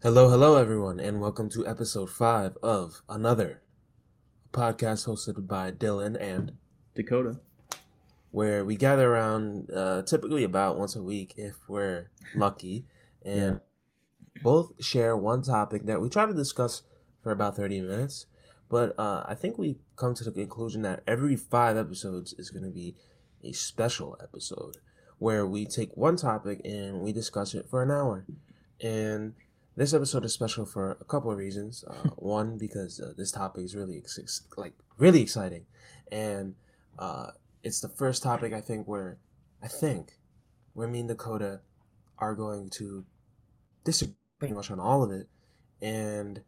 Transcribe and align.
Hello, 0.00 0.30
hello, 0.30 0.54
everyone, 0.54 1.00
and 1.00 1.20
welcome 1.20 1.48
to 1.50 1.66
episode 1.66 2.08
five 2.08 2.56
of 2.62 3.02
another 3.08 3.62
podcast 4.52 5.08
hosted 5.08 5.48
by 5.48 5.72
Dylan 5.72 6.16
and 6.20 6.52
Dakota. 6.94 7.40
where 8.30 8.64
we 8.64 8.76
gather 8.76 9.12
around 9.12 9.68
uh, 9.72 10.02
typically 10.02 10.44
about 10.44 10.78
once 10.78 10.94
a 10.94 11.02
week 11.02 11.34
if 11.36 11.56
we're 11.68 12.10
lucky 12.36 12.86
and 13.24 13.60
both 14.40 14.72
share 14.84 15.16
one 15.16 15.42
topic 15.42 15.84
that 15.86 16.00
we 16.00 16.08
try 16.08 16.26
to 16.26 16.32
discuss 16.32 16.82
for 17.20 17.32
about 17.32 17.56
30 17.56 17.80
minutes. 17.80 18.26
But 18.68 18.96
uh, 19.00 19.24
I 19.26 19.34
think 19.34 19.58
we 19.58 19.78
come 19.96 20.14
to 20.14 20.22
the 20.22 20.30
conclusion 20.30 20.82
that 20.82 21.02
every 21.08 21.34
five 21.34 21.76
episodes 21.76 22.34
is 22.34 22.50
going 22.50 22.64
to 22.64 22.70
be 22.70 22.94
a 23.42 23.50
special 23.50 24.16
episode 24.22 24.76
where 25.18 25.44
we 25.44 25.66
take 25.66 25.96
one 25.96 26.14
topic 26.14 26.60
and 26.64 27.00
we 27.00 27.12
discuss 27.12 27.52
it 27.52 27.68
for 27.68 27.82
an 27.82 27.90
hour. 27.90 28.24
And 28.80 29.34
this 29.78 29.94
episode 29.94 30.24
is 30.24 30.32
special 30.32 30.66
for 30.66 30.98
a 31.00 31.04
couple 31.04 31.30
of 31.30 31.38
reasons. 31.38 31.84
Uh, 31.86 32.08
one, 32.16 32.58
because 32.58 33.00
uh, 33.00 33.12
this 33.16 33.30
topic 33.30 33.64
is 33.64 33.76
really 33.76 33.96
ex- 33.96 34.42
like 34.56 34.74
really 34.98 35.22
exciting, 35.22 35.66
and 36.10 36.56
uh, 36.98 37.28
it's 37.62 37.80
the 37.80 37.88
first 37.88 38.22
topic 38.22 38.52
I 38.52 38.60
think 38.60 38.88
where 38.88 39.18
I 39.62 39.68
think 39.68 40.18
where 40.74 40.88
me 40.88 41.00
and 41.00 41.08
Dakota 41.08 41.60
are 42.18 42.34
going 42.34 42.70
to 42.70 43.04
disagree 43.84 44.14
pretty 44.38 44.54
much 44.54 44.70
on 44.70 44.80
all 44.80 45.04
of 45.04 45.12
it. 45.12 45.28
And 45.80 46.42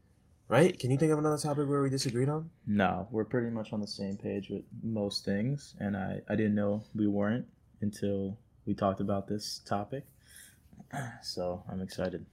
right, 0.48 0.76
can 0.76 0.90
you 0.90 0.98
think 0.98 1.12
of 1.12 1.18
another 1.20 1.38
topic 1.38 1.68
where 1.68 1.82
we 1.82 1.90
disagreed 1.90 2.28
on? 2.28 2.50
No, 2.66 3.06
we're 3.12 3.24
pretty 3.24 3.50
much 3.50 3.72
on 3.72 3.80
the 3.80 3.86
same 3.86 4.16
page 4.16 4.48
with 4.50 4.64
most 4.82 5.24
things, 5.24 5.76
and 5.78 5.96
I, 5.96 6.20
I 6.28 6.34
didn't 6.34 6.56
know 6.56 6.82
we 6.96 7.06
weren't 7.06 7.46
until 7.80 8.38
we 8.66 8.74
talked 8.74 9.00
about 9.00 9.28
this 9.28 9.60
topic. 9.64 10.04
So 11.22 11.62
I'm 11.70 11.82
excited. 11.82 12.26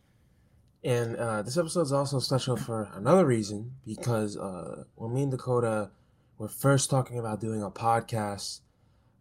And 0.84 1.16
uh, 1.16 1.42
this 1.42 1.58
episode 1.58 1.82
is 1.82 1.92
also 1.92 2.20
special 2.20 2.56
for 2.56 2.90
another 2.94 3.26
reason 3.26 3.74
because 3.86 4.38
uh, 4.38 4.84
when 4.96 5.14
me 5.14 5.24
and 5.24 5.32
Dakota 5.32 5.92
were 6.38 6.48
first 6.48 6.90
talking 6.90 7.18
about 7.18 7.42
doing 7.42 7.64
a 7.64 7.72
podcast 7.72 8.62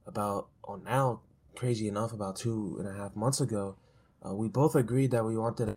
about, 0.07 0.49
oh, 0.69 0.77
now 0.77 1.21
crazy 1.57 1.89
enough, 1.89 2.13
about 2.13 2.37
two 2.37 2.77
and 2.79 2.87
a 2.87 2.93
half 2.93 3.17
months 3.17 3.41
ago, 3.41 3.77
uh, 4.25 4.35
we 4.35 4.49
both 4.49 4.75
agreed 4.75 5.11
that 5.13 5.25
we 5.25 5.37
wanted 5.37 5.77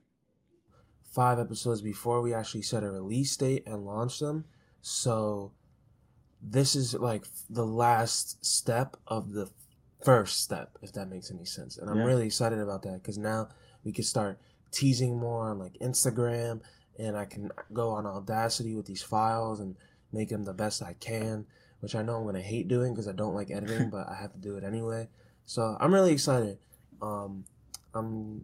five 1.11 1.39
episodes 1.39 1.81
before 1.81 2.21
we 2.21 2.33
actually 2.33 2.61
set 2.61 2.83
a 2.83 2.91
release 2.91 3.35
date 3.37 3.63
and 3.65 3.85
launch 3.85 4.19
them. 4.19 4.45
So 4.81 5.53
this 6.41 6.75
is 6.75 6.93
like 6.93 7.25
the 7.49 7.65
last 7.65 8.45
step 8.45 8.97
of 9.07 9.31
the 9.31 9.49
first 10.03 10.41
step, 10.41 10.77
if 10.81 10.93
that 10.93 11.09
makes 11.09 11.31
any 11.31 11.45
sense. 11.45 11.77
And 11.77 11.89
I'm 11.89 11.97
Yeah. 11.97 12.05
really 12.05 12.25
excited 12.25 12.59
about 12.59 12.83
that 12.83 13.01
because 13.01 13.17
now 13.17 13.49
we 13.83 13.91
can 13.91 14.03
start 14.03 14.39
teasing 14.71 15.17
more 15.17 15.49
on 15.49 15.59
like 15.59 15.73
Instagram 15.81 16.61
and 16.97 17.15
I 17.17 17.25
can 17.25 17.49
go 17.73 17.89
on 17.91 18.05
Audacity 18.05 18.75
with 18.75 18.85
these 18.85 19.01
files 19.01 19.59
and 19.59 19.75
make 20.11 20.29
them 20.29 20.43
the 20.43 20.53
best 20.53 20.81
I 20.83 20.93
can, 20.99 21.45
which 21.79 21.95
I 21.95 22.01
know 22.01 22.17
I'm 22.17 22.25
gonna 22.25 22.41
hate 22.41 22.67
doing 22.67 22.93
because 22.93 23.07
I 23.07 23.13
don't 23.13 23.35
like 23.35 23.51
editing, 23.51 23.89
but 23.91 24.07
I 24.09 24.15
have 24.15 24.33
to 24.33 24.39
do 24.39 24.57
it 24.57 24.63
anyway. 24.63 25.07
So 25.45 25.77
I'm 25.79 25.93
really 25.93 26.11
excited. 26.11 26.57
Um, 27.01 27.45
I'm 27.93 28.43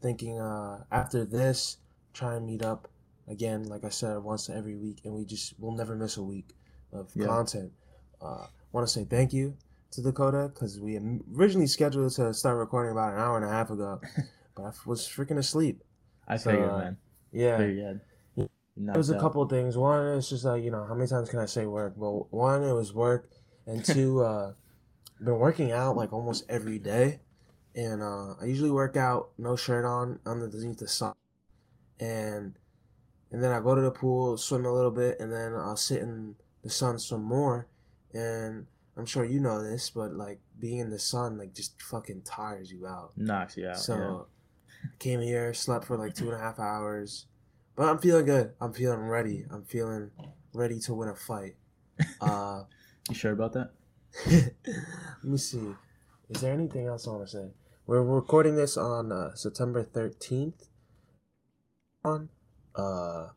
thinking 0.00 0.38
uh, 0.38 0.84
after 0.92 1.24
this, 1.24 1.78
try 2.14 2.36
and 2.36 2.46
meet 2.46 2.62
up 2.64 2.88
again, 3.26 3.64
like 3.64 3.84
I 3.84 3.88
said, 3.90 4.18
once 4.22 4.48
every 4.48 4.76
week, 4.76 5.00
and 5.04 5.12
we 5.14 5.24
just 5.24 5.54
we'll 5.58 5.72
never 5.76 5.94
miss 5.96 6.16
a 6.16 6.22
week 6.22 6.54
of 6.92 7.10
Yeah. 7.14 7.26
content. 7.26 7.72
Uh, 8.20 8.46
Want 8.70 8.86
to 8.86 8.92
say 8.92 9.04
thank 9.04 9.32
you 9.32 9.56
to 9.92 10.02
Dakota 10.02 10.50
because 10.52 10.78
we 10.78 10.98
originally 11.34 11.66
scheduled 11.66 12.12
to 12.12 12.34
start 12.34 12.58
recording 12.58 12.92
about 12.92 13.14
an 13.14 13.18
hour 13.18 13.36
and 13.36 13.44
a 13.46 13.48
half 13.48 13.70
ago, 13.70 13.98
but 14.58 14.66
I 14.66 14.72
was 14.86 15.06
freaking 15.06 15.38
asleep. 15.38 15.82
I 16.26 16.36
So, 16.36 16.50
figured, 16.50 16.70
uh, 16.70 16.78
man. 16.78 16.96
Yeah, 17.32 17.56
Figured 17.58 18.00
Yeah. 18.36 18.46
There 18.76 18.96
was 18.96 19.10
a 19.10 19.18
couple 19.18 19.42
of 19.42 19.50
things. 19.50 19.76
One, 19.76 20.18
it's 20.18 20.28
just 20.28 20.44
like 20.44 20.62
you 20.62 20.70
know, 20.70 20.84
how 20.84 20.94
many 20.94 21.08
times 21.08 21.30
can 21.30 21.40
I 21.40 21.46
say 21.46 21.66
work? 21.66 21.94
Well, 21.96 22.28
one, 22.30 22.62
it 22.62 22.72
was 22.72 22.92
work, 22.92 23.28
and 23.66 23.84
two, 23.84 24.22
uh, 24.22 24.52
been 25.20 25.38
working 25.38 25.72
out 25.72 25.96
like 25.96 26.12
almost 26.12 26.44
every 26.48 26.78
day, 26.78 27.20
and 27.74 28.02
uh, 28.02 28.34
I 28.40 28.44
usually 28.44 28.70
work 28.70 28.96
out 28.96 29.30
no 29.36 29.56
shirt 29.56 29.84
on 29.84 30.20
underneath 30.26 30.78
the 30.78 30.86
sun, 30.88 31.14
and 31.98 32.54
and 33.32 33.42
then 33.42 33.50
I 33.52 33.60
go 33.60 33.74
to 33.74 33.80
the 33.80 33.90
pool, 33.90 34.36
swim 34.36 34.64
a 34.64 34.72
little 34.72 34.92
bit, 34.92 35.18
and 35.20 35.32
then 35.32 35.54
I'll 35.54 35.76
sit 35.76 36.02
in 36.02 36.36
the 36.62 36.70
sun 36.70 36.98
some 36.98 37.24
more, 37.24 37.66
and 38.14 38.66
I'm 38.96 39.06
sure 39.06 39.24
you 39.24 39.40
know 39.40 39.62
this, 39.62 39.90
but 39.90 40.12
like 40.12 40.40
being 40.58 40.78
in 40.78 40.90
the 40.90 40.98
sun 40.98 41.36
like 41.38 41.52
just 41.52 41.80
fucking 41.82 42.22
tires 42.22 42.70
you 42.70 42.86
out. 42.86 43.12
knocks 43.16 43.56
you 43.56 43.68
out. 43.68 43.78
So 43.78 44.28
I 44.28 44.37
came 44.98 45.20
here, 45.20 45.52
slept 45.54 45.84
for 45.86 45.96
like 45.96 46.14
two 46.14 46.26
and 46.26 46.34
a 46.34 46.38
half 46.38 46.58
hours. 46.58 47.26
But 47.76 47.88
I'm 47.88 47.98
feeling 47.98 48.26
good. 48.26 48.52
I'm 48.60 48.72
feeling 48.72 49.00
ready. 49.00 49.44
I'm 49.50 49.64
feeling 49.64 50.10
ready 50.52 50.78
to 50.80 50.94
win 50.94 51.08
a 51.08 51.14
fight. 51.14 51.54
Uh. 52.20 52.62
You 53.08 53.14
sure 53.14 53.32
about 53.32 53.52
that? 53.54 53.70
let 54.26 55.24
me 55.24 55.38
see. 55.38 55.74
Is 56.30 56.40
there 56.40 56.52
anything 56.52 56.86
else 56.86 57.06
I 57.06 57.10
want 57.12 57.24
to 57.26 57.30
say? 57.30 57.48
We're 57.86 58.02
recording 58.02 58.54
this 58.56 58.76
on 58.76 59.10
uh, 59.10 59.34
September 59.34 59.82
13th. 59.82 60.68
On 62.04 62.28
uh 62.76 63.28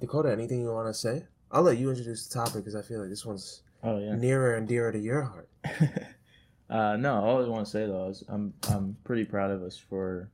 Dakota, 0.00 0.30
anything 0.32 0.60
you 0.60 0.72
want 0.72 0.88
to 0.88 0.94
say? 0.94 1.24
I'll 1.52 1.62
let 1.62 1.78
you 1.78 1.88
introduce 1.90 2.26
the 2.26 2.34
topic 2.34 2.56
because 2.64 2.74
I 2.76 2.82
feel 2.82 3.00
like 3.00 3.10
this 3.10 3.24
one's 3.24 3.62
Oh 3.82 3.98
yeah. 3.98 4.14
nearer 4.16 4.56
and 4.56 4.68
dearer 4.68 4.92
to 4.92 4.98
your 4.98 5.22
heart. 5.22 5.48
uh, 6.70 6.96
no, 6.96 7.14
all 7.24 7.44
I 7.44 7.48
want 7.48 7.64
to 7.64 7.70
say 7.70 7.86
though 7.86 8.08
is 8.08 8.22
I'm 8.28 8.52
I'm 8.68 8.96
pretty 9.04 9.24
proud 9.24 9.50
of 9.50 9.62
us 9.62 9.78
for, 9.78 10.28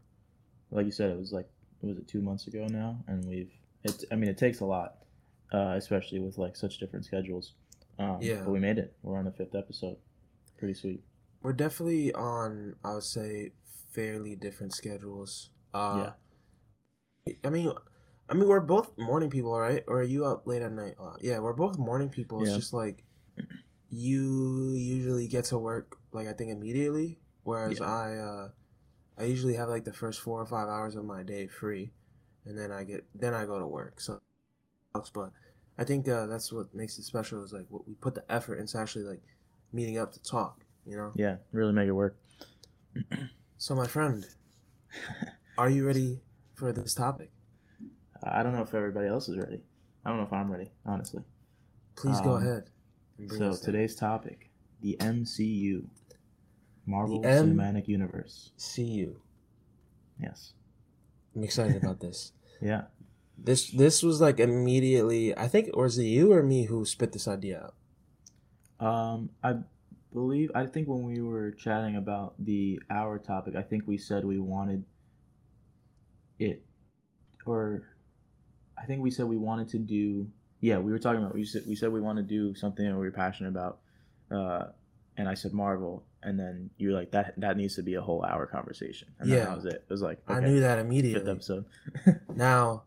like 0.71 0.87
you 0.87 0.93
said, 0.93 1.11
it 1.11 1.19
was 1.19 1.33
like 1.33 1.49
was 1.83 1.99
it 1.99 2.09
two 2.09 2.21
months 2.23 2.47
ago 2.47 2.67
now, 2.69 2.99
and 3.07 3.25
we've 3.25 3.53
it. 3.85 4.05
I 4.11 4.17
mean, 4.17 4.29
it 4.31 4.39
takes 4.39 4.61
a 4.61 4.65
lot, 4.65 4.97
uh, 5.53 5.75
especially 5.77 6.19
with 6.21 6.39
like 6.39 6.57
such 6.57 6.79
different 6.79 7.05
schedules. 7.05 7.55
Um, 7.99 8.19
Yeah. 8.21 8.43
But 8.45 8.51
we 8.51 8.59
made 8.61 8.79
it. 8.79 8.95
We're 9.03 9.19
on 9.19 9.25
the 9.25 9.31
fifth 9.33 9.55
episode. 9.55 9.97
Pretty 10.59 10.75
sweet. 10.75 11.03
We're 11.43 11.53
definitely 11.53 12.13
on, 12.15 12.75
I 12.85 12.95
would 12.95 13.05
say, 13.05 13.53
fairly 13.93 14.35
different 14.37 14.75
schedules. 14.75 15.51
Uh, 15.73 16.11
yeah. 17.27 17.35
I 17.45 17.51
mean, 17.51 17.73
I 18.29 18.35
mean, 18.35 18.49
we're 18.49 18.61
both 18.61 18.97
morning 18.99 19.31
people, 19.31 19.57
right? 19.57 19.85
Or 19.87 20.01
are 20.01 20.03
you 20.03 20.25
up 20.27 20.47
late 20.47 20.63
at 20.63 20.73
night? 20.73 20.95
Uh, 21.01 21.15
yeah, 21.21 21.39
we're 21.39 21.53
both 21.53 21.79
morning 21.79 22.09
people. 22.09 22.41
It's 22.43 22.51
Yeah. 22.51 22.57
just 22.57 22.73
like 22.73 23.05
you 23.91 24.73
usually 24.75 25.29
get 25.29 25.45
to 25.47 25.59
work 25.59 25.99
like 26.13 26.27
I 26.27 26.33
think 26.33 26.51
immediately, 26.51 27.19
whereas 27.45 27.79
Yeah. 27.79 27.87
I, 27.87 28.17
uh, 28.17 28.49
I 29.19 29.25
usually 29.25 29.55
have 29.55 29.69
like 29.69 29.85
the 29.85 29.93
first 29.93 30.21
four 30.21 30.41
or 30.41 30.47
five 30.47 30.69
hours 30.69 30.95
of 30.97 31.05
my 31.05 31.23
day 31.23 31.47
free, 31.47 31.91
and 32.45 32.59
then 32.59 32.71
I 32.71 32.85
get 32.85 33.05
then 33.15 33.35
I 33.35 33.45
go 33.47 33.59
to 33.59 33.67
work. 33.67 34.01
So, 34.01 34.21
but 35.13 35.33
I 35.79 35.85
think 35.85 36.09
uh, 36.09 36.27
that's 36.27 36.53
what 36.53 36.75
makes 36.75 36.99
it 36.99 37.05
special 37.05 37.43
is 37.45 37.53
like 37.53 37.67
what 37.69 37.87
we 37.89 37.95
put 37.95 38.15
the 38.15 38.25
effort 38.31 38.57
into 38.57 38.79
actually 38.79 39.05
like 39.05 39.23
meeting 39.73 39.99
up 39.99 40.13
to 40.13 40.23
talk. 40.23 40.65
You 40.85 40.97
know. 40.97 41.13
Yeah, 41.17 41.37
really 41.53 41.73
make 41.73 41.89
it 41.89 41.93
work. 41.93 42.17
So, 43.59 43.75
my 43.75 43.87
friend, 43.87 44.27
are 45.57 45.71
you 45.71 45.87
ready 45.87 46.21
for 46.55 46.73
this 46.73 46.93
topic? 46.95 47.31
I 48.23 48.43
don't 48.43 48.53
know 48.53 48.61
if 48.61 48.75
everybody 48.75 49.09
else 49.09 49.31
is 49.31 49.39
ready. 49.39 49.63
I 50.05 50.11
don't 50.11 50.19
know 50.19 50.25
if 50.25 50.33
I'm 50.33 50.51
ready, 50.53 50.71
honestly. 50.85 51.23
Please 51.97 52.21
go 52.21 52.37
Um, 52.37 52.43
ahead. 52.43 52.71
So 53.31 53.57
today's 53.57 53.95
topic, 53.95 54.51
the 54.83 54.97
MCU, 55.01 55.87
Marvel 56.87 57.21
The 57.21 57.29
Cinematic 57.29 57.89
Universe. 57.89 58.53
see 58.57 58.85
you. 58.85 59.21
Yes. 60.21 60.53
I'm 61.35 61.45
excited 61.45 61.83
about 61.83 62.01
this. 62.01 62.33
Yeah. 62.63 62.85
This 63.37 63.71
this 63.71 64.03
was 64.03 64.23
like 64.23 64.41
immediately. 64.41 65.37
I 65.37 65.47
think, 65.47 65.69
or 65.75 65.83
was 65.85 65.99
it 65.99 66.05
you 66.05 66.33
or 66.33 66.43
me 66.43 66.65
who 66.65 66.87
spit 66.87 67.13
this 67.13 67.29
idea 67.29 67.71
out? 68.81 68.87
Um, 68.87 69.29
I 69.45 69.57
believe 70.15 70.51
I 70.55 70.65
think 70.65 70.89
when 70.89 71.03
we 71.05 71.21
were 71.21 71.51
chatting 71.51 71.97
about 71.97 72.33
the 72.43 72.81
hour 72.89 73.19
topic, 73.19 73.57
I 73.57 73.61
think 73.61 73.87
we 73.87 73.99
said 73.99 74.25
we 74.25 74.39
wanted 74.39 74.85
it, 76.39 76.65
or 77.45 77.83
I 78.81 78.87
think 78.87 79.03
we 79.03 79.11
said 79.11 79.27
we 79.27 79.37
wanted 79.37 79.69
to 79.71 79.79
do. 79.79 80.29
Yeah, 80.63 80.79
we 80.79 80.91
were 80.91 80.99
talking 80.99 81.21
about 81.21 81.35
we 81.35 81.45
said 81.45 81.65
we 81.69 81.77
said 81.77 81.93
we 81.93 82.01
want 82.01 82.17
to 82.17 82.23
do 82.25 82.55
something 82.55 82.87
that 82.87 82.95
we 82.97 83.05
were 83.05 83.11
passionate 83.13 83.51
about, 83.51 83.81
uh, 84.31 84.69
and 85.17 85.29
I 85.29 85.35
said 85.35 85.53
Marvel, 85.53 86.05
and 86.23 86.39
then 86.39 86.71
you 86.77 86.89
were 86.89 86.95
like 86.95 87.11
that 87.13 87.35
that 87.39 87.57
needs 87.57 87.75
to 87.77 87.83
be 87.83 87.95
a 87.95 88.01
whole 88.03 88.25
hour 88.25 88.47
conversation, 88.47 89.09
and 89.19 89.29
Yeah. 89.31 89.45
that 89.47 89.57
was 89.57 89.65
it. 89.67 89.75
It 89.75 89.91
was 89.91 90.03
like 90.03 90.19
I 90.29 90.41
knew 90.41 90.61
that 90.61 90.77
fifth 90.77 90.87
immediately. 90.87 91.31
episode, 91.31 91.65
Now, 92.35 92.85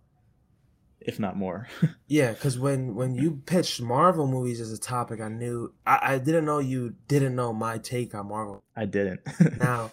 if 1.00 1.20
not 1.20 1.38
more. 1.38 1.68
yeah, 2.08 2.32
because 2.34 2.60
when 2.60 2.94
when 2.96 3.16
you 3.16 3.42
pitched 3.46 3.82
Marvel 3.82 4.28
movies 4.28 4.60
as 4.62 4.72
a 4.72 4.78
topic, 4.80 5.22
I 5.22 5.30
knew 5.30 5.74
I, 5.86 6.00
I 6.14 6.18
didn't 6.20 6.46
know 6.46 6.60
you 6.60 6.96
didn't 7.08 7.36
know 7.36 7.54
my 7.54 7.78
take 7.78 8.14
on 8.14 8.28
Marvel. 8.28 8.62
I 8.76 8.86
didn't. 8.86 9.22
Now, 9.60 9.92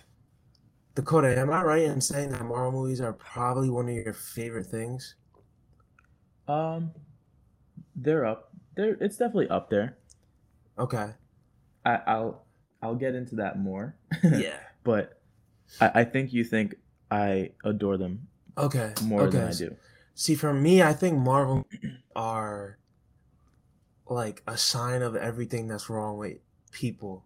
Dakota, 0.94 1.38
am 1.38 1.50
I 1.50 1.62
right 1.62 1.82
in 1.82 2.00
saying 2.00 2.30
that 2.30 2.44
Marvel 2.44 2.72
movies 2.82 3.00
are 3.00 3.12
probably 3.12 3.68
one 3.70 3.88
of 3.88 3.94
your 3.94 4.12
favorite 4.14 4.66
things? 4.66 5.14
um, 6.48 6.92
they're 7.94 8.24
up. 8.26 8.50
They're 8.76 8.96
it's 9.00 9.16
definitely 9.16 9.48
up 9.48 9.70
there. 9.70 9.96
Okay. 10.78 11.10
I, 11.86 12.00
I'll 12.06 12.44
I'll 12.82 12.96
get 12.96 13.14
into 13.14 13.36
that 13.36 13.58
more. 13.58 13.96
Yeah. 14.22 14.58
but 14.84 15.20
I, 15.80 16.00
I 16.00 16.04
think 16.04 16.32
you 16.32 16.44
think 16.44 16.74
I 17.10 17.52
adore 17.64 17.96
them 17.96 18.26
Okay. 18.58 18.92
more 19.04 19.22
okay. 19.22 19.38
than 19.38 19.48
I 19.48 19.52
do. 19.52 19.76
See, 20.14 20.34
for 20.34 20.52
me, 20.52 20.82
I 20.82 20.92
think 20.92 21.18
Marvel 21.18 21.66
are 22.16 22.78
like 24.08 24.42
a 24.46 24.56
sign 24.56 25.02
of 25.02 25.16
everything 25.16 25.68
that's 25.68 25.88
wrong 25.88 26.18
with 26.18 26.38
people. 26.72 27.24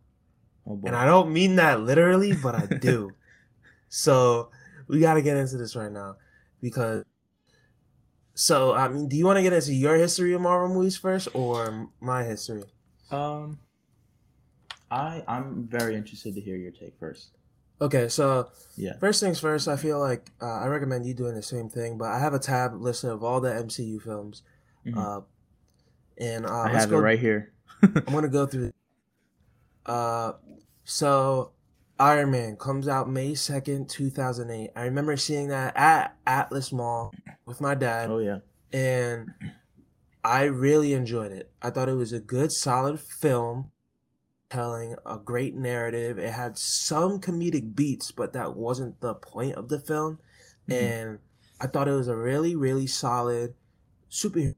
Oh. 0.67 0.81
And 0.85 0.95
I 0.95 1.07
don't 1.07 1.33
mean 1.33 1.57
that 1.57 1.81
literally, 1.81 2.33
but 2.35 2.55
I 2.55 2.67
do. 2.67 3.13
so 3.89 4.51
we 4.89 5.01
got 5.01 5.15
to 5.15 5.23
get 5.23 5.37
into 5.37 5.57
this 5.57 5.75
right 5.75 5.91
now 5.93 6.17
because. 6.61 7.05
So 8.35 8.73
I 8.75 8.89
mean, 8.89 9.09
do 9.09 9.17
you 9.17 9.27
want 9.27 9.37
to 9.37 9.43
get 9.43 9.53
into 9.53 9.75
your 9.75 9.97
history 9.97 10.33
of 10.33 10.41
Marvel 10.41 10.75
movies 10.75 10.97
first, 10.97 11.29
or 11.35 11.89
my 12.01 12.25
history? 12.25 12.65
um, 13.11 13.59
I 14.91 15.23
I'm 15.29 15.67
very 15.69 15.95
interested 15.97 16.35
to 16.35 16.41
hear 16.41 16.57
your 16.57 16.73
take 16.73 16.99
first. 16.99 17.31
Okay, 17.83 18.09
so 18.09 18.51
Yeah. 18.77 18.99
first 18.99 19.21
things 19.23 19.41
first, 19.41 19.67
I 19.69 19.77
feel 19.77 19.99
like 20.01 20.31
uh, 20.43 20.47
I 20.47 20.67
recommend 20.67 21.07
you 21.07 21.15
doing 21.15 21.35
the 21.35 21.43
same 21.43 21.69
thing. 21.71 21.97
But 21.97 22.09
I 22.09 22.19
have 22.19 22.35
a 22.35 22.39
tab 22.39 22.75
listed 22.81 23.11
of 23.11 23.23
all 23.25 23.41
the 23.41 23.51
MCU 23.55 23.99
films, 24.01 24.43
Mhm. 24.87 24.97
uh, 24.97 25.21
and 26.19 26.45
uh, 26.47 26.53
I 26.53 26.69
have 26.71 26.91
go 26.91 26.99
it 26.99 27.03
right 27.03 27.19
here. 27.19 27.53
I'm 27.83 28.05
gonna 28.13 28.29
go 28.29 28.45
through. 28.47 28.73
Uh, 29.87 30.33
so 30.85 31.53
Iron 31.99 32.31
Man 32.31 32.57
comes 32.57 32.87
out 32.89 33.09
May 33.09 33.35
second, 33.35 33.89
two 33.89 34.11
thousand 34.11 34.51
eight. 34.51 34.71
I 34.77 34.85
remember 34.85 35.17
seeing 35.17 35.49
that 35.49 35.75
at 35.77 36.17
Atlas 36.27 36.73
Mall 36.73 37.15
with 37.47 37.61
my 37.61 37.75
dad, 37.75 38.11
oh 38.11 38.19
yeah. 38.19 38.39
and 38.73 39.31
I 40.23 40.45
really 40.45 40.93
enjoyed 40.93 41.33
it. 41.33 41.51
I 41.63 41.71
thought 41.71 41.89
it 41.89 41.95
was 41.95 42.13
a 42.13 42.21
good, 42.21 42.53
solid 42.53 43.01
film, 43.01 43.71
telling 44.51 44.97
a 45.07 45.17
great 45.17 45.55
narrative. 45.55 46.19
It 46.19 46.33
had 46.33 46.59
some 46.59 47.21
comedic 47.21 47.75
beats, 47.75 48.11
but 48.11 48.33
that 48.33 48.57
wasn't 48.57 49.01
the 49.01 49.15
point 49.15 49.55
of 49.55 49.69
the 49.69 49.79
film. 49.79 50.19
Mhm. 50.69 50.75
And 50.75 51.19
I 51.61 51.67
thought 51.67 51.89
it 51.89 51.93
was 51.93 52.09
a 52.09 52.17
really, 52.17 52.57
really 52.57 52.87
solid 52.87 53.55
superhero. 54.11 54.55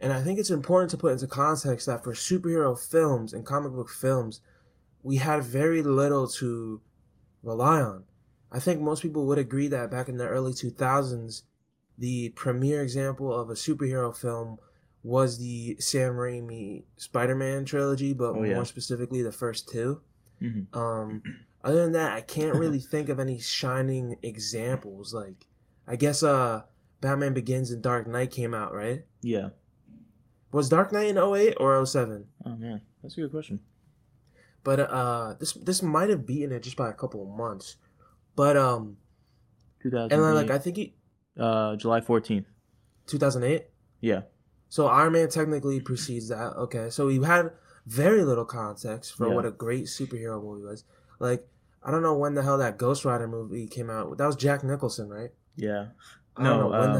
And 0.00 0.12
I 0.12 0.22
think 0.22 0.38
it's 0.38 0.50
important 0.50 0.90
to 0.90 0.98
put 0.98 1.12
into 1.12 1.26
context 1.26 1.86
that 1.86 2.04
for 2.04 2.12
superhero 2.12 2.78
films 2.78 3.32
and 3.32 3.46
comic 3.46 3.72
book 3.72 3.88
films, 3.88 4.40
we 5.02 5.16
had 5.16 5.44
very 5.44 5.82
little 5.82 6.28
to 6.28 6.80
rely 7.42 7.80
on. 7.80 8.04
I 8.52 8.60
think 8.60 8.80
most 8.80 9.02
people 9.02 9.26
would 9.26 9.38
agree 9.38 9.68
that 9.68 9.90
back 9.90 10.08
in 10.08 10.18
the 10.18 10.28
early 10.28 10.52
2000s, 10.52 11.44
the 11.96 12.30
premier 12.30 12.82
example 12.82 13.32
of 13.32 13.50
a 13.50 13.54
superhero 13.54 14.14
film 14.14 14.58
was 15.04 15.38
the 15.38 15.76
Sam 15.78 16.14
Raimi 16.14 16.82
Spider-Man 16.96 17.64
trilogy, 17.66 18.12
but 18.14 18.34
Oh, 18.34 18.42
yeah. 18.42 18.54
more 18.56 18.64
specifically 18.64 19.22
the 19.22 19.30
first 19.30 19.68
two. 19.68 20.00
Mhm. 20.42 20.74
Um, 20.74 21.22
other 21.62 21.82
than 21.84 21.92
that, 21.92 22.12
I 22.12 22.20
can't 22.22 22.56
really 22.56 22.78
think 22.92 23.08
of 23.10 23.20
any 23.20 23.38
shining 23.38 24.16
examples. 24.22 25.14
Like, 25.14 25.46
I 25.86 25.94
guess 25.96 26.22
uh, 26.22 26.62
Batman 27.00 27.34
Begins 27.34 27.70
and 27.70 27.82
Dark 27.82 28.06
Knight 28.08 28.30
came 28.32 28.54
out, 28.54 28.74
right? 28.74 29.04
Yeah. 29.22 29.50
Was 30.52 30.68
Dark 30.68 30.90
Knight 30.92 31.08
in 31.08 31.18
08 31.18 31.54
or 31.60 31.84
07? 31.84 32.24
Oh 32.46 32.56
man, 32.56 32.80
that's 33.02 33.16
a 33.18 33.20
good 33.22 33.30
question. 33.30 33.60
But 34.62 34.80
uh, 34.80 35.34
this 35.38 35.52
this 35.52 35.82
might 35.82 36.08
have 36.08 36.24
beaten 36.24 36.50
it 36.52 36.62
just 36.62 36.76
by 36.76 36.88
a 36.88 36.92
couple 36.94 37.22
of 37.22 37.28
months. 37.36 37.76
But 38.36 38.56
um, 38.56 38.96
2008. 39.82 40.14
and 40.14 40.24
then 40.24 40.34
like 40.34 40.50
I 40.50 40.58
think 40.58 40.76
he 40.76 40.94
uh, 41.38 41.76
July 41.76 42.00
14th. 42.00 42.46
2008. 43.06 43.66
Yeah. 44.00 44.22
So 44.74 44.88
Iron 44.88 45.12
Man 45.12 45.28
technically 45.28 45.78
precedes 45.78 46.30
that. 46.30 46.54
Okay, 46.56 46.90
so 46.90 47.06
we 47.06 47.22
had 47.22 47.52
very 47.86 48.24
little 48.24 48.44
context 48.44 49.14
for 49.14 49.28
Yeah. 49.28 49.34
what 49.36 49.46
a 49.46 49.52
great 49.52 49.84
superhero 49.84 50.42
movie 50.42 50.64
was. 50.64 50.82
Like 51.20 51.46
I 51.80 51.92
don't 51.92 52.02
know 52.02 52.18
when 52.18 52.34
the 52.34 52.42
hell 52.42 52.58
that 52.58 52.76
Ghost 52.76 53.04
Rider 53.04 53.28
movie 53.28 53.68
came 53.68 53.88
out. 53.88 54.18
That 54.18 54.26
was 54.26 54.34
Jack 54.34 54.64
Nicholson, 54.64 55.08
right? 55.10 55.30
Yeah. 55.54 55.90
I 56.36 56.42
don't 56.42 56.58
No, 56.58 56.60
know 56.70 56.80
when 56.80 56.92
the 56.92 56.98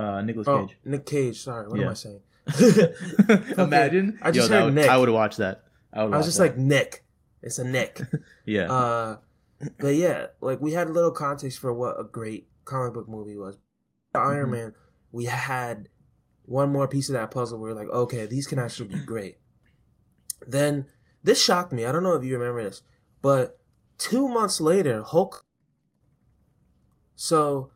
um, 0.00 0.04
uh, 0.04 0.22
Nicholas 0.22 0.46
Oh, 0.46 0.66
Cage. 0.68 0.76
Nick 0.84 1.06
Cage. 1.06 1.42
Sorry, 1.42 1.66
what 1.66 1.80
am 1.80 1.88
I 1.88 1.94
saying? 1.94 2.20
Imagine. 3.58 4.20
I 4.22 4.30
just 4.30 4.48
Yo, 4.48 4.56
heard 4.56 4.64
would, 4.66 4.74
Nick. 4.74 4.88
I 4.88 4.96
would 4.96 5.08
watch 5.08 5.38
that. 5.38 5.64
I. 5.92 6.02
I 6.02 6.04
was 6.04 6.26
just 6.26 6.38
that. 6.38 6.44
like 6.44 6.56
Nick. 6.56 7.04
It's 7.42 7.58
a 7.58 7.64
Nick. 7.64 8.00
yeah. 8.46 8.70
uh, 8.72 9.16
but 9.80 9.96
yeah, 9.96 10.26
like 10.40 10.60
we 10.60 10.70
had 10.72 10.88
little 10.90 11.10
context 11.10 11.58
for 11.58 11.72
what 11.74 11.98
a 11.98 12.04
great 12.04 12.46
comic 12.64 12.94
book 12.94 13.08
movie 13.08 13.36
was. 13.36 13.58
Iron 14.14 14.48
Mhm. 14.48 14.52
Man, 14.52 14.74
we 15.10 15.24
had 15.24 15.88
one 16.50 16.72
more 16.72 16.88
piece 16.88 17.08
of 17.08 17.12
that 17.12 17.30
puzzle. 17.30 17.60
where 17.60 17.74
like, 17.74 17.88
okay, 17.88 18.26
these 18.26 18.48
can 18.48 18.58
actually 18.58 18.88
be 18.88 18.98
great. 18.98 19.36
Then 20.44 20.86
this 21.22 21.40
shocked 21.40 21.72
me. 21.72 21.86
I 21.86 21.92
don't 21.92 22.02
know 22.02 22.14
if 22.14 22.24
you 22.24 22.36
remember 22.36 22.64
this, 22.64 22.82
but 23.22 23.60
two 23.98 24.28
months 24.28 24.60
later, 24.60 25.02
Hulk. 25.02 25.44
So 27.14 27.70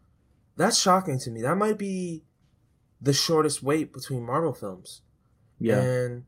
that's 0.56 0.76
shocking 0.76 1.21
to 1.21 1.31
me. 1.31 1.41
That 1.43 1.56
might 1.56 1.79
be 1.79 2.25
the 3.00 3.12
shortest 3.12 3.62
wait 3.62 3.93
between 3.93 4.25
Marvel 4.25 4.53
films. 4.53 5.03
yeah. 5.61 5.81
And 5.81 6.25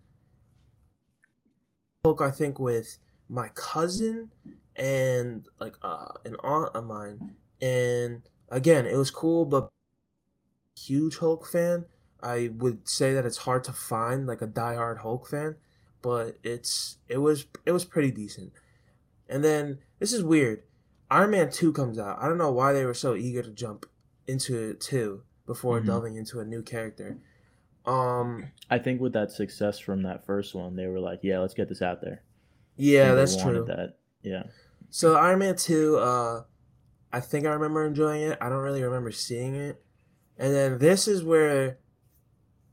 spoke, 2.04 2.20
I 2.20 2.30
think, 2.30 2.60
with 2.60 2.98
my 3.28 3.48
cousin 3.56 4.30
and 4.76 5.48
like 5.58 5.74
uh, 5.82 6.12
an 6.24 6.36
aunt 6.44 6.76
of 6.76 6.84
mine. 6.84 7.34
And 7.60 8.22
again, 8.50 8.86
it 8.86 8.96
was 8.96 9.10
cool, 9.10 9.46
but 9.46 9.68
huge 10.78 11.18
Hulk 11.18 11.44
fan. 11.48 11.86
I 12.22 12.50
would 12.56 12.88
say 12.88 13.12
that 13.14 13.26
it's 13.26 13.38
hard 13.38 13.64
to 13.64 13.72
find 13.72 14.26
like 14.26 14.42
a 14.42 14.46
diehard 14.46 14.98
Hulk 14.98 15.28
fan, 15.28 15.56
but 16.02 16.38
it's 16.42 16.98
it 17.08 17.18
was 17.18 17.46
it 17.64 17.72
was 17.72 17.84
pretty 17.84 18.10
decent. 18.10 18.52
And 19.28 19.42
then 19.44 19.78
this 19.98 20.12
is 20.12 20.22
weird. 20.22 20.62
Iron 21.10 21.30
Man 21.30 21.50
2 21.50 21.72
comes 21.72 21.98
out. 21.98 22.18
I 22.20 22.28
don't 22.28 22.38
know 22.38 22.50
why 22.50 22.72
they 22.72 22.84
were 22.84 22.94
so 22.94 23.14
eager 23.14 23.42
to 23.42 23.50
jump 23.50 23.86
into 24.26 24.74
2 24.74 25.22
before 25.46 25.80
Mhm. 25.80 25.86
delving 25.86 26.16
into 26.16 26.40
a 26.40 26.44
new 26.44 26.62
character. 26.62 27.18
Um 27.84 28.46
I 28.68 28.78
think 28.78 29.00
with 29.00 29.12
that 29.12 29.30
success 29.30 29.78
from 29.78 30.02
that 30.02 30.26
first 30.26 30.54
one, 30.54 30.74
they 30.74 30.86
were 30.88 30.98
like, 30.98 31.20
"Yeah, 31.22 31.38
let's 31.40 31.54
get 31.54 31.68
this 31.68 31.82
out 31.82 32.00
there." 32.00 32.22
yeah, 32.76 33.14
that's 33.14 33.36
true. 33.40 33.64
That. 33.66 33.96
Yeah. 34.22 34.44
So 34.90 35.14
Iron 35.16 35.38
Man 35.38 35.56
2 35.56 35.96
uh 35.98 36.44
I 37.12 37.20
think 37.20 37.46
I 37.46 37.50
remember 37.50 37.84
enjoying 37.84 38.22
it. 38.22 38.38
I 38.40 38.48
don't 38.48 38.62
really 38.62 38.82
remember 38.82 39.12
seeing 39.12 39.54
it. 39.54 39.82
And 40.36 40.52
then 40.52 40.78
this 40.78 41.06
is 41.08 41.22
where 41.22 41.78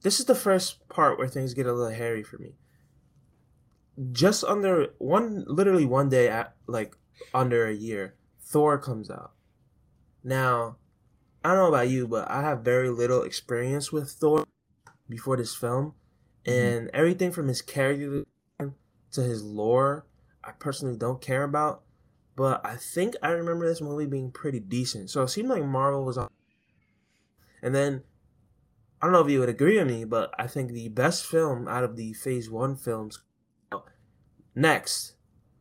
this 0.03 0.19
is 0.19 0.25
the 0.25 0.35
first 0.35 0.87
part 0.89 1.17
where 1.17 1.27
things 1.27 1.53
get 1.53 1.65
a 1.65 1.73
little 1.73 1.93
hairy 1.93 2.23
for 2.23 2.37
me. 2.37 2.55
Just 4.11 4.43
under 4.43 4.87
one 4.99 5.45
literally 5.47 5.85
one 5.85 6.09
day 6.09 6.27
at 6.29 6.55
like 6.67 6.95
under 7.33 7.65
a 7.65 7.73
year, 7.73 8.15
Thor 8.41 8.77
comes 8.77 9.09
out. 9.09 9.31
Now, 10.23 10.77
I 11.43 11.49
don't 11.49 11.57
know 11.57 11.67
about 11.67 11.89
you, 11.89 12.07
but 12.07 12.29
I 12.29 12.41
have 12.41 12.61
very 12.61 12.89
little 12.89 13.23
experience 13.23 13.91
with 13.91 14.11
Thor 14.11 14.45
before 15.09 15.37
this 15.37 15.55
film. 15.55 15.95
Mm-hmm. 16.45 16.59
And 16.59 16.89
everything 16.93 17.31
from 17.31 17.47
his 17.47 17.61
character 17.61 18.23
to 18.59 19.21
his 19.21 19.43
lore, 19.43 20.05
I 20.43 20.51
personally 20.51 20.97
don't 20.97 21.21
care 21.21 21.43
about. 21.43 21.83
But 22.35 22.65
I 22.65 22.75
think 22.75 23.15
I 23.21 23.29
remember 23.29 23.67
this 23.67 23.81
movie 23.81 24.07
being 24.07 24.31
pretty 24.31 24.59
decent. 24.59 25.09
So 25.09 25.21
it 25.23 25.29
seemed 25.29 25.49
like 25.49 25.63
Marvel 25.63 26.03
was 26.03 26.17
on. 26.17 26.29
And 27.61 27.75
then, 27.75 28.03
I 29.03 29.05
don't 29.05 29.11
know 29.11 29.19
if 29.19 29.29
you 29.29 29.41
would 29.41 29.49
agree 29.49 29.77
with 29.77 29.87
me, 29.87 30.05
but 30.05 30.33
I 30.39 30.47
think 30.47 30.71
the 30.71 30.87
best 30.87 31.25
film 31.25 31.67
out 31.67 31.83
of 31.83 31.97
the 31.97 32.13
Phase 32.13 32.49
1 32.49 32.77
films 32.77 33.21
next, 34.55 35.15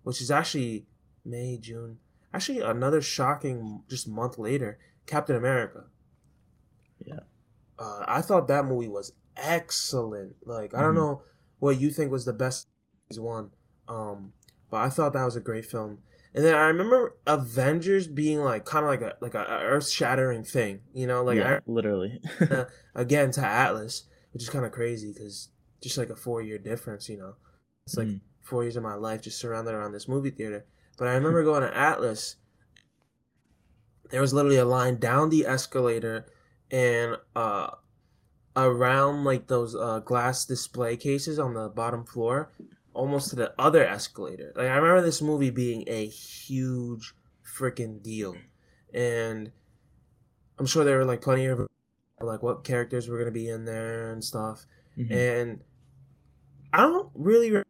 which 0.05 0.21
is 0.23 0.31
actually 0.31 0.87
May, 1.25 1.59
June. 1.59 1.99
Actually, 2.33 2.61
another 2.61 3.03
shocking 3.03 3.83
just 3.89 4.07
month 4.07 4.39
later, 4.39 4.79
Captain 5.07 5.35
America. 5.35 5.87
Yeah. 7.05 7.19
Uh, 7.81 8.05
I 8.07 8.21
thought 8.21 8.47
that 8.47 8.65
movie 8.65 8.87
was 8.87 9.13
excellent. 9.37 10.37
Like, 10.47 10.73
I 10.73 10.81
don't 10.81 10.93
Mhm. 10.93 10.99
know 10.99 11.23
what 11.59 11.81
you 11.81 11.91
think 11.91 12.13
was 12.13 12.25
the 12.25 12.33
best 12.33 12.69
Phase 13.09 13.19
1. 13.19 13.51
Um, 13.89 14.35
but 14.71 14.83
I 14.83 14.89
thought 14.89 15.15
that 15.15 15.25
was 15.25 15.35
a 15.35 15.41
great 15.41 15.67
film. 15.67 16.05
And 16.35 16.45
then 16.45 16.55
I 16.55 16.63
remember 16.69 17.15
Avengers 17.27 18.07
being 18.07 18.39
like 18.41 18.65
kind 18.65 18.85
of 18.85 18.91
like 18.91 19.03
a 19.03 19.17
like 19.21 19.35
a 19.35 19.47
earth 19.49 19.89
shattering 19.89 20.45
thing, 20.45 20.81
you 20.95 21.07
know, 21.07 21.23
like 21.23 21.37
yeah, 21.39 21.57
I- 21.57 21.61
literally. 21.67 22.21
again 22.95 23.31
to 23.33 23.45
Atlas, 23.45 24.05
which 24.33 24.43
is 24.43 24.49
kind 24.51 24.65
of 24.65 24.73
crazy 24.73 25.13
because 25.13 25.51
just 25.83 25.99
like 25.99 26.09
a 26.11 26.17
four 26.17 26.41
year 26.41 26.57
difference, 26.59 27.09
you 27.09 27.19
know, 27.19 27.35
it's 27.87 27.97
like 27.99 28.09
Mhm. 28.09 28.21
four 28.43 28.63
years 28.63 28.77
of 28.77 28.83
my 28.83 28.95
life 28.95 29.21
just 29.23 29.39
surrounded 29.39 29.75
around 29.75 29.93
this 29.93 30.09
movie 30.09 30.31
theater. 30.31 30.65
But 30.97 31.09
I 31.09 31.15
remember 31.15 31.45
going 31.45 31.63
to 31.63 31.77
Atlas. 31.77 32.37
There 34.11 34.21
was 34.21 34.35
literally 34.35 34.59
a 34.59 34.65
line 34.65 34.97
down 34.99 35.31
the 35.31 35.47
escalator, 35.47 36.27
and 36.71 37.17
uh, 37.35 37.71
around 38.57 39.25
like 39.25 39.47
those 39.49 39.75
uh, 39.75 40.01
glass 40.01 40.45
display 40.45 40.97
cases 40.97 41.39
on 41.39 41.55
the 41.55 41.69
bottom 41.69 42.05
floor, 42.05 42.53
almost 42.95 43.31
to 43.31 43.37
the 43.37 43.53
other 43.59 43.85
escalator. 43.85 44.53
Like 44.57 44.69
I 44.69 44.77
remember 44.77 45.03
this 45.03 45.23
movie 45.23 45.51
being 45.51 45.85
a 45.87 46.07
huge 46.07 47.15
freaking 47.45 48.03
deal, 48.03 48.37
and 48.93 49.53
I'm 50.59 50.67
sure 50.67 50.85
there 50.85 50.99
were 50.99 51.05
like 51.05 51.23
plenty 51.23 51.47
of 51.47 51.67
like 52.21 52.43
what 52.43 52.65
characters 52.65 53.09
were 53.09 53.19
gonna 53.19 53.31
be 53.31 53.49
in 53.49 53.65
there 53.65 54.11
and 54.13 54.23
stuff. 54.23 54.67
Mhm. 54.99 55.11
And 55.11 55.61
I 56.73 56.83
don't 56.83 57.11
really 57.15 57.49
remember 57.49 57.67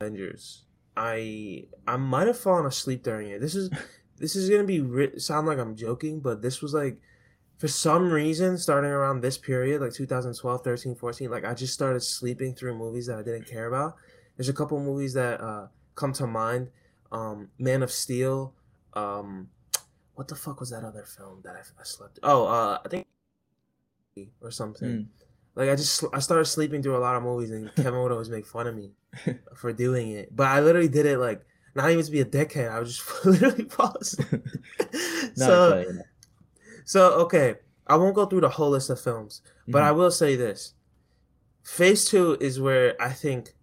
Avengers. 0.00 0.64
I 0.96 1.66
I 1.86 1.96
might 1.96 2.26
have 2.26 2.38
fallen 2.38 2.66
asleep 2.66 3.02
during 3.02 3.30
it. 3.30 3.40
This 3.40 3.54
is 3.54 3.70
this 4.18 4.36
is 4.36 4.50
gonna 4.50 4.64
be 4.64 5.18
sound 5.18 5.46
like 5.46 5.58
I'm 5.58 5.76
joking, 5.76 6.20
but 6.20 6.42
this 6.42 6.62
was 6.62 6.74
like 6.74 6.98
for 7.58 7.68
some 7.68 8.10
reason 8.10 8.58
starting 8.58 8.90
around 8.90 9.20
this 9.20 9.38
period, 9.38 9.80
like 9.80 9.92
2012, 9.92 10.64
13, 10.64 10.94
14, 10.94 11.30
like 11.30 11.44
I 11.44 11.54
just 11.54 11.72
started 11.72 12.00
sleeping 12.00 12.54
through 12.54 12.76
movies 12.76 13.06
that 13.06 13.18
I 13.18 13.22
didn't 13.22 13.46
care 13.46 13.66
about. 13.66 13.94
There's 14.36 14.48
a 14.48 14.52
couple 14.52 14.78
movies 14.80 15.14
that 15.14 15.40
uh, 15.40 15.68
come 15.94 16.12
to 16.14 16.26
mind. 16.26 16.68
Um, 17.12 17.50
Man 17.58 17.82
of 17.82 17.90
Steel. 17.90 18.52
Um, 18.94 19.50
what 20.14 20.28
the 20.28 20.34
fuck 20.34 20.60
was 20.60 20.70
that 20.70 20.84
other 20.84 21.04
film 21.04 21.40
that 21.44 21.54
I, 21.56 21.60
I 21.60 21.84
slept? 21.84 22.18
Oh, 22.22 22.46
uh, 22.46 22.78
I 22.84 22.88
think 22.88 23.06
or 24.40 24.50
something. 24.50 24.88
Mm. 24.88 25.06
Like 25.56 25.70
I 25.70 25.76
just 25.76 26.04
I 26.12 26.18
started 26.18 26.46
sleeping 26.46 26.82
through 26.82 26.96
a 26.96 26.98
lot 26.98 27.16
of 27.16 27.22
movies, 27.22 27.50
and 27.50 27.72
Kevin 27.76 28.00
would 28.02 28.12
always 28.12 28.30
make 28.30 28.46
fun 28.46 28.66
of 28.66 28.76
me 28.76 28.90
for 29.56 29.72
doing 29.72 30.10
it. 30.10 30.34
But 30.34 30.48
I 30.48 30.60
literally 30.60 30.88
did 30.88 31.06
it 31.06 31.18
like 31.18 31.44
not 31.74 31.90
even 31.90 32.04
to 32.04 32.10
be 32.10 32.20
a 32.20 32.24
dickhead. 32.24 32.70
I 32.70 32.78
was 32.80 32.96
just 32.96 33.24
literally. 33.24 33.66
No, 35.36 35.46
so 35.46 35.84
so 36.84 37.12
okay, 37.22 37.56
I 37.86 37.96
won't 37.96 38.14
go 38.14 38.26
through 38.26 38.42
the 38.42 38.48
whole 38.48 38.70
list 38.70 38.90
of 38.90 39.00
films, 39.00 39.42
but 39.68 39.80
Mhm. 39.80 39.86
I 39.86 39.92
will 39.92 40.10
say 40.10 40.36
this: 40.36 40.74
Phase 41.62 42.04
Two 42.04 42.36
is 42.40 42.60
where 42.60 43.00
I 43.00 43.10
think 43.10 43.54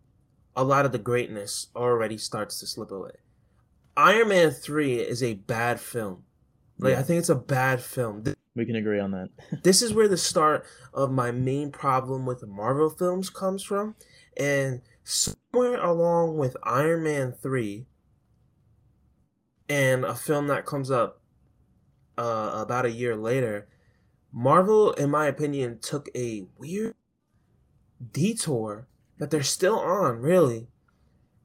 a 0.55 0.63
lot 0.63 0.85
of 0.85 0.91
the 0.91 0.99
greatness 0.99 1.67
already 1.75 2.17
starts 2.17 2.59
to 2.59 2.67
slip 2.67 2.91
away. 2.91 3.11
Iron 3.95 4.29
Man 4.29 4.51
Three 4.51 4.95
is 4.95 5.21
a 5.21 5.35
bad 5.35 5.79
film. 5.79 6.23
Like 6.77 6.93
Yeah. 6.93 6.99
I 6.99 7.03
think 7.03 7.19
it's 7.19 7.29
a 7.29 7.35
bad 7.35 7.81
film. 7.81 8.23
We 8.55 8.65
can 8.65 8.75
agree 8.75 8.99
on 8.99 9.11
that. 9.11 9.29
This 9.63 9.81
is 9.81 9.93
where 9.93 10.07
the 10.07 10.17
start 10.17 10.65
of 10.93 11.11
my 11.11 11.31
main 11.31 11.71
problem 11.71 12.25
with 12.25 12.39
the 12.39 12.47
Marvel 12.47 12.89
films 12.89 13.29
comes 13.29 13.63
from, 13.63 13.95
and 14.37 14.81
somewhere 15.03 15.81
along 15.81 16.37
with 16.37 16.57
Iron 16.63 17.03
Man 17.03 17.33
Three 17.33 17.85
and 19.69 20.03
a 20.03 20.15
film 20.15 20.47
that 20.47 20.65
comes 20.65 20.91
up 20.91 21.21
uh, 22.17 22.51
about 22.55 22.85
a 22.85 22.91
year 22.91 23.15
later, 23.15 23.67
Marvel, 24.33 24.91
in 24.93 25.09
my 25.09 25.27
opinion, 25.27 25.79
took 25.79 26.09
a 26.15 26.45
weird 26.57 26.95
detour 28.11 28.87
that 29.21 29.29
they're 29.29 29.43
still 29.43 29.77
on, 29.77 30.17
really, 30.17 30.67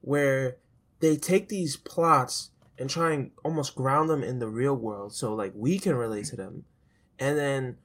where 0.00 0.56
they 1.00 1.14
take 1.14 1.50
these 1.50 1.76
plots 1.76 2.50
and 2.78 2.88
try 2.88 3.12
and 3.12 3.32
almost 3.44 3.74
ground 3.74 4.08
them 4.08 4.22
in 4.22 4.38
the 4.38 4.48
real 4.48 4.74
world 4.74 5.12
so 5.12 5.34
like 5.34 5.52
we 5.54 5.78
can 5.78 5.94
relate 5.94 6.24
to 6.24 6.36
them 6.36 6.64
and 7.18 7.36
then 7.36 7.76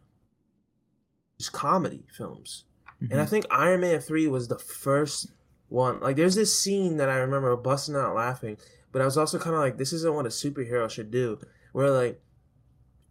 just 1.38 1.52
comedy 1.52 2.06
films 2.16 2.64
and 3.10 3.20
I 3.20 3.26
Mhm. 3.26 3.30
think 3.30 3.46
Iron 3.50 3.82
Man 3.82 4.00
3 4.00 4.28
was 4.28 4.48
the 4.48 4.60
first 4.60 5.32
one. 5.68 6.00
Like, 6.00 6.16
there's 6.16 6.36
this 6.36 6.58
scene 6.58 6.98
that 6.98 7.10
I 7.10 7.18
remember 7.18 7.56
busting 7.58 7.96
out 7.96 8.16
laughing, 8.16 8.58
but 8.92 9.02
I 9.02 9.06
was 9.06 9.18
also 9.18 9.40
kind 9.40 9.56
of 9.56 9.62
like, 9.62 9.78
this 9.78 9.92
isn't 9.92 10.14
what 10.14 10.26
a 10.26 10.30
superhero 10.30 10.90
should 10.90 11.12
do. 11.12 11.40
Where, 11.74 11.90
like, 11.90 12.22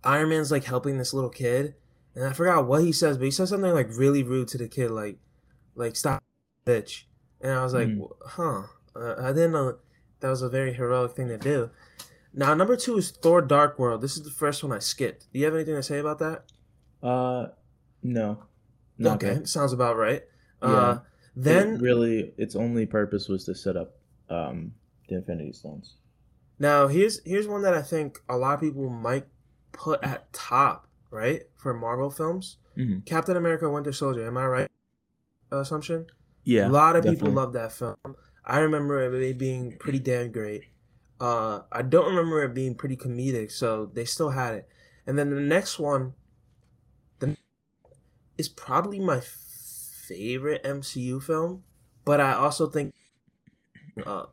Iron 0.04 0.28
Man's, 0.30 0.50
like, 0.52 0.64
helping 0.64 0.96
this 0.96 1.12
little 1.12 1.28
kid, 1.28 1.74
and 2.14 2.24
I 2.24 2.32
forgot 2.32 2.66
what 2.66 2.84
he 2.84 2.92
says, 2.92 3.18
but 3.18 3.24
he 3.24 3.30
says 3.30 3.48
something, 3.50 3.72
like, 3.74 3.88
really 3.96 4.22
rude 4.22 4.48
to 4.48 4.58
the 4.58 4.68
kid, 4.68 4.90
like, 4.92 5.18
like, 5.74 5.96
stop, 5.96 6.22
bitch. 6.66 7.04
And 7.40 7.52
I 7.52 7.64
was 7.64 7.74
like, 7.74 7.88
Mhm. 7.88 8.08
huh. 8.26 8.62
Uh, 8.94 9.14
I 9.18 9.32
didn't 9.32 9.52
know 9.52 9.78
that 10.20 10.28
was 10.28 10.42
a 10.42 10.48
very 10.48 10.72
heroic 10.74 11.12
thing 11.12 11.28
to 11.28 11.38
do. 11.38 11.70
Now, 12.32 12.54
number 12.54 12.76
two 12.76 12.96
is 12.98 13.10
Thor 13.10 13.40
Dark 13.42 13.78
World. 13.78 14.02
This 14.02 14.16
is 14.16 14.22
the 14.22 14.30
first 14.30 14.62
one 14.62 14.72
I 14.72 14.78
skipped. 14.78 15.26
Do 15.32 15.38
you 15.38 15.44
have 15.46 15.54
anything 15.54 15.74
to 15.74 15.82
say 15.82 15.98
about 15.98 16.18
that? 16.18 16.44
uh, 17.02 17.48
no. 18.02 18.44
Okay, 19.02 19.34
good. 19.36 19.48
sounds 19.48 19.72
about 19.72 19.96
right. 19.96 20.22
Yeah. 20.62 20.68
Uh, 20.68 21.00
then 21.34 21.74
It 21.76 21.80
really, 21.80 22.34
its 22.36 22.54
only 22.54 22.84
purpose 22.86 23.28
was 23.28 23.44
to 23.46 23.54
set 23.54 23.76
up 23.76 23.96
um 24.28 24.74
the 25.08 25.16
Infinity 25.16 25.52
Stones. 25.52 25.96
Now 26.58 26.86
here's 26.88 27.20
here's 27.24 27.48
one 27.48 27.62
that 27.62 27.72
I 27.74 27.80
think 27.82 28.20
a 28.28 28.36
lot 28.36 28.54
of 28.54 28.60
people 28.60 28.90
might 28.90 29.26
put 29.72 30.02
at 30.04 30.30
top, 30.34 30.86
right? 31.10 31.42
For 31.56 31.72
Marvel 31.72 32.10
films. 32.10 32.58
Mhm. 32.76 33.04
Captain 33.06 33.36
America 33.36 33.68
Winter 33.70 33.92
Soldier, 33.92 34.26
am 34.26 34.36
I 34.36 34.46
right? 34.46 34.70
Assumption? 35.50 36.06
Yeah, 36.44 36.68
a 36.68 36.70
lot 36.70 36.96
of 36.96 37.04
people 37.04 37.30
love 37.30 37.52
that 37.52 37.72
film. 37.72 37.96
I 38.44 38.58
remember 38.60 39.00
it 39.22 39.38
being 39.38 39.76
pretty 39.78 39.98
damn 39.98 40.32
great. 40.32 40.64
Uh 41.20 41.62
I 41.70 41.82
don't 41.82 42.08
remember 42.08 42.42
it 42.42 42.54
being 42.54 42.74
pretty 42.74 42.96
comedic, 42.96 43.50
so 43.52 43.90
they 43.92 44.04
still 44.04 44.30
had 44.30 44.54
it. 44.54 44.68
And 45.06 45.18
then 45.18 45.30
the 45.30 45.40
next 45.40 45.78
one 45.78 46.14
the 47.18 47.36
is 48.38 48.48
probably 48.48 48.98
my 48.98 49.20
favorite 49.20 50.64
MCU 50.64 51.22
film, 51.22 51.62
but 52.04 52.20
I 52.20 52.32
also 52.32 52.66
think 52.68 52.94
uh, 54.06 54.24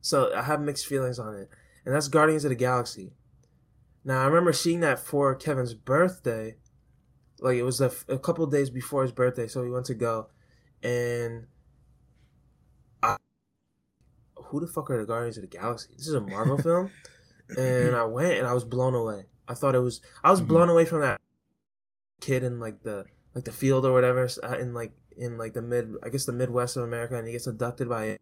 so 0.00 0.32
I 0.34 0.42
have 0.42 0.60
mixed 0.60 0.86
feelings 0.86 1.18
on 1.18 1.34
it, 1.34 1.50
and 1.84 1.94
that's 1.94 2.08
Guardians 2.08 2.44
of 2.44 2.50
the 2.50 2.56
Galaxy. 2.56 3.12
Now 4.04 4.22
I 4.22 4.26
remember 4.26 4.52
seeing 4.52 4.80
that 4.80 4.98
for 4.98 5.34
Kevin's 5.34 5.74
birthday, 5.74 6.56
like 7.40 7.56
it 7.56 7.64
was 7.64 7.80
a, 7.80 7.90
a 8.08 8.18
couple 8.18 8.46
days 8.46 8.70
before 8.70 9.02
his 9.02 9.12
birthday, 9.12 9.48
so 9.48 9.62
we 9.62 9.70
went 9.70 9.86
to 9.86 9.94
go, 9.94 10.28
and 10.82 11.46
who 14.48 14.60
the 14.60 14.66
fuck 14.66 14.90
are 14.90 14.98
the 15.00 15.06
Guardians 15.06 15.36
of 15.38 15.42
the 15.42 15.48
Galaxy? 15.48 15.88
This 15.96 16.06
is 16.08 16.14
a 16.14 16.20
Marvel 16.20 16.58
film, 16.68 16.90
and 17.56 17.94
I 17.94 18.04
went 18.04 18.38
and 18.38 18.46
I 18.46 18.52
was 18.54 18.64
blown 18.64 18.94
away. 18.94 19.26
I 19.48 19.54
thought 19.54 19.74
it 19.74 19.80
was 19.80 20.00
I 20.24 20.30
was 20.30 20.40
Mhm. 20.40 20.48
blown 20.48 20.68
away 20.68 20.84
from 20.84 21.00
that 21.02 21.20
kid 22.20 22.42
in 22.42 22.58
like 22.60 22.82
the 22.82 23.04
like 23.34 23.44
the 23.44 23.52
field 23.52 23.84
or 23.84 23.92
whatever 23.92 24.28
uh, 24.42 24.56
in 24.58 24.74
like 24.74 24.92
in 25.16 25.38
like 25.38 25.52
the 25.54 25.62
mid 25.62 25.94
I 26.02 26.08
guess 26.08 26.24
the 26.24 26.32
Midwest 26.32 26.76
of 26.76 26.82
America, 26.84 27.16
and 27.16 27.26
he 27.26 27.32
gets 27.32 27.46
abducted 27.46 27.88
by 27.88 28.04
it. 28.06 28.20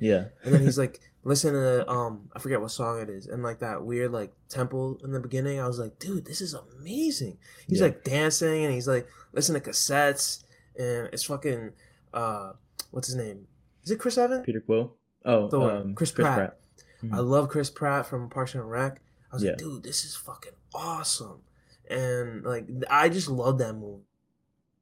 Yeah, 0.00 0.24
and 0.42 0.52
then 0.52 0.62
he's 0.62 0.76
like 0.78 1.00
listening 1.24 1.54
to 1.54 1.88
um 1.88 2.28
I 2.34 2.38
forget 2.40 2.60
what 2.60 2.70
song 2.72 3.00
it 3.00 3.08
is 3.08 3.26
and 3.28 3.42
like 3.42 3.60
that 3.60 3.84
weird 3.84 4.10
like 4.12 4.32
temple 4.48 5.00
in 5.04 5.12
the 5.12 5.20
beginning 5.20 5.60
I 5.60 5.66
was 5.68 5.78
like 5.78 5.98
dude 5.98 6.26
this 6.26 6.40
is 6.42 6.52
amazing 6.52 7.38
he's 7.68 7.78
Yeah. 7.80 7.86
like 7.86 8.04
dancing 8.04 8.64
and 8.64 8.74
he's 8.74 8.86
like 8.88 9.06
listening 9.32 9.62
to 9.62 9.70
cassettes 9.70 10.42
and 10.78 11.08
it's 11.14 11.22
fucking 11.24 11.70
uh 12.12 12.52
what's 12.90 13.06
his 13.06 13.16
name 13.16 13.46
is 13.84 13.90
it 13.92 13.98
Chris 14.00 14.18
Evans 14.18 14.44
Peter 14.44 14.60
Quill. 14.60 14.96
Oh, 15.24 15.48
Thor, 15.48 15.70
um, 15.70 15.94
Chris 15.94 16.12
Pratt. 16.12 16.58
Mhm. 17.02 17.14
I 17.14 17.18
love 17.20 17.48
Chris 17.48 17.70
Pratt 17.70 18.06
from 18.06 18.28
Parks 18.30 18.54
and 18.54 18.68
Rec 18.70 19.00
I 19.32 19.36
was 19.36 19.44
like 19.44 19.58
dude 19.58 19.82
this 19.82 20.04
is 20.04 20.16
fucking 20.16 20.52
awesome 20.74 21.40
and 21.88 22.44
like 22.44 22.66
I 22.88 23.08
just 23.08 23.28
love 23.28 23.58
that 23.58 23.74
movie 23.74 24.04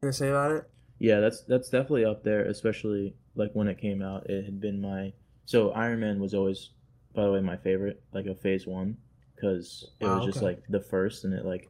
gonna 0.01 0.13
say 0.13 0.29
about 0.29 0.53
it 0.53 0.71
Yeah, 0.99 1.21
that's 1.21 1.43
that's 1.43 1.69
definitely 1.69 2.05
up 2.05 2.23
there, 2.23 2.45
especially 2.45 3.15
like 3.35 3.51
when 3.55 3.69
it 3.69 3.79
came 3.79 4.03
out. 4.03 4.29
It 4.31 4.45
had 4.45 4.61
been 4.61 4.81
my 4.81 5.13
so 5.47 5.71
Iron 5.73 6.01
Man 6.01 6.21
was 6.21 6.35
always, 6.35 6.71
by 7.15 7.25
the 7.25 7.33
way, 7.33 7.41
my 7.41 7.57
favorite, 7.57 8.03
like 8.13 8.27
a 8.27 8.35
Phase 8.35 8.67
One, 8.67 8.97
because 9.35 9.91
it 10.01 10.05
Wow, 10.07 10.17
was 10.17 10.25
just 10.25 10.39
okay. 10.39 10.47
like 10.47 10.63
the 10.69 10.81
first, 10.81 11.25
and 11.25 11.35
it 11.35 11.45
like 11.45 11.69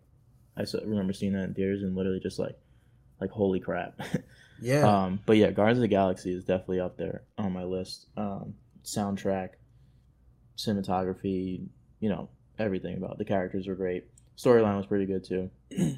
I 0.56 0.64
remember 0.84 1.12
seeing 1.14 1.32
that 1.32 1.44
in 1.44 1.54
theaters 1.54 1.82
and 1.82 1.96
literally 1.96 2.20
just 2.20 2.38
like 2.38 2.58
like 3.20 3.30
holy 3.30 3.60
crap. 3.60 3.98
yeah 4.62 5.04
um, 5.04 5.20
but 5.26 5.36
yeah, 5.36 5.50
Guardians 5.50 5.78
of 5.78 5.82
the 5.82 5.88
Galaxy 5.88 6.32
is 6.32 6.44
definitely 6.44 6.80
up 6.80 6.96
there 6.96 7.24
on 7.36 7.52
my 7.52 7.64
list. 7.64 8.06
Um, 8.16 8.54
soundtrack, 8.84 9.50
cinematography, 10.56 11.66
you 12.00 12.08
know 12.08 12.28
everything 12.58 12.96
about 12.96 13.12
it. 13.12 13.18
the 13.18 13.24
characters 13.24 13.66
were 13.66 13.74
great. 13.74 14.04
Storyline 14.36 14.76
was 14.76 14.86
pretty 14.86 15.06
good 15.06 15.24
too. 15.24 15.50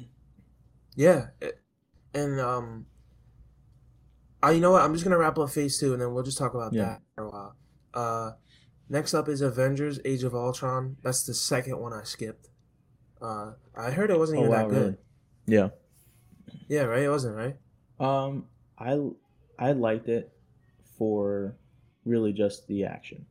Yeah, 0.97 1.27
and 2.13 2.39
um, 2.39 2.85
I 4.41 4.51
you 4.51 4.61
know 4.61 4.71
what? 4.71 4.81
I'm 4.81 4.93
just 4.93 5.03
gonna 5.03 5.17
wrap 5.17 5.37
up 5.37 5.49
phase 5.49 5.77
two, 5.77 5.91
and 5.91 6.01
then 6.01 6.13
we'll 6.13 6.23
just 6.23 6.37
talk 6.37 6.53
about 6.53 6.71
Yeah. 6.71 6.83
that 6.85 7.01
for 7.15 7.25
a 7.25 7.29
while. 7.29 7.55
Uh, 7.93 8.31
next 8.87 9.13
up 9.13 9.27
is 9.27 9.41
Avengers: 9.41 9.99
Age 10.05 10.23
of 10.23 10.33
Ultron. 10.33 10.95
That's 11.03 11.23
the 11.25 11.33
second 11.33 11.79
one 11.79 11.91
I 11.91 12.03
skipped. 12.03 12.47
Uh, 13.21 13.55
I 13.75 13.91
heard 13.91 14.09
it 14.09 14.17
wasn't 14.17 14.39
Oh 14.39 14.41
even 14.43 14.51
wow, 14.51 14.57
that 14.59 14.69
good. 14.69 14.81
really? 14.83 14.97
Yeah. 15.47 15.69
Yeah, 16.69 16.83
right. 16.83 17.03
It 17.03 17.09
wasn't 17.09 17.35
right. 17.35 17.57
Um, 17.99 18.45
I 18.77 18.99
I 19.57 19.71
liked 19.71 20.07
it 20.09 20.31
for 20.97 21.55
really 22.05 22.33
just 22.33 22.67
the 22.67 22.85
action, 22.85 23.25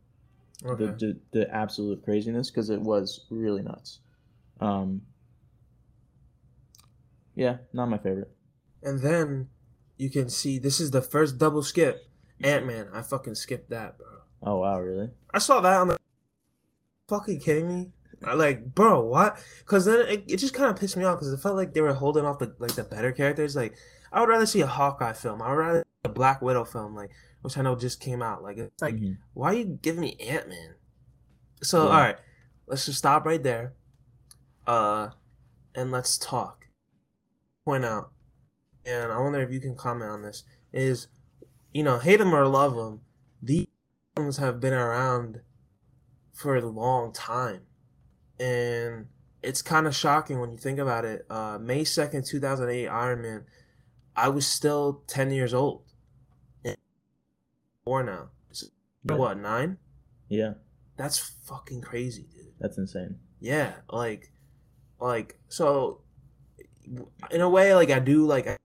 Okay. 0.64 0.86
the, 0.86 0.92
the 0.92 1.18
the 1.32 1.54
absolute 1.54 2.02
craziness 2.04 2.50
because 2.50 2.70
it 2.70 2.80
was 2.80 3.26
really 3.30 3.62
nuts. 3.62 4.00
Um, 4.60 5.02
yeah, 7.34 7.58
not 7.72 7.88
my 7.88 7.98
favorite. 7.98 8.30
and 8.82 9.00
then 9.00 9.48
you 9.96 10.10
can 10.10 10.28
see 10.28 10.58
this 10.58 10.80
is 10.80 10.90
the 10.90 11.02
first 11.02 11.38
double 11.38 11.62
skip. 11.62 12.06
Ant 12.42 12.66
Man. 12.66 12.88
I 12.92 13.02
fucking 13.02 13.34
skipped 13.36 13.70
that, 13.70 13.96
bro. 13.98 14.06
Oh 14.42 14.58
wow, 14.58 14.80
really? 14.80 15.10
I 15.32 15.38
saw 15.38 15.60
that 15.60 15.80
on 15.80 15.88
the. 15.88 15.98
Fucking 17.08 17.40
kidding 17.40 17.68
me? 17.68 17.90
I 18.24 18.34
like, 18.34 18.74
bro, 18.74 19.04
what? 19.04 19.38
Because 19.60 19.84
then 19.84 20.00
it, 20.08 20.24
it 20.26 20.36
just 20.38 20.54
kind 20.54 20.70
of 20.70 20.76
pissed 20.76 20.96
me 20.96 21.04
off 21.04 21.18
because 21.18 21.32
it 21.32 21.40
felt 21.40 21.56
like 21.56 21.74
they 21.74 21.80
were 21.82 21.92
holding 21.92 22.24
off 22.24 22.38
the 22.38 22.54
like 22.58 22.72
the 22.74 22.82
better 22.84 23.12
characters. 23.12 23.54
Like, 23.54 23.74
I 24.14 24.20
would 24.20 24.28
rather 24.28 24.46
see 24.46 24.60
a 24.60 24.66
Hawkeye 24.66 25.12
film. 25.12 25.42
I 25.42 25.48
would 25.50 25.56
rather 25.58 25.80
see 25.80 26.00
a 26.04 26.08
Black 26.08 26.40
Widow 26.40 26.64
film, 26.64 26.94
like 26.94 27.10
which 27.42 27.58
I 27.58 27.62
know 27.62 27.76
just 27.76 28.00
came 28.00 28.22
out. 28.22 28.42
Like, 28.42 28.56
it's 28.56 28.80
like, 28.80 28.94
Mhm. 28.94 29.18
why 29.34 29.50
are 29.50 29.54
you 29.54 29.64
giving 29.82 30.00
me 30.00 30.16
Ant 30.20 30.48
Man? 30.48 30.76
So, 31.62 31.84
Yeah. 31.84 31.90
all 31.90 32.00
right, 32.00 32.18
let's 32.66 32.86
just 32.86 32.98
stop 32.98 33.26
right 33.26 33.42
there. 33.42 33.74
Uh, 34.66 35.10
and 35.74 35.90
let's 35.90 36.16
talk. 36.16 36.66
Point 37.66 37.84
out, 37.84 38.12
and 38.86 39.12
I 39.12 39.18
wonder 39.18 39.40
if 39.42 39.50
you 39.50 39.60
can 39.60 39.74
comment 39.76 40.10
on 40.10 40.22
this. 40.22 40.44
Is 40.72 41.08
you 41.72 41.82
know, 41.82 41.98
hate 41.98 42.18
them 42.18 42.32
or 42.32 42.46
love 42.46 42.76
them, 42.76 43.00
these 43.42 43.66
films 44.14 44.36
have 44.36 44.60
been 44.60 44.72
around 44.72 45.40
for 46.32 46.54
a 46.56 46.64
long 46.64 47.12
time. 47.12 47.66
and 48.40 49.06
it's 49.42 49.62
kind 49.62 49.86
of 49.86 49.94
shocking 49.94 50.40
when 50.40 50.50
you 50.50 50.58
think 50.58 50.78
about 50.80 51.04
it. 51.04 51.24
Uh, 51.30 51.56
May 51.60 51.84
second, 51.84 52.24
two 52.26 52.40
thousand 52.40 52.68
eight, 52.70 52.88
Iron 52.88 53.22
Man. 53.22 53.44
I 54.16 54.28
was 54.28 54.46
still 54.46 55.02
ten 55.06 55.30
years 55.30 55.54
old. 55.54 55.82
Four 57.84 58.02
now. 58.02 58.30
Right. 59.04 59.18
What 59.18 59.38
nine? 59.38 59.76
Yeah. 60.28 60.54
That's 60.96 61.18
fucking 61.18 61.82
crazy, 61.82 62.26
dude. 62.32 62.54
That's 62.58 62.78
insane. 62.78 63.16
Yeah, 63.40 63.72
like, 63.90 64.32
like 65.00 65.38
so. 65.48 66.00
In 67.30 67.40
a 67.40 67.48
way, 67.48 67.74
like 67.74 67.90
I 67.90 67.98
do, 67.98 68.24
like 68.26 68.46
I 68.46 68.56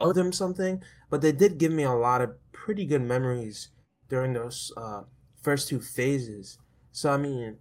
owe 0.00 0.12
them 0.12 0.32
something, 0.32 0.82
but 1.08 1.22
they 1.22 1.32
did 1.32 1.58
give 1.58 1.72
me 1.72 1.82
a 1.82 1.92
lot 1.92 2.20
of 2.20 2.34
pretty 2.52 2.84
good 2.84 3.02
memories 3.02 3.68
during 4.08 4.32
those 4.32 4.72
uh, 4.76 5.02
first 5.40 5.68
two 5.68 5.80
phases. 5.80 6.58
So 6.92 7.10
I 7.10 7.16
mean, 7.16 7.58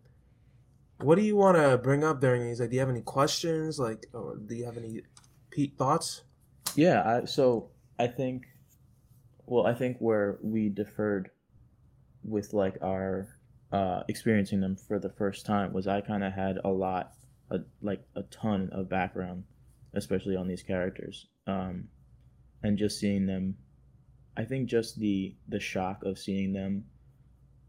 what 1.00 1.16
do 1.16 1.22
you 1.22 1.36
want 1.36 1.58
to 1.58 1.78
bring 1.78 2.04
up 2.04 2.20
during 2.22 2.44
these? 2.44 2.60
Like, 2.60 2.70
do 2.70 2.76
you 2.76 2.80
have 2.80 2.90
any 2.90 3.02
questions? 3.02 3.80
Like, 3.80 4.08
or 4.14 4.38
do 4.38 4.56
you 4.56 4.66
have 4.66 4.78
any 4.78 5.02
Pete 5.52 5.78
thoughts? 5.78 6.24
Yeah. 6.76 7.04
I, 7.06 7.26
so 7.26 7.70
I 8.00 8.08
think, 8.08 8.46
well, 9.46 9.66
I 9.66 9.74
think 9.74 9.98
where 10.00 10.38
we 10.42 10.70
deferred 10.70 11.30
with 12.24 12.54
like 12.54 12.78
our 12.82 13.28
uh, 13.72 14.04
experiencing 14.08 14.62
them 14.62 14.76
for 14.76 15.00
the 15.00 15.10
first 15.10 15.46
time 15.46 15.74
was 15.74 15.88
I 15.88 16.02
kind 16.02 16.24
of 16.24 16.34
had 16.34 16.60
a 16.64 16.70
lot, 16.70 17.14
a, 17.50 17.60
like 17.82 18.04
a 18.16 18.24
ton 18.24 18.70
of 18.72 18.90
background, 18.90 19.44
especially 19.94 20.36
on 20.36 20.48
these 20.48 20.64
characters, 20.64 21.28
um, 21.48 21.88
and 22.62 22.78
just 22.78 23.00
seeing 23.00 23.26
them. 23.26 23.56
I 24.36 24.46
think 24.46 24.68
just 24.68 25.00
the 25.00 25.36
the 25.48 25.60
shock 25.60 26.04
of 26.04 26.18
seeing 26.18 26.54
them, 26.54 26.86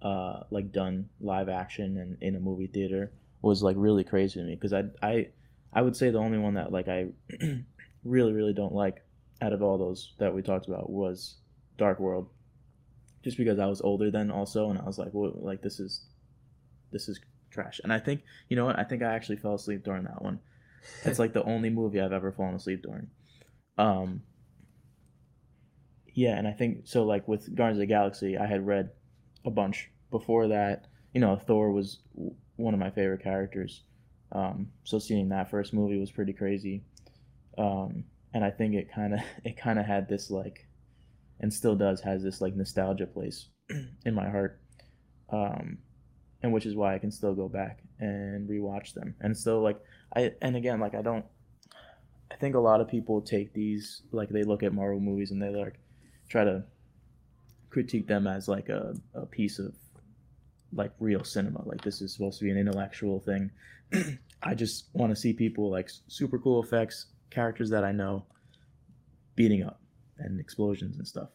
uh, 0.01 0.45
like 0.51 0.73
done 0.73 1.09
live 1.21 1.49
action 1.49 1.99
and 1.99 2.17
in 2.23 2.37
a 2.37 2.41
movie 2.41 2.67
theater 2.67 3.13
was 3.43 3.63
like 3.63 3.77
really 3.79 4.05
crazy 4.05 4.41
to 4.41 4.47
me 4.47 4.55
because 4.55 4.73
I 4.73 4.85
I 5.03 5.29
I 5.73 5.83
would 5.83 5.97
say 5.97 6.11
the 6.11 6.19
only 6.19 6.39
one 6.39 6.55
that 6.55 6.73
like 6.73 6.89
I 6.89 7.09
really 8.05 8.33
really 8.33 8.53
don't 8.53 8.75
like 8.75 9.03
out 9.43 9.53
of 9.53 9.63
all 9.63 9.79
those 9.79 10.15
that 10.19 10.35
we 10.35 10.43
talked 10.43 10.69
about 10.69 10.91
was 10.91 11.37
Dark 11.77 11.99
World 11.99 12.29
just 13.25 13.39
because 13.39 13.59
I 13.59 13.67
was 13.67 13.81
older 13.81 14.11
then 14.11 14.31
also, 14.31 14.69
and 14.69 14.79
I 14.79 14.85
was 14.85 14.99
like, 14.99 15.09
well, 15.13 15.33
like 15.37 15.63
this 15.63 15.81
is, 15.81 16.05
this 16.93 17.09
is 17.09 17.19
trash. 17.51 17.81
And 17.83 17.93
I 17.93 17.99
think 17.99 18.23
you 18.49 18.57
know 18.57 18.67
what? 18.67 18.79
I 18.79 18.85
think 18.85 19.03
I 19.03 19.15
actually 19.15 19.39
fell 19.39 19.55
asleep 19.55 19.83
during 19.83 20.05
that 20.05 20.23
one. 20.23 20.41
It's 21.05 21.19
like 21.19 21.33
the 21.33 21.43
only 21.45 21.71
movie 21.71 22.01
I've 22.01 22.13
ever 22.13 22.31
fallen 22.31 22.55
asleep 22.55 22.83
during. 22.83 23.09
Um. 23.79 24.23
Yeah, 26.13 26.37
and 26.37 26.47
I 26.47 26.53
think 26.53 26.83
so. 26.85 27.05
Like 27.05 27.27
with 27.27 27.53
Guardians 27.57 27.79
of 27.79 27.81
the 27.81 27.87
Galaxy, 27.87 28.39
I 28.39 28.47
had 28.47 28.67
read 28.67 28.91
a 29.45 29.51
bunch 29.51 29.91
before 30.11 30.49
that. 30.49 30.87
You 31.13 31.21
know, 31.21 31.37
Thor 31.37 31.73
was 31.73 31.99
one 32.57 32.75
of 32.75 32.81
my 32.81 32.91
favorite 32.91 33.23
characters. 33.23 33.83
Um, 34.31 34.69
so 34.85 34.99
seeing 34.99 35.31
that 35.31 35.51
first 35.51 35.73
movie 35.73 35.99
was 35.99 36.13
pretty 36.13 36.33
crazy. 36.33 36.85
Um, 37.59 38.05
and 38.33 38.45
I 38.45 38.51
think 38.51 38.75
it 38.75 38.93
kind 38.93 39.15
of 39.15 39.21
it 39.45 39.57
kind 39.57 39.79
of 39.79 39.87
had 39.87 40.09
this 40.09 40.31
like 40.31 40.67
and 41.41 41.53
still 41.53 41.77
does 41.77 42.01
has 42.01 42.23
this 42.23 42.41
like 42.41 42.55
nostalgia 42.55 43.07
place 43.07 43.49
in 44.05 44.15
my 44.15 44.29
heart. 44.29 44.61
Um 45.31 45.79
and 46.43 46.53
which 46.53 46.67
is 46.67 46.77
why 46.77 46.95
i 46.95 46.99
can 46.99 47.11
still 47.11 47.35
go 47.35 47.49
back 47.49 47.83
and 48.01 48.49
rewatch 48.49 48.93
them. 48.93 49.15
And 49.21 49.37
still 49.37 49.63
like 49.63 49.81
i 50.15 50.33
and 50.43 50.57
again 50.57 50.79
like 50.81 50.95
i 50.95 51.03
don't 51.03 51.25
i 52.31 52.37
think 52.37 52.55
a 52.55 52.61
lot 52.61 52.81
of 52.81 52.89
people 52.89 53.23
take 53.23 53.55
these 53.55 54.03
like 54.13 54.29
they 54.29 54.43
look 54.43 54.63
at 54.63 54.75
marvel 54.75 55.01
movies 55.01 55.31
and 55.31 55.43
they 55.43 55.49
like 55.49 55.81
try 56.29 56.45
to 56.45 56.65
critique 57.71 58.07
them 58.07 58.27
as 58.27 58.47
like 58.47 58.69
a, 58.69 58.95
a 59.15 59.27
piece 59.27 59.59
of 59.59 59.75
like 60.73 60.93
real 60.99 61.25
cinema. 61.25 61.63
Like 61.65 61.83
this 61.83 62.01
is 62.01 62.13
supposed 62.13 62.39
to 62.39 62.45
be 62.45 62.51
an 62.51 62.59
intellectual 62.59 63.21
thing. 63.21 63.51
I 64.43 64.55
just 64.55 64.89
want 64.93 65.11
to 65.11 65.17
see 65.17 65.33
people 65.33 65.71
like 65.71 65.91
super 66.09 66.39
cool 66.39 66.63
effects 66.63 67.07
characters 67.35 67.71
that 67.71 67.85
i 67.85 67.93
know 67.93 68.25
beating 69.37 69.63
up 69.63 69.81
and 70.19 70.41
explosions 70.41 70.97
and 70.97 71.07
stuff. 71.07 71.29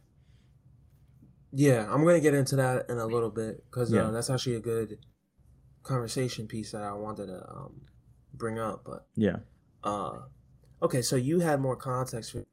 Yeah, 1.51 1.87
I'm 1.91 2.05
gonna 2.05 2.19
get 2.19 2.33
into 2.33 2.55
that 2.57 2.89
in 2.89 2.97
a 2.97 3.05
little 3.05 3.29
bit 3.29 3.63
because 3.69 3.91
yeah. 3.91 4.03
uh, 4.03 4.11
that's 4.11 4.29
actually 4.29 4.55
a 4.55 4.61
good 4.61 4.99
conversation 5.83 6.47
piece 6.47 6.71
that 6.71 6.83
I 6.83 6.93
wanted 6.93 7.27
to 7.27 7.43
um, 7.49 7.81
bring 8.33 8.59
up. 8.59 8.83
But 8.85 9.07
yeah, 9.15 9.37
uh, 9.83 10.19
okay, 10.81 11.01
so 11.01 11.15
you 11.15 11.39
had 11.39 11.59
more 11.59 11.75
context 11.75 12.31
for 12.31 12.45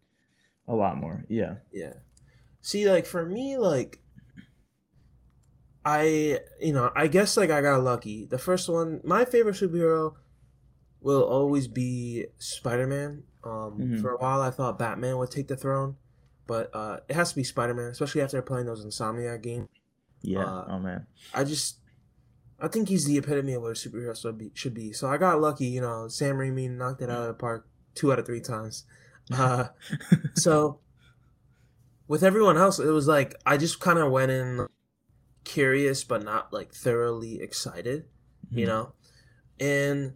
a 0.67 0.75
lot 0.75 0.97
more. 0.97 1.25
Yeah, 1.29 1.57
yeah. 1.73 1.93
See, 2.63 2.91
like 2.91 3.05
for 3.05 3.27
me, 3.27 3.59
like 3.59 4.01
I, 5.85 6.41
you 6.61 6.73
know, 6.73 6.91
I 6.97 7.07
guess 7.07 7.37
like 7.37 7.51
I 7.51 7.61
got 7.61 7.83
lucky. 7.83 8.25
The 8.25 8.39
first 8.39 8.69
one, 8.69 9.03
my 9.05 9.27
favorite 9.27 9.57
superhero 9.57 10.15
will 11.03 11.23
always 11.23 11.69
be 11.69 12.27
Spider 12.39 12.87
Man. 12.87 13.25
Um, 13.47 13.79
mm-hmm. 13.79 14.01
For 14.01 14.11
a 14.11 14.17
while, 14.17 14.43
I 14.43 14.51
thought 14.51 14.79
Batman 14.79 15.19
would 15.19 15.31
take 15.31 15.49
the 15.49 15.57
throne. 15.57 15.97
But 16.47 16.71
uh, 16.75 16.99
it 17.09 17.17
has 17.17 17.31
to 17.31 17.37
be 17.37 17.45
Spider 17.45 17.75
Man, 17.75 17.87
especially 17.87 18.23
after 18.23 18.41
playing 18.43 18.67
those 18.67 18.85
Insomniac 18.85 19.43
games. 19.43 19.69
Yeah. 20.23 20.45
Uh, 20.45 20.65
oh 20.69 20.79
man. 20.79 21.07
I 21.35 21.45
just, 21.45 21.79
I 22.61 22.69
think 22.69 22.89
he's 22.89 23.05
the 23.05 23.19
epitome 23.19 23.55
of 23.55 23.63
what 23.63 23.71
a 23.71 23.75
superhero 23.75 24.21
should 24.21 24.39
be. 24.39 24.51
Should 24.55 24.75
be. 24.75 24.93
So 24.93 25.09
I 25.09 25.17
got 25.17 25.41
lucky. 25.41 25.67
You 25.67 25.81
know, 25.81 26.09
Sam 26.09 26.37
Raimi 26.37 26.71
knocked 26.71 27.03
it 27.03 27.11
out 27.11 27.23
of 27.23 27.29
the 27.29 27.35
park 27.35 27.69
two 27.95 28.13
out 28.13 28.19
of 28.19 28.27
three 28.27 28.41
times. 28.41 28.85
Uh, 29.33 29.67
so 30.35 30.81
with 32.09 32.23
everyone 32.23 32.57
else, 32.57 32.79
it 32.79 32.87
was 32.87 33.09
like 33.09 33.35
I 33.45 33.57
just 33.57 33.81
kind 33.81 33.99
of 33.99 34.13
went 34.13 34.31
in 34.31 34.69
curious, 35.45 36.05
but 36.05 36.23
not 36.23 36.53
like 36.53 36.73
thoroughly 36.73 37.41
excited. 37.41 38.05
Mm-hmm. 38.47 38.59
You 38.59 38.67
know, 38.67 38.93
and 39.59 40.15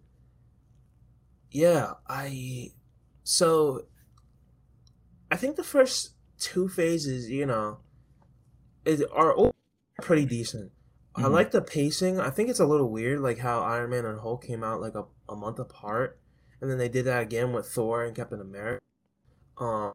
yeah, 1.50 1.94
I 2.08 2.70
so 3.30 3.82
I 5.30 5.36
think 5.36 5.54
the 5.54 5.62
first 5.62 6.14
two 6.36 6.68
phases, 6.68 7.30
you 7.30 7.46
know, 7.46 7.78
is, 8.84 9.04
are 9.14 9.52
pretty 10.02 10.24
decent. 10.24 10.72
Mm-hmm. 11.14 11.26
I 11.26 11.28
like 11.28 11.52
the 11.52 11.62
pacing. 11.62 12.18
I 12.18 12.30
think 12.30 12.50
it's 12.50 12.58
a 12.58 12.66
little 12.66 12.90
weird, 12.90 13.20
like 13.20 13.38
how 13.38 13.60
Iron 13.60 13.90
Man 13.90 14.04
and 14.04 14.18
Hulk 14.18 14.44
came 14.44 14.64
out 14.64 14.80
like 14.80 14.96
a, 14.96 15.04
a 15.28 15.36
month 15.36 15.60
apart, 15.60 16.18
and 16.60 16.68
then 16.68 16.76
they 16.78 16.88
did 16.88 17.04
that 17.04 17.22
again 17.22 17.52
with 17.52 17.68
Thor 17.68 18.04
and 18.04 18.16
Captain 18.16 18.40
America. 18.40 18.82
Um, 19.58 19.92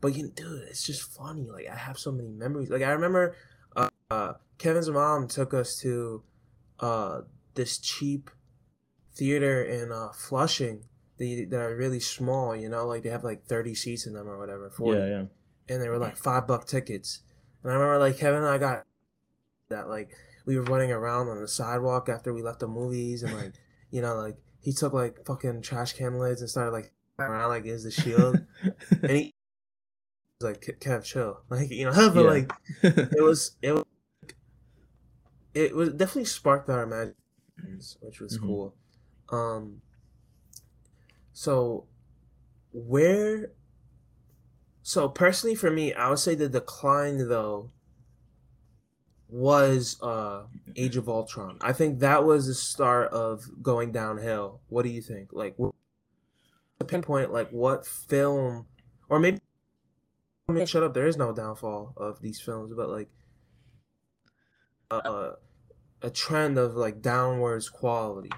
but 0.00 0.14
you, 0.14 0.28
dude, 0.28 0.62
it's 0.68 0.86
just 0.86 1.02
funny. 1.16 1.50
Like 1.50 1.66
I 1.68 1.74
have 1.74 1.98
so 1.98 2.12
many 2.12 2.28
memories. 2.28 2.70
Like 2.70 2.82
I 2.82 2.92
remember, 2.92 3.34
uh, 3.74 3.88
uh 4.08 4.34
Kevin's 4.58 4.88
mom 4.88 5.26
took 5.26 5.52
us 5.52 5.78
to, 5.78 6.22
uh, 6.78 7.22
this 7.54 7.78
cheap 7.78 8.30
theater 9.16 9.64
in 9.64 9.90
uh, 9.90 10.12
Flushing. 10.12 10.84
They, 11.22 11.44
that 11.44 11.60
are 11.60 11.76
really 11.76 12.00
small, 12.00 12.56
you 12.56 12.68
know, 12.68 12.86
like 12.86 13.04
they 13.04 13.10
have 13.10 13.22
like 13.22 13.44
30 13.44 13.74
seats 13.76 14.06
in 14.06 14.14
them 14.14 14.28
or 14.28 14.38
whatever. 14.38 14.70
40. 14.70 14.98
Yeah, 14.98 15.06
yeah 15.06 15.22
and 15.68 15.82
they 15.82 15.88
were 15.88 15.98
like 15.98 16.16
five 16.16 16.46
buck 16.46 16.66
tickets. 16.66 17.20
And 17.62 17.72
I 17.72 17.74
remember 17.74 17.98
like 17.98 18.18
Kevin 18.18 18.42
and 18.42 18.48
I 18.48 18.58
got 18.58 18.84
that 19.68 19.88
like 19.88 20.10
we 20.46 20.56
were 20.56 20.64
running 20.64 20.90
around 20.90 21.28
on 21.28 21.40
the 21.40 21.48
sidewalk 21.48 22.08
after 22.08 22.32
we 22.32 22.42
left 22.42 22.60
the 22.60 22.68
movies 22.68 23.22
and 23.22 23.34
like 23.34 23.54
you 23.90 24.02
know 24.02 24.16
like 24.16 24.36
he 24.60 24.72
took 24.72 24.92
like 24.92 25.24
fucking 25.26 25.62
trash 25.62 25.94
can 25.94 26.18
lids 26.18 26.40
and 26.40 26.50
started 26.50 26.72
like 26.72 26.92
around 27.18 27.48
like 27.48 27.64
is 27.64 27.84
the 27.84 27.90
shield 27.90 28.44
and 28.90 29.10
he 29.10 29.34
was 30.40 30.50
like 30.50 30.60
Kev 30.80 31.04
chill 31.04 31.40
like 31.50 31.70
you 31.70 31.84
know 31.84 32.10
but 32.12 32.24
yeah. 32.24 32.30
like 32.30 32.52
it 32.82 33.22
was 33.22 33.56
it 33.62 33.72
was 33.72 33.84
it 35.54 35.74
was 35.74 35.90
definitely 35.90 36.24
sparked 36.24 36.68
our 36.68 36.82
imaginations 36.82 37.96
which 38.00 38.20
was 38.20 38.36
mm-hmm. 38.36 38.46
cool 38.46 38.74
um 39.30 39.80
so 41.32 41.86
where 42.72 43.52
so 44.82 45.08
personally, 45.08 45.54
for 45.54 45.70
me, 45.70 45.94
I 45.94 46.10
would 46.10 46.18
say 46.18 46.34
the 46.34 46.48
decline 46.48 47.28
though 47.28 47.70
was 49.28 49.96
uh 50.02 50.42
Age 50.76 50.96
of 50.96 51.08
Ultron. 51.08 51.58
I 51.60 51.72
think 51.72 52.00
that 52.00 52.24
was 52.24 52.46
the 52.46 52.54
start 52.54 53.12
of 53.12 53.62
going 53.62 53.92
downhill. 53.92 54.60
What 54.68 54.82
do 54.82 54.88
you 54.90 55.00
think? 55.00 55.32
Like, 55.32 55.54
what, 55.56 55.74
the 56.78 56.84
pinpoint, 56.84 57.32
like 57.32 57.50
what 57.50 57.86
film, 57.86 58.66
or 59.08 59.18
maybe 59.18 59.38
I 60.48 60.52
mean, 60.52 60.66
shut 60.66 60.82
up. 60.82 60.94
There 60.94 61.06
is 61.06 61.16
no 61.16 61.32
downfall 61.32 61.94
of 61.96 62.20
these 62.20 62.40
films, 62.40 62.72
but 62.76 62.90
like 62.90 63.08
uh, 64.90 65.30
a 66.02 66.10
trend 66.10 66.58
of 66.58 66.74
like 66.74 67.00
downwards 67.00 67.68
quality. 67.68 68.30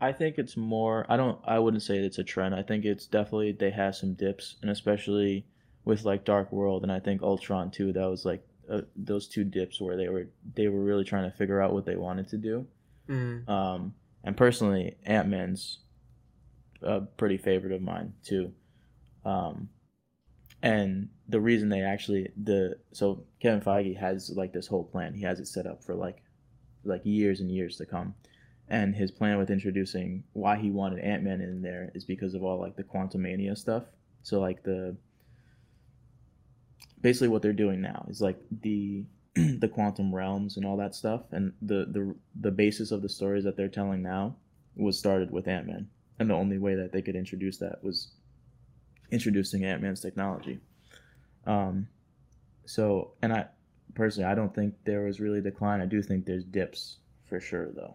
I 0.00 0.12
think 0.12 0.38
it's 0.38 0.56
more. 0.56 1.06
I 1.08 1.16
don't. 1.16 1.38
I 1.44 1.58
wouldn't 1.58 1.82
say 1.82 1.98
it's 1.98 2.18
a 2.18 2.24
trend. 2.24 2.54
I 2.54 2.62
think 2.62 2.84
it's 2.84 3.06
definitely 3.06 3.52
they 3.52 3.70
have 3.70 3.96
some 3.96 4.14
dips, 4.14 4.56
and 4.60 4.70
especially 4.70 5.46
with 5.84 6.04
like 6.04 6.24
Dark 6.24 6.52
World, 6.52 6.82
and 6.82 6.92
I 6.92 7.00
think 7.00 7.22
Ultron 7.22 7.70
too. 7.70 7.92
That 7.92 8.06
was 8.06 8.24
like 8.24 8.46
uh, 8.70 8.82
those 8.94 9.26
two 9.26 9.44
dips 9.44 9.80
where 9.80 9.96
they 9.96 10.08
were 10.08 10.28
they 10.54 10.68
were 10.68 10.82
really 10.82 11.04
trying 11.04 11.30
to 11.30 11.36
figure 11.36 11.62
out 11.62 11.72
what 11.72 11.86
they 11.86 11.96
wanted 11.96 12.28
to 12.28 12.36
do. 12.36 12.66
Mm. 13.08 13.48
Um, 13.48 13.94
and 14.22 14.36
personally, 14.36 14.96
Ant 15.06 15.28
Man's 15.28 15.78
a 16.82 17.00
pretty 17.00 17.38
favorite 17.38 17.72
of 17.72 17.80
mine 17.80 18.12
too. 18.22 18.52
Um, 19.24 19.70
and 20.62 21.08
the 21.28 21.40
reason 21.40 21.68
they 21.68 21.80
actually 21.80 22.30
the 22.36 22.76
so 22.92 23.24
Kevin 23.40 23.62
Feige 23.62 23.96
has 23.96 24.30
like 24.36 24.52
this 24.52 24.66
whole 24.66 24.84
plan. 24.84 25.14
He 25.14 25.22
has 25.22 25.40
it 25.40 25.46
set 25.46 25.66
up 25.66 25.82
for 25.82 25.94
like 25.94 26.22
like 26.84 27.00
years 27.04 27.40
and 27.40 27.50
years 27.50 27.76
to 27.78 27.86
come 27.86 28.14
and 28.68 28.94
his 28.94 29.10
plan 29.10 29.38
with 29.38 29.50
introducing 29.50 30.24
why 30.32 30.56
he 30.56 30.70
wanted 30.70 30.98
Ant 30.98 31.22
Man 31.22 31.40
in 31.40 31.62
there 31.62 31.90
is 31.94 32.04
because 32.04 32.34
of 32.34 32.42
all 32.42 32.60
like 32.60 32.76
the 32.76 32.82
quantum 32.82 33.22
mania 33.22 33.54
stuff. 33.54 33.84
So 34.22 34.40
like 34.40 34.62
the 34.64 34.96
basically 37.00 37.28
what 37.28 37.42
they're 37.42 37.52
doing 37.52 37.80
now 37.80 38.06
is 38.08 38.20
like 38.20 38.38
the 38.62 39.04
the 39.34 39.68
quantum 39.68 40.12
realms 40.12 40.56
and 40.56 40.66
all 40.66 40.76
that 40.78 40.94
stuff. 40.96 41.22
And 41.30 41.52
the 41.62 41.86
the 41.90 42.14
the 42.40 42.50
basis 42.50 42.90
of 42.90 43.02
the 43.02 43.08
stories 43.08 43.44
that 43.44 43.56
they're 43.56 43.68
telling 43.68 44.02
now 44.02 44.34
was 44.74 44.98
started 44.98 45.30
with 45.30 45.46
Ant-Man. 45.46 45.88
And 46.18 46.30
the 46.30 46.34
only 46.34 46.58
way 46.58 46.74
that 46.74 46.92
they 46.92 47.02
could 47.02 47.16
introduce 47.16 47.58
that 47.58 47.84
was 47.84 48.08
introducing 49.12 49.64
Ant-Man's 49.64 50.00
technology. 50.00 50.58
Um 51.46 51.86
so 52.64 53.12
and 53.22 53.32
I 53.32 53.46
personally 53.94 54.28
I 54.28 54.34
don't 54.34 54.52
think 54.52 54.74
there 54.84 55.02
was 55.02 55.20
really 55.20 55.38
a 55.38 55.42
decline. 55.42 55.80
I 55.80 55.86
do 55.86 56.02
think 56.02 56.26
there's 56.26 56.42
dips 56.42 56.96
for 57.28 57.38
sure 57.38 57.70
though 57.70 57.94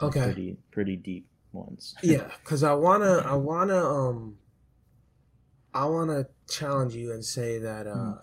Okay. 0.00 0.22
pretty 0.22 0.56
pretty 0.70 0.96
deep 0.96 1.26
ones 1.52 1.94
Yeah, 2.02 2.30
because 2.42 2.62
I 2.62 2.74
wanna, 2.74 3.18
I 3.26 3.34
wanna, 3.34 3.78
um, 3.84 4.38
I 5.74 5.86
wanna 5.86 6.26
challenge 6.48 6.94
you 6.94 7.12
and 7.12 7.24
say 7.24 7.58
that 7.58 7.86
uh, 7.86 7.94
Mhm. 7.94 8.18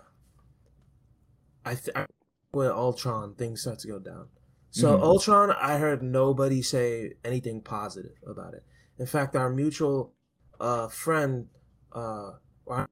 I, 1.65 1.75
th- 1.75 1.95
I 1.95 2.05
with 2.53 2.69
Ultron 2.69 3.35
things 3.35 3.61
start 3.61 3.79
to 3.79 3.87
go 3.87 3.99
down. 3.99 4.29
So 4.71 4.97
Mhm. 4.97 5.01
Ultron, 5.03 5.51
I 5.51 5.77
heard 5.77 6.01
nobody 6.03 6.61
say 6.61 7.13
anything 7.23 7.61
positive 7.61 8.17
about 8.25 8.53
it. 8.53 8.63
In 8.97 9.05
fact, 9.05 9.35
our 9.35 9.49
mutual 9.49 10.13
uh 10.59 10.87
friend, 10.87 11.49
uh, 11.91 12.31
or 12.65 12.87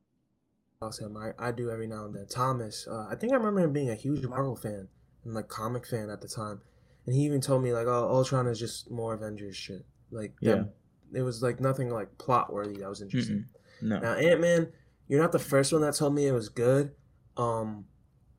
I'll 0.82 0.92
say 0.92 1.06
him, 1.06 1.16
I, 1.18 1.32
I 1.40 1.52
do 1.52 1.70
every 1.72 1.88
now 1.88 2.06
and 2.06 2.16
then. 2.16 2.28
Thomas, 2.28 2.88
uh, 2.88 3.08
I 3.10 3.16
think 3.16 3.32
I 3.34 3.38
remember 3.38 3.62
him 3.62 3.74
being 3.74 3.90
a 3.90 3.96
huge 3.96 4.26
Marvel 4.26 4.56
fan 4.56 4.90
and 5.24 5.34
like 5.34 5.48
comic 5.48 5.86
fan 5.86 6.10
at 6.10 6.22
the 6.22 6.28
time, 6.28 6.62
and 7.06 7.16
he 7.16 7.22
even 7.22 7.42
told 7.42 7.64
me 7.64 7.74
like, 7.74 7.88
"Oh, 7.88 8.10
Ultron 8.10 8.48
is 8.48 8.60
just 8.60 8.90
more 8.92 9.14
Avengers 9.14 9.56
shit." 9.56 9.86
Like, 10.12 10.34
Yeah. 10.42 10.56
that- 10.56 10.74
it 11.14 11.22
was 11.22 11.44
like 11.44 11.60
nothing 11.60 11.90
like 11.90 12.18
plot 12.18 12.52
worthy 12.52 12.78
that 12.80 12.90
was 12.90 13.02
interesting. 13.02 13.46
Mm-mm. 13.82 13.88
no 13.90 14.00
Now, 14.00 14.14
Ant 14.16 14.42
Man, 14.42 14.68
you're 15.08 15.22
not 15.22 15.32
the 15.32 15.40
first 15.40 15.72
one 15.72 15.82
that 15.82 15.94
told 15.96 16.16
me 16.16 16.26
it 16.28 16.32
was 16.32 16.50
good, 16.50 16.92
um, 17.38 17.86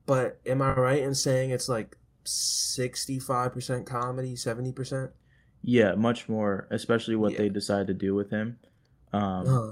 but 0.05 0.39
am 0.45 0.61
I 0.61 0.73
right 0.75 1.01
in 1.01 1.15
saying 1.15 1.51
it's 1.51 1.69
like 1.69 1.95
sixty-five 2.23 3.53
percent 3.53 3.85
comedy, 3.85 4.35
seventy 4.35 4.71
percent? 4.71 5.11
yeah 5.67 5.95
much 5.95 6.29
more 6.29 6.67
especially 6.69 7.15
what 7.15 7.31
Yeah. 7.31 7.39
they 7.39 7.49
decided 7.49 7.87
to 7.87 7.93
do 7.95 8.13
with 8.13 8.29
him 8.29 8.59
um 9.13 9.47
Uh, 9.47 9.71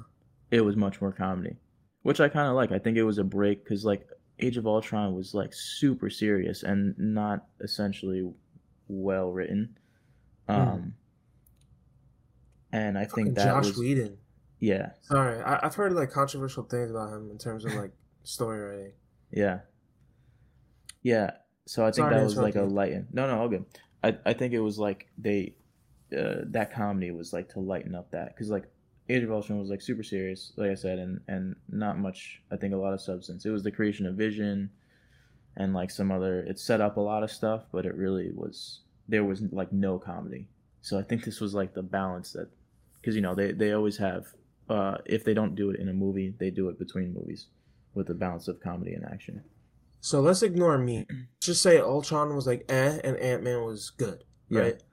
it 0.50 0.62
was 0.62 0.76
much 0.76 1.00
more 1.02 1.12
comedy, 1.12 1.58
which 2.04 2.20
I 2.20 2.30
kind 2.30 2.48
of 2.48 2.56
like. 2.56 2.72
I 2.72 2.80
think 2.80 2.98
it 2.98 3.04
was 3.04 3.18
a 3.20 3.24
break 3.24 3.64
because 3.64 3.84
like 3.86 4.08
Age 4.40 4.58
of 4.58 4.66
Ultron 4.68 5.14
was 5.16 5.34
like 5.36 5.52
super 5.54 6.10
serious 6.10 6.64
and 6.64 6.96
not 6.98 7.46
essentially 7.62 8.32
well 9.02 9.32
written. 9.32 9.78
Um, 10.48 10.94
and 12.72 12.98
I 12.98 13.06
think 13.06 13.36
that 13.36 13.46
Josh 13.46 13.68
was 13.68 13.78
Whedon. 13.78 14.18
yeah, 14.60 14.92
Sorry, 15.02 15.42
I, 15.42 15.60
I've 15.66 15.76
heard 15.76 15.94
like 15.94 16.12
controversial 16.12 16.64
things 16.64 16.92
about 16.92 17.14
him 17.14 17.30
in 17.32 17.38
terms 17.38 17.66
of 17.66 17.74
like 17.74 17.92
story 18.24 18.60
writing. 18.60 18.94
yeah, 19.32 19.60
yeah. 21.02 21.32
So 21.66 21.84
I 21.84 21.88
think 21.88 22.06
Sorry 22.06 22.16
that 22.16 22.24
was 22.24 22.38
like 22.38 22.56
a 22.56 22.64
lighten. 22.64 23.08
No, 23.14 23.28
no, 23.28 23.40
all 23.40 23.48
good. 23.48 23.66
I 24.04 24.18
I 24.26 24.34
think 24.34 24.54
it 24.54 24.60
was 24.60 24.78
like 24.78 25.08
they 25.18 25.56
uh, 26.18 26.42
that 26.48 26.74
comedy 26.74 27.12
was 27.12 27.32
like 27.32 27.50
to 27.50 27.60
lighten 27.60 27.96
up 27.96 28.12
that 28.12 28.36
because 28.36 28.50
like 28.50 28.66
Age 29.10 29.24
of 29.24 29.32
Ultron 29.32 29.60
was 29.60 29.70
like 29.70 29.82
super 29.82 30.04
serious, 30.04 30.54
like 30.58 30.72
I 30.72 30.76
said, 30.76 31.00
and 31.00 31.22
and 31.28 31.56
not 31.70 31.98
much. 32.00 32.42
I 32.52 32.58
think 32.58 32.74
a 32.74 32.78
lot 32.78 32.94
of 32.94 33.02
substance. 33.02 33.46
It 33.46 33.52
was 33.52 33.64
the 33.64 33.72
creation 33.72 34.06
of 34.06 34.16
Vision, 34.16 34.70
and 35.58 35.74
like 35.74 35.92
some 35.92 36.12
other. 36.12 36.42
It 36.42 36.60
set 36.60 36.82
up 36.82 36.98
a 36.98 37.02
lot 37.02 37.24
of 37.24 37.32
stuff, 37.32 37.66
but 37.72 37.86
it 37.86 37.96
really 37.96 38.32
was 38.34 38.82
there 39.08 39.24
was 39.24 39.42
like 39.52 39.72
no 39.74 40.00
comedy. 40.00 40.48
So 40.82 41.00
I 41.00 41.04
think 41.04 41.24
this 41.24 41.40
was 41.40 41.54
like 41.54 41.74
the 41.74 41.84
balance 41.84 42.34
that, 42.34 42.50
because 42.96 43.16
you 43.16 43.22
know 43.22 43.36
they 43.36 43.52
they 43.52 43.72
always 43.74 43.98
have. 43.98 44.26
Uh, 44.70 44.98
if 45.06 45.26
they 45.26 45.34
don't 45.34 45.56
do 45.56 45.70
it 45.72 45.80
in 45.80 45.90
a 45.90 45.94
movie, 45.94 46.34
they 46.40 46.50
do 46.50 46.70
it 46.70 46.80
between 46.80 47.14
movies, 47.14 47.48
with 47.94 48.10
a 48.10 48.14
balance 48.14 48.48
of 48.48 48.62
comedy 48.62 48.94
and 48.94 49.04
action. 49.06 49.44
So 50.00 50.22
let's 50.22 50.42
ignore 50.42 50.78
me. 50.78 51.06
Just 51.42 51.62
say 51.62 51.80
Ultron 51.80 52.34
was 52.36 52.48
like 52.48 52.66
eh, 52.70 53.00
and 53.04 53.18
Ant 53.18 53.44
Man 53.44 53.64
was 53.66 53.90
good, 53.90 54.24
Yeah. 54.50 54.60
right? 54.62 54.84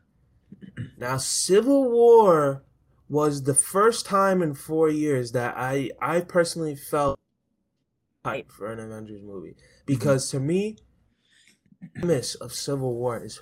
Now, 0.99 1.17
Civil 1.19 1.89
War 1.91 2.65
was 3.09 3.45
the 3.45 3.55
first 3.55 4.07
time 4.07 4.43
in 4.43 4.55
four 4.55 4.89
years 4.89 5.33
that 5.33 5.55
I 5.57 5.91
I 6.03 6.21
personally 6.21 6.77
felt 6.77 7.19
hype 8.25 8.51
for 8.51 8.73
an 8.73 8.81
Avengers 8.81 9.23
movie 9.23 9.55
because 9.87 10.29
to 10.31 10.41
me, 10.41 10.77
the 11.81 11.89
premise 12.01 12.35
of 12.35 12.53
Civil 12.53 12.95
War 12.95 13.23
is 13.23 13.41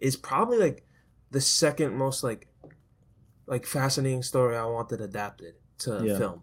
is 0.00 0.16
probably 0.16 0.58
like 0.58 0.84
the 1.30 1.40
second 1.40 1.96
most 1.96 2.22
like 2.24 2.48
like 3.46 3.66
fascinating 3.66 4.22
story 4.22 4.56
I 4.56 4.64
wanted 4.64 5.00
adapted 5.00 5.54
to 5.78 6.02
Yeah. 6.04 6.18
film. 6.18 6.42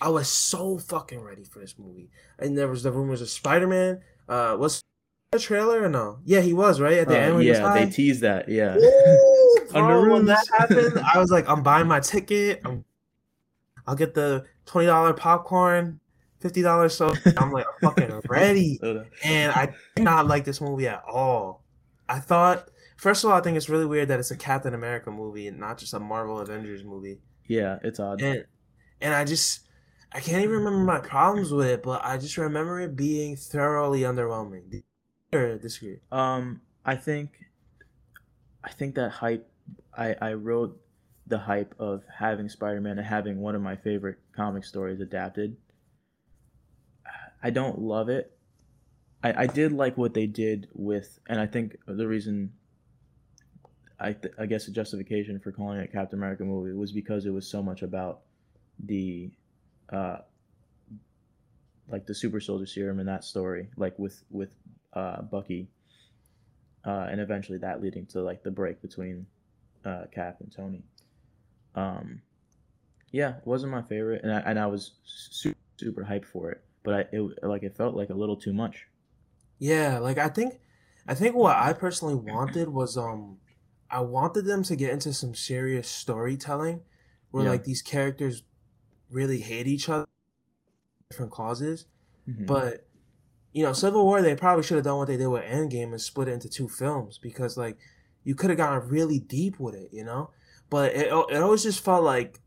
I 0.00 0.08
was 0.08 0.28
so 0.28 0.78
fucking 0.78 1.20
ready 1.20 1.44
for 1.44 1.58
this 1.58 1.74
movie. 1.78 2.10
And 2.38 2.56
there 2.56 2.68
was 2.68 2.82
the 2.82 2.90
rumors 2.92 3.20
of 3.20 3.28
Spider 3.28 3.66
Man. 3.66 4.00
Uh, 4.28 4.56
was 4.58 4.82
the 5.32 5.38
trailer 5.38 5.82
or 5.82 5.88
no? 5.90 6.20
Yeah, 6.24 6.40
he 6.40 6.54
was 6.54 6.80
right 6.80 6.96
at 6.98 7.08
the 7.08 7.14
Uh, 7.14 7.20
end. 7.20 7.34
When 7.34 7.42
he 7.42 7.50
was 7.50 7.58
yeah, 7.58 7.72
they 7.74 7.90
teased 7.90 8.22
that. 8.22 8.48
Yeah. 8.48 8.76
Ooh, 8.78 9.66
bro, 9.72 10.10
when 10.10 10.24
that 10.26 10.46
happened, 10.56 10.98
I 11.00 11.18
was 11.18 11.30
like, 11.30 11.46
I'm 11.48 11.62
buying 11.62 11.86
my 11.86 12.00
ticket. 12.14 12.62
I'm, 12.64 12.84
I'll 13.86 13.94
get 13.96 14.14
the 14.14 14.46
twenty 14.64 14.86
dollar 14.86 15.12
popcorn, 15.12 16.00
fifty 16.38 16.62
dollars 16.62 16.94
soda. 16.96 17.20
I'm 17.36 17.52
like, 17.52 17.66
I'm 17.82 17.90
fucking 17.90 18.22
ready. 18.28 18.78
And 19.22 19.52
I 19.52 19.74
did 19.96 20.04
not 20.04 20.26
like 20.26 20.44
this 20.44 20.60
movie 20.62 20.88
at 20.88 21.02
all. 21.06 21.64
I 22.08 22.20
thought, 22.20 22.68
first 23.00 23.24
of 23.24 23.30
all, 23.30 23.36
I 23.36 23.40
think 23.40 23.56
it's 23.56 23.68
really 23.70 23.86
weird 23.86 24.08
that 24.08 24.20
it's 24.20 24.30
a 24.30 24.36
Captain 24.36 24.74
America 24.74 25.10
movie 25.10 25.48
and 25.48 25.58
not 25.58 25.78
just 25.78 25.94
a 25.94 26.00
Marvel 26.00 26.38
Avengers 26.38 26.84
movie. 26.84 27.18
yeah, 27.48 27.78
it's 27.82 27.98
odd. 27.98 28.20
And 28.22 28.44
and 29.00 29.14
I 29.14 29.24
just 29.24 29.60
I 30.12 30.20
can't 30.20 30.42
even 30.42 30.56
remember 30.56 30.80
my 30.80 31.00
problems 31.00 31.52
with 31.52 31.66
it, 31.66 31.82
but 31.82 32.04
I 32.04 32.18
just 32.18 32.36
remember 32.36 32.80
it 32.80 32.96
being 32.96 33.36
thoroughly 33.36 34.00
underwhelming. 34.00 34.82
Or 35.32 35.56
disagree? 35.56 36.00
Um, 36.10 36.60
I 36.84 36.96
think, 36.96 37.30
I 38.62 38.70
think 38.70 38.96
that 38.96 39.10
hype. 39.10 39.48
I 39.96 40.14
I 40.20 40.32
wrote 40.34 40.78
the 41.26 41.38
hype 41.38 41.74
of 41.78 42.02
having 42.18 42.48
Spider-Man 42.48 42.98
and 42.98 43.06
having 43.06 43.38
one 43.38 43.54
of 43.54 43.62
my 43.62 43.76
favorite 43.76 44.18
comic 44.36 44.64
stories 44.64 45.00
adapted. 45.00 45.56
I 47.42 47.50
don't 47.50 47.78
love 47.78 48.08
it. 48.08 48.36
I 49.22 49.44
I 49.44 49.46
did 49.46 49.72
like 49.72 49.96
what 49.96 50.12
they 50.12 50.26
did 50.26 50.68
with, 50.74 51.18
and 51.26 51.40
I 51.40 51.46
think 51.46 51.76
the 51.86 52.06
reason. 52.06 52.52
I, 54.00 54.12
th- 54.12 54.34
I 54.38 54.46
guess 54.46 54.66
the 54.66 54.72
justification 54.72 55.38
for 55.38 55.52
calling 55.52 55.78
it 55.78 55.92
Captain 55.92 56.18
America 56.18 56.44
movie 56.44 56.72
was 56.72 56.92
because 56.92 57.26
it 57.26 57.30
was 57.30 57.46
so 57.46 57.62
much 57.62 57.82
about 57.82 58.20
the 58.84 59.30
uh, 59.92 60.18
like 61.88 62.06
the 62.06 62.14
super 62.14 62.40
soldier 62.40 62.66
serum 62.66 63.00
in 63.00 63.06
that 63.06 63.24
story 63.24 63.68
like 63.76 63.98
with 63.98 64.22
with 64.30 64.54
uh, 64.94 65.22
bucky 65.22 65.68
uh, 66.86 67.08
and 67.10 67.20
eventually 67.20 67.58
that 67.58 67.82
leading 67.82 68.06
to 68.06 68.22
like 68.22 68.42
the 68.42 68.50
break 68.50 68.80
between 68.80 69.26
uh, 69.84 70.04
cap 70.14 70.36
and 70.40 70.50
tony. 70.54 70.82
Um, 71.74 72.22
yeah 73.12 73.36
it 73.36 73.46
wasn't 73.46 73.72
my 73.72 73.82
favorite 73.82 74.22
and 74.22 74.32
i, 74.32 74.38
and 74.40 74.58
I 74.58 74.66
was 74.66 74.92
super, 75.04 75.58
super 75.76 76.04
hyped 76.04 76.26
for 76.26 76.50
it 76.50 76.62
but 76.82 76.94
I, 76.94 77.00
it 77.12 77.42
like 77.42 77.62
it 77.62 77.76
felt 77.76 77.94
like 77.94 78.10
a 78.10 78.14
little 78.14 78.36
too 78.36 78.52
much. 78.52 78.86
Yeah, 79.58 79.98
like 79.98 80.18
I 80.18 80.28
think 80.28 80.60
I 81.06 81.14
think 81.14 81.34
what 81.34 81.56
I 81.56 81.72
personally 81.72 82.14
wanted 82.14 82.68
was 82.68 82.96
um 82.96 83.38
I 83.90 84.00
wanted 84.00 84.44
them 84.44 84.62
to 84.64 84.76
get 84.76 84.92
into 84.92 85.12
some 85.12 85.34
serious 85.34 85.88
storytelling 85.88 86.82
where 87.30 87.44
Yeah. 87.44 87.50
like 87.50 87.64
these 87.64 87.82
characters 87.82 88.42
really 89.10 89.40
hate 89.40 89.66
each 89.66 89.88
other 89.88 90.04
for 90.04 91.08
different 91.10 91.32
causes. 91.32 91.86
Mhm. 92.28 92.46
But 92.46 92.86
you 93.52 93.64
know, 93.64 93.72
Civil 93.72 94.04
War 94.04 94.22
they 94.22 94.36
probably 94.36 94.62
should 94.62 94.76
have 94.76 94.84
done 94.84 94.98
what 94.98 95.08
they 95.08 95.16
did 95.16 95.26
with 95.26 95.42
Endgame 95.42 95.90
and 95.90 96.00
split 96.00 96.28
it 96.28 96.32
into 96.34 96.48
two 96.48 96.68
films 96.68 97.18
because 97.18 97.56
like 97.56 97.76
you 98.22 98.34
could 98.36 98.50
have 98.50 98.56
gotten 98.58 98.88
really 98.88 99.18
deep 99.18 99.58
with 99.58 99.74
it, 99.74 99.92
you 99.92 100.04
know? 100.04 100.30
But 100.68 100.94
it 100.94 101.06
it 101.08 101.42
always 101.42 101.62
just 101.64 101.80
felt 101.84 102.04
like 102.04 102.40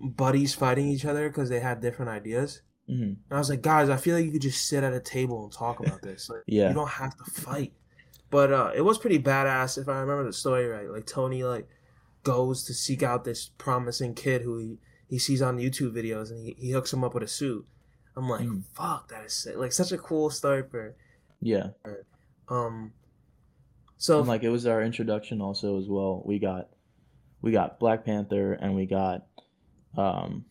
buddies 0.00 0.54
fighting 0.54 0.86
each 0.88 1.04
other 1.04 1.28
because 1.28 1.48
they 1.48 1.60
had 1.60 1.80
different 1.80 2.10
ideas. 2.10 2.62
Mhm. 2.88 3.02
And 3.02 3.18
I 3.32 3.38
was 3.38 3.50
like, 3.50 3.62
guys, 3.62 3.88
I 3.88 3.96
feel 3.96 4.14
like 4.14 4.24
you 4.26 4.30
could 4.30 4.42
just 4.42 4.66
sit 4.68 4.84
at 4.84 4.92
a 4.92 5.00
table 5.00 5.42
and 5.42 5.52
talk 5.52 5.80
about 5.80 6.02
this. 6.02 6.28
Like, 6.30 6.42
Yeah. 6.46 6.68
you 6.68 6.74
don't 6.74 6.88
have 6.88 7.16
to 7.16 7.24
fight. 7.24 7.72
But 8.30 8.52
uh, 8.52 8.72
it 8.74 8.80
was 8.82 8.98
pretty 8.98 9.18
badass 9.20 9.78
if 9.78 9.88
I 9.88 9.98
remember 10.00 10.24
the 10.24 10.32
story 10.32 10.66
right. 10.66 10.90
Like 10.90 11.06
Tony 11.06 11.44
like 11.44 11.68
goes 12.24 12.64
to 12.64 12.74
seek 12.74 13.02
out 13.02 13.24
this 13.24 13.50
promising 13.56 14.14
kid 14.14 14.42
who 14.42 14.58
he, 14.58 14.78
he 15.08 15.18
sees 15.18 15.40
on 15.40 15.58
YouTube 15.58 15.92
videos 15.92 16.30
and 16.30 16.40
he, 16.44 16.56
he 16.58 16.70
hooks 16.72 16.92
him 16.92 17.04
up 17.04 17.14
with 17.14 17.22
a 17.22 17.28
suit. 17.28 17.64
I'm 18.16 18.28
like, 18.28 18.46
Mm. 18.46 18.64
fuck, 18.74 19.08
that 19.10 19.24
is 19.24 19.32
sick. 19.34 19.56
like 19.56 19.72
such 19.72 19.92
a 19.92 19.98
cool 19.98 20.30
story 20.30 20.64
for 20.68 20.96
yeah 21.40 21.68
um. 22.48 22.92
So 23.98 24.18
and 24.20 24.28
like 24.28 24.42
it 24.42 24.48
was 24.50 24.66
our 24.66 24.82
introduction 24.82 25.40
also 25.40 25.78
as 25.78 25.86
well 25.88 26.22
we 26.26 26.38
got 26.38 26.68
we 27.42 27.52
got 27.52 27.78
black 27.78 28.04
panther 28.04 28.52
and 28.54 28.74
we 28.74 28.86
got 28.86 29.26
um 29.96 30.44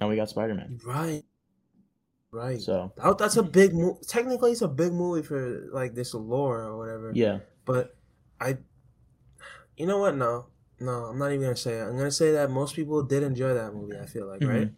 and 0.00 0.08
we 0.08 0.16
got 0.16 0.28
spider-man 0.28 0.78
right, 0.84 1.22
right. 2.36 2.60
so 2.60 2.92
That- 2.96 3.18
that's 3.18 3.36
a 3.36 3.42
big. 3.42 3.72
Technically, 4.06 4.52
it's 4.52 4.62
a 4.62 4.68
big 4.68 4.92
movie 4.92 5.22
for 5.26 5.68
like 5.72 5.94
this 5.94 6.14
lore 6.14 6.62
or 6.62 6.76
whatever. 6.78 7.12
yeah 7.14 7.38
but 7.64 7.96
I 8.40 8.58
You 9.76 9.86
know 9.86 9.98
what? 9.98 10.16
No, 10.16 10.46
no, 10.80 10.92
I'm 11.06 11.18
not 11.18 11.30
even 11.32 11.42
gonna 11.42 11.56
say 11.56 11.78
it. 11.80 11.82
I'm 11.84 11.96
gonna 11.96 12.10
say 12.10 12.32
that 12.32 12.50
most 12.50 12.74
people 12.76 13.02
did 13.02 13.22
enjoy 13.22 13.52
that 13.54 13.74
movie. 13.74 13.98
I 13.98 14.06
feel 14.06 14.26
like, 14.26 14.40
Mhm. 14.40 14.48
right? 14.48 14.70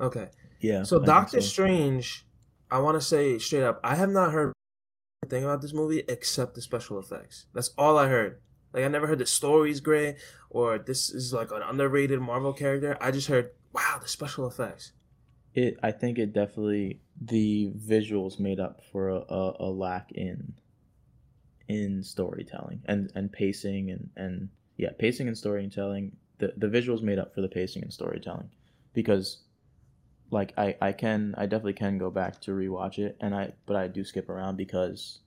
Okay. 0.00 0.28
Yeah. 0.60 0.82
So 0.82 1.00
I 1.02 1.04
Doctor 1.06 1.40
so. 1.40 1.46
Strange, 1.46 2.26
I 2.70 2.78
want 2.80 2.96
to 3.00 3.06
say 3.06 3.38
straight 3.38 3.62
up, 3.62 3.80
I 3.84 3.94
have 3.96 4.10
not 4.10 4.32
heard 4.32 4.52
anything 5.22 5.44
about 5.44 5.60
this 5.62 5.72
movie 5.72 6.02
except 6.08 6.54
the 6.54 6.62
special 6.62 6.98
effects. 6.98 7.46
That's 7.54 7.70
all 7.78 7.96
I 7.98 8.08
heard. 8.08 8.40
Like 8.72 8.84
I 8.84 8.88
never 8.88 9.06
heard 9.06 9.18
the 9.18 9.26
story's 9.26 9.80
great 9.80 10.16
or 10.50 10.78
this 10.78 11.10
is 11.10 11.32
like 11.32 11.50
an 11.50 11.62
underrated 11.62 12.20
Marvel 12.20 12.52
character. 12.54 12.96
I 13.00 13.10
just 13.10 13.28
heard, 13.28 13.50
wow, 13.72 13.98
the 14.00 14.08
special 14.08 14.46
effects. 14.46 14.92
It. 15.54 15.78
I 15.82 15.92
think 15.92 16.18
it 16.18 16.32
definitely 16.32 17.01
the 17.20 17.70
visuals 17.76 18.40
made 18.40 18.58
up 18.58 18.80
for 18.90 19.10
a, 19.10 19.16
a, 19.28 19.56
a 19.60 19.70
lack 19.70 20.12
in 20.12 20.54
in 21.68 22.02
storytelling 22.02 22.82
and 22.86 23.10
and 23.14 23.32
pacing 23.32 23.90
and 23.90 24.10
and 24.16 24.48
yeah 24.76 24.90
pacing 24.98 25.28
and 25.28 25.36
storytelling. 25.36 26.16
The 26.38 26.52
the 26.56 26.66
visuals 26.66 27.02
made 27.02 27.18
up 27.18 27.34
for 27.34 27.40
the 27.40 27.48
pacing 27.48 27.82
and 27.82 27.92
storytelling 27.92 28.50
because 28.94 29.42
like 30.30 30.52
I 30.58 30.76
I 30.80 30.92
can 30.92 31.34
I 31.38 31.46
definitely 31.46 31.74
can 31.74 31.98
go 31.98 32.10
back 32.10 32.40
to 32.42 32.52
rewatch 32.52 32.98
it 32.98 33.16
and 33.20 33.34
I 33.34 33.52
but 33.66 33.76
I 33.76 33.86
do 33.86 34.02
skip 34.02 34.28
around 34.28 34.56
because 34.56 35.20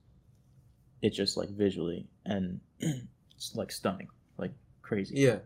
it's 1.02 1.16
just 1.16 1.38
like 1.38 1.50
visually 1.50 2.08
and 2.26 2.60
it's 2.80 3.56
like 3.56 3.72
stunning 3.72 4.08
like 4.38 4.52
crazy. 4.82 5.16
Yeah. 5.16 5.40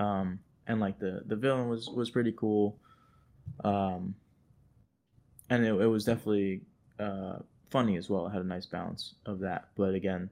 um 0.00 0.40
and 0.66 0.80
like 0.80 0.98
the 0.98 1.22
the 1.24 1.36
villain 1.36 1.68
was 1.68 1.88
was 1.88 2.10
pretty 2.10 2.32
cool. 2.32 2.78
Um 3.64 4.16
and 5.50 5.64
it, 5.64 5.72
it 5.72 5.86
was 5.86 6.04
definitely 6.04 6.62
uh 6.98 7.38
funny 7.70 7.96
as 7.96 8.08
well 8.08 8.26
it 8.26 8.30
had 8.30 8.42
a 8.42 8.46
nice 8.46 8.66
balance 8.66 9.14
of 9.26 9.40
that 9.40 9.68
but 9.76 9.94
again 9.94 10.30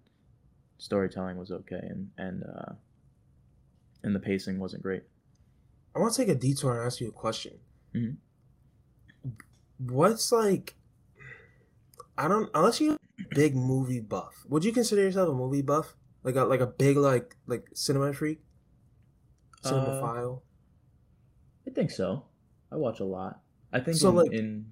storytelling 0.78 1.36
was 1.36 1.50
okay 1.50 1.80
and 1.82 2.10
and 2.18 2.44
uh 2.44 2.72
and 4.02 4.14
the 4.14 4.20
pacing 4.20 4.58
wasn't 4.58 4.82
great 4.82 5.02
I 5.96 6.00
want 6.00 6.12
to 6.14 6.20
take 6.24 6.28
a 6.28 6.38
detour 6.38 6.76
and 6.76 6.84
ask 6.86 7.00
you 7.00 7.06
a 7.08 7.12
question. 7.12 7.60
Mhm. 7.94 8.16
What's 9.78 10.32
like? 10.32 10.74
I 12.18 12.28
don't 12.28 12.50
unless 12.54 12.80
you 12.80 12.94
a 12.94 12.98
big 13.34 13.54
movie 13.54 14.00
buff. 14.00 14.44
Would 14.48 14.64
you 14.64 14.72
consider 14.72 15.02
yourself 15.02 15.28
a 15.28 15.32
movie 15.32 15.62
buff? 15.62 15.94
Like 16.24 16.36
a 16.36 16.44
like 16.44 16.60
a 16.60 16.66
big 16.66 16.96
like 16.96 17.36
like 17.46 17.68
cinema 17.74 18.12
freak, 18.12 18.40
Uh, 19.64 19.68
cinemaphile. 19.70 20.42
i 21.66 21.70
think 21.70 21.90
so 21.90 22.24
i 22.70 22.76
watch 22.76 23.00
a 23.00 23.04
lot 23.04 23.40
i 23.72 23.80
think 23.80 23.96
So, 23.96 24.10
in, 24.10 24.16
like- 24.16 24.32
in 24.32 24.66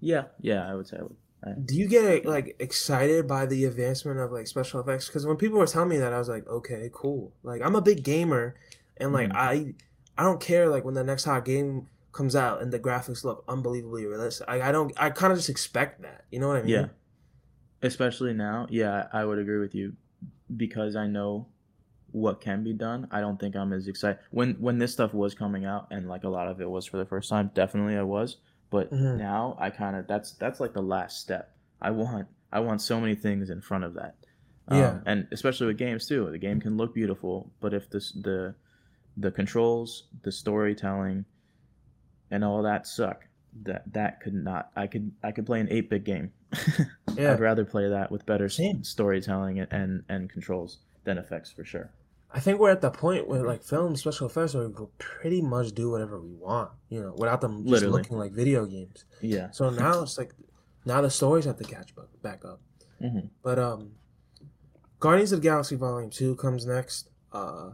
yeah 0.00 0.24
yeah 0.40 0.68
i 0.70 0.74
would 0.74 0.86
say 0.86 0.96
i 0.98 1.02
would 1.02 1.16
I, 1.44 1.52
Do 1.52 1.76
you 1.76 1.86
get 1.86 2.26
like 2.26 2.56
excited 2.58 3.28
by 3.28 3.46
the 3.46 3.64
advancement 3.64 4.18
of 4.18 4.32
like 4.32 4.48
special 4.48 4.80
effects? 4.80 5.06
Because 5.06 5.24
when 5.24 5.36
people 5.36 5.56
were 5.58 5.68
telling 5.68 5.88
me 5.88 5.98
that, 5.98 6.12
I 6.12 6.18
was 6.18 6.28
like, 6.28 6.44
okay, 6.48 6.90
cool. 6.92 7.32
Like 7.44 7.62
I'm 7.62 7.76
a 7.76 7.80
big 7.80 8.02
gamer, 8.02 8.56
and 8.96 9.12
like 9.12 9.28
Mhm. 9.30 9.36
I, 9.36 9.74
I 10.16 10.24
don't 10.24 10.40
care 10.40 10.68
like 10.68 10.84
when 10.84 10.94
the 10.94 11.04
next 11.04 11.22
hot 11.22 11.44
game 11.44 11.86
comes 12.10 12.34
out 12.34 12.60
and 12.60 12.72
the 12.72 12.80
graphics 12.80 13.22
look 13.22 13.44
unbelievably 13.46 14.04
realistic. 14.06 14.48
I, 14.48 14.62
I 14.62 14.72
don't. 14.72 14.92
I 14.96 15.10
kind 15.10 15.32
of 15.32 15.38
just 15.38 15.48
expect 15.48 16.02
that. 16.02 16.24
You 16.32 16.40
know 16.40 16.48
what 16.48 16.56
I 16.56 16.62
mean? 16.62 16.70
Yeah. 16.70 16.86
especially 17.82 18.32
now 18.34 18.66
yeah 18.70 19.06
i 19.12 19.24
would 19.24 19.38
agree 19.38 19.58
with 19.60 19.74
you 19.74 19.92
because 20.56 20.96
i 20.96 21.06
know 21.06 21.46
what 22.10 22.40
can 22.40 22.64
be 22.64 22.72
done 22.72 23.06
i 23.12 23.20
don't 23.20 23.38
think 23.38 23.54
i'm 23.54 23.72
as 23.72 23.86
excited 23.86 24.18
when 24.32 24.54
when 24.54 24.78
this 24.78 24.92
stuff 24.92 25.14
was 25.14 25.34
coming 25.34 25.64
out 25.64 25.86
and 25.92 26.08
like 26.08 26.24
a 26.24 26.28
lot 26.28 26.48
of 26.48 26.60
it 26.60 26.68
was 26.68 26.86
for 26.86 26.96
the 26.96 27.04
first 27.06 27.28
time 27.28 27.50
definitely 27.54 27.96
i 27.96 28.02
was 28.02 28.38
but 28.70 28.90
Mhm. 28.92 29.16
now 29.18 29.56
i 29.58 29.70
kind 29.70 29.96
of 29.96 30.06
that's 30.06 30.32
that's 30.32 30.60
like 30.60 30.72
the 30.74 30.82
last 30.82 31.20
step 31.20 31.54
i 31.80 31.90
want 31.90 32.26
i 32.52 32.60
want 32.60 32.80
so 32.80 33.00
many 33.00 33.14
things 33.14 33.50
in 33.50 33.60
front 33.60 33.84
of 33.84 33.94
that 33.94 34.14
Um, 34.68 34.78
Yeah. 34.78 35.00
and 35.06 35.26
especially 35.32 35.66
with 35.68 35.78
games 35.78 36.06
too 36.06 36.30
the 36.30 36.38
game 36.38 36.60
can 36.60 36.76
look 36.76 36.94
beautiful 36.94 37.50
but 37.60 37.72
if 37.74 37.88
this 37.90 38.12
the 38.12 38.54
the 39.16 39.30
controls 39.30 40.08
the 40.22 40.30
storytelling 40.32 41.24
and 42.30 42.44
all 42.44 42.62
that 42.62 42.86
suck 42.86 43.26
that 43.62 43.90
that 43.92 44.20
could 44.20 44.34
not 44.34 44.70
i 44.76 44.86
could 44.86 45.10
i 45.22 45.32
could 45.32 45.46
play 45.46 45.60
an 45.60 45.68
8-bit 45.68 46.04
game 46.04 46.32
Yeah. 47.16 47.32
i'd 47.32 47.40
rather 47.40 47.64
play 47.64 47.88
that 47.88 48.10
with 48.12 48.26
better 48.26 48.48
Same. 48.48 48.84
storytelling 48.84 49.58
and, 49.60 49.72
and 49.72 50.02
and 50.08 50.30
controls 50.30 50.78
than 51.04 51.16
effects 51.18 51.50
for 51.50 51.64
sure 51.64 51.90
I 52.30 52.40
think 52.40 52.60
we're 52.60 52.70
at 52.70 52.82
the 52.82 52.90
point 52.90 53.26
where 53.26 53.42
like 53.42 53.62
film 53.62 53.96
special 53.96 54.26
effects 54.26 54.54
where 54.54 54.68
we 54.68 54.74
can 54.74 54.88
pretty 54.98 55.40
much 55.40 55.72
do 55.72 55.90
whatever 55.90 56.20
we 56.20 56.34
want. 56.34 56.70
You 56.90 57.00
know, 57.02 57.14
without 57.16 57.40
them 57.40 57.62
just 57.62 57.70
Literally. 57.70 57.92
looking 58.02 58.18
like 58.18 58.32
video 58.32 58.66
games. 58.66 59.04
yeah 59.22 59.50
So 59.50 59.70
now 59.70 60.02
it's 60.02 60.18
like, 60.18 60.32
now 60.84 61.00
the 61.00 61.10
stories 61.10 61.44
have 61.46 61.56
to 61.58 61.64
catch 61.64 61.92
back 62.22 62.44
up. 62.44 62.60
hmm 63.00 63.20
But 63.42 63.58
um, 63.58 63.92
Guardians 65.00 65.32
of 65.32 65.40
the 65.40 65.48
Galaxy 65.48 65.76
Volume 65.76 66.10
Two 66.10 66.34
comes 66.36 66.66
next. 66.66 67.08
Uh, 67.32 67.70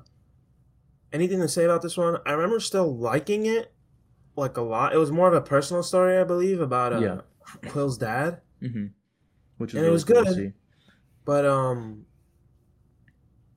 anything 1.12 1.40
to 1.40 1.49
say 1.49 1.64
about 1.64 1.83
this 1.83 1.97
one? 1.97 2.19
I 2.27 2.33
remember 2.33 2.61
still 2.61 2.97
liking 2.97 3.47
it, 3.47 3.73
like 4.37 4.57
a 4.57 4.62
lot. 4.62 4.93
It 4.93 4.99
was 4.99 5.11
more 5.11 5.29
of 5.29 5.35
a 5.35 5.40
personal 5.40 5.83
story, 5.83 6.19
I 6.19 6.25
believe, 6.25 6.61
about 6.61 6.93
uh, 6.93 7.01
Yeah. 7.01 7.21
Quill's 7.71 7.99
dad. 7.99 8.40
Mm-hmm. 8.62 8.87
which 9.59 9.73
was 9.73 9.79
And 9.79 9.87
it 9.87 9.90
was 9.90 10.05
cool 10.05 10.23
good. 10.25 10.55
But 11.25 11.45
um, 11.45 12.07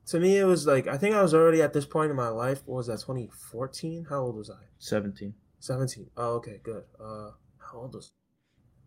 to 0.07 0.19
me, 0.19 0.37
it 0.37 0.45
was 0.45 0.65
like 0.65 0.87
I 0.87 0.97
think 0.97 1.15
I 1.15 1.21
was 1.21 1.33
already 1.33 1.61
at 1.61 1.73
this 1.73 1.85
point 1.85 2.09
in 2.09 2.17
my 2.17 2.29
life. 2.29 2.61
What 2.65 2.77
was 2.77 2.87
that? 2.87 3.01
Twenty 3.01 3.29
fourteen? 3.51 4.05
How 4.09 4.21
old 4.21 4.35
was 4.35 4.49
I? 4.49 4.63
17 4.79 5.33
Seventeen. 5.59 6.09
Oh, 6.17 6.35
okay, 6.35 6.59
good. 6.63 6.83
Uh, 6.99 7.31
how 7.57 7.79
old 7.79 7.93
was? 7.95 8.11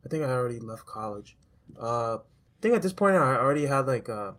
I 0.04 0.08
think 0.08 0.24
I 0.24 0.28
already 0.30 0.58
left 0.60 0.86
college. 0.86 1.36
Uh, 1.80 2.16
I 2.16 2.18
think 2.62 2.74
at 2.74 2.82
this 2.82 2.92
point 2.92 3.16
I 3.16 3.36
already 3.36 3.66
had 3.66 3.86
like 3.86 4.08
uh, 4.08 4.32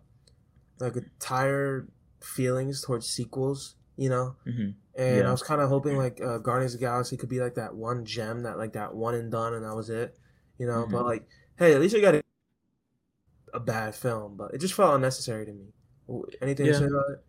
like 0.80 0.96
a 0.96 1.02
tired 1.20 1.90
feelings 2.20 2.82
towards 2.82 3.06
sequels. 3.06 3.76
You 3.96 4.08
know, 4.08 4.36
hmm 4.44 4.70
and 4.96 5.18
Yeah. 5.18 5.28
I 5.28 5.30
was 5.30 5.42
kind 5.42 5.60
of 5.60 5.68
hoping 5.68 5.96
like 5.96 6.20
uh, 6.20 6.38
Guardians 6.38 6.74
of 6.74 6.80
the 6.80 6.86
Galaxy 6.86 7.16
could 7.16 7.28
be 7.28 7.40
like 7.40 7.54
that 7.54 7.74
one 7.74 8.04
gem 8.04 8.42
that 8.42 8.58
like 8.58 8.72
that 8.72 8.94
one 8.94 9.14
and 9.14 9.30
done, 9.30 9.54
and 9.54 9.64
that 9.64 9.76
was 9.76 9.90
it. 9.90 10.18
You 10.58 10.66
know, 10.66 10.86
but 10.90 11.02
Mhm. 11.02 11.06
like, 11.06 11.28
hey, 11.56 11.74
at 11.74 11.80
least 11.80 11.94
you 11.94 12.00
got 12.00 12.14
a, 12.14 12.22
a 13.54 13.60
bad 13.60 13.94
film, 13.94 14.36
but 14.36 14.52
it 14.54 14.58
just 14.58 14.74
felt 14.74 14.94
unnecessary 14.94 15.44
to 15.46 15.52
me. 15.52 15.72
Anything 16.40 16.66
to 16.66 16.74
say 16.74 16.84
about 16.86 17.10
it? 17.10 17.24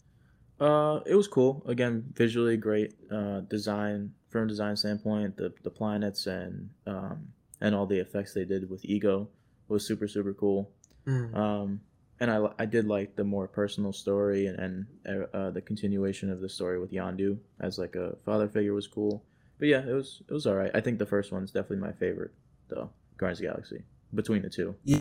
Uh, 0.60 1.00
it 1.06 1.16
was 1.16 1.28
cool. 1.28 1.64
Again, 1.68 2.04
visually 2.14 2.58
great. 2.58 2.94
Uh, 3.12 3.42
design 3.42 4.14
from 4.30 4.46
a 4.46 4.48
design 4.48 4.76
standpoint, 4.76 5.38
the 5.38 5.54
the 5.64 5.70
planets 5.70 6.28
and 6.28 6.70
um 6.88 7.28
and 7.62 7.74
all 7.74 7.86
the 7.86 8.00
effects 8.00 8.34
they 8.34 8.46
did 8.46 8.70
with 8.70 8.84
Ego 8.86 9.30
was 9.68 9.86
super 9.86 10.08
super 10.08 10.34
cool. 10.34 10.70
Mm. 11.08 11.36
Um, 11.36 11.82
and 12.20 12.32
I 12.32 12.48
I 12.60 12.66
did 12.66 12.86
like 12.86 13.16
the 13.16 13.24
more 13.24 13.48
personal 13.48 13.94
story 13.94 14.48
and 14.48 14.60
and 14.60 15.26
uh, 15.34 15.38
uh, 15.38 15.52
the 15.52 15.62
continuation 15.62 16.32
of 16.32 16.42
the 16.42 16.50
story 16.50 16.80
with 16.80 16.92
Yondu 16.92 17.38
as 17.60 17.78
like 17.78 17.96
a 17.96 18.16
father 18.26 18.48
figure 18.50 18.74
was 18.74 18.88
cool. 18.88 19.24
But 19.60 19.68
yeah, 19.68 19.84
it 19.88 19.94
was 19.94 20.22
it 20.28 20.34
was 20.34 20.48
all 20.48 20.56
right. 20.56 20.72
I 20.74 20.82
think 20.82 21.00
the 21.00 21.06
first 21.06 21.32
one's 21.32 21.52
definitely 21.52 21.86
my 21.88 21.94
favorite 21.94 22.32
though. 22.70 22.90
Guardians 23.18 23.40
of 23.40 23.44
the 23.44 23.48
Galaxy 23.50 23.84
between 24.14 24.42
the 24.42 24.50
two. 24.50 24.76
Yeah. 24.84 25.00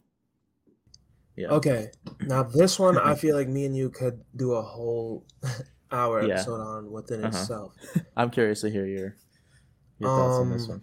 Yeah. 1.37 1.49
Okay, 1.49 1.91
now 2.21 2.43
this 2.43 2.79
one 2.79 2.99
I 2.99 3.15
feel 3.23 3.35
like 3.37 3.49
me 3.49 3.65
and 3.65 3.77
you 3.77 3.89
could 3.91 4.23
do 4.37 4.53
a 4.53 4.63
whole 4.63 5.25
hour 5.91 6.23
Yeah. 6.27 6.35
episode 6.35 6.61
on 6.61 6.91
within 6.91 7.25
Uh-huh. 7.25 7.37
itself. 7.39 7.75
I'm 8.17 8.31
curious 8.31 8.61
to 8.63 8.71
hear 8.71 8.87
your 8.87 9.17
your 9.99 10.11
thoughts 10.11 10.37
on 10.41 10.51
this 10.51 10.65
Um, 10.65 10.69
one. 10.69 10.81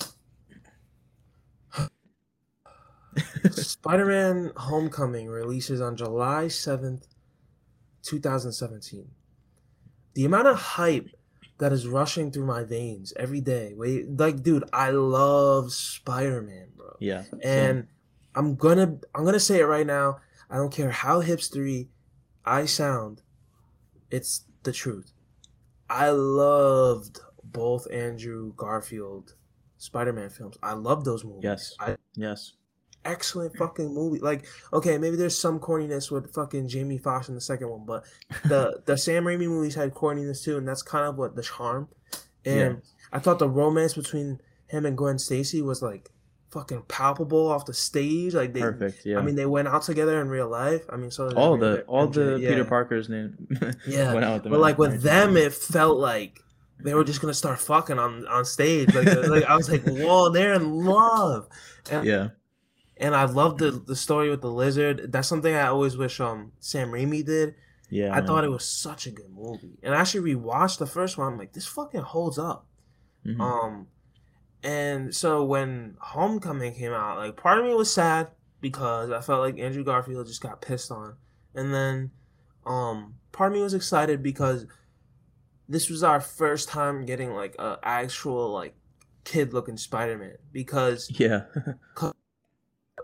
Spider-Man: 3.51 4.51
Homecoming 4.55 5.27
releases 5.27 5.81
on 5.81 5.95
July 5.95 6.47
seventh, 6.47 7.07
two 8.01 8.19
thousand 8.19 8.53
seventeen. 8.53 9.09
The 10.13 10.25
amount 10.25 10.47
of 10.47 10.55
hype 10.57 11.09
that 11.59 11.71
is 11.73 11.87
rushing 11.87 12.31
through 12.31 12.45
my 12.45 12.63
veins 12.63 13.13
every 13.17 13.41
day. 13.41 13.73
Wait, 13.75 14.17
like, 14.17 14.41
dude, 14.43 14.63
I 14.71 14.91
love 14.91 15.71
Spider-Man, 15.73 16.69
bro. 16.75 16.95
Yeah. 16.99 17.23
and 17.43 17.87
I'm 18.35 18.55
gonna 18.55 18.97
I'm 19.15 19.25
gonna 19.25 19.39
say 19.39 19.59
it 19.59 19.65
right 19.65 19.85
now. 19.87 20.19
I 20.49 20.57
don't 20.57 20.73
care 20.73 20.91
how 20.91 21.21
hipstery 21.21 21.87
I 22.45 22.65
sound. 22.65 23.21
It's 24.09 24.45
the 24.63 24.71
truth. 24.71 25.13
I 25.89 26.09
loved 26.09 27.19
both 27.43 27.89
Andrew 27.91 28.53
Garfield 28.55 29.35
Spider-Man 29.77 30.29
films. 30.29 30.57
I 30.61 30.73
love 30.73 31.05
those 31.05 31.23
movies. 31.23 31.43
Yes. 31.43 31.75
I, 31.79 31.95
yes. 32.15 32.53
excellent 33.05 33.55
fucking 33.57 33.93
movie. 33.93 34.19
Like, 34.19 34.45
okay, 34.73 34.97
maybe 34.97 35.15
there's 35.15 35.37
some 35.37 35.59
corniness 35.59 36.11
with 36.11 36.33
fucking 36.33 36.67
Jamie 36.67 36.97
Foxx 36.97 37.29
in 37.29 37.35
the 37.35 37.41
second 37.41 37.69
one, 37.69 37.85
but 37.85 38.03
the 38.45 38.81
the 38.85 38.97
Sam 38.97 39.25
Raimi 39.25 39.47
movies 39.47 39.75
had 39.75 39.93
corniness 39.93 40.43
too, 40.43 40.57
and 40.57 40.67
that's 40.67 40.81
kind 40.81 41.05
of 41.05 41.17
what 41.17 41.35
the 41.35 41.43
charm. 41.43 41.87
And 42.45 42.81
I 43.11 43.19
thought 43.19 43.39
the 43.39 43.49
romance 43.49 43.93
between 43.93 44.39
him 44.67 44.85
and 44.85 44.97
Gwen 44.97 45.19
Stacy 45.19 45.61
was 45.61 45.81
like 45.81 46.09
fucking 46.51 46.83
palpable 46.87 47.47
off 47.47 47.65
the 47.65 47.73
stage. 47.73 48.33
Like 48.33 48.53
they, 48.53 48.61
Perfect. 48.61 49.05
Yeah. 49.05 49.19
I 49.19 49.21
mean, 49.21 49.35
they 49.35 49.45
went 49.45 49.67
out 49.67 49.83
together 49.83 50.19
in 50.21 50.29
real 50.29 50.49
life. 50.49 50.83
I 50.89 50.97
mean, 50.97 51.11
so 51.11 51.29
all 51.31 51.57
the 51.57 51.81
all 51.83 52.07
the 52.07 52.37
yeah. 52.39 52.49
Peter 52.49 52.65
Parker's 52.65 53.09
name. 53.09 53.47
Yeah, 53.87 54.13
went 54.13 54.25
out 54.25 54.33
with 54.35 54.43
them 54.43 54.51
But 54.51 54.59
like 54.59 54.77
with 54.77 55.01
them, 55.01 55.37
it 55.37 55.53
felt 55.53 55.99
like 55.99 56.41
they 56.79 56.93
were 56.93 57.03
just 57.03 57.21
gonna 57.21 57.33
start 57.33 57.59
fucking 57.59 57.99
on 57.99 58.27
on 58.27 58.45
stage. 58.45 58.93
Like, 58.93 59.07
like 59.27 59.43
I 59.43 59.55
was 59.55 59.69
like, 59.69 59.83
whoa, 59.83 60.29
they're 60.29 60.53
in 60.53 60.85
love. 60.85 61.47
And, 61.91 62.05
yeah. 62.05 62.29
and 62.97 63.15
I 63.15 63.25
love 63.25 63.57
the 63.57 63.71
the 63.71 63.95
story 63.95 64.29
with 64.29 64.41
the 64.41 64.51
lizard. 64.51 65.11
That's 65.11 65.27
something 65.27 65.53
I 65.53 65.67
always 65.67 65.97
wish 65.97 66.19
um 66.19 66.53
Sam 66.59 66.89
Raimi 66.91 67.25
did. 67.25 67.55
Yeah, 67.91 68.11
I 68.11 68.17
man. 68.17 68.27
thought 68.27 68.43
it 68.43 68.51
was 68.51 68.65
such 68.65 69.07
a 69.07 69.11
good 69.11 69.31
movie. 69.31 69.79
And 69.81 69.95
I 69.95 70.01
actually 70.01 70.35
rewatched 70.35 70.77
the 70.77 70.85
first 70.85 71.17
one. 71.17 71.33
I'm 71.33 71.39
like, 71.39 71.53
this 71.53 71.65
fucking 71.65 72.01
holds 72.01 72.37
up. 72.37 72.67
Mhm. 73.25 73.39
Um, 73.39 73.87
and 74.63 75.13
so 75.13 75.43
when 75.43 75.95
Homecoming 75.99 76.73
came 76.73 76.93
out, 76.93 77.17
like 77.17 77.37
part 77.37 77.59
of 77.59 77.65
me 77.65 77.73
was 77.73 77.91
sad 77.91 78.29
because 78.61 79.11
I 79.11 79.21
felt 79.21 79.41
like 79.41 79.57
Andrew 79.57 79.83
Garfield 79.83 80.27
just 80.27 80.41
got 80.41 80.61
pissed 80.61 80.91
on, 80.91 81.15
and 81.55 81.73
then, 81.73 82.11
um, 82.65 83.15
part 83.31 83.51
of 83.51 83.57
me 83.57 83.63
was 83.63 83.73
excited 83.73 84.21
because 84.21 84.65
this 85.69 85.89
was 85.89 86.03
our 86.03 86.19
first 86.19 86.67
time 86.67 87.05
getting 87.05 87.33
like 87.33 87.55
a 87.59 87.79
actual 87.83 88.49
like 88.49 88.75
kid 89.23 89.53
looking 89.53 89.77
Spider-Man 89.77 90.35
because 90.51 91.09
yeah, 91.19 91.43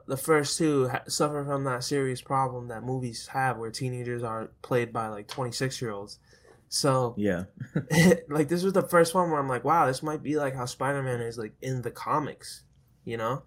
the 0.07 0.17
first 0.17 0.57
two 0.57 0.89
ha- 0.89 1.03
suffer 1.07 1.43
from 1.43 1.63
that 1.63 1.83
serious 1.83 2.21
problem 2.21 2.67
that 2.67 2.83
movies 2.83 3.27
have 3.27 3.57
where 3.57 3.71
teenagers 3.71 4.23
are 4.23 4.49
played 4.61 4.91
by 4.91 5.07
like 5.07 5.27
26 5.27 5.81
year 5.81 5.91
olds. 5.91 6.19
So 6.69 7.17
yeah, 7.17 7.45
like 8.29 8.49
this 8.49 8.63
was 8.63 8.73
the 8.73 8.81
first 8.83 9.13
one 9.15 9.29
where 9.31 9.39
I'm 9.39 9.49
like, 9.49 9.63
wow, 9.63 9.85
this 9.87 10.03
might 10.03 10.23
be 10.23 10.37
like 10.37 10.55
how 10.55 10.65
Spider 10.65 11.03
Man 11.03 11.21
is 11.21 11.37
like 11.37 11.55
in 11.61 11.81
the 11.81 11.91
comics, 11.91 12.63
you 13.05 13.17
know, 13.17 13.43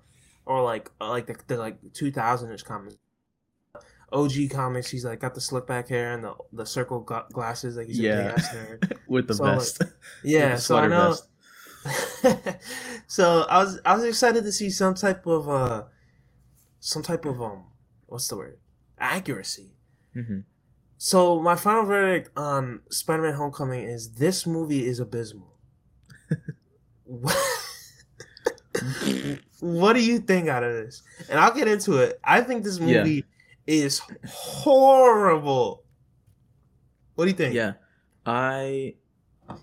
or 0.47 0.63
like 0.63 0.91
uh, 1.01 1.11
like 1.11 1.27
the, 1.27 1.37
the 1.47 1.57
like 1.59 1.83
2000ish 1.93 2.65
comics. 2.65 2.97
OG 4.13 4.49
comics, 4.49 4.91
he's 4.91 5.05
like 5.05 5.21
got 5.21 5.35
the 5.35 5.41
slick 5.41 5.67
back 5.67 5.89
hair 5.89 6.15
and 6.15 6.25
the 6.25 6.35
the 6.53 6.65
circle 6.67 7.01
gla- 7.01 7.27
glasses, 7.33 7.77
like 7.77 7.87
he's 7.89 8.01
Yeah. 8.05 8.39
with 9.07 9.29
the 9.29 9.35
So, 9.35 9.53
like, 9.55 9.75
vest. 9.75 9.83
Yeah, 10.23 10.59
the 10.59 10.61
so 10.61 10.77
I 10.79 10.89
know. 10.89 11.19
so 13.07 13.43
I 13.49 13.59
was 13.65 13.81
I 13.85 13.95
was 13.95 14.05
excited 14.05 14.45
to 14.45 14.53
see 14.53 14.71
some 14.71 14.95
type 14.95 15.27
of 15.27 15.49
uh 15.49 15.85
some 16.81 17.03
type 17.03 17.25
of 17.27 17.43
um 17.43 17.67
what's 18.07 18.29
the 18.29 18.37
word 18.37 18.59
accuracy. 18.99 19.77
hmm 20.15 20.41
So 20.99 21.41
my 21.41 21.55
final 21.55 21.85
verdict 21.85 22.31
on 22.37 22.81
Spider-Man: 22.91 23.35
Homecoming 23.35 23.85
is 23.85 24.11
this 24.15 24.47
movie 24.47 24.85
is 24.85 24.99
abysmal. 25.01 25.55
what, 27.05 27.37
what 29.61 29.93
do 29.95 30.05
you 30.05 30.19
think 30.19 30.49
out 30.49 30.65
of 30.65 30.73
this? 30.73 31.03
And 31.31 31.39
I'll 31.39 31.55
get 31.55 31.69
into 31.69 31.99
it. 31.99 32.19
I 32.25 32.41
think 32.41 32.65
this 32.65 32.79
Yeah. 32.79 33.03
movie 33.05 33.25
is 33.67 34.01
horrible. 34.27 35.85
What 37.15 37.25
do 37.25 37.31
you 37.31 37.37
think? 37.37 37.55
Yeah, 37.55 37.75
I 38.27 38.95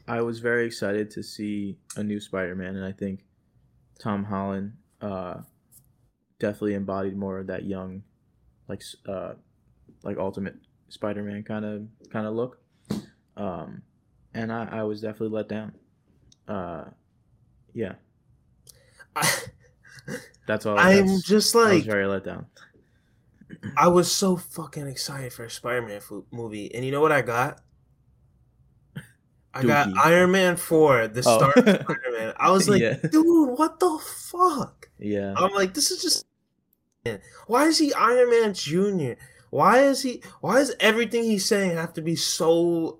I 0.07 0.21
was 0.21 0.39
very 0.39 0.65
excited 0.65 1.11
to 1.11 1.23
see 1.23 1.77
a 1.95 2.03
new 2.03 2.19
Spider-Man, 2.19 2.75
and 2.75 2.85
I 2.85 2.91
think 2.91 3.25
Tom 3.99 4.23
Holland 4.23 4.73
uh, 5.01 5.41
definitely 6.39 6.73
embodied 6.73 7.15
more 7.17 7.39
of 7.39 7.47
that 7.47 7.65
young, 7.65 8.03
like 8.67 8.81
uh, 9.07 9.33
like 10.03 10.17
Ultimate 10.17 10.55
Spider-Man 10.95 11.43
kind 11.43 11.65
of 11.65 11.87
kind 12.09 12.25
of 12.25 12.33
look. 12.33 12.57
Um, 13.37 13.81
and 14.33 14.51
I, 14.51 14.79
I 14.79 14.83
was 14.83 15.01
definitely 15.01 15.35
let 15.35 15.49
down. 15.49 15.73
Uh, 16.47 16.85
yeah, 17.73 17.93
that's 20.47 20.65
all. 20.65 20.77
I'm 20.79 21.05
that's- 21.05 21.23
just 21.23 21.55
I 21.55 21.59
was 21.59 21.71
like 21.73 21.83
very 21.83 22.05
let 22.07 22.23
down. 22.23 22.45
I 23.77 23.87
was 23.89 24.11
so 24.11 24.35
fucking 24.37 24.87
excited 24.87 25.33
for 25.33 25.45
a 25.45 25.49
Spider-Man 25.49 26.01
fo- 26.01 26.25
movie, 26.31 26.73
and 26.73 26.85
you 26.85 26.91
know 26.91 27.01
what 27.01 27.11
I 27.11 27.21
got? 27.21 27.59
I 29.53 29.63
got 29.63 29.89
Iron 29.97 30.31
Man 30.31 30.57
Four, 30.57 31.07
the 31.07 31.23
Oh. 31.25 31.37
start 31.37 31.57
of 31.57 31.63
Spider-Man. 31.83 32.33
I 32.37 32.51
was 32.51 32.67
like, 32.67 32.81
Yeah. 32.81 32.95
dude, 32.95 33.57
what 33.57 33.79
the 33.79 33.99
fuck? 34.03 34.89
Yeah, 34.99 35.33
I'm 35.35 35.51
like, 35.53 35.73
this 35.73 35.91
is 35.91 36.01
just. 36.01 36.25
Why 37.47 37.65
is 37.65 37.77
he 37.77 37.93
Iron 37.93 38.29
Man 38.31 38.53
Junior? 38.53 39.15
Why 39.55 39.79
is 39.83 40.01
he? 40.01 40.21
Why 40.41 40.55
does 40.59 40.75
everything 40.81 41.23
he's 41.23 41.45
saying 41.45 41.77
have 41.77 41.93
to 41.93 42.01
be 42.01 42.17
so? 42.17 42.99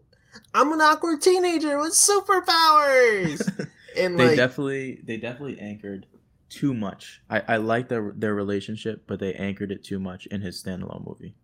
I'm 0.53 0.71
an 0.71 0.79
awkward 0.79 1.21
teenager 1.21 1.77
with 1.77 1.91
superpowers, 1.93 3.67
and 3.97 4.17
they 4.19 4.27
like, 4.27 4.35
definitely 4.37 5.01
they 5.03 5.17
definitely 5.17 5.59
anchored 5.59 6.05
too 6.49 6.73
much. 6.73 7.21
I 7.29 7.41
I 7.45 7.57
like 7.57 7.89
their 7.89 8.13
their 8.15 8.33
relationship, 8.33 9.03
but 9.05 9.19
they 9.19 9.33
anchored 9.33 9.71
it 9.71 9.83
too 9.83 9.99
much 9.99 10.27
in 10.27 10.41
his 10.41 10.61
standalone 10.63 11.05
movie. 11.05 11.35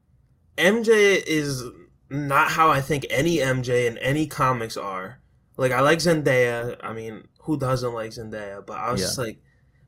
MJ 0.57 1.21
is 1.25 1.63
not 2.09 2.51
how 2.51 2.69
I 2.69 2.81
think 2.81 3.05
any 3.09 3.37
MJ 3.37 3.87
in 3.87 3.97
any 3.97 4.27
comics 4.27 4.77
are. 4.77 5.19
Like 5.57 5.71
I 5.73 5.81
like 5.81 5.99
Zendaya. 5.99 6.77
I 6.81 6.93
mean, 6.93 7.27
who 7.41 7.57
doesn't 7.57 7.93
like 7.93 8.11
Zendaya? 8.11 8.65
But 8.65 8.77
I 8.77 8.91
was 8.91 9.01
Yeah. 9.01 9.07
just 9.07 9.17
like, 9.17 9.39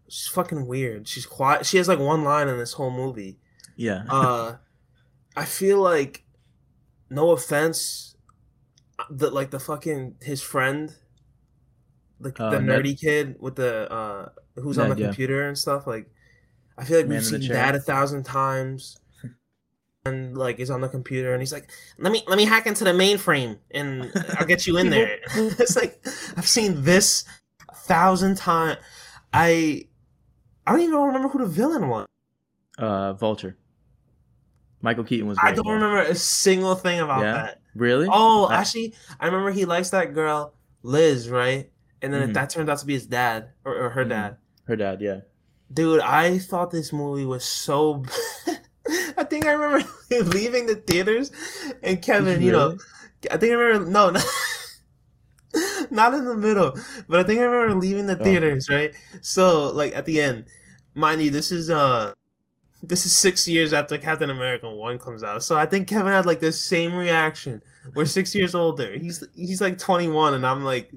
she's 0.09 0.27
fucking 0.27 0.67
weird. 0.67 1.07
She's 1.07 1.25
quiet. 1.25 1.65
She 1.65 1.77
has 1.77 1.87
like 1.87 1.99
one 1.99 2.23
line 2.23 2.47
in 2.49 2.57
this 2.57 2.73
whole 2.73 2.91
movie. 2.91 3.39
Yeah, 3.75 4.03
Uh, 4.09 4.55
I 5.35 5.45
feel 5.45 5.79
like, 5.81 6.23
no 7.09 7.31
offense, 7.31 8.15
the 9.09 9.29
like 9.31 9.51
the 9.51 9.59
fucking 9.59 10.15
his 10.21 10.41
friend, 10.41 10.95
like 12.19 12.39
Uh, 12.39 12.49
the 12.49 12.59
Ned? 12.59 12.85
nerdy 12.85 12.99
kid 12.99 13.35
with 13.39 13.55
the 13.55 13.91
uh 13.91 14.29
who's 14.55 14.77
on 14.79 14.89
Ned, 14.89 14.97
the 14.97 14.97
yeah. 14.97 15.07
computer 15.07 15.47
and 15.47 15.57
stuff. 15.57 15.87
Like, 15.87 16.09
I 16.77 16.85
feel 16.85 16.97
like 16.99 17.07
Man 17.07 17.09
we've 17.09 17.23
seen 17.25 17.47
that 17.51 17.75
a 17.75 17.79
thousand 17.79 18.23
times. 18.23 18.97
And 20.05 20.37
like 20.37 20.59
is 20.59 20.69
on 20.69 20.81
the 20.81 20.89
computer 20.89 21.33
and 21.33 21.41
he's 21.41 21.53
like, 21.53 21.69
let 21.97 22.11
me 22.11 22.23
let 22.27 22.37
me 22.37 22.43
hack 22.45 22.67
into 22.67 22.83
the 22.83 22.91
mainframe 22.91 23.59
and 23.71 24.11
I'll 24.37 24.45
get 24.45 24.67
you 24.67 24.77
in 24.77 24.89
there. 24.89 25.19
it's 25.35 25.77
like 25.77 26.05
I've 26.35 26.47
seen 26.47 26.83
this 26.83 27.23
a 27.69 27.75
thousand 27.75 28.35
times. 28.37 28.79
I 29.33 29.87
I 30.67 30.73
don't 30.73 30.81
even 30.81 30.95
remember 30.99 31.29
who 31.29 31.39
the 31.39 31.45
villain 31.45 31.87
was. 31.89 32.07
uh, 32.77 33.13
Vulture. 33.13 33.57
Michael 34.83 35.03
Keaton 35.05 35.25
was. 35.27 35.39
I 35.41 35.51
don't 35.53 35.65
remember 35.67 36.01
a 36.01 36.13
single 36.13 36.75
thing 36.75 36.99
about 36.99 37.21
Yeah? 37.23 37.33
that. 37.33 37.61
Really? 37.73 38.07
Oh, 38.11 38.45
I- 38.45 38.57
actually, 38.57 38.93
I 39.19 39.25
remember 39.25 39.49
he 39.51 39.65
likes 39.65 39.89
that 39.89 40.13
girl, 40.13 40.53
Liz, 40.83 41.27
right? 41.29 41.71
And 42.03 42.13
then 42.13 42.29
Mhm. 42.29 42.33
that 42.35 42.49
turned 42.51 42.69
out 42.69 42.77
to 42.79 42.85
be 42.85 42.93
his 42.93 43.07
dad 43.07 43.49
or, 43.65 43.73
or 43.75 43.89
her 43.89 44.05
Mhm. 44.05 44.09
dad. 44.09 44.37
her 44.67 44.75
dad. 44.77 45.01
Yeah. 45.01 45.21
Dude, 45.73 45.99
I 46.01 46.37
thought 46.37 46.69
this 46.71 46.93
movie 46.93 47.25
was 47.25 47.43
so. 47.43 48.03
I 49.17 49.23
think 49.23 49.45
I 49.45 49.53
remember 49.53 49.87
leaving 50.11 50.67
the 50.67 50.75
theaters, 50.75 51.31
and 51.81 52.01
Kevin, 52.01 52.41
you 52.41 52.51
know, 52.51 52.77
I 53.31 53.37
think 53.37 53.51
I 53.51 53.55
remember 53.55 53.89
no, 53.89 54.09
not, 54.11 54.25
not 55.91 56.13
in 56.13 56.25
the 56.25 56.35
middle, 56.35 56.77
but 57.07 57.19
I 57.19 57.23
think 57.23 57.39
I 57.39 57.43
remember 57.43 57.75
leaving 57.79 58.07
the 58.07 58.19
Oh. 58.19 58.23
theaters, 58.23 58.69
right? 58.69 58.93
So 59.21 59.69
like 59.71 59.95
at 59.95 60.05
the 60.05 60.21
end, 60.21 60.45
mind 60.95 61.21
you, 61.21 61.29
this 61.29 61.51
is 61.51 61.69
uh, 61.69 62.13
this 62.83 63.05
is 63.05 63.15
six 63.15 63.47
years 63.47 63.71
after 63.71 63.97
Captain 63.97 64.29
America 64.29 64.69
one 64.69 64.99
comes 64.99 65.23
out. 65.23 65.41
So 65.41 65.57
I 65.57 65.65
think 65.65 65.87
Kevin 65.87 66.11
had 66.11 66.25
like 66.25 66.41
the 66.41 66.51
same 66.51 66.93
reaction. 66.93 67.61
We're 67.95 68.05
six 68.05 68.35
years 68.35 68.53
older. 68.53 68.97
He's 68.97 69.23
he's 69.35 69.61
like 69.61 69.77
twenty 69.77 70.09
one, 70.09 70.33
and 70.33 70.45
I'm 70.45 70.63
like, 70.65 70.91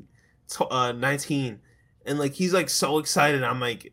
uh, 0.71 0.93
nineteen, 0.93 1.61
and 2.05 2.19
like 2.19 2.35
he's 2.35 2.53
like 2.53 2.69
so 2.69 2.99
excited. 2.99 3.45
I'm 3.45 3.61
like, 3.61 3.93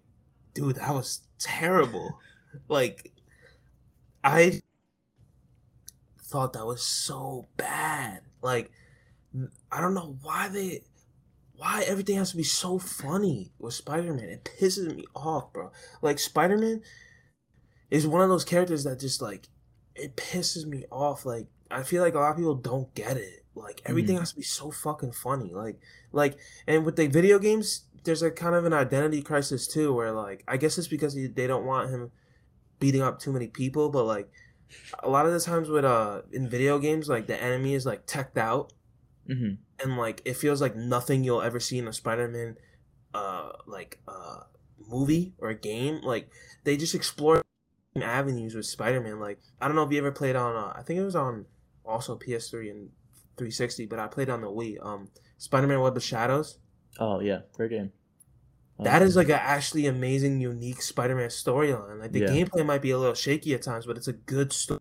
dude, 0.55 0.77
that 0.77 0.91
was 0.91 1.21
terrible. 1.37 2.19
like, 2.67 3.11
I 4.23 4.61
thought 6.19 6.53
that 6.53 6.65
was 6.65 6.83
so 6.83 7.45
bad. 7.57 8.21
Like, 8.41 8.71
I 9.71 9.81
don't 9.81 9.93
know 9.93 10.17
why 10.23 10.47
they, 10.47 10.81
why 11.55 11.83
everything 11.87 12.17
has 12.17 12.31
to 12.31 12.37
be 12.37 12.43
so 12.43 12.79
funny 12.79 13.51
with 13.59 13.75
Spider 13.75 14.13
Man. 14.13 14.29
It 14.29 14.49
pisses 14.59 14.95
me 14.95 15.05
off, 15.15 15.53
bro. 15.53 15.71
Like 16.01 16.17
Spider 16.17 16.57
Man 16.57 16.81
is 17.93 18.07
one 18.07 18.21
of 18.21 18.29
those 18.29 18.43
characters 18.43 18.83
that 18.85 18.99
just 18.99 19.21
like 19.21 19.47
it 19.95 20.15
pisses 20.17 20.65
me 20.65 20.83
off. 20.91 21.25
Like 21.25 21.47
I 21.69 21.83
feel 21.83 22.01
like 22.01 22.15
a 22.15 22.19
lot 22.19 22.31
of 22.31 22.37
people 22.37 22.55
don't 22.55 22.93
get 22.95 23.17
it. 23.17 23.45
Like 23.55 23.81
everything 23.85 24.15
Mhm. 24.15 24.21
has 24.21 24.31
to 24.31 24.37
be 24.37 24.41
so 24.43 24.71
fucking 24.71 25.11
funny. 25.11 25.53
Like 25.53 25.79
like 26.11 26.37
and 26.67 26.85
with 26.85 26.95
the 26.95 27.05
video 27.07 27.37
games, 27.37 27.83
there's 28.03 28.23
a 28.23 28.31
kind 28.31 28.55
of 28.55 28.65
an 28.65 28.73
identity 28.73 29.21
crisis 29.21 29.67
too, 29.67 29.93
where 29.93 30.11
like 30.11 30.43
I 30.47 30.57
guess 30.57 30.77
it's 30.79 30.87
because 30.87 31.13
he, 31.13 31.27
they 31.27 31.45
don't 31.45 31.65
want 31.65 31.91
him 31.91 32.11
beating 32.79 33.03
up 33.03 33.19
too 33.19 33.31
many 33.31 33.47
people, 33.47 33.89
but 33.89 34.05
like 34.05 34.31
a 35.03 35.09
lot 35.09 35.27
of 35.27 35.31
the 35.31 35.39
times 35.39 35.69
with 35.69 35.85
uh 35.85 36.23
in 36.31 36.49
video 36.49 36.79
games, 36.79 37.07
like 37.07 37.27
the 37.27 37.41
enemy 37.41 37.75
is 37.75 37.85
like 37.85 38.07
teched 38.07 38.37
out 38.37 38.73
hmm 39.27 39.51
and 39.83 39.97
like 39.97 40.21
it 40.25 40.35
feels 40.35 40.61
like 40.61 40.75
nothing 40.75 41.23
you'll 41.23 41.41
ever 41.41 41.59
see 41.59 41.77
in 41.77 41.87
a 41.87 41.93
Spider-Man 41.93 42.57
uh 43.13 43.51
like 43.67 43.99
uh 44.07 44.41
movie 44.89 45.33
or 45.37 45.49
a 45.49 45.55
game 45.55 46.01
like 46.03 46.29
they 46.63 46.75
just 46.75 46.93
explore 46.95 47.41
avenues 48.01 48.55
with 48.55 48.65
Spider-Man 48.65 49.19
like 49.19 49.39
I 49.61 49.67
don't 49.67 49.75
know 49.75 49.83
if 49.83 49.91
you 49.91 49.99
ever 49.99 50.11
played 50.11 50.35
on 50.35 50.55
uh, 50.55 50.73
I 50.75 50.81
think 50.81 50.99
it 50.99 51.03
was 51.03 51.15
on 51.15 51.45
also 51.85 52.15
PS3 52.17 52.69
and 52.71 52.89
360 53.37 53.85
but 53.85 53.99
I 53.99 54.07
played 54.07 54.29
on 54.29 54.41
the 54.41 54.47
Wii 54.47 54.83
um 54.83 55.09
Spider-Man 55.37 55.79
Web 55.79 55.95
of 55.97 56.03
Shadows 56.03 56.57
Oh 56.99 57.19
yeah, 57.19 57.41
great 57.53 57.71
game. 57.71 57.91
that 58.79 59.01
is 59.01 59.15
like 59.15 59.29
a 59.29 59.39
actually 59.41 59.85
amazing 59.85 60.39
unique 60.41 60.81
Spider-Man 60.81 61.29
storyline 61.29 61.99
like 61.99 62.11
the 62.11 62.21
Yeah. 62.21 62.27
gameplay 62.29 62.65
might 62.65 62.81
be 62.81 62.91
a 62.91 62.97
little 62.97 63.13
shaky 63.13 63.53
at 63.53 63.61
times 63.61 63.85
but 63.85 63.97
it's 63.97 64.07
a 64.07 64.13
good 64.13 64.51
story 64.51 64.79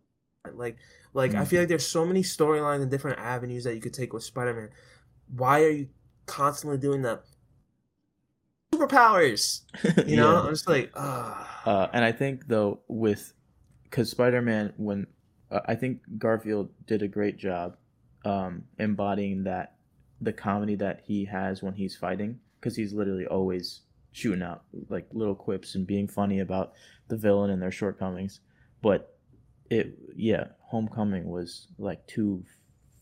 like 0.54 0.76
like 1.14 1.34
I 1.34 1.42
Mhm. 1.42 1.46
feel 1.46 1.60
like 1.60 1.68
there's 1.68 1.86
so 1.86 2.04
many 2.04 2.22
storylines 2.22 2.82
and 2.82 2.90
different 2.90 3.18
avenues 3.18 3.64
that 3.64 3.74
you 3.74 3.80
could 3.80 3.94
take 3.94 4.12
with 4.12 4.24
Spider-Man 4.24 4.70
why 5.36 5.62
are 5.62 5.70
you 5.70 5.88
constantly 6.26 6.78
doing 6.78 7.02
that 7.02 7.24
superpowers 8.86 9.62
you 10.08 10.16
know 10.16 10.32
Yeah. 10.32 10.40
i'm 10.42 10.48
just 10.50 10.68
like 10.68 10.90
ah 10.96 11.48
Uh, 11.64 11.86
and 11.92 12.04
I 12.04 12.10
think 12.10 12.48
though 12.48 12.80
with 12.88 13.32
because 13.84 14.10
Spider 14.10 14.42
Man 14.42 14.72
when 14.78 15.06
uh, 15.52 15.60
I 15.66 15.76
think 15.76 16.00
Garfield 16.18 16.70
did 16.86 17.02
a 17.02 17.08
great 17.08 17.36
job 17.36 17.76
um, 18.24 18.64
embodying 18.78 19.44
that 19.44 19.76
the 20.20 20.32
comedy 20.32 20.74
that 20.76 21.02
he 21.06 21.24
has 21.26 21.62
when 21.62 21.74
he's 21.74 21.94
fighting 21.94 22.40
because 22.58 22.74
he's 22.74 22.92
literally 22.92 23.26
always 23.26 23.82
shooting 24.10 24.42
out 24.42 24.64
like 24.88 25.06
little 25.12 25.34
quips 25.36 25.76
and 25.76 25.86
being 25.86 26.08
funny 26.08 26.40
about 26.40 26.72
the 27.08 27.16
villain 27.16 27.50
and 27.50 27.62
their 27.62 27.70
shortcomings. 27.70 28.40
But 28.82 29.16
it, 29.70 29.96
yeah, 30.16 30.46
Homecoming 30.66 31.26
was 31.30 31.68
like 31.78 32.04
too 32.08 32.42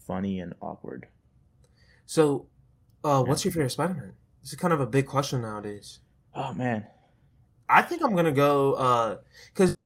funny 0.07 0.41
and 0.41 0.53
awkward. 0.61 1.07
So, 2.05 2.47
uh, 3.05 3.23
what's 3.25 3.45
your 3.45 3.53
favorite 3.53 3.71
Spider-Man? 3.71 4.13
This 4.43 4.53
is 4.53 4.59
kind 4.59 4.73
of 4.73 4.81
a 4.81 4.87
big 4.87 5.07
question 5.07 5.43
nowadays. 5.43 6.01
Oh 6.35 6.53
man, 6.55 6.87
I 7.69 7.83
think 7.83 8.03
I'm 8.03 8.15
gonna 8.15 8.33
go 8.33 9.19
because 9.53 9.77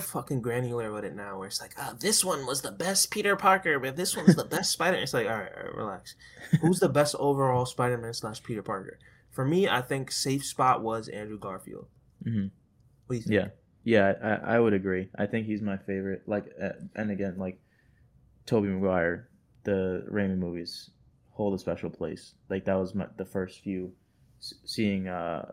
fucking 0.00 0.42
granular 0.42 0.92
with 0.92 1.04
it 1.04 1.14
now, 1.14 1.38
where 1.38 1.46
it's 1.46 1.60
like, 1.60 1.72
oh, 1.78 1.94
this 1.98 2.24
one 2.24 2.46
was 2.46 2.62
the 2.62 2.72
best 2.72 3.10
Peter 3.10 3.36
Parker, 3.36 3.78
but 3.78 3.96
this 3.96 4.16
one's 4.16 4.34
the 4.34 4.44
best 4.44 4.72
Spider. 4.72 4.96
It's 4.96 5.14
like, 5.14 5.26
all 5.26 5.36
right, 5.36 5.52
all 5.56 5.62
right, 5.64 5.74
relax. 5.74 6.16
Who's 6.60 6.80
the 6.80 6.88
best 6.88 7.14
overall 7.18 7.64
Spider-Man 7.64 8.12
slash 8.14 8.42
Peter 8.42 8.62
Parker? 8.62 8.98
For 9.30 9.44
me, 9.44 9.68
I 9.68 9.80
think 9.80 10.10
safe 10.10 10.44
spot 10.44 10.82
was 10.82 11.08
Andrew 11.08 11.38
Garfield. 11.38 11.86
Mm-hmm. 12.24 12.46
What 13.06 13.08
do 13.08 13.14
you 13.16 13.22
think? 13.22 13.34
Yeah, 13.34 13.48
yeah, 13.84 14.38
I, 14.44 14.56
I 14.56 14.60
would 14.60 14.72
agree. 14.72 15.10
I 15.16 15.26
think 15.26 15.46
he's 15.46 15.62
my 15.62 15.76
favorite. 15.76 16.22
Like, 16.26 16.46
uh, 16.60 16.70
and 16.96 17.10
again, 17.10 17.36
like 17.38 17.60
Tobey 18.46 18.68
Maguire, 18.68 19.28
the 19.62 20.06
Raimi 20.10 20.36
movies 20.36 20.90
hold 21.34 21.54
a 21.54 21.58
special 21.58 21.90
place. 21.90 22.34
Like 22.48 22.64
that 22.64 22.74
was 22.74 22.94
my, 22.94 23.06
the 23.16 23.24
first 23.24 23.60
few 23.60 23.92
seeing 24.38 25.08
uh, 25.08 25.52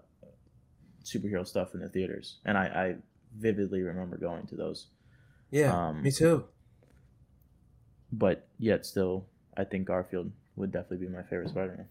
superhero 1.03 1.45
stuff 1.45 1.73
in 1.73 1.81
the 1.81 1.89
theaters, 1.89 2.37
and 2.45 2.57
I, 2.57 2.65
I 2.65 2.95
vividly 3.37 3.81
remember 3.81 4.17
going 4.17 4.47
to 4.47 4.55
those. 4.55 4.87
Yeah, 5.51 5.89
um, 5.89 6.01
me 6.01 6.11
too. 6.11 6.45
But 8.11 8.47
yet, 8.57 8.85
still, 8.85 9.27
I 9.55 9.63
think 9.63 9.87
Garfield 9.87 10.31
would 10.55 10.71
definitely 10.71 11.07
be 11.07 11.13
my 11.13 11.23
favorite 11.23 11.49
Spider-Man. 11.49 11.87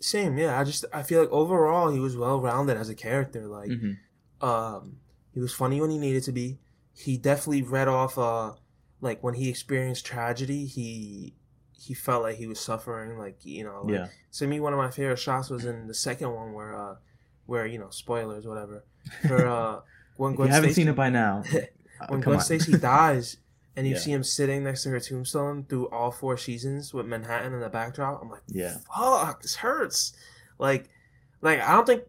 Same, 0.00 0.36
yeah. 0.36 0.58
I 0.58 0.64
just 0.64 0.84
I 0.92 1.02
feel 1.02 1.20
like 1.20 1.30
overall 1.30 1.90
he 1.90 2.00
was 2.00 2.16
well 2.16 2.40
rounded 2.40 2.76
as 2.76 2.88
a 2.88 2.94
character. 2.94 3.46
Like, 3.46 3.70
mm-hmm. 3.70 4.46
um, 4.46 4.96
he 5.32 5.40
was 5.40 5.54
funny 5.54 5.80
when 5.80 5.90
he 5.90 5.98
needed 5.98 6.22
to 6.24 6.32
be. 6.32 6.58
He 6.94 7.16
definitely 7.16 7.62
read 7.62 7.88
off. 7.88 8.18
Uh, 8.18 8.52
like 9.00 9.22
when 9.22 9.34
he 9.34 9.48
experienced 9.48 10.04
tragedy, 10.04 10.66
he 10.66 11.34
he 11.78 11.94
felt 11.94 12.22
like 12.22 12.36
he 12.36 12.46
was 12.46 12.58
suffering. 12.58 13.18
Like 13.18 13.44
you 13.44 13.64
know, 13.64 13.82
like, 13.84 13.94
yeah. 13.94 14.06
So 14.30 14.46
me, 14.46 14.60
one 14.60 14.72
of 14.72 14.78
my 14.78 14.90
favorite 14.90 15.18
shots 15.18 15.50
was 15.50 15.64
in 15.64 15.86
the 15.86 15.94
second 15.94 16.32
one 16.32 16.52
where, 16.52 16.74
uh, 16.74 16.96
where 17.46 17.66
you 17.66 17.78
know, 17.78 17.90
spoilers, 17.90 18.46
whatever. 18.46 18.84
For 19.26 19.46
uh, 19.46 19.80
when 20.16 20.34
Gwen 20.34 20.48
you 20.48 20.54
haven't 20.54 20.72
seen 20.72 20.88
it 20.88 20.96
by 20.96 21.10
now, 21.10 21.42
when 22.08 22.20
Gwen 22.20 22.40
Stacy 22.40 22.72
dies, 22.78 23.36
and 23.76 23.86
you 23.86 23.94
yeah. 23.94 24.00
see 24.00 24.12
him 24.12 24.24
sitting 24.24 24.64
next 24.64 24.82
to 24.84 24.90
her 24.90 25.00
tombstone 25.00 25.64
through 25.64 25.88
all 25.88 26.10
four 26.10 26.36
seasons 26.36 26.94
with 26.94 27.06
Manhattan 27.06 27.52
in 27.52 27.60
the 27.60 27.68
backdrop, 27.68 28.22
I'm 28.22 28.30
like, 28.30 28.42
yeah, 28.48 28.76
fuck, 28.94 29.42
this 29.42 29.56
hurts. 29.56 30.14
Like, 30.58 30.88
like 31.42 31.60
I 31.60 31.72
don't 31.72 31.86
think 31.86 32.04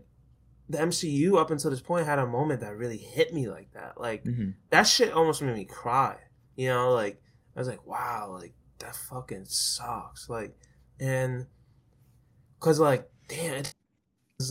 the 0.70 0.78
MCU 0.78 1.38
up 1.38 1.52
until 1.52 1.72
this 1.72 1.82
point 1.82 2.06
had 2.06 2.20
a 2.20 2.26
moment 2.26 2.62
that 2.62 2.76
really 2.76 2.98
hit 2.98 3.34
me 3.34 3.50
like 3.50 3.72
that. 3.74 4.00
Like 4.00 4.24
mm-hmm. 4.24 4.52
that 4.70 4.84
shit 4.84 5.14
almost 5.14 5.42
made 5.42 5.56
me 5.56 5.66
cry. 5.66 6.18
You 6.56 6.70
know, 6.70 6.94
like 6.94 7.22
I 7.56 7.60
was 7.60 7.68
like, 7.68 7.86
wow, 7.86 8.30
like 8.40 8.54
that 8.80 8.96
fucking 8.96 9.46
sucks. 9.46 10.30
Like, 10.30 10.56
and 11.00 11.46
cause 12.60 12.80
like, 12.80 13.10
damn, 13.28 13.64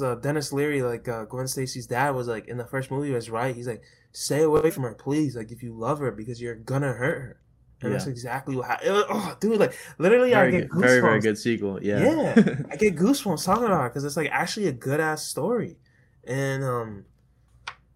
uh, 0.02 0.14
Denis 0.16 0.52
Leary, 0.52 0.82
like 0.82 1.08
uh, 1.08 1.24
Gwen 1.24 1.48
Stacy's 1.48 1.86
dad, 1.86 2.10
was 2.10 2.28
like 2.28 2.48
in 2.48 2.56
the 2.56 2.66
first 2.66 2.90
movie 2.90 3.10
was 3.10 3.30
right. 3.30 3.54
He's 3.54 3.68
like, 3.68 3.82
stay 4.12 4.42
away 4.42 4.70
from 4.70 4.84
her, 4.84 4.94
please. 4.94 5.36
Like, 5.36 5.52
if 5.52 5.62
you 5.62 5.72
love 5.72 6.00
her, 6.00 6.10
because 6.10 6.40
you're 6.40 6.54
gonna 6.54 6.92
hurt 6.92 7.20
her. 7.20 7.40
And 7.82 7.90
yeah. 7.90 7.98
that's 7.98 8.08
exactly 8.08 8.56
what 8.56 8.66
happened. 8.66 9.04
Oh, 9.10 9.36
dude, 9.38 9.60
like 9.60 9.76
literally, 9.98 10.30
very 10.30 10.48
I 10.48 10.50
get 10.60 10.70
good, 10.70 10.80
very 10.80 11.00
very 11.00 11.20
good 11.20 11.36
sequel. 11.36 11.82
Yeah, 11.82 12.00
yeah, 12.00 12.54
I 12.70 12.76
get 12.76 12.96
goosebumps 12.96 13.44
talking 13.44 13.66
about 13.66 13.84
it 13.84 13.88
because 13.90 14.04
it's 14.04 14.16
like 14.16 14.30
actually 14.32 14.68
a 14.68 14.72
good 14.72 14.98
ass 14.98 15.26
story, 15.26 15.76
and 16.24 16.64
um, 16.64 17.04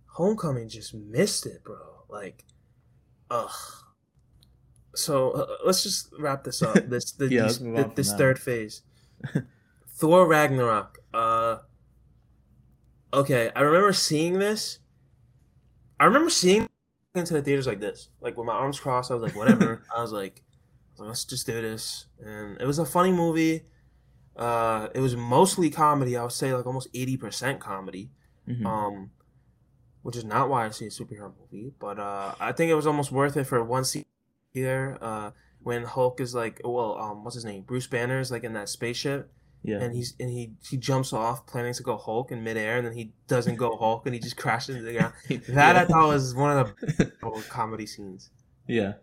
Homecoming 0.04 0.68
just 0.68 0.92
missed 0.92 1.46
it, 1.46 1.64
bro. 1.64 1.78
Like, 2.10 2.44
ugh. 3.30 3.50
So 4.94 5.30
uh, 5.32 5.46
let's 5.64 5.82
just 5.82 6.12
wrap 6.18 6.44
this 6.44 6.62
up. 6.62 6.74
This 6.88 7.12
the, 7.18 7.28
yeah, 7.28 7.42
these, 7.44 7.58
the, 7.58 7.92
this 7.94 8.12
third 8.14 8.38
phase. 8.38 8.82
Thor 9.96 10.26
Ragnarok. 10.26 10.98
Uh, 11.12 11.58
okay, 13.12 13.50
I 13.54 13.60
remember 13.60 13.92
seeing 13.92 14.38
this. 14.38 14.78
I 15.98 16.06
remember 16.06 16.30
seeing 16.30 16.68
into 17.14 17.34
the 17.34 17.42
theaters 17.42 17.66
like 17.66 17.80
this, 17.80 18.08
like 18.20 18.36
with 18.36 18.46
my 18.46 18.54
arms 18.54 18.80
crossed. 18.80 19.10
I 19.10 19.14
was 19.14 19.22
like, 19.22 19.36
whatever. 19.36 19.82
I 19.96 20.00
was 20.00 20.12
like, 20.12 20.42
let's 20.98 21.24
just 21.24 21.46
do 21.46 21.60
this, 21.60 22.06
and 22.24 22.60
it 22.60 22.66
was 22.66 22.78
a 22.78 22.86
funny 22.86 23.12
movie. 23.12 23.62
Uh, 24.36 24.88
it 24.94 25.00
was 25.00 25.16
mostly 25.16 25.70
comedy. 25.70 26.16
I 26.16 26.22
would 26.22 26.32
say 26.32 26.54
like 26.54 26.66
almost 26.66 26.88
eighty 26.94 27.16
percent 27.16 27.60
comedy. 27.60 28.10
Mm-hmm. 28.48 28.66
Um, 28.66 29.10
which 30.02 30.16
is 30.16 30.24
not 30.24 30.48
why 30.48 30.64
I 30.64 30.70
see 30.70 30.86
a 30.86 30.88
superhero 30.88 31.30
movie, 31.38 31.72
but 31.78 31.98
uh, 31.98 32.34
I 32.40 32.52
think 32.52 32.70
it 32.70 32.74
was 32.74 32.86
almost 32.86 33.12
worth 33.12 33.36
it 33.36 33.44
for 33.44 33.62
one 33.62 33.84
scene 33.84 34.06
here. 34.52 34.98
Uh, 35.00 35.30
when 35.62 35.84
Hulk 35.84 36.20
is 36.20 36.34
like, 36.34 36.60
well, 36.64 36.98
um, 36.98 37.24
what's 37.24 37.34
his 37.34 37.44
name? 37.44 37.62
Bruce 37.62 37.86
Banner 37.86 38.20
is 38.20 38.30
like 38.30 38.44
in 38.44 38.54
that 38.54 38.68
spaceship, 38.68 39.30
yeah. 39.62 39.80
And 39.80 39.94
he's 39.94 40.14
and 40.18 40.30
he 40.30 40.52
he 40.68 40.76
jumps 40.76 41.12
off 41.12 41.46
planning 41.46 41.74
to 41.74 41.82
go 41.82 41.96
Hulk 41.96 42.32
in 42.32 42.42
midair, 42.42 42.78
and 42.78 42.86
then 42.86 42.94
he 42.94 43.12
doesn't 43.28 43.56
go 43.56 43.76
Hulk, 43.76 44.06
and 44.06 44.14
he 44.14 44.20
just 44.20 44.36
crashes 44.38 44.76
into 44.76 44.90
the 44.90 44.98
ground. 44.98 45.14
That 45.48 45.76
yeah. 45.76 45.82
I 45.82 45.84
thought 45.84 46.08
was 46.08 46.34
one 46.34 46.56
of 46.56 46.74
the 46.80 47.44
comedy 47.48 47.86
scenes. 47.86 48.30
Yeah. 48.66 48.94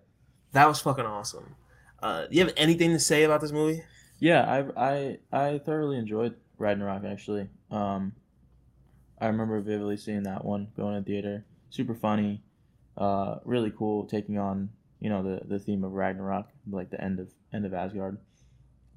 That 0.53 0.67
was 0.67 0.79
fucking 0.79 1.05
awesome. 1.05 1.55
Uh, 2.01 2.25
do 2.27 2.35
you 2.35 2.45
have 2.45 2.53
anything 2.57 2.91
to 2.91 2.99
say 2.99 3.23
about 3.23 3.41
this 3.41 3.51
movie? 3.51 3.83
Yeah, 4.19 4.65
I 4.77 4.87
I 4.91 5.17
I 5.31 5.57
thoroughly 5.59 5.97
enjoyed 5.97 6.35
Ragnarok 6.57 7.03
actually. 7.05 7.49
Um, 7.69 8.13
I 9.19 9.27
remember 9.27 9.59
vividly 9.61 9.97
seeing 9.97 10.23
that 10.23 10.43
one 10.43 10.69
going 10.75 10.95
to 10.95 11.03
theater. 11.03 11.45
Super 11.69 11.93
funny, 11.93 12.41
uh, 12.97 13.35
really 13.45 13.71
cool. 13.71 14.05
Taking 14.05 14.39
on 14.39 14.69
you 14.99 15.09
know 15.09 15.23
the 15.23 15.45
the 15.45 15.59
theme 15.59 15.83
of 15.83 15.91
Ragnarok, 15.91 16.47
like 16.69 16.89
the 16.89 17.01
end 17.01 17.19
of 17.19 17.29
end 17.53 17.65
of 17.65 17.73
Asgard. 17.73 18.17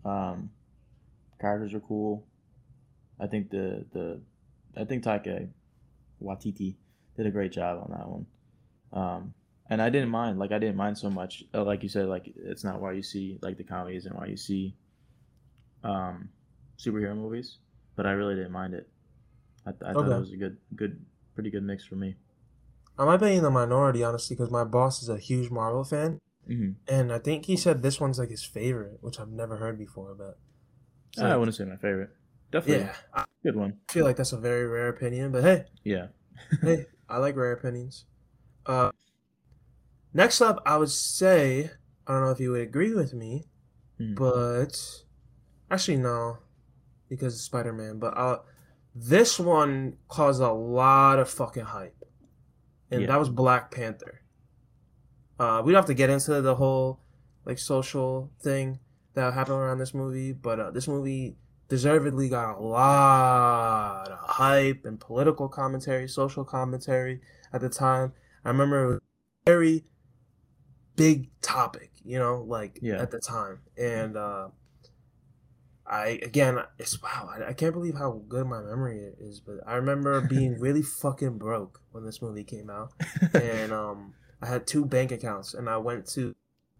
Um, 0.04 0.50
characters 1.40 1.74
are 1.74 1.80
cool. 1.80 2.26
I 3.20 3.26
think 3.26 3.50
the 3.50 3.84
the 3.92 4.20
I 4.76 4.84
think 4.84 5.04
Taika 5.04 5.48
Waititi 6.22 6.76
did 7.16 7.26
a 7.26 7.30
great 7.30 7.52
job 7.52 7.82
on 7.82 7.90
that 7.90 8.08
one. 8.08 8.26
Um, 8.92 9.34
and 9.68 9.80
I 9.80 9.90
didn't 9.90 10.10
mind 10.10 10.38
like 10.38 10.52
I 10.52 10.58
didn't 10.58 10.76
mind 10.76 10.98
so 10.98 11.10
much 11.10 11.44
uh, 11.54 11.62
like 11.64 11.82
you 11.82 11.88
said 11.88 12.06
like 12.06 12.32
it's 12.34 12.64
not 12.64 12.80
why 12.80 12.92
you 12.92 13.02
see 13.02 13.38
like 13.42 13.56
the 13.56 13.64
comedies 13.64 14.06
and 14.06 14.16
why 14.16 14.26
you 14.26 14.36
see 14.36 14.74
um, 15.84 16.28
superhero 16.78 17.16
movies, 17.16 17.58
but 17.96 18.06
I 18.06 18.12
really 18.12 18.34
didn't 18.34 18.52
mind 18.52 18.74
it. 18.74 18.88
I, 19.66 19.70
th- 19.70 19.82
I 19.82 19.90
okay. 19.90 19.94
thought 19.94 20.16
it 20.16 20.20
was 20.20 20.32
a 20.32 20.36
good 20.36 20.56
good 20.74 21.04
pretty 21.34 21.50
good 21.50 21.62
mix 21.62 21.84
for 21.84 21.96
me. 21.96 22.16
I 22.98 23.04
might 23.04 23.18
be 23.18 23.34
in 23.34 23.42
the 23.42 23.50
minority 23.50 24.04
honestly 24.04 24.36
because 24.36 24.50
my 24.50 24.64
boss 24.64 25.02
is 25.02 25.08
a 25.08 25.18
huge 25.18 25.50
Marvel 25.50 25.84
fan, 25.84 26.20
mm-hmm. 26.48 26.72
and 26.92 27.12
I 27.12 27.18
think 27.18 27.46
he 27.46 27.56
said 27.56 27.82
this 27.82 28.00
one's 28.00 28.18
like 28.18 28.30
his 28.30 28.44
favorite, 28.44 28.98
which 29.00 29.18
I've 29.18 29.30
never 29.30 29.56
heard 29.56 29.78
before. 29.78 30.14
But 30.14 30.38
so, 31.14 31.26
I 31.26 31.36
wouldn't 31.36 31.56
say 31.56 31.64
my 31.64 31.76
favorite. 31.76 32.10
Definitely, 32.52 32.88
yeah, 33.14 33.24
good 33.42 33.56
one. 33.56 33.78
I 33.88 33.92
feel 33.92 34.04
like 34.04 34.16
that's 34.16 34.32
a 34.32 34.38
very 34.38 34.66
rare 34.66 34.88
opinion, 34.88 35.32
but 35.32 35.42
hey, 35.42 35.64
yeah, 35.84 36.08
hey, 36.62 36.86
I 37.08 37.18
like 37.18 37.36
rare 37.36 37.52
opinions. 37.52 38.04
Uh, 38.66 38.90
next 40.12 40.40
up, 40.40 40.62
I 40.66 40.76
would 40.76 40.90
say 40.90 41.70
I 42.06 42.12
don't 42.14 42.24
know 42.24 42.30
if 42.30 42.40
you 42.40 42.50
would 42.50 42.62
agree 42.62 42.92
with 42.92 43.14
me, 43.14 43.44
mm. 44.00 44.16
but 44.16 44.76
actually 45.70 45.98
no, 45.98 46.38
because 47.08 47.34
it's 47.34 47.44
Spider 47.44 47.72
Man. 47.72 47.98
But 47.98 48.16
uh, 48.16 48.38
this 48.94 49.38
one 49.38 49.96
caused 50.08 50.42
a 50.42 50.52
lot 50.52 51.20
of 51.20 51.30
fucking 51.30 51.66
hype, 51.66 51.99
and 52.90 53.02
yeah. 53.02 53.06
that 53.06 53.18
was 53.18 53.28
Black 53.28 53.70
Panther. 53.70 54.22
Uh, 55.38 55.62
we 55.64 55.72
don't 55.72 55.78
have 55.78 55.86
to 55.86 55.94
get 55.94 56.10
into 56.10 56.40
the 56.42 56.54
whole 56.54 57.00
like 57.46 57.58
social 57.58 58.30
thing 58.40 58.78
that 59.14 59.32
happened 59.32 59.56
around 59.56 59.78
this 59.78 59.94
movie, 59.94 60.32
but 60.32 60.60
uh, 60.60 60.70
this 60.70 60.86
movie 60.86 61.36
deservedly 61.68 62.28
got 62.28 62.58
a 62.58 62.60
lot 62.60 64.08
of 64.10 64.18
hype 64.18 64.84
and 64.84 65.00
political 65.00 65.48
commentary, 65.48 66.08
social 66.08 66.44
commentary 66.44 67.20
at 67.52 67.60
the 67.60 67.68
time. 67.68 68.12
I 68.44 68.48
remember 68.48 68.82
it 68.82 68.86
was 68.86 68.96
a 68.96 69.00
very 69.46 69.84
big 70.96 71.30
topic, 71.40 71.90
you 72.04 72.18
know, 72.18 72.44
like 72.46 72.78
yeah. 72.82 73.00
at 73.00 73.10
the 73.10 73.20
time. 73.20 73.60
And 73.78 74.16
uh, 74.16 74.48
I 75.90 76.20
again, 76.22 76.58
it's 76.78 77.02
wow, 77.02 77.28
I, 77.28 77.48
I, 77.48 77.52
can't 77.52 77.72
believe 77.72 77.96
how 77.96 78.22
good 78.28 78.46
my 78.46 78.60
memory 78.60 79.12
is. 79.18 79.40
But 79.40 79.56
I 79.66 79.74
remember 79.74 80.20
being 80.20 80.56
really 80.60 80.82
fucking 80.82 81.36
broke 81.36 81.80
when 81.90 82.06
this 82.06 82.22
movie 82.22 82.44
came 82.44 82.70
out, 82.70 82.92
and 83.34 83.72
um, 83.72 84.14
I 84.40 84.46
had 84.46 84.68
two 84.68 84.84
bank 84.84 85.10
accounts, 85.10 85.52
and 85.52 85.68
I 85.68 85.78
went 85.78 86.06
to 86.10 86.36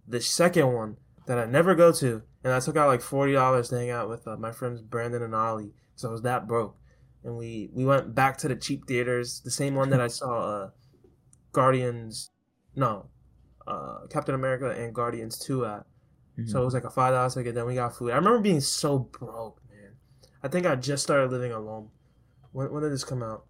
the 0.06 0.20
second 0.20 0.72
one 0.72 0.96
that 1.26 1.38
I 1.38 1.44
never 1.46 1.74
go 1.74 1.90
to, 1.92 2.22
and 2.44 2.52
I 2.52 2.60
took 2.60 2.76
out 2.76 2.86
like 2.86 3.00
forty 3.00 3.32
dollars 3.32 3.70
to 3.70 3.78
hang 3.78 3.90
out 3.90 4.08
with 4.08 4.28
uh, 4.28 4.36
my 4.36 4.52
friends 4.52 4.80
Brandon 4.80 5.22
and 5.22 5.34
Ollie. 5.34 5.74
So 5.96 6.08
I 6.08 6.12
was 6.12 6.22
that 6.22 6.46
broke, 6.46 6.76
and 7.24 7.36
we 7.36 7.68
we 7.72 7.84
went 7.84 8.14
back 8.14 8.38
to 8.38 8.48
the 8.48 8.54
cheap 8.54 8.86
theaters, 8.86 9.40
the 9.40 9.50
same 9.50 9.74
one 9.74 9.90
that 9.90 10.00
I 10.00 10.06
saw 10.06 10.38
uh, 10.38 10.70
Guardians, 11.50 12.30
no, 12.76 13.06
uh, 13.66 14.06
Captain 14.08 14.36
America 14.36 14.70
and 14.70 14.94
Guardians 14.94 15.36
two 15.36 15.66
at. 15.66 15.84
Mhm. 16.40 16.50
So 16.50 16.62
it 16.62 16.64
was 16.64 16.74
like 16.74 16.84
a 16.84 16.90
five 16.90 17.12
dollar 17.12 17.30
ticket. 17.30 17.54
Then 17.54 17.66
we 17.66 17.74
got 17.74 17.94
food. 17.96 18.12
I 18.12 18.16
remember 18.16 18.40
being 18.40 18.60
so 18.60 18.98
broke, 18.98 19.60
man. 19.70 19.92
I 20.42 20.48
think 20.48 20.66
I 20.66 20.76
just 20.76 21.02
started 21.02 21.30
living 21.30 21.52
alone. 21.52 21.90
When 22.52 22.70
when 22.72 22.82
did 22.82 22.92
this 22.92 23.04
come 23.04 23.22
out? 23.22 23.44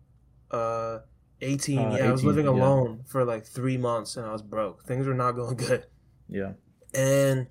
Uh, 0.51 0.99
eighteen. 1.41 1.79
Uh, 1.79 1.97
yeah, 1.97 2.09
I 2.09 2.13
was 2.13 2.21
18, 2.23 2.29
living 2.29 2.45
yeah. 2.47 2.53
alone 2.53 3.03
for 3.07 3.25
like 3.25 3.45
three 3.47 3.77
months, 3.77 4.17
and 4.17 4.27
I 4.27 4.33
was 4.33 4.43
broke. 4.43 4.85
Things 4.85 5.07
were 5.07 5.15
not 5.15 5.33
going 5.33 5.57
good. 5.69 5.87
yeah. 6.29 6.53
And 6.95 7.47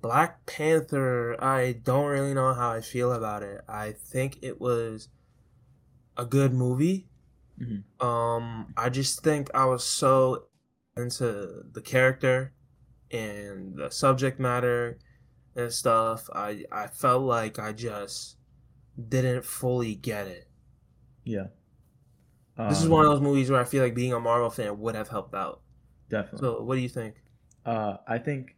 Black 0.00 0.44
Panther, 0.46 1.42
I 1.42 1.72
don't 1.82 2.06
really 2.06 2.34
know 2.34 2.52
how 2.54 2.70
I 2.70 2.80
feel 2.82 3.12
about 3.12 3.42
it. 3.42 3.62
I 3.68 3.92
think 3.92 4.38
it 4.42 4.60
was 4.60 5.08
a 6.16 6.24
good 6.24 6.52
movie. 6.52 7.08
Mhm. 7.60 7.82
Um, 8.04 8.72
I 8.76 8.88
just 8.90 9.22
think 9.22 9.50
I 9.54 9.64
was 9.64 9.82
so 9.84 10.46
into 10.96 11.64
the 11.72 11.80
character 11.82 12.52
and 13.10 13.76
the 13.76 13.90
subject 13.90 14.40
matter 14.40 14.98
and 15.56 15.72
stuff. 15.72 16.28
I 16.34 16.64
I 16.72 16.88
felt 16.88 17.22
like 17.24 17.58
I 17.58 17.72
just 17.72 18.36
didn't 19.08 19.44
fully 19.46 19.94
get 19.96 20.28
it. 20.28 20.48
Yeah. 21.24 21.46
This 22.68 22.80
is 22.82 22.88
Um, 22.88 22.88
one 22.88 23.04
of 23.06 23.10
those 23.10 23.20
movies 23.22 23.50
where 23.50 23.60
I 23.60 23.64
feel 23.64 23.82
like 23.82 23.94
being 23.94 24.12
a 24.12 24.20
Marvel 24.20 24.50
fan 24.50 24.78
would 24.80 24.94
have 24.94 25.08
helped 25.08 25.34
out. 25.34 25.62
definitely. 26.08 26.40
So, 26.40 26.62
what 26.62 26.76
do 26.76 26.80
you 26.82 26.88
think? 26.88 27.22
Uh, 27.64 27.96
I 28.06 28.18
think 28.18 28.56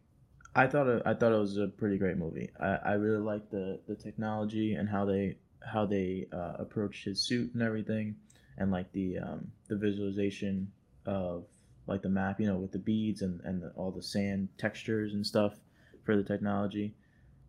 I 0.55 0.67
thought 0.67 0.87
it, 0.87 1.03
I 1.05 1.13
thought 1.13 1.31
it 1.33 1.37
was 1.39 1.57
a 1.57 1.67
pretty 1.67 1.97
great 1.97 2.17
movie. 2.17 2.49
I, 2.59 2.75
I 2.75 2.93
really 2.93 3.21
liked 3.21 3.51
the 3.51 3.81
the 3.87 3.95
technology 3.95 4.73
and 4.73 4.89
how 4.89 5.05
they 5.05 5.37
how 5.63 5.85
they 5.85 6.27
uh, 6.31 6.53
approached 6.59 7.05
his 7.05 7.21
suit 7.21 7.53
and 7.53 7.63
everything, 7.63 8.17
and 8.57 8.71
like 8.71 8.91
the 8.91 9.19
um, 9.19 9.51
the 9.67 9.77
visualization 9.77 10.71
of 11.05 11.45
like 11.87 12.01
the 12.01 12.09
map, 12.09 12.39
you 12.39 12.45
know, 12.47 12.57
with 12.57 12.71
the 12.71 12.79
beads 12.79 13.21
and 13.21 13.41
and 13.41 13.61
the, 13.61 13.69
all 13.71 13.91
the 13.91 14.03
sand 14.03 14.49
textures 14.57 15.13
and 15.13 15.25
stuff 15.25 15.55
for 16.03 16.15
the 16.15 16.23
technology. 16.23 16.93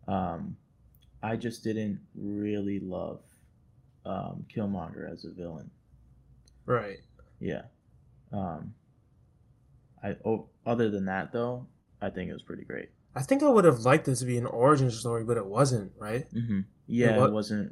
Um, 0.07 0.55
I 1.21 1.35
just 1.35 1.63
didn't 1.63 1.99
really 2.15 2.79
love 2.79 3.19
um, 4.05 4.45
Killmonger 4.53 5.11
as 5.11 5.25
a 5.25 5.29
villain. 5.31 5.69
Right. 6.65 6.97
Yeah. 7.39 7.63
Um, 8.31 8.73
I 10.03 10.15
oh, 10.25 10.47
other 10.65 10.89
than 10.89 11.05
that 11.05 11.31
though, 11.31 11.67
I 12.01 12.09
think 12.09 12.29
it 12.29 12.33
was 12.33 12.43
pretty 12.43 12.63
great. 12.63 12.89
I 13.15 13.21
think 13.21 13.43
I 13.43 13.49
would 13.49 13.65
have 13.65 13.79
liked 13.79 14.05
this 14.05 14.19
to 14.19 14.25
be 14.25 14.37
an 14.37 14.45
origin 14.45 14.89
story, 14.91 15.23
but 15.23 15.35
it 15.35 15.45
wasn't, 15.45 15.91
right? 15.97 16.31
Mm-hmm. 16.33 16.61
Yeah, 16.87 17.17
what- 17.17 17.29
it 17.29 17.33
wasn't 17.33 17.71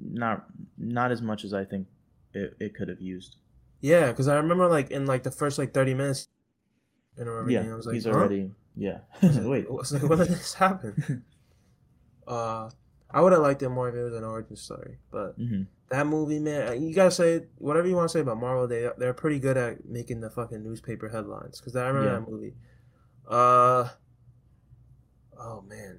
not 0.00 0.46
not 0.76 1.10
as 1.12 1.22
much 1.22 1.44
as 1.44 1.54
I 1.54 1.64
think 1.64 1.86
it, 2.34 2.56
it 2.60 2.74
could 2.74 2.88
have 2.88 3.00
used. 3.00 3.36
Yeah, 3.80 4.08
because 4.08 4.28
I 4.28 4.36
remember 4.36 4.66
like 4.68 4.90
in 4.90 5.06
like 5.06 5.22
the 5.22 5.30
first 5.30 5.58
like 5.58 5.72
thirty 5.74 5.94
minutes, 5.94 6.28
and 7.16 7.28
everything, 7.28 7.66
Yeah, 7.66 7.72
I 7.72 7.76
was 7.76 7.86
like, 7.86 7.94
he's 7.94 8.06
huh? 8.06 8.12
already 8.12 8.50
yeah. 8.76 8.98
I 9.22 9.26
was 9.26 9.36
like, 9.36 9.46
Wait, 9.46 9.66
I 9.68 9.72
was 9.72 9.92
like, 9.92 10.02
when 10.02 10.18
did 10.18 10.28
this 10.28 10.54
happen? 10.64 11.24
uh, 12.26 12.70
I 13.10 13.20
would 13.20 13.32
have 13.32 13.42
liked 13.42 13.62
it 13.62 13.68
more 13.68 13.88
if 13.88 13.94
it 13.94 14.02
was 14.02 14.14
an 14.14 14.24
origin 14.24 14.56
story, 14.56 14.98
but 15.10 15.36
hmm 15.36 15.62
that 15.90 16.06
movie, 16.06 16.38
man, 16.40 16.66
uh, 16.68 16.72
you 16.72 16.94
gotta 16.94 17.10
say 17.10 17.42
whatever 17.58 17.86
you 17.86 17.94
want 17.94 18.08
to 18.08 18.12
say 18.12 18.20
about 18.20 18.38
Marvel. 18.40 18.66
They 18.66 18.88
they're 18.96 19.12
pretty 19.12 19.38
good 19.38 19.56
at 19.58 19.84
making 19.84 20.20
the 20.22 20.30
fucking 20.30 20.64
newspaper 20.64 21.10
headlines. 21.10 21.60
Because 21.60 21.76
I 21.76 21.86
remember 21.86 22.08
Yeah. 22.08 22.18
that 22.20 22.30
movie. 22.30 22.54
Uh, 23.28 23.88
oh 25.38 25.60
man. 25.68 25.98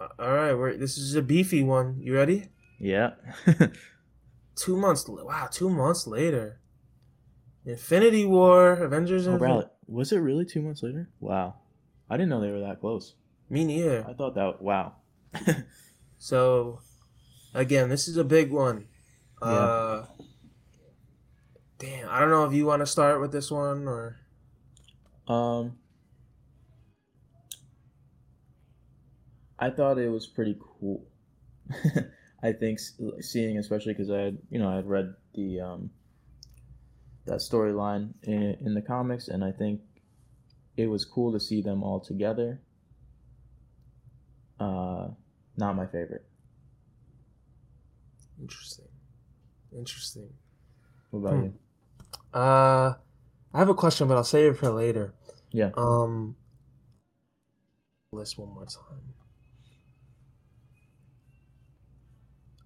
Uh, 0.00 0.08
all 0.18 0.32
right, 0.32 0.54
we're, 0.54 0.76
this 0.78 0.96
is 0.96 1.14
a 1.14 1.22
beefy 1.22 1.62
one. 1.62 1.98
You 2.00 2.14
ready? 2.14 2.48
yeah. 2.80 3.10
Two 4.56 4.76
months. 4.76 5.04
Wow, 5.08 5.48
two 5.52 5.68
months 5.70 6.06
later. 6.06 6.58
Infinity 7.64 8.24
War, 8.26 8.72
Avengers. 8.72 9.26
oh, 9.28 9.38
Infin- 9.38 9.68
was 9.86 10.12
it 10.12 10.18
really 10.18 10.44
two 10.44 10.62
months 10.62 10.82
later? 10.82 11.08
Wow, 11.20 11.54
I 12.10 12.16
didn't 12.16 12.30
know 12.30 12.40
they 12.40 12.50
were 12.50 12.60
that 12.60 12.80
close. 12.80 13.14
Me 13.48 13.64
neither. 13.64 14.04
I 14.08 14.14
thought 14.14 14.34
that 14.34 14.60
wow. 14.62 14.94
So, 16.18 16.78
again, 17.52 17.88
this 17.88 18.06
is 18.06 18.16
a 18.16 18.22
big 18.22 18.52
one. 18.52 18.86
Yeah. 19.42 19.48
Uh, 19.48 20.06
damn, 21.78 22.08
I 22.08 22.20
don't 22.20 22.30
know 22.30 22.44
if 22.44 22.52
you 22.52 22.64
want 22.64 22.78
to 22.80 22.86
start 22.86 23.20
with 23.20 23.32
this 23.32 23.50
one 23.50 23.88
or. 23.88 24.16
Um, 25.26 25.78
I 29.58 29.70
thought 29.70 29.98
it 29.98 30.08
was 30.08 30.28
pretty 30.28 30.56
cool. 30.80 31.04
I 32.42 32.52
think 32.52 32.78
seeing, 33.20 33.58
especially 33.58 33.92
because 33.94 34.10
I 34.10 34.18
had, 34.18 34.38
you 34.50 34.60
know, 34.60 34.68
I 34.68 34.76
had 34.76 34.86
read 34.86 35.14
the 35.34 35.60
um, 35.60 35.90
that 37.26 37.38
storyline 37.38 38.14
in, 38.22 38.56
in 38.60 38.74
the 38.74 38.82
comics, 38.82 39.28
and 39.28 39.44
I 39.44 39.52
think 39.52 39.80
it 40.76 40.86
was 40.86 41.04
cool 41.04 41.32
to 41.32 41.40
see 41.40 41.62
them 41.62 41.82
all 41.82 42.00
together. 42.00 42.60
Uh, 44.58 45.08
not 45.56 45.76
my 45.76 45.86
favorite. 45.86 46.24
Interesting. 48.40 48.88
Interesting. 49.76 50.28
What 51.10 51.20
about 51.20 51.38
Hmm. 51.38 51.42
you? 51.44 51.54
Uh, 52.34 52.94
I 53.54 53.58
have 53.58 53.68
a 53.68 53.74
question, 53.74 54.08
but 54.08 54.16
I'll 54.16 54.24
save 54.24 54.52
it 54.52 54.58
for 54.58 54.70
later. 54.70 55.14
Yeah. 55.52 55.70
Um, 55.76 56.36
list 58.12 58.38
one 58.38 58.54
more 58.54 58.66
time. 58.66 59.14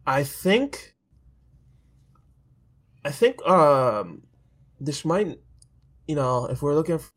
I 0.07 0.23
think. 0.25 0.95
I 3.05 3.11
think 3.13 3.41
um, 3.47 4.26
this 4.81 5.05
might, 5.05 5.39
you 6.07 6.15
know, 6.15 6.47
if 6.47 6.63
we're 6.63 6.75
looking 6.75 6.99
for 6.99 7.11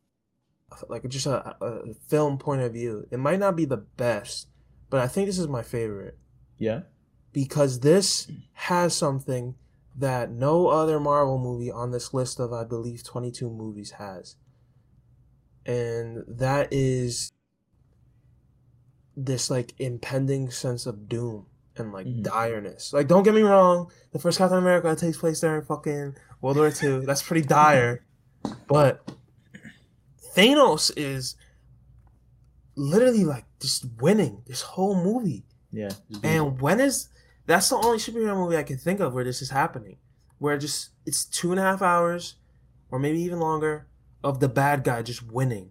like 0.88 1.06
just 1.08 1.26
a, 1.26 1.56
a 1.64 1.94
film 2.08 2.38
point 2.38 2.62
of 2.62 2.72
view, 2.72 3.06
it 3.10 3.18
might 3.18 3.38
not 3.40 3.56
be 3.56 3.64
the 3.64 3.76
best, 3.76 4.48
but 4.88 5.00
I 5.00 5.08
think 5.08 5.26
this 5.26 5.38
is 5.38 5.48
my 5.48 5.62
favorite 5.62 6.16
Yeah. 6.58 6.82
because 7.32 7.80
this 7.80 8.30
has 8.52 8.94
something 8.96 9.56
that 9.96 10.30
no 10.30 10.68
other 10.68 11.00
Marvel 11.00 11.38
movie 11.38 11.70
on 11.70 11.90
this 11.90 12.14
list 12.14 12.38
of 12.40 12.52
I 12.52 12.64
believe 12.64 13.02
22 13.04 13.50
movies 13.50 13.92
has. 13.92 14.36
And 15.66 16.24
that 16.28 16.68
is 16.72 17.32
this 19.16 19.50
like 19.50 19.74
impending 19.78 20.50
sense 20.50 20.86
of 20.86 21.08
doom 21.08 21.46
and 21.76 21.92
like 21.92 22.06
Mhm. 22.06 22.22
direness. 22.22 22.92
Like 22.92 23.08
don't 23.08 23.22
get 23.22 23.34
me 23.34 23.42
wrong, 23.42 23.90
the 24.12 24.18
first 24.18 24.38
Captain 24.38 24.58
America 24.58 24.94
takes 24.96 25.16
place 25.18 25.40
during 25.40 25.62
fucking 25.64 26.16
World 26.40 26.56
War 26.56 26.72
II. 26.82 27.04
That's 27.06 27.22
pretty 27.22 27.46
dire. 27.46 28.04
But 28.68 29.10
Thanos 30.34 30.90
is 30.96 31.36
literally 32.76 33.24
like 33.24 33.44
just 33.60 33.86
winning 34.00 34.42
this 34.46 34.62
whole 34.62 34.94
movie. 35.02 35.44
Yeah. 35.70 35.90
And 36.22 36.60
when 36.60 36.80
is 36.80 37.08
that's 37.46 37.68
the 37.68 37.76
only 37.76 37.98
superhero 37.98 38.36
movie 38.36 38.56
I 38.56 38.62
can 38.62 38.78
think 38.78 39.00
of 39.00 39.12
where 39.14 39.24
this 39.24 39.42
is 39.42 39.50
happening, 39.50 39.96
where 40.38 40.56
just 40.58 40.90
it's 41.06 41.24
two 41.24 41.50
and 41.50 41.60
a 41.60 41.62
half 41.62 41.82
hours, 41.82 42.36
or 42.90 42.98
maybe 42.98 43.20
even 43.20 43.40
longer, 43.40 43.86
of 44.22 44.40
the 44.40 44.48
bad 44.48 44.84
guy 44.84 45.02
just 45.02 45.22
winning, 45.22 45.70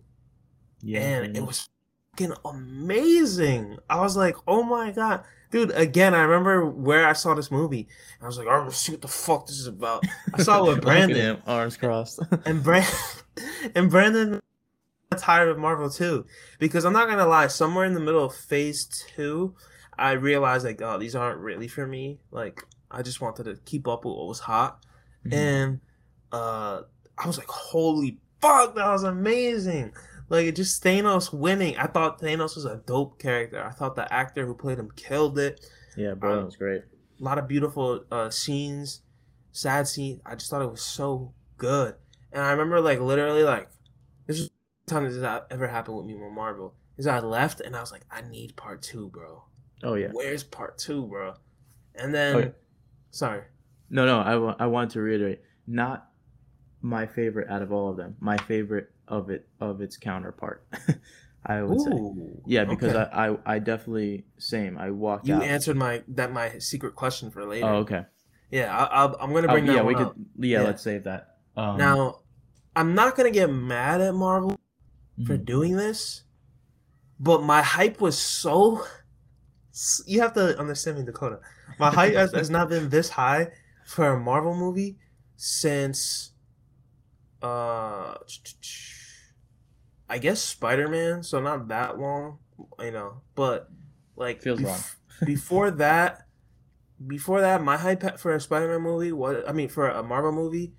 yeah. 0.81 0.99
and 1.01 1.37
it 1.37 1.41
was 1.45 1.67
fucking 2.11 2.33
amazing. 2.45 3.77
I 3.89 4.01
was 4.01 4.17
like, 4.17 4.35
oh 4.47 4.63
my 4.63 4.91
god, 4.91 5.23
dude! 5.51 5.71
Again, 5.71 6.13
I 6.13 6.21
remember 6.21 6.65
where 6.65 7.07
I 7.07 7.13
saw 7.13 7.33
this 7.33 7.51
movie. 7.51 7.87
I 8.21 8.25
was 8.25 8.37
like, 8.37 8.47
I'm 8.47 8.61
gonna 8.61 8.71
see 8.71 8.91
what 8.93 9.01
the 9.01 9.07
fuck 9.07 9.47
this 9.47 9.59
is 9.59 9.67
about. 9.67 10.03
I 10.33 10.41
saw 10.43 10.63
it 10.65 10.69
with 10.69 10.81
Brandon, 10.81 11.17
him, 11.17 11.37
arms 11.47 11.77
crossed. 11.77 12.19
and 12.45 12.63
Brandon, 12.63 12.91
and 13.75 13.89
Brandon 13.89 14.41
tired 15.17 15.49
of 15.49 15.57
Marvel 15.57 15.89
too, 15.89 16.25
because 16.59 16.85
I'm 16.85 16.93
not 16.93 17.07
gonna 17.09 17.25
lie, 17.27 17.47
somewhere 17.47 17.85
in 17.85 17.93
the 17.93 17.99
middle 17.99 18.23
of 18.25 18.35
Phase 18.35 18.85
Two, 19.15 19.55
I 19.97 20.11
realized 20.13 20.65
like, 20.65 20.81
oh, 20.81 20.97
these 20.97 21.15
aren't 21.15 21.39
really 21.39 21.67
for 21.67 21.85
me. 21.85 22.19
Like, 22.31 22.63
I 22.91 23.01
just 23.01 23.19
wanted 23.21 23.43
to 23.45 23.55
keep 23.65 23.87
up 23.87 24.05
with 24.05 24.15
what 24.15 24.27
was 24.27 24.39
hot, 24.39 24.83
Mhm. 25.25 25.33
and 25.33 25.79
uh, 26.31 26.81
I 27.17 27.27
was 27.27 27.37
like, 27.37 27.47
holy 27.47 28.19
fuck, 28.41 28.75
that 28.75 28.87
was 28.87 29.03
amazing. 29.03 29.91
Like, 30.29 30.45
it 30.45 30.55
just 30.55 30.83
Thanos 30.83 31.33
winning. 31.33 31.75
I 31.77 31.87
thought 31.87 32.21
Thanos 32.21 32.55
was 32.55 32.65
a 32.65 32.81
dope 32.85 33.19
character. 33.19 33.63
I 33.63 33.71
thought 33.71 33.95
the 33.95 34.11
actor 34.13 34.45
who 34.45 34.53
played 34.53 34.77
him 34.79 34.91
killed 34.95 35.39
it. 35.39 35.65
yeah, 35.97 36.13
bro, 36.13 36.37
that 36.37 36.45
was 36.45 36.55
great. 36.55 36.83
A 37.19 37.23
lot 37.23 37.37
of 37.37 37.47
beautiful 37.47 38.03
uh, 38.11 38.29
scenes, 38.29 39.01
sad 39.51 39.87
scenes. 39.87 40.21
I 40.25 40.35
just 40.35 40.49
thought 40.49 40.61
it 40.61 40.71
was 40.71 40.81
so 40.83 41.33
good. 41.57 41.95
And 42.31 42.43
I 42.43 42.51
remember 42.51 42.79
like 42.79 42.99
literally 42.99 43.43
like 43.43 43.69
this 44.27 44.39
is 44.39 44.49
the 44.85 44.91
time 44.93 45.03
this 45.03 45.41
ever 45.51 45.67
happened 45.67 45.97
with 45.97 46.05
me 46.05 46.13
with 46.15 46.31
Marvel. 46.31 46.75
Is 46.97 47.07
I 47.07 47.19
left 47.19 47.59
and 47.61 47.75
I 47.75 47.81
was 47.81 47.91
like, 47.91 48.03
I 48.11 48.21
need 48.21 48.55
part 48.55 48.81
two, 48.81 49.09
bro. 49.09 49.43
Oh 49.83 49.95
yeah. 49.95 50.09
Where's 50.11 50.43
part 50.43 50.77
two, 50.77 51.07
bro? 51.07 51.33
And 51.95 52.13
then, 52.13 52.35
Okay. 52.35 52.51
sorry, 53.09 53.43
No, 53.89 54.05
no, 54.05 54.19
I, 54.19 54.35
want 54.35 54.61
I 54.61 54.67
wanted 54.67 54.91
to 54.91 55.01
reiterate, 55.01 55.41
not 55.65 56.09
my 56.81 57.05
favorite 57.07 57.49
out 57.49 57.61
of 57.61 57.71
all 57.73 57.89
of 57.89 57.97
them. 57.97 58.15
My 58.19 58.37
favorite 58.37 58.91
of 59.09 59.29
it 59.29 59.47
of 59.59 59.81
its 59.81 59.97
counterpart. 59.97 60.65
I 61.45 61.61
would 61.63 61.79
say. 61.79 61.91
Yeah, 62.45 62.65
because 62.65 62.95
okay. 62.95 63.09
I, 63.13 63.29
I 63.29 63.37
I 63.45 63.59
definitely 63.59 64.25
same. 64.37 64.77
I 64.77 64.91
walked 64.91 65.27
you 65.27 65.35
out. 65.35 65.43
answered 65.43 65.77
my 65.77 66.03
that 66.09 66.31
my 66.31 66.59
secret 66.59 66.95
question 66.95 67.31
for 67.31 67.45
later. 67.45 67.67
Oh, 67.67 67.75
okay. 67.77 68.05
Yeah, 68.51 68.75
I, 68.75 68.85
I'll, 68.85 69.15
I'm 69.21 69.33
gonna 69.33 69.47
Oh, 69.47 69.51
bring 69.53 69.65
that 69.67 69.73
yeah, 69.75 69.81
one 69.81 69.87
we 69.87 69.95
could. 69.95 70.07
up. 70.07 70.15
Yeah, 70.37 70.59
Yeah. 70.59 70.67
let's 70.67 70.81
save 70.83 71.03
that. 71.05 71.37
Um, 71.55 71.77
now, 71.77 72.19
I'm 72.75 72.93
not 72.95 73.15
gonna 73.15 73.31
get 73.31 73.49
mad 73.49 74.01
at 74.01 74.13
Marvel 74.15 74.59
for 75.25 75.37
Mhm. 75.37 75.45
doing 75.45 75.75
this, 75.77 76.23
but 77.19 77.43
my 77.43 77.61
hype 77.61 78.01
was 78.01 78.17
so. 78.17 78.85
You 80.05 80.19
have 80.21 80.33
to 80.33 80.59
understand 80.59 80.97
me, 80.97 81.05
Dakota. 81.05 81.39
My 81.79 81.89
hype 81.89 82.13
has, 82.15 82.33
has 82.33 82.49
not 82.49 82.67
been 82.69 82.89
this 82.89 83.09
high 83.09 83.49
for 83.85 84.09
a 84.09 84.19
Marvel 84.19 84.53
movie 84.55 84.97
since, 85.37 86.33
uh, 87.41 88.15
I 90.09 90.17
guess 90.17 90.41
Spider 90.41 90.87
Man. 90.87 91.23
So 91.23 91.39
not 91.39 91.67
that 91.67 91.99
long, 91.99 92.39
you 92.79 92.91
know. 92.91 93.21
But 93.35 93.69
like 94.15 94.41
Feels 94.41 94.59
bef- 94.59 94.65
long. 94.65 94.79
before 95.25 95.71
that, 95.71 96.25
before 97.05 97.41
that, 97.41 97.61
my 97.61 97.77
hype 97.77 98.19
for 98.19 98.33
a 98.33 98.41
Spider 98.41 98.67
Man 98.67 98.81
movie, 98.81 99.11
what 99.11 99.47
I 99.47 99.53
mean 99.53 99.69
for 99.69 99.89
a 99.89 100.03
Marvel 100.03 100.31
movie, 100.31 100.73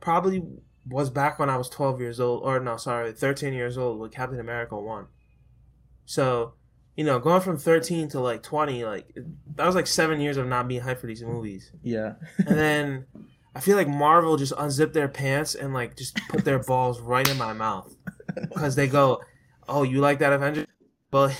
probably 0.00 0.42
was 0.88 1.10
back 1.10 1.38
when 1.38 1.50
I 1.50 1.56
was 1.56 1.68
12 1.68 2.00
years 2.00 2.20
old, 2.20 2.42
or 2.44 2.60
no, 2.60 2.76
sorry, 2.76 3.12
13 3.12 3.52
years 3.52 3.76
old 3.76 3.98
with 3.98 4.12
Captain 4.12 4.38
America 4.38 4.78
1. 4.78 5.06
So, 6.04 6.54
you 6.96 7.04
know, 7.04 7.18
going 7.18 7.40
from 7.40 7.58
13 7.58 8.08
to 8.10 8.20
like 8.20 8.42
20, 8.42 8.84
like, 8.84 9.12
that 9.56 9.66
was 9.66 9.74
like 9.74 9.88
seven 9.88 10.20
years 10.20 10.36
of 10.36 10.46
not 10.46 10.68
being 10.68 10.82
hyped 10.82 10.98
for 10.98 11.08
these 11.08 11.22
movies. 11.22 11.72
Yeah. 11.82 12.12
And 12.38 12.46
then 12.58 13.06
I 13.54 13.60
feel 13.60 13.76
like 13.76 13.88
Marvel 13.88 14.36
just 14.36 14.52
unzipped 14.56 14.94
their 14.94 15.08
pants 15.08 15.54
and 15.54 15.74
like 15.74 15.96
just 15.96 16.16
put 16.28 16.44
their 16.44 16.60
balls 16.60 17.00
right 17.00 17.28
in 17.28 17.36
my 17.36 17.52
mouth. 17.52 17.95
Because 18.48 18.74
they 18.74 18.86
go, 18.86 19.22
oh, 19.68 19.82
you 19.82 20.00
like 20.00 20.18
that 20.20 20.32
Avengers? 20.32 20.66
Well, 21.12 21.32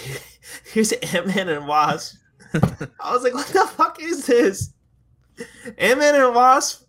here's 0.73 0.93
Ant 0.93 1.27
Man 1.27 1.51
and 1.51 1.67
Wasp. 1.67 2.17
I 2.55 3.13
was 3.13 3.23
like, 3.25 3.35
what 3.35 3.47
the 3.49 3.67
fuck 3.67 4.01
is 4.01 4.25
this? 4.25 4.73
Ant 5.77 5.99
Man 5.99 6.15
and 6.15 6.35
Wasp? 6.35 6.85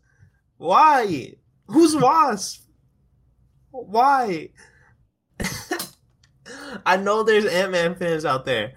Why? 0.56 1.34
Who's 1.66 1.96
Wasp? 1.96 2.62
Why? 3.72 4.52
I 6.86 6.96
know 6.96 7.24
there's 7.24 7.46
Ant 7.46 7.74
Man 7.74 7.96
fans 7.96 8.24
out 8.24 8.46
there, 8.46 8.74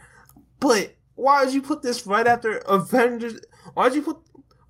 but 0.58 0.96
why 1.14 1.44
would 1.44 1.54
you 1.54 1.62
put 1.62 1.82
this 1.82 2.04
right 2.04 2.26
after 2.26 2.56
Avengers? 2.66 3.38
Why'd 3.74 3.94
you 3.94 4.02
put 4.02 4.16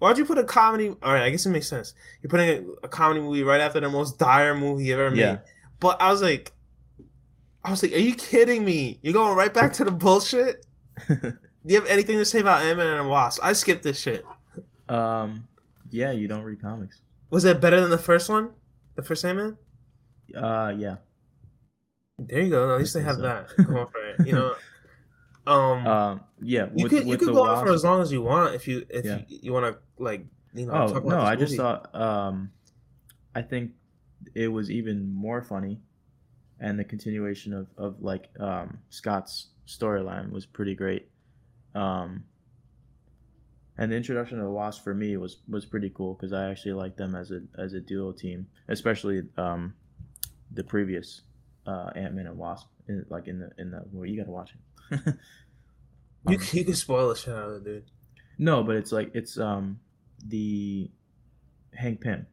Why'd 0.00 0.16
you 0.16 0.24
put 0.24 0.38
a 0.38 0.44
comedy? 0.44 0.88
All 1.02 1.12
right, 1.12 1.24
I 1.24 1.30
guess 1.30 1.44
it 1.44 1.50
makes 1.50 1.68
sense. 1.68 1.92
You're 2.22 2.30
putting 2.30 2.48
a, 2.48 2.86
a 2.86 2.88
comedy 2.88 3.20
movie 3.20 3.42
right 3.42 3.60
after 3.60 3.80
the 3.80 3.90
most 3.90 4.18
dire 4.18 4.54
movie 4.54 4.86
you've 4.86 4.98
ever 4.98 5.10
made. 5.10 5.40
But 5.80 6.00
I 6.00 6.10
was 6.10 6.22
like, 6.22 6.52
I 7.64 7.70
was 7.70 7.82
like, 7.82 7.92
are 7.92 7.98
you 7.98 8.14
kidding 8.14 8.64
me? 8.64 8.98
You're 9.02 9.12
going 9.14 9.36
right 9.36 9.52
back 9.52 9.72
to 9.74 9.84
the 9.84 9.90
bullshit. 9.90 10.64
Do 11.08 11.34
you 11.64 11.74
have 11.80 11.88
anything 11.88 12.16
to 12.18 12.24
say 12.24 12.40
about 12.40 12.62
Ant 12.62 12.78
Man 12.78 12.98
and 12.98 13.08
Wasp? 13.08 13.40
I 13.42 13.52
skipped 13.54 13.82
this 13.82 13.98
shit. 14.00 14.24
um. 14.88 15.46
Yeah, 15.92 16.12
you 16.12 16.28
don't 16.28 16.42
read 16.44 16.62
comics. 16.62 17.00
Was 17.30 17.44
it 17.44 17.60
better 17.60 17.80
than 17.80 17.90
the 17.90 17.98
first 17.98 18.28
one? 18.28 18.50
The 18.94 19.02
first 19.02 19.24
Ant 19.24 19.38
Man? 19.38 19.56
Uh. 20.34 20.72
Yeah. 20.76 20.96
There 22.18 22.42
you 22.42 22.50
go. 22.50 22.74
At 22.74 22.78
least 22.80 22.94
they 22.94 23.02
have 23.02 23.18
that 23.18 23.48
so. 23.56 23.62
going 23.64 23.86
for 23.88 24.06
it. 24.10 24.26
You 24.26 24.32
know. 24.34 24.54
Um. 25.46 25.86
Um. 25.86 26.20
Yeah. 26.40 26.68
you 26.74 26.84
with- 26.84 26.92
could 26.92 27.06
you 27.06 27.16
could 27.18 27.28
go 27.34 27.44
on 27.44 27.64
for 27.66 27.72
as 27.72 27.82
long 27.84 28.00
as 28.02 28.12
you 28.12 28.22
want 28.22 28.54
if 28.54 28.68
you 28.68 28.86
if 28.90 29.04
Yeah. 29.04 29.18
you, 29.28 29.38
you 29.42 29.52
want 29.52 29.66
to 29.74 29.78
like 30.02 30.24
you 30.54 30.66
know. 30.66 30.72
Oh 30.72 30.86
talk 30.92 31.04
about 31.04 31.08
no! 31.08 31.20
I 31.20 31.34
just 31.36 31.52
movie. 31.52 31.56
thought 31.58 31.94
um, 31.94 32.50
I 33.34 33.42
think 33.42 33.72
it 34.34 34.48
was 34.48 34.70
even 34.70 35.12
more 35.12 35.42
funny, 35.42 35.80
and 36.58 36.78
the 36.78 36.84
continuation 36.84 37.52
of 37.52 37.68
of 37.76 38.02
like 38.02 38.28
um 38.38 38.78
Scott's 38.90 39.48
storyline 39.66 40.30
was 40.30 40.46
pretty 40.46 40.74
great. 40.74 41.08
Um, 41.74 42.24
and 43.78 43.90
the 43.90 43.96
introduction 43.96 44.38
of 44.38 44.44
the 44.44 44.50
Wasp 44.50 44.82
for 44.84 44.94
me 44.94 45.16
was 45.16 45.38
was 45.48 45.64
pretty 45.64 45.90
cool 45.90 46.14
because 46.14 46.32
I 46.32 46.50
actually 46.50 46.72
liked 46.74 46.96
them 46.98 47.14
as 47.14 47.30
a 47.30 47.40
as 47.58 47.72
a 47.72 47.80
duo 47.80 48.12
team, 48.12 48.46
especially 48.68 49.22
um, 49.36 49.74
the 50.52 50.64
previous 50.64 51.22
uh 51.66 51.90
Ant 51.94 52.14
Man 52.14 52.26
and 52.26 52.36
Wasp, 52.36 52.66
in, 52.88 53.04
like 53.08 53.28
in 53.28 53.38
the 53.38 53.50
in 53.58 53.70
the 53.70 53.82
well, 53.92 54.06
you 54.06 54.18
gotta 54.18 54.30
watch 54.30 54.52
it. 54.90 55.00
you 56.28 56.36
Um, 56.36 56.42
you 56.52 56.64
could 56.64 56.76
spoil 56.76 57.08
the 57.08 57.14
shit 57.14 57.32
out 57.34 57.48
of 57.48 57.56
it, 57.56 57.64
dude. 57.64 57.84
no, 58.38 58.62
but 58.62 58.76
it's 58.76 58.92
like 58.92 59.10
it's 59.14 59.38
um 59.38 59.80
the 60.26 60.90
Hank 61.74 62.00
Pym, 62.02 62.26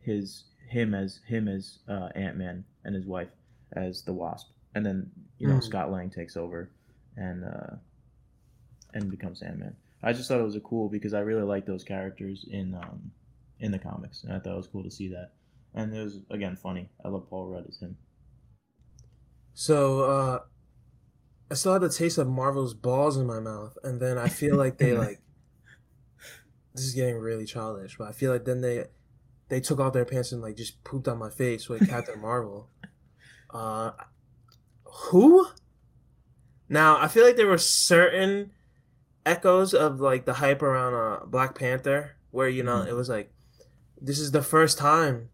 his 0.00 0.44
him 0.72 0.94
as 0.94 1.20
him 1.26 1.48
as 1.48 1.78
uh, 1.88 2.08
Ant 2.14 2.36
Man 2.36 2.64
and 2.84 2.94
his 2.94 3.06
wife 3.06 3.28
as 3.72 4.02
the 4.02 4.12
Wasp, 4.12 4.48
and 4.74 4.84
then 4.84 5.10
you 5.38 5.46
know 5.48 5.56
Mm. 5.56 5.64
Scott 5.64 5.90
Lang 5.92 6.10
takes 6.10 6.36
over 6.36 6.70
and 7.16 7.44
uh, 7.44 7.76
and 8.94 9.10
becomes 9.10 9.42
Ant 9.42 9.58
Man. 9.58 9.76
I 10.02 10.12
just 10.12 10.28
thought 10.28 10.40
it 10.40 10.44
was 10.44 10.56
a 10.56 10.60
cool 10.60 10.88
because 10.88 11.14
I 11.14 11.20
really 11.20 11.42
like 11.42 11.66
those 11.66 11.84
characters 11.84 12.44
in 12.50 12.74
um 12.74 13.12
in 13.60 13.70
the 13.70 13.78
comics, 13.78 14.24
and 14.24 14.32
I 14.32 14.38
thought 14.40 14.54
it 14.54 14.56
was 14.56 14.66
cool 14.66 14.82
to 14.82 14.90
see 14.90 15.08
that. 15.08 15.32
And 15.74 15.94
it 15.94 16.02
was 16.02 16.18
again 16.30 16.56
funny. 16.56 16.88
I 17.04 17.08
love 17.08 17.28
Paul 17.30 17.46
Rudd 17.48 17.66
as 17.68 17.78
him. 17.78 17.96
So 19.54 20.02
uh 20.02 20.38
I 21.50 21.54
still 21.54 21.74
had 21.74 21.82
the 21.82 21.90
taste 21.90 22.16
of 22.18 22.26
Marvel's 22.28 22.72
balls 22.74 23.16
in 23.18 23.26
my 23.26 23.38
mouth, 23.38 23.76
and 23.84 24.00
then 24.00 24.16
I 24.18 24.28
feel 24.28 24.56
like 24.56 24.78
they 24.78 24.92
like 25.06 25.20
this 26.74 26.84
is 26.84 26.94
getting 26.94 27.16
really 27.16 27.44
childish, 27.44 27.96
but 27.98 28.08
I 28.08 28.12
feel 28.12 28.32
like 28.32 28.44
then 28.44 28.62
they 28.62 28.86
they 29.52 29.60
took 29.60 29.78
off 29.78 29.92
their 29.92 30.06
pants 30.06 30.32
and 30.32 30.40
like 30.40 30.56
just 30.56 30.82
pooped 30.82 31.06
on 31.06 31.18
my 31.18 31.28
face 31.28 31.68
with 31.68 31.86
Captain 31.86 32.18
Marvel. 32.28 32.70
Uh 33.50 33.90
who? 34.84 35.46
Now 36.70 36.96
I 36.98 37.06
feel 37.08 37.22
like 37.24 37.36
there 37.36 37.46
were 37.46 37.58
certain 37.58 38.52
echoes 39.26 39.74
of 39.74 40.00
like 40.00 40.24
the 40.24 40.32
hype 40.34 40.62
around 40.62 40.94
uh 40.94 41.26
Black 41.26 41.54
Panther 41.54 42.16
where 42.30 42.48
you 42.48 42.62
know 42.62 42.78
Mhm. 42.78 42.88
it 42.88 42.94
was 42.94 43.10
like 43.10 43.32
this 44.00 44.18
is 44.18 44.30
the 44.30 44.42
first 44.42 44.78
time 44.78 45.28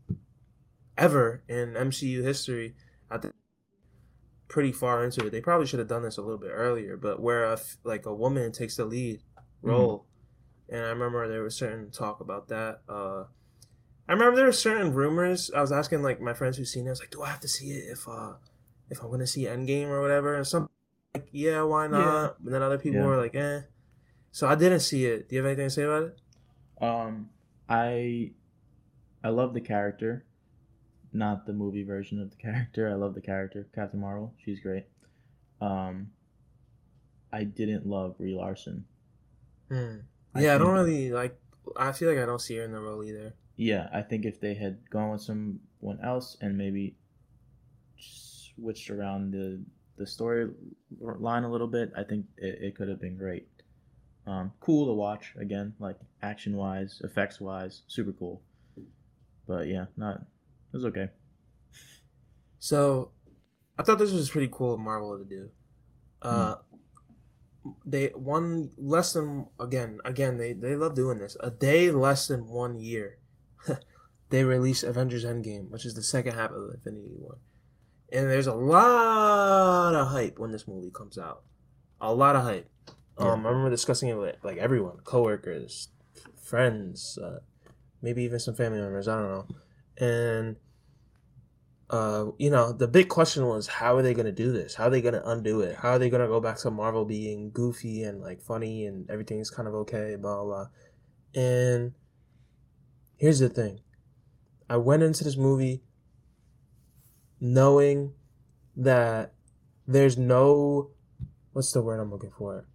ever 0.96 1.44
in 1.48 1.74
MCU 1.74 2.22
history 2.24 2.74
I 3.08 3.18
think 3.18 3.34
pretty 4.48 4.72
far 4.72 5.04
into 5.04 5.26
it. 5.26 5.30
They 5.30 5.40
probably 5.40 5.66
should 5.68 5.78
have 5.78 5.88
done 5.88 6.02
this 6.02 6.16
a 6.18 6.22
little 6.22 6.38
bit 6.38 6.50
earlier, 6.52 6.96
but 6.96 7.20
where 7.20 7.44
a, 7.44 7.58
like 7.84 8.04
a 8.06 8.14
woman 8.14 8.50
takes 8.50 8.76
the 8.76 8.84
lead 8.84 9.20
role, 9.62 10.06
and 10.68 10.84
I 10.84 10.88
remember 10.88 11.28
there 11.28 11.42
was 11.42 11.54
certain 11.54 11.90
talk 11.90 12.20
about 12.20 12.48
that. 12.48 12.80
Uh, 12.88 13.24
I 14.08 14.12
remember 14.12 14.36
there 14.36 14.46
were 14.46 14.52
certain 14.52 14.94
rumors. 14.94 15.50
I 15.54 15.60
was 15.60 15.70
asking 15.72 16.02
like 16.02 16.20
my 16.20 16.32
friends 16.32 16.56
who 16.56 16.64
seen 16.64 16.86
it. 16.86 16.88
I 16.88 16.90
was 16.90 17.00
like, 17.00 17.10
"Do 17.10 17.22
I 17.22 17.28
have 17.28 17.40
to 17.40 17.48
see 17.48 17.70
it 17.72 17.90
if 17.92 18.08
uh 18.08 18.34
if 18.90 19.02
I'm 19.02 19.10
gonna 19.10 19.26
see 19.26 19.44
Endgame 19.44 19.88
or 19.88 20.00
whatever?" 20.00 20.34
And 20.34 20.46
some 20.46 20.70
like, 21.14 21.28
"Yeah, 21.32 21.62
why 21.62 21.86
not?" 21.88 22.40
And 22.44 22.54
then 22.54 22.62
other 22.62 22.78
people 22.78 23.00
Yeah. 23.00 23.06
were 23.06 23.16
like, 23.18 23.34
"Eh." 23.34 23.62
So 24.32 24.46
I 24.48 24.54
didn't 24.54 24.80
see 24.80 25.04
it. 25.06 25.28
Do 25.28 25.36
you 25.36 25.42
have 25.42 25.46
anything 25.46 25.66
to 25.66 25.70
say 25.70 25.82
about 25.82 26.02
it? 26.04 26.18
Um, 26.82 27.28
I 27.68 28.32
I 29.22 29.28
love 29.28 29.52
the 29.52 29.60
character, 29.60 30.24
not 31.12 31.44
the 31.44 31.52
movie 31.52 31.82
version 31.82 32.20
of 32.20 32.30
the 32.30 32.36
character. 32.46 32.88
I 32.88 32.94
love 32.94 33.14
the 33.14 33.20
character, 33.20 33.66
Captain 33.74 34.00
Marvel. 34.00 34.32
She's 34.42 34.60
great. 34.60 34.86
Um, 35.60 36.12
I 37.32 37.44
didn't 37.44 37.86
love 37.86 38.16
Brie 38.16 38.34
Larson. 38.34 38.86
I 39.70 40.00
Yeah, 40.36 40.54
I 40.54 40.58
don't 40.58 40.72
really 40.72 41.10
like. 41.10 41.38
I 41.76 41.92
feel 41.92 42.08
like 42.08 42.18
I 42.18 42.24
don't 42.24 42.40
see 42.40 42.56
her 42.56 42.64
in 42.64 42.72
the 42.72 42.80
role 42.80 43.04
either. 43.04 43.34
Yeah, 43.58 43.88
I 43.92 44.02
think 44.02 44.24
if 44.24 44.40
they 44.40 44.54
had 44.54 44.88
gone 44.88 45.10
with 45.10 45.20
someone 45.20 45.98
else 46.02 46.36
and 46.40 46.56
maybe 46.56 46.94
switched 47.98 48.88
around 48.88 49.32
the 49.32 49.60
the 49.96 50.06
story 50.06 50.48
line 51.00 51.42
a 51.42 51.50
little 51.50 51.66
bit, 51.66 51.90
I 51.96 52.04
think 52.04 52.26
it, 52.36 52.58
it 52.62 52.76
could 52.76 52.88
have 52.88 53.00
been 53.00 53.18
great. 53.18 53.48
Um, 54.28 54.52
cool 54.60 54.86
to 54.86 54.92
watch 54.92 55.34
again, 55.40 55.74
like 55.80 55.96
action 56.22 56.56
wise, 56.56 57.00
effects 57.02 57.40
wise, 57.40 57.82
super 57.88 58.12
cool. 58.12 58.40
But 59.48 59.66
yeah, 59.66 59.86
not 59.96 60.18
it 60.72 60.76
was 60.76 60.84
okay. 60.84 61.08
So, 62.60 63.10
I 63.76 63.82
thought 63.82 63.98
this 63.98 64.12
was 64.12 64.30
pretty 64.30 64.50
cool 64.52 64.74
of 64.74 64.80
Marvel 64.80 65.18
to 65.18 65.24
do. 65.24 65.50
Uh, 66.22 66.56
they 67.84 68.08
one 68.08 68.70
less 68.76 69.14
than 69.14 69.46
again 69.58 69.98
again 70.04 70.36
they 70.36 70.52
they 70.52 70.76
love 70.76 70.94
doing 70.94 71.18
this. 71.18 71.36
A 71.40 71.50
day 71.50 71.90
less 71.90 72.28
than 72.28 72.46
one 72.46 72.78
year, 72.78 73.18
they 74.30 74.44
release 74.44 74.82
Avengers 74.82 75.24
Endgame, 75.24 75.70
which 75.70 75.84
is 75.84 75.94
the 75.94 76.02
second 76.02 76.34
half 76.34 76.50
of 76.50 76.70
Infinity 76.74 77.10
War, 77.18 77.38
and 78.12 78.30
there's 78.30 78.46
a 78.46 78.54
lot 78.54 79.94
of 79.94 80.08
hype 80.08 80.38
when 80.38 80.52
this 80.52 80.68
movie 80.68 80.90
comes 80.90 81.18
out. 81.18 81.42
A 82.00 82.12
lot 82.12 82.36
of 82.36 82.42
hype. 82.42 82.68
Um, 83.16 83.44
I 83.44 83.50
remember 83.50 83.70
discussing 83.70 84.08
it 84.08 84.16
with 84.16 84.36
like 84.44 84.58
everyone, 84.58 84.98
coworkers, 85.02 85.88
friends, 86.40 87.18
uh, 87.18 87.40
maybe 88.00 88.22
even 88.22 88.38
some 88.38 88.54
family 88.54 88.80
members. 88.80 89.08
I 89.08 89.16
don't 89.16 89.30
know, 89.30 89.46
and 89.98 90.56
uh, 91.90 92.26
you 92.38 92.50
know, 92.50 92.72
the 92.72 92.88
big 92.88 93.08
question 93.08 93.46
was 93.46 93.66
how 93.66 93.96
are 93.96 94.02
they 94.02 94.12
going 94.12 94.26
to 94.26 94.32
do 94.32 94.52
this? 94.52 94.74
How 94.74 94.84
are 94.84 94.90
they 94.90 95.00
going 95.00 95.14
to 95.14 95.28
undo 95.28 95.62
it? 95.62 95.76
How 95.76 95.92
are 95.92 95.98
they 95.98 96.10
going 96.10 96.20
to 96.20 96.28
go 96.28 96.40
back 96.40 96.58
to 96.58 96.70
Marvel 96.70 97.04
being 97.04 97.50
goofy 97.50 98.02
and 98.02 98.20
like 98.20 98.42
funny 98.42 98.86
and 98.86 99.08
everything's 99.10 99.50
kind 99.50 99.66
of 99.66 99.74
okay, 99.74 100.16
blah, 100.16 100.42
blah, 100.42 100.44
blah. 100.44 100.66
And 101.42 101.92
here's 103.18 103.40
the 103.40 103.48
thing 103.50 103.80
I 104.70 104.78
went 104.78 105.02
into 105.02 105.22
this 105.24 105.36
movie 105.36 105.82
knowing 107.40 108.14
that 108.76 109.34
there's 109.86 110.16
no, 110.16 110.90
what's 111.52 111.72
the 111.72 111.82
word 111.82 112.00
I'm 112.00 112.10
looking 112.10 112.30
for? 112.30 112.66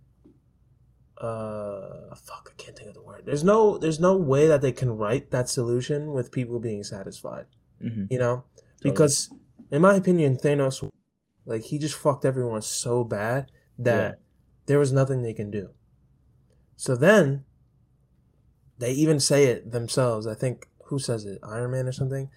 Uh, 1.18 2.14
fuck, 2.16 2.52
I 2.52 2.62
can't 2.62 2.76
think 2.78 2.90
of 2.90 2.96
the 2.96 3.02
word. 3.02 3.24
There's 3.26 3.44
no, 3.44 3.78
there's 3.78 4.00
no 4.00 4.16
way 4.16 4.48
that 4.48 4.62
they 4.62 4.72
can 4.72 4.98
write 4.98 5.32
that 5.32 5.50
solution 5.50 6.12
with 6.14 6.32
people 6.32 6.60
being 6.60 6.84
satisfied 6.84 7.46
hmm 7.82 8.06
you 8.10 8.18
know 8.18 8.44
because 8.82 9.30
in 9.72 9.82
my 9.82 9.96
opinion, 9.96 10.38
Thanos, 10.38 10.88
like 11.46 11.64
he 11.64 11.80
just 11.80 11.96
fucked 11.96 12.26
everyone 12.26 12.62
so 12.62 13.04
bad 13.04 13.52
that 13.80 14.12
Yeah. 14.12 14.16
there 14.68 14.80
was 14.80 14.92
nothing 14.94 15.22
they 15.24 15.34
can 15.34 15.50
do. 15.50 15.72
So 16.76 16.96
then, 16.96 17.46
they 18.80 18.92
even 18.94 19.20
say 19.20 19.46
it 19.46 19.72
themselves. 19.72 20.28
I 20.28 20.34
think 20.34 20.68
who 20.86 21.00
says 21.00 21.26
it? 21.26 21.40
Iron 21.44 21.72
Man 21.72 21.88
or 21.88 21.92
something. 21.92 22.30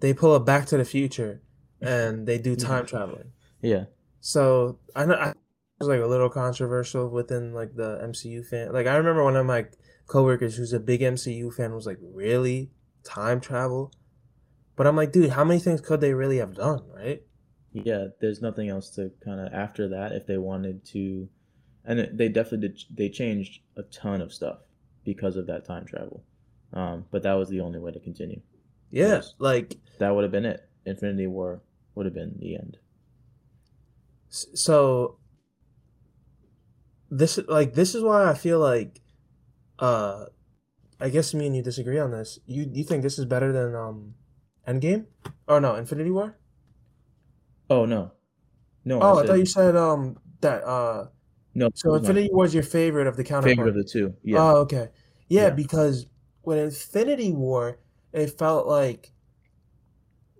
They 0.00 0.12
pull 0.12 0.34
a 0.34 0.40
Back 0.40 0.66
to 0.66 0.76
the 0.76 0.84
Future, 0.84 1.40
and 1.80 2.26
they 2.26 2.38
do 2.38 2.56
time 2.56 2.86
traveling. 2.86 3.32
Yeah. 3.62 3.84
So 4.20 4.78
I 4.94 5.06
know 5.06 5.14
I, 5.14 5.32
was 5.78 5.88
like 5.88 6.00
a 6.00 6.06
little 6.06 6.30
controversial 6.30 7.08
within 7.08 7.52
like 7.52 7.74
the 7.74 7.98
MCU 8.02 8.46
fan. 8.46 8.72
Like 8.72 8.86
I 8.86 8.96
remember 8.96 9.24
one 9.24 9.36
of 9.36 9.46
my 9.46 9.66
coworkers 10.06 10.56
who's 10.56 10.72
a 10.72 10.80
big 10.80 11.00
MCU 11.00 11.52
fan 11.52 11.74
was 11.74 11.86
like, 11.86 11.98
"Really, 12.00 12.70
time 13.04 13.40
travel?" 13.40 13.92
But 14.76 14.86
I'm 14.86 14.96
like, 14.96 15.12
dude, 15.12 15.30
how 15.30 15.44
many 15.44 15.60
things 15.60 15.80
could 15.80 16.00
they 16.00 16.14
really 16.14 16.38
have 16.38 16.54
done, 16.54 16.82
right? 16.92 17.22
Yeah, 17.72 18.06
there's 18.20 18.42
nothing 18.42 18.68
else 18.68 18.90
to 18.96 19.12
kind 19.24 19.40
of 19.40 19.52
after 19.52 19.88
that 19.88 20.12
if 20.12 20.26
they 20.26 20.38
wanted 20.38 20.84
to, 20.86 21.28
and 21.84 22.18
they 22.18 22.28
definitely 22.28 22.68
did. 22.68 22.80
They 22.90 23.08
changed 23.08 23.60
a 23.76 23.82
ton 23.84 24.20
of 24.20 24.32
stuff 24.32 24.58
because 25.04 25.36
of 25.36 25.46
that 25.46 25.64
time 25.64 25.84
travel, 25.86 26.24
um, 26.72 27.04
but 27.10 27.22
that 27.22 27.34
was 27.34 27.48
the 27.48 27.60
only 27.60 27.78
way 27.78 27.92
to 27.92 28.00
continue. 28.00 28.40
Yeah, 28.90 29.08
Yes. 29.08 29.34
like 29.38 29.76
That 29.98 30.14
would 30.14 30.22
have 30.24 30.32
been 30.32 30.44
it. 30.44 30.68
Infinity 30.86 31.26
War 31.26 31.62
would 31.94 32.06
have 32.06 32.14
been 32.14 32.36
the 32.38 32.56
end. 32.56 32.76
so. 34.28 35.18
This 37.10 37.38
like 37.48 37.74
this 37.74 37.94
is 37.94 38.02
why 38.02 38.28
I 38.28 38.34
feel 38.34 38.58
like, 38.58 39.00
uh, 39.78 40.26
I 40.98 41.10
guess 41.10 41.32
me 41.32 41.46
and 41.46 41.54
you 41.54 41.62
disagree 41.62 41.98
on 42.00 42.10
this. 42.10 42.40
You 42.46 42.68
you 42.72 42.82
think 42.82 43.02
this 43.02 43.18
is 43.18 43.24
better 43.24 43.52
than 43.52 43.74
um, 43.76 44.14
Endgame? 44.66 45.06
Oh 45.46 45.60
no, 45.60 45.76
Infinity 45.76 46.10
War. 46.10 46.36
Oh 47.70 47.84
no, 47.86 48.12
no. 48.84 49.00
Oh, 49.00 49.12
I, 49.12 49.20
said, 49.20 49.26
thought 49.28 49.38
you 49.38 49.46
said 49.46 49.76
um 49.76 50.16
that 50.40 50.64
uh 50.64 51.06
no. 51.54 51.70
so 51.74 51.90
it 51.90 51.92
was 51.92 52.02
my 52.02 52.08
Infinity 52.10 52.30
War 52.32 52.44
is 52.44 52.54
your 52.54 52.62
favorite 52.62 53.06
of 53.06 53.16
the 53.16 53.24
counterpart. 53.24 53.56
favorite 53.56 53.68
of 53.70 53.74
the 53.76 53.84
two. 53.84 54.16
Yeah, 54.22 54.38
Oh, 54.38 54.56
okay. 54.62 54.90
Yeah, 55.28 55.48
Yeah. 55.48 55.50
because 55.50 56.06
when 56.42 56.58
Infinity 56.58 57.32
War, 57.32 57.80
it 58.12 58.38
felt 58.38 58.66
like 58.66 59.12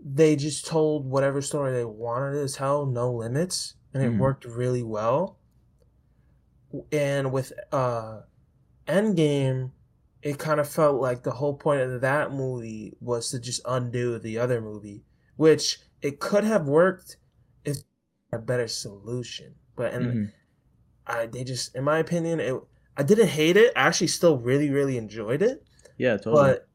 they 0.05 0.37
just 0.37 0.67
told 0.67 1.07
whatever 1.07 1.41
story 1.41 1.73
they 1.73 1.85
wanted 1.85 2.47
to 2.47 2.53
tell, 2.55 2.87
no 2.87 3.13
limits, 3.13 3.75
and 3.93 4.03
it 4.03 4.11
Mhm. 4.11 4.19
worked 4.19 4.45
really 4.45 4.83
well. 4.83 5.41
And 6.93 7.33
with 7.33 7.53
uh 7.73 8.23
Endgame, 8.89 9.73
it 10.23 10.39
kind 10.39 10.61
of 10.61 10.69
felt 10.69 11.01
like 11.01 11.23
the 11.23 11.33
whole 11.33 11.57
point 11.57 11.83
of 11.83 12.01
that 12.03 12.33
movie 12.33 12.95
was 13.01 13.31
to 13.31 13.41
just 13.41 13.63
undo 13.67 14.19
the 14.19 14.39
other 14.39 14.61
movie, 14.61 15.05
which 15.37 15.81
it 16.03 16.21
could 16.21 16.45
have 16.45 16.69
worked 16.69 17.19
if 17.65 17.79
a 18.33 18.39
better 18.39 18.69
solution. 18.69 19.57
But 19.77 19.95
and 19.95 20.07
Mhm. 20.07 20.33
I 21.07 21.27
they 21.27 21.45
just 21.45 21.75
in 21.75 21.85
my 21.85 21.99
opinion 21.99 22.41
it 22.41 22.55
I 22.97 23.03
didn't 23.03 23.29
hate 23.29 23.57
it. 23.57 23.73
I 23.77 23.81
actually 23.89 24.07
still 24.09 24.39
really 24.39 24.71
really 24.71 24.97
enjoyed 24.97 25.43
it, 25.43 25.65
yeah, 25.99 26.17
totally. 26.17 26.35
but 26.53 26.69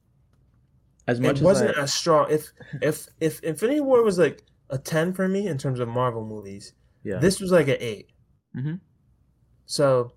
as 1.08 1.20
much 1.20 1.38
it 1.40 1.44
wasn't 1.44 1.72
as 1.72 1.78
I, 1.78 1.82
as 1.84 1.94
strong. 1.94 2.28
If 2.30 2.52
if 2.82 3.08
if 3.20 3.40
Infinity 3.42 3.80
War 3.82 4.04
was 4.04 4.18
like 4.20 4.44
a 4.70 4.78
ten 4.78 5.14
for 5.14 5.28
me 5.28 5.48
in 5.48 5.58
terms 5.58 5.80
of 5.80 5.88
Marvel 5.88 6.26
movies, 6.26 6.74
yeah, 7.04 7.18
this 7.18 7.40
was 7.40 7.52
like 7.52 7.68
an 7.68 7.78
8 7.80 8.12
Mhm. 8.58 8.80
So, 9.66 10.14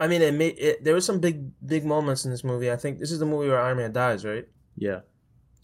I 0.00 0.08
mean, 0.08 0.22
it 0.22 0.34
made 0.34 0.58
it. 0.58 0.82
There 0.82 0.94
was 0.94 1.04
some 1.04 1.20
big 1.20 1.50
big 1.66 1.84
moments 1.84 2.24
in 2.24 2.30
this 2.30 2.42
movie. 2.44 2.70
I 2.72 2.76
think 2.76 2.98
this 2.98 3.12
is 3.12 3.18
the 3.18 3.26
movie 3.26 3.48
where 3.48 3.60
Iron 3.60 3.76
Man 3.76 3.92
dies, 3.92 4.24
right? 4.24 4.46
yeah, 4.76 5.00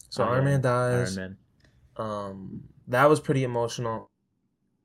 So 0.09 0.23
Iron 0.23 0.33
Iron 0.35 0.45
Man 0.45 0.53
Man- 0.53 0.61
dies. 0.63 1.19
Iron 1.19 1.37
Man. 1.97 2.07
Um, 2.09 2.63
that 2.89 3.09
was 3.09 3.19
pretty 3.21 3.43
emotional. 3.45 4.11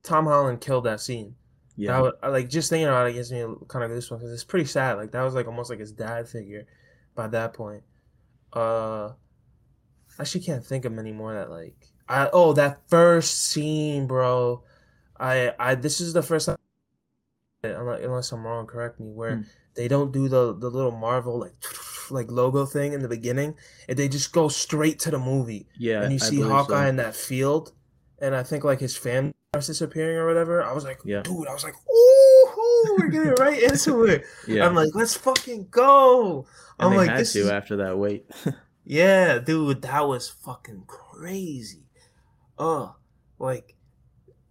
Tom 0.03 0.25
Holland 0.25 0.61
killed 0.61 0.85
that 0.85 0.99
scene. 0.99 1.35
Yeah, 1.77 1.91
That 1.93 2.01
would, 2.01 2.31
like 2.31 2.49
just 2.49 2.69
thinking 2.69 2.87
about 2.87 3.07
it 3.07 3.13
gives 3.13 3.31
me 3.31 3.41
kind 3.67 3.83
of 3.83 3.91
goosebumps 3.91 4.19
because 4.19 4.31
it's 4.31 4.43
pretty 4.43 4.65
sad. 4.65 4.93
Like 4.97 5.11
that 5.11 5.23
was 5.23 5.33
like 5.35 5.47
almost 5.47 5.69
like 5.69 5.79
his 5.79 5.91
dad 5.91 6.27
figure 6.27 6.65
by 7.15 7.27
that 7.27 7.53
point. 7.53 7.83
Uh, 8.53 9.09
I 10.17 10.21
actually 10.21 10.41
can't 10.45 10.65
think 10.65 10.85
of 10.85 10.93
many 10.93 11.11
more 11.11 11.33
that 11.33 11.49
like 11.49 11.75
I 12.07 12.29
oh 12.31 12.53
that 12.53 12.89
first 12.89 13.47
scene, 13.47 14.07
bro. 14.07 14.63
I 15.19 15.53
I 15.59 15.75
this 15.75 15.99
is 15.99 16.13
the 16.13 16.23
first 16.23 16.45
time 16.45 16.57
unless, 17.63 18.01
unless 18.03 18.31
I'm 18.31 18.45
wrong, 18.45 18.65
correct 18.67 18.99
me 18.99 19.11
where 19.11 19.37
Hmm. 19.37 19.41
they 19.75 19.87
don't 19.87 20.11
do 20.11 20.27
the 20.27 20.53
the 20.55 20.69
little 20.69 20.91
Marvel 20.91 21.39
like 21.39 21.53
like 22.11 22.31
logo 22.31 22.65
thing 22.65 22.93
in 22.93 23.01
the 23.01 23.07
beginning, 23.09 23.55
and 23.89 23.97
they 23.97 24.07
just 24.07 24.31
go 24.31 24.47
straight 24.47 24.99
to 24.99 25.11
the 25.11 25.19
movie 25.19 25.67
yeah, 25.77 26.03
and 26.03 26.13
you 26.13 26.19
see 26.19 26.39
Hawkeye 26.41 26.83
so. 26.83 26.89
in 26.89 26.95
that 26.97 27.15
field, 27.15 27.73
and 28.19 28.35
I 28.35 28.43
think 28.43 28.63
like 28.63 28.79
his 28.79 28.95
family 28.95 29.33
disappearing 29.63 30.17
or 30.17 30.27
whatever. 30.27 30.63
I 30.63 30.73
was 30.73 30.83
like, 30.83 30.99
Yeah. 31.05 31.21
dude, 31.21 31.47
I 31.47 31.53
was 31.53 31.63
like, 31.63 31.73
ooh, 31.75 32.95
we're 32.99 33.07
getting 33.09 33.33
right 33.39 33.61
into 33.61 34.03
it. 34.05 34.25
Yeah, 34.47 34.65
I'm 34.65 34.75
like, 34.75 34.89
let's 34.93 35.15
fucking 35.15 35.67
go. 35.71 36.45
and 36.79 36.89
I'm 36.89 36.95
like, 36.95 37.15
this 37.17 37.33
to 37.33 37.39
is 37.41 37.47
after 37.49 37.77
that 37.77 37.97
wait. 37.97 38.25
yeah, 38.85 39.39
dude, 39.39 39.81
that 39.83 40.07
was 40.07 40.29
fucking 40.29 40.83
crazy. 40.87 41.83
Oh, 42.57 42.95
like, 43.39 43.75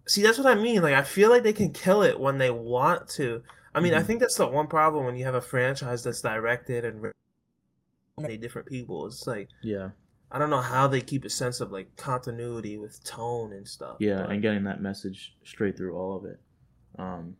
see, 0.07 0.21
that's 0.21 0.37
what 0.37 0.47
I 0.47 0.55
mean. 0.61 0.81
Like, 0.81 0.93
I 0.95 1.03
feel 1.03 1.29
like 1.29 1.43
they 1.43 1.53
can 1.53 1.71
kill 1.73 2.01
it 2.03 2.19
when 2.19 2.37
they 2.37 2.51
want 2.51 3.07
to. 3.09 3.41
I 3.73 3.79
mean, 3.79 3.93
I 3.93 4.01
Mhm. 4.01 4.05
think 4.05 4.19
that's 4.21 4.35
the 4.37 4.47
one 4.47 4.67
problem 4.67 5.05
when 5.05 5.15
you 5.15 5.25
have 5.25 5.35
a 5.35 5.41
franchise 5.41 6.03
that's 6.03 6.21
directed 6.21 6.85
and 6.85 7.11
many 8.19 8.37
different 8.37 8.67
people. 8.67 9.05
It's 9.07 9.27
like 9.27 9.49
yeah, 9.61 9.89
I 10.31 10.39
don't 10.39 10.49
know 10.49 10.61
how 10.61 10.87
they 10.87 11.01
keep 11.01 11.23
a 11.23 11.29
sense 11.29 11.61
of 11.61 11.71
like 11.71 11.95
continuity 11.95 12.77
with 12.77 13.03
tone 13.03 13.53
and 13.53 13.67
stuff. 13.67 13.97
yeah, 13.99 14.21
but- 14.23 14.31
and 14.31 14.41
getting 14.41 14.63
that 14.65 14.81
message 14.81 15.35
straight 15.43 15.77
through 15.77 15.95
all 15.95 16.17
of 16.17 16.25
it. 16.25 16.39
Um, 16.97 17.35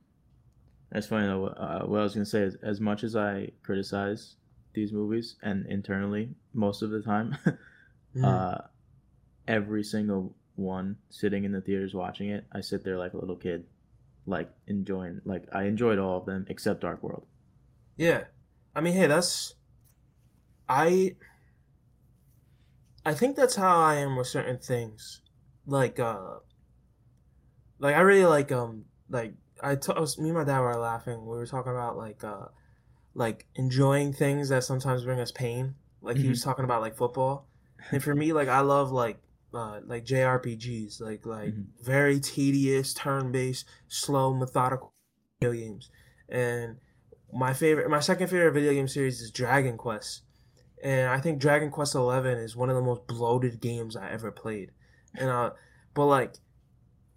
that's 0.91 1.07
funny 1.07 1.27
though. 1.27 1.47
Uh, 1.47 1.83
what 1.85 1.99
I 1.99 2.03
was 2.03 2.13
gonna 2.13 2.25
say 2.25 2.41
is, 2.43 2.55
as 2.63 2.79
much 2.79 3.03
as 3.03 3.15
I 3.15 3.51
criticize 3.63 4.35
these 4.73 4.91
movies, 4.93 5.35
and 5.41 5.65
internally 5.67 6.35
most 6.53 6.81
of 6.81 6.89
the 6.91 7.01
time, 7.01 7.35
Mhm. 8.15 8.23
uh, 8.23 8.57
every 9.47 9.83
single 9.83 10.35
one 10.55 10.97
sitting 11.09 11.43
in 11.43 11.51
the 11.51 11.59
theaters 11.61 11.93
watching 11.93 12.29
it, 12.29 12.45
I 12.51 12.61
sit 12.61 12.83
there 12.83 12.97
like 12.97 13.13
a 13.13 13.17
little 13.17 13.35
kid, 13.35 13.65
like 14.25 14.49
enjoying. 14.67 15.21
Like 15.25 15.47
I 15.53 15.63
enjoyed 15.63 15.97
all 15.99 16.17
of 16.19 16.25
them 16.25 16.45
except 16.49 16.81
Dark 16.81 17.03
World. 17.03 17.25
yeah, 17.97 18.25
I 18.75 18.81
mean, 18.81 18.93
hey, 18.93 19.07
that's 19.07 19.55
I. 20.69 21.15
I 23.05 23.13
think 23.13 23.35
that's 23.37 23.55
how 23.55 23.79
I 23.79 23.95
am 23.95 24.15
with 24.17 24.27
certain 24.27 24.57
things, 24.57 25.21
like 25.65 25.97
uh, 25.99 26.39
like 27.79 27.95
I 27.95 28.01
really 28.01 28.25
like 28.25 28.51
um 28.51 28.85
like 29.09 29.33
I 29.61 29.75
t- 29.75 29.91
I 29.95 29.99
was 29.99 30.17
me 30.19 30.29
and 30.29 30.37
my 30.37 30.43
dad 30.43 30.59
were 30.59 30.75
laughing. 30.75 31.21
We 31.21 31.37
were 31.37 31.45
talking 31.45 31.71
about 31.71 31.97
like 31.97 32.23
uh, 32.23 32.47
like 33.15 33.47
enjoying 33.55 34.13
things 34.13 34.49
that 34.49 34.65
sometimes 34.65 35.05
bring 35.05 35.19
us 35.21 35.31
pain. 35.33 35.75
Like 36.01 36.19
he 36.19 36.29
was 36.29 36.43
talking 36.43 36.65
about 36.65 36.81
like 36.81 36.97
football, 36.97 37.47
and 37.91 38.03
for 38.03 38.15
me, 38.15 38.33
like 38.33 38.49
I 38.49 38.61
love 38.61 38.91
like 38.91 39.19
uh, 39.53 39.81
like 39.85 40.05
JRPGs, 40.05 41.01
like 41.01 41.25
like 41.27 41.55
Mhm. 41.55 41.67
very 41.83 42.21
tedious, 42.21 42.93
turn 42.95 43.31
based, 43.33 43.67
slow, 43.89 44.33
methodical 44.35 44.93
video 45.41 45.53
games. 45.53 45.91
And 46.29 46.79
my 47.33 47.53
favorite, 47.53 47.89
my 47.89 48.01
second 48.01 48.29
favorite 48.29 48.53
video 48.53 48.73
game 48.73 48.89
series 48.89 49.21
is 49.21 49.31
Dragon 49.31 49.77
Quest, 49.77 50.23
and 50.85 51.09
I 51.09 51.19
think 51.19 51.39
Dragon 51.39 51.71
Quest 51.71 51.95
Eleven 51.95 52.37
is 52.37 52.55
one 52.55 52.69
of 52.69 52.75
the 52.75 52.81
most 52.81 53.07
bloated 53.07 53.59
games 53.59 53.95
I 53.95 54.11
ever 54.11 54.31
played. 54.31 54.71
And 55.15 55.31
uh, 55.31 55.51
but 55.95 56.05
like, 56.05 56.33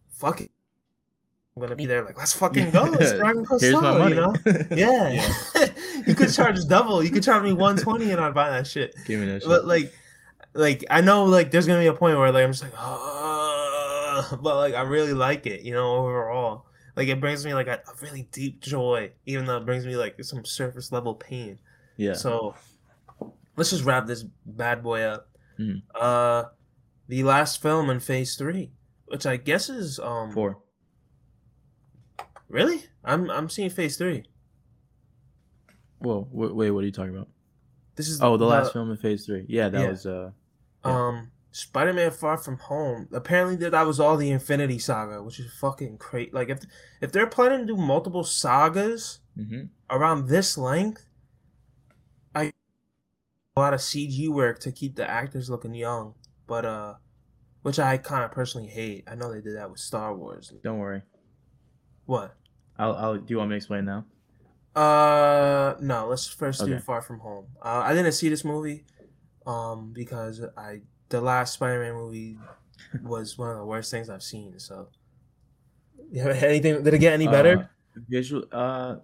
fuck 0.09 0.41
it, 0.41 0.51
I'm 1.55 1.61
gonna 1.61 1.77
be 1.77 1.85
there. 1.85 2.03
Like, 2.03 2.17
let's 2.17 2.33
fucking 2.33 2.71
go. 2.71 2.95
It's 2.95 3.13
Dragon 3.19 3.45
Quest 3.45 3.63
Here's 3.63 3.75
my 3.75 3.99
money. 3.99 4.15
you 4.15 4.21
know? 4.23 4.35
Yeah, 4.71 5.31
you 6.07 6.15
could 6.15 6.33
charge 6.33 6.65
double. 6.67 7.05
You 7.05 7.11
could 7.11 7.23
charge 7.23 7.45
me 7.45 7.53
one 7.53 7.77
twenty, 7.77 8.11
and 8.11 8.19
I'd 8.19 8.33
buy 8.33 8.49
that 8.49 8.67
shit. 8.67 8.95
Give 9.05 9.21
me 9.21 9.27
that 9.27 9.43
shit. 9.43 9.49
But 9.51 9.67
like, 9.67 9.93
like 10.55 10.87
I 10.89 11.03
know 11.03 11.25
like 11.25 11.51
there's 11.51 11.67
gonna 11.67 11.81
be 11.81 11.89
a 11.89 11.93
point 11.93 12.17
where 12.17 12.33
like 12.33 12.45
I'm 12.45 12.53
just 12.53 12.63
like, 12.63 12.73
oh, 12.75 14.39
but 14.43 14.57
like 14.57 14.75
I 14.75 14.81
really 14.81 15.13
like 15.13 15.45
it, 15.45 15.61
you 15.61 15.75
know, 15.75 15.95
overall. 15.95 16.65
Like 16.97 17.09
it 17.09 17.21
brings 17.21 17.45
me 17.45 17.53
like 17.53 17.67
a, 17.67 17.75
a 17.87 17.93
really 18.01 18.29
deep 18.33 18.63
joy, 18.63 19.13
even 19.27 19.45
though 19.45 19.59
it 19.59 19.67
brings 19.67 19.85
me 19.85 19.95
like 19.95 20.25
some 20.25 20.47
surface 20.47 20.91
level 20.91 21.15
pain. 21.15 21.59
yeah. 21.99 22.15
So 22.15 22.55
let's 23.59 23.71
just 23.71 23.85
wrap 23.85 24.07
this 24.07 24.25
bad 24.47 24.83
boy 24.83 25.03
up. 25.03 25.29
Mhm. 25.59 25.83
Uh, 25.95 26.45
the 27.09 27.23
last 27.25 27.61
film 27.61 27.91
in 27.91 28.01
Phase 28.01 28.37
Three, 28.37 28.71
which 29.07 29.27
I 29.27 29.37
guess 29.37 29.69
is 29.69 29.99
um 29.99 30.33
Four. 30.33 30.63
really 32.49 32.85
I'm 33.05 33.31
I'm 33.31 33.49
seeing 33.49 33.71
Phase 33.71 33.97
Three. 33.97 34.25
Whoa. 35.99 36.29
Wait, 36.31 36.55
wait. 36.55 36.71
What 36.71 36.85
are 36.85 36.87
you 36.87 36.93
talking 36.93 37.15
about? 37.15 37.29
This 37.97 38.09
is 38.09 38.23
Oh, 38.23 38.37
the 38.37 38.45
last 38.47 38.73
film 38.73 38.91
in 38.91 38.97
Phase 38.97 39.27
Three. 39.27 39.45
Yeah, 39.49 39.69
that 39.69 39.81
Yeah. 39.81 39.91
was. 39.91 40.07
uh 40.07 40.31
Um, 40.85 41.33
Spider-Man: 41.51 42.13
Far 42.13 42.37
From 42.37 42.59
Home. 42.59 43.09
Apparently, 43.13 43.57
that 43.57 43.71
that 43.73 43.87
was 43.87 43.99
all 43.99 44.17
the 44.17 44.31
Infinity 44.31 44.79
Saga, 44.79 45.23
which 45.23 45.41
is 45.41 45.53
fucking 45.55 45.99
crazy. 45.99 46.31
Like, 46.33 46.51
if 46.51 46.61
if 47.01 47.11
they're 47.11 47.27
planning 47.27 47.67
to 47.67 47.75
do 47.75 47.77
multiple 47.77 48.23
sagas 48.25 49.19
hmm 49.37 49.65
around 49.91 50.29
this 50.29 50.57
length, 50.59 51.08
a 53.59 53.61
lot 53.61 53.75
of 53.75 53.81
CG 53.81 54.29
work 54.29 54.61
to 54.61 54.73
keep 54.73 54.95
the 54.95 55.09
actors 55.09 55.51
looking 55.51 55.75
young. 55.75 56.15
But 56.47 56.65
uh, 56.65 56.95
which 57.63 57.79
I 57.79 57.99
kind 57.99 58.25
of 58.25 58.31
personally 58.31 58.69
hate. 58.69 59.05
I 59.07 59.15
know 59.15 59.33
they 59.33 59.41
did 59.41 59.57
that 59.57 59.71
with 59.71 59.81
Star 59.81 60.15
Wars. 60.15 60.53
Don't 60.63 60.79
worry. 60.79 61.03
What? 62.07 62.35
I'll. 62.79 62.95
I'll 62.95 63.17
do 63.17 63.25
you 63.29 63.39
want 63.39 63.51
me 63.51 63.55
to 63.55 63.57
explain 63.57 63.85
now? 63.85 64.05
Uh, 64.75 65.75
no. 65.81 66.07
Let's 66.09 66.27
first 66.29 66.65
do 66.65 66.73
Okay. 66.75 66.83
Far 66.83 67.03
From 67.03 67.19
Home. 67.21 67.47
Uh, 67.61 67.83
I 67.85 67.95
didn't 67.95 68.13
see 68.13 68.29
this 68.29 68.45
movie, 68.45 68.85
um, 69.47 69.93
because 69.93 70.41
I 70.57 70.83
the 71.09 71.21
last 71.21 71.55
Spider-Man 71.55 71.95
movie 71.95 72.39
was 73.03 73.37
one 73.37 73.51
of 73.51 73.59
the 73.59 73.65
worst 73.65 73.91
things 73.91 74.09
I've 74.09 74.23
seen. 74.23 74.59
So, 74.59 74.89
yeah, 76.11 76.29
anything? 76.29 76.83
Did 76.85 76.95
it 76.95 76.99
get 76.99 77.13
any 77.13 77.27
better? 77.27 77.71
Uh, 77.97 78.01
visual. 78.09 78.45
Uh. 78.53 78.97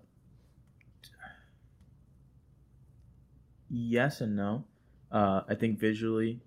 Yes 3.76 4.20
and 4.20 4.36
no. 4.36 4.64
Uh, 5.10 5.42
I 5.48 5.54
think 5.56 5.80
visually 5.80 6.40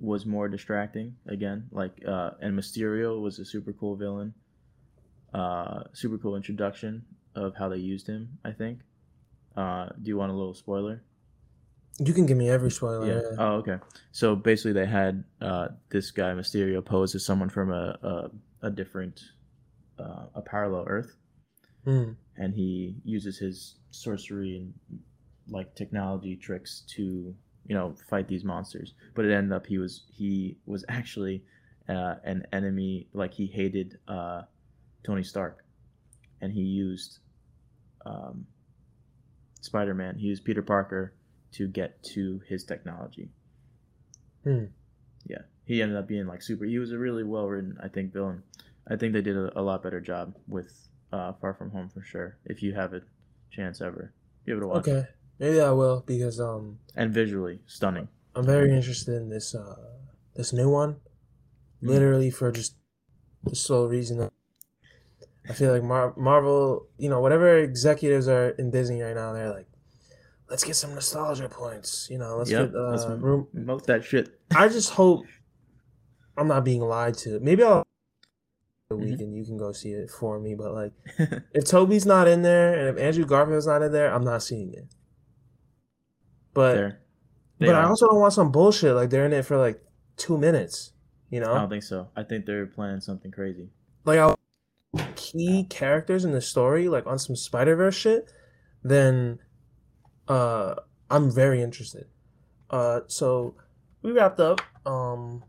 was 0.00 0.26
more 0.26 0.48
distracting 0.48 1.14
again. 1.26 1.68
Like, 1.70 2.02
uh, 2.06 2.30
and 2.40 2.58
Mysterio 2.58 3.20
was 3.22 3.38
a 3.38 3.44
super 3.44 3.72
cool 3.72 3.94
villain. 3.94 4.34
Uh, 5.32 5.84
super 5.92 6.18
cool 6.18 6.34
introduction 6.36 7.04
of 7.36 7.54
how 7.56 7.68
they 7.68 7.76
used 7.76 8.06
him. 8.08 8.38
I 8.44 8.50
think. 8.52 8.80
Uh, 9.56 9.88
do 10.02 10.08
you 10.08 10.16
want 10.16 10.32
a 10.32 10.34
little 10.34 10.54
spoiler? 10.54 11.02
you 12.00 12.12
can 12.14 12.26
give 12.26 12.36
me 12.36 12.48
every 12.48 12.70
spoiler. 12.70 13.06
yeah. 13.06 13.20
Oh, 13.38 13.54
okay. 13.56 13.78
So 14.12 14.36
basically, 14.36 14.72
they 14.72 14.86
had 14.86 15.24
uh, 15.40 15.68
this 15.90 16.10
guy 16.12 16.30
Mysterio 16.32 16.84
pose 16.84 17.14
as 17.14 17.24
someone 17.24 17.48
from 17.48 17.72
a 17.72 17.98
a, 18.02 18.66
a 18.66 18.70
different, 18.70 19.20
uh, 19.98 20.26
a 20.34 20.42
parallel 20.42 20.84
Earth, 20.88 21.16
Hmm. 21.84 22.12
and 22.36 22.54
he 22.54 22.96
uses 23.04 23.38
his 23.38 23.76
sorcery 23.90 24.56
and 24.58 24.74
like 25.50 25.74
technology 25.74 26.36
tricks 26.36 26.82
to 26.88 27.34
you 27.66 27.74
know 27.74 27.94
fight 28.08 28.28
these 28.28 28.44
monsters. 28.44 28.94
But 29.14 29.24
it 29.24 29.32
ended 29.32 29.52
up 29.52 29.66
he 29.66 29.78
was 29.78 30.02
he 30.10 30.56
was 30.66 30.84
actually 30.88 31.44
uh, 31.88 32.16
an 32.24 32.46
enemy. 32.52 33.08
Like 33.12 33.34
he 33.34 33.46
hated 33.46 33.98
uh, 34.08 34.42
Tony 35.04 35.22
Stark, 35.22 35.64
and 36.40 36.52
he 36.52 36.62
used 36.62 37.18
um, 38.04 38.46
Spider 39.60 39.94
Man. 39.94 40.16
He 40.16 40.26
used 40.26 40.44
Peter 40.44 40.62
Parker 40.62 41.14
to 41.52 41.68
get 41.68 42.02
to 42.02 42.40
his 42.48 42.64
technology. 42.64 43.30
Hmm. 44.44 44.66
Yeah, 45.26 45.42
he 45.64 45.82
ended 45.82 45.98
up 45.98 46.08
being 46.08 46.26
like 46.26 46.42
super. 46.42 46.64
He 46.64 46.78
was 46.78 46.92
a 46.92 46.98
really 46.98 47.24
well 47.24 47.46
written, 47.46 47.78
I 47.82 47.88
think, 47.88 48.12
villain. 48.12 48.42
I 48.90 48.96
think 48.96 49.12
they 49.12 49.20
did 49.20 49.36
a, 49.36 49.58
a 49.58 49.62
lot 49.62 49.82
better 49.82 50.00
job 50.00 50.34
with 50.46 50.72
uh, 51.12 51.32
Far 51.34 51.54
From 51.54 51.70
Home 51.70 51.88
for 51.88 52.02
sure. 52.02 52.38
If 52.44 52.62
you 52.62 52.74
have 52.74 52.94
a 52.94 53.02
chance 53.50 53.80
ever, 53.80 54.12
give 54.46 54.56
it 54.56 54.62
a 54.62 54.66
watch. 54.66 54.88
Okay, 54.88 55.06
maybe 55.38 55.60
I 55.60 55.70
will 55.70 56.02
because 56.06 56.40
um, 56.40 56.78
And 56.96 57.12
visually 57.12 57.60
stunning. 57.66 58.08
I'm 58.34 58.44
very 58.46 58.72
interested 58.74 59.14
in 59.14 59.28
this 59.30 59.54
uh 59.54 59.76
this 60.34 60.52
new 60.52 60.68
one. 60.70 60.96
Hmm. 61.80 61.88
Literally 61.88 62.30
for 62.30 62.50
just 62.52 62.74
the 63.44 63.56
sole 63.56 63.88
reason 63.88 64.18
that 64.18 64.32
I 65.48 65.52
feel 65.54 65.72
like 65.72 65.82
Mar- 65.82 66.14
Marvel, 66.16 66.86
you 66.98 67.08
know, 67.08 67.20
whatever 67.20 67.56
executives 67.58 68.28
are 68.28 68.50
in 68.50 68.70
Disney 68.70 69.00
right 69.00 69.14
now, 69.14 69.32
they're 69.32 69.50
like, 69.50 69.66
let's 70.50 70.62
get 70.62 70.76
some 70.76 70.94
nostalgia 70.94 71.48
points. 71.48 72.08
You 72.10 72.18
know, 72.18 72.36
let's 72.36 72.50
Yep, 72.50 72.72
get 72.72 72.76
uh, 72.76 72.90
let's 72.90 73.22
room. 73.22 73.48
Milk 73.54 73.86
that 73.86 74.04
shit. 74.04 74.38
I 74.54 74.68
just 74.68 74.90
hope 74.90 75.24
I'm 76.36 76.48
not 76.48 76.64
being 76.64 76.82
lied 76.82 77.14
to. 77.18 77.40
Maybe 77.40 77.62
I'll 77.62 77.84
the 78.90 78.96
Mhm. 78.96 79.00
week 79.10 79.20
and 79.20 79.34
you 79.34 79.44
can 79.44 79.56
go 79.58 79.72
see 79.72 79.92
it 79.92 80.10
for 80.10 80.38
me. 80.38 80.54
But 80.54 80.72
like, 80.74 80.92
if 81.54 81.64
Tobey's 81.64 82.06
not 82.06 82.28
in 82.28 82.42
there 82.42 82.74
and 82.78 82.88
if 82.96 83.02
Andrew 83.02 83.24
Garfield's 83.24 83.66
not 83.66 83.82
in 83.82 83.92
there, 83.92 84.12
I'm 84.14 84.24
not 84.24 84.42
seeing 84.42 84.72
it. 84.74 84.86
But 86.58 86.98
but 87.60 87.74
I 87.76 87.84
also 87.84 88.08
don't 88.08 88.18
want 88.18 88.32
some 88.32 88.50
bullshit 88.50 88.94
like 88.94 89.10
they're 89.10 89.26
in 89.26 89.32
it 89.32 89.44
for 89.44 89.56
like 89.56 89.80
two 90.16 90.36
minutes. 90.36 90.92
You 91.30 91.40
know, 91.40 91.52
I 91.52 91.58
don't 91.60 91.68
think 91.70 91.84
so. 91.84 92.08
I 92.16 92.22
think 92.24 92.46
they're 92.46 92.66
planning 92.66 93.00
something 93.00 93.30
crazy. 93.30 93.68
like 94.04 94.18
I'll 94.18 94.34
key 95.14 95.64
characters 95.68 96.24
in 96.24 96.32
the 96.32 96.40
story 96.40 96.88
like 96.88 97.06
on 97.06 97.18
some 97.18 97.36
Spider 97.36 97.76
Verse 97.76 97.94
shit. 97.94 98.32
Then, 98.82 99.38
uh, 100.26 100.74
I'm 101.10 101.30
very 101.30 101.62
interested. 101.62 102.06
Uh, 102.70 103.00
so 103.06 103.54
we 104.02 104.10
wrapped 104.12 104.40
up. 104.40 104.60
Um, 104.86 105.44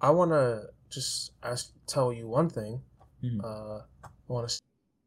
I 0.00 0.10
want 0.10 0.32
to 0.32 0.70
just 0.90 1.32
ask, 1.42 1.72
tell 1.86 2.12
you 2.12 2.28
one 2.28 2.48
thing. 2.48 2.82
Mhm. 3.24 3.40
Uh, 3.42 3.82
I 4.04 4.08
want 4.28 4.48
to 4.48 4.60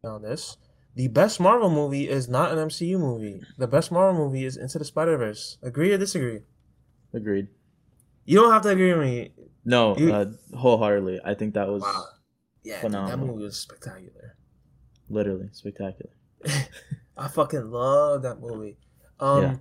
on 0.08 0.22
this. 0.22 0.58
The 0.96 1.08
best 1.08 1.40
Marvel 1.40 1.70
movie 1.70 2.10
is 2.10 2.28
not 2.28 2.52
an 2.52 2.58
MCU 2.58 3.00
movie. 3.00 3.42
The 3.58 3.68
best 3.68 3.92
Marvel 3.92 4.26
movie 4.28 4.46
is 4.46 4.58
Into 4.58 4.78
the 4.80 4.86
Spider 4.86 5.18
Verse. 5.18 5.58
Agree 5.64 5.94
or 5.94 5.98
disagree? 5.98 6.42
Agreed. 7.14 7.48
You 8.26 8.40
don't 8.42 8.52
have 8.52 8.62
to 8.64 8.70
agree 8.70 8.94
with 8.94 9.02
me. 9.02 9.34
No, 9.64 9.96
You- 9.98 10.14
uh, 10.14 10.26
wholeheartedly. 10.56 11.22
I 11.24 11.34
think 11.34 11.54
that 11.54 11.68
was 11.68 11.82
Wow. 11.82 12.06
Yeah, 12.64 12.82
dude, 12.82 12.92
that 12.94 13.18
movie 13.18 13.44
was 13.44 13.58
spectacular. 13.58 14.36
literally 15.10 15.50
spectacular. 15.54 16.12
I 17.18 17.28
fucking 17.28 17.72
love 17.72 18.22
that 18.24 18.40
movie. 18.40 18.78
Um, 19.20 19.42
Yeah. 19.44 19.56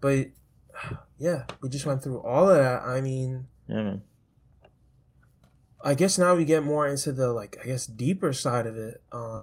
but 0.00 0.26
yeah, 1.18 1.44
we 1.62 1.68
just 1.68 1.86
went 1.86 2.02
through 2.02 2.20
all 2.20 2.50
of 2.50 2.56
that. 2.56 2.82
I 2.82 3.00
mean, 3.00 3.46
Yeah, 3.68 3.82
man. 3.82 4.02
I 5.82 5.94
guess 5.94 6.18
now 6.18 6.34
we 6.34 6.44
get 6.44 6.64
more 6.64 6.86
into 6.88 7.12
the 7.12 7.32
like, 7.32 7.58
I 7.62 7.66
guess 7.66 7.86
deeper 7.86 8.32
side 8.32 8.66
of 8.66 8.76
it. 8.76 9.02
Uh, 9.12 9.42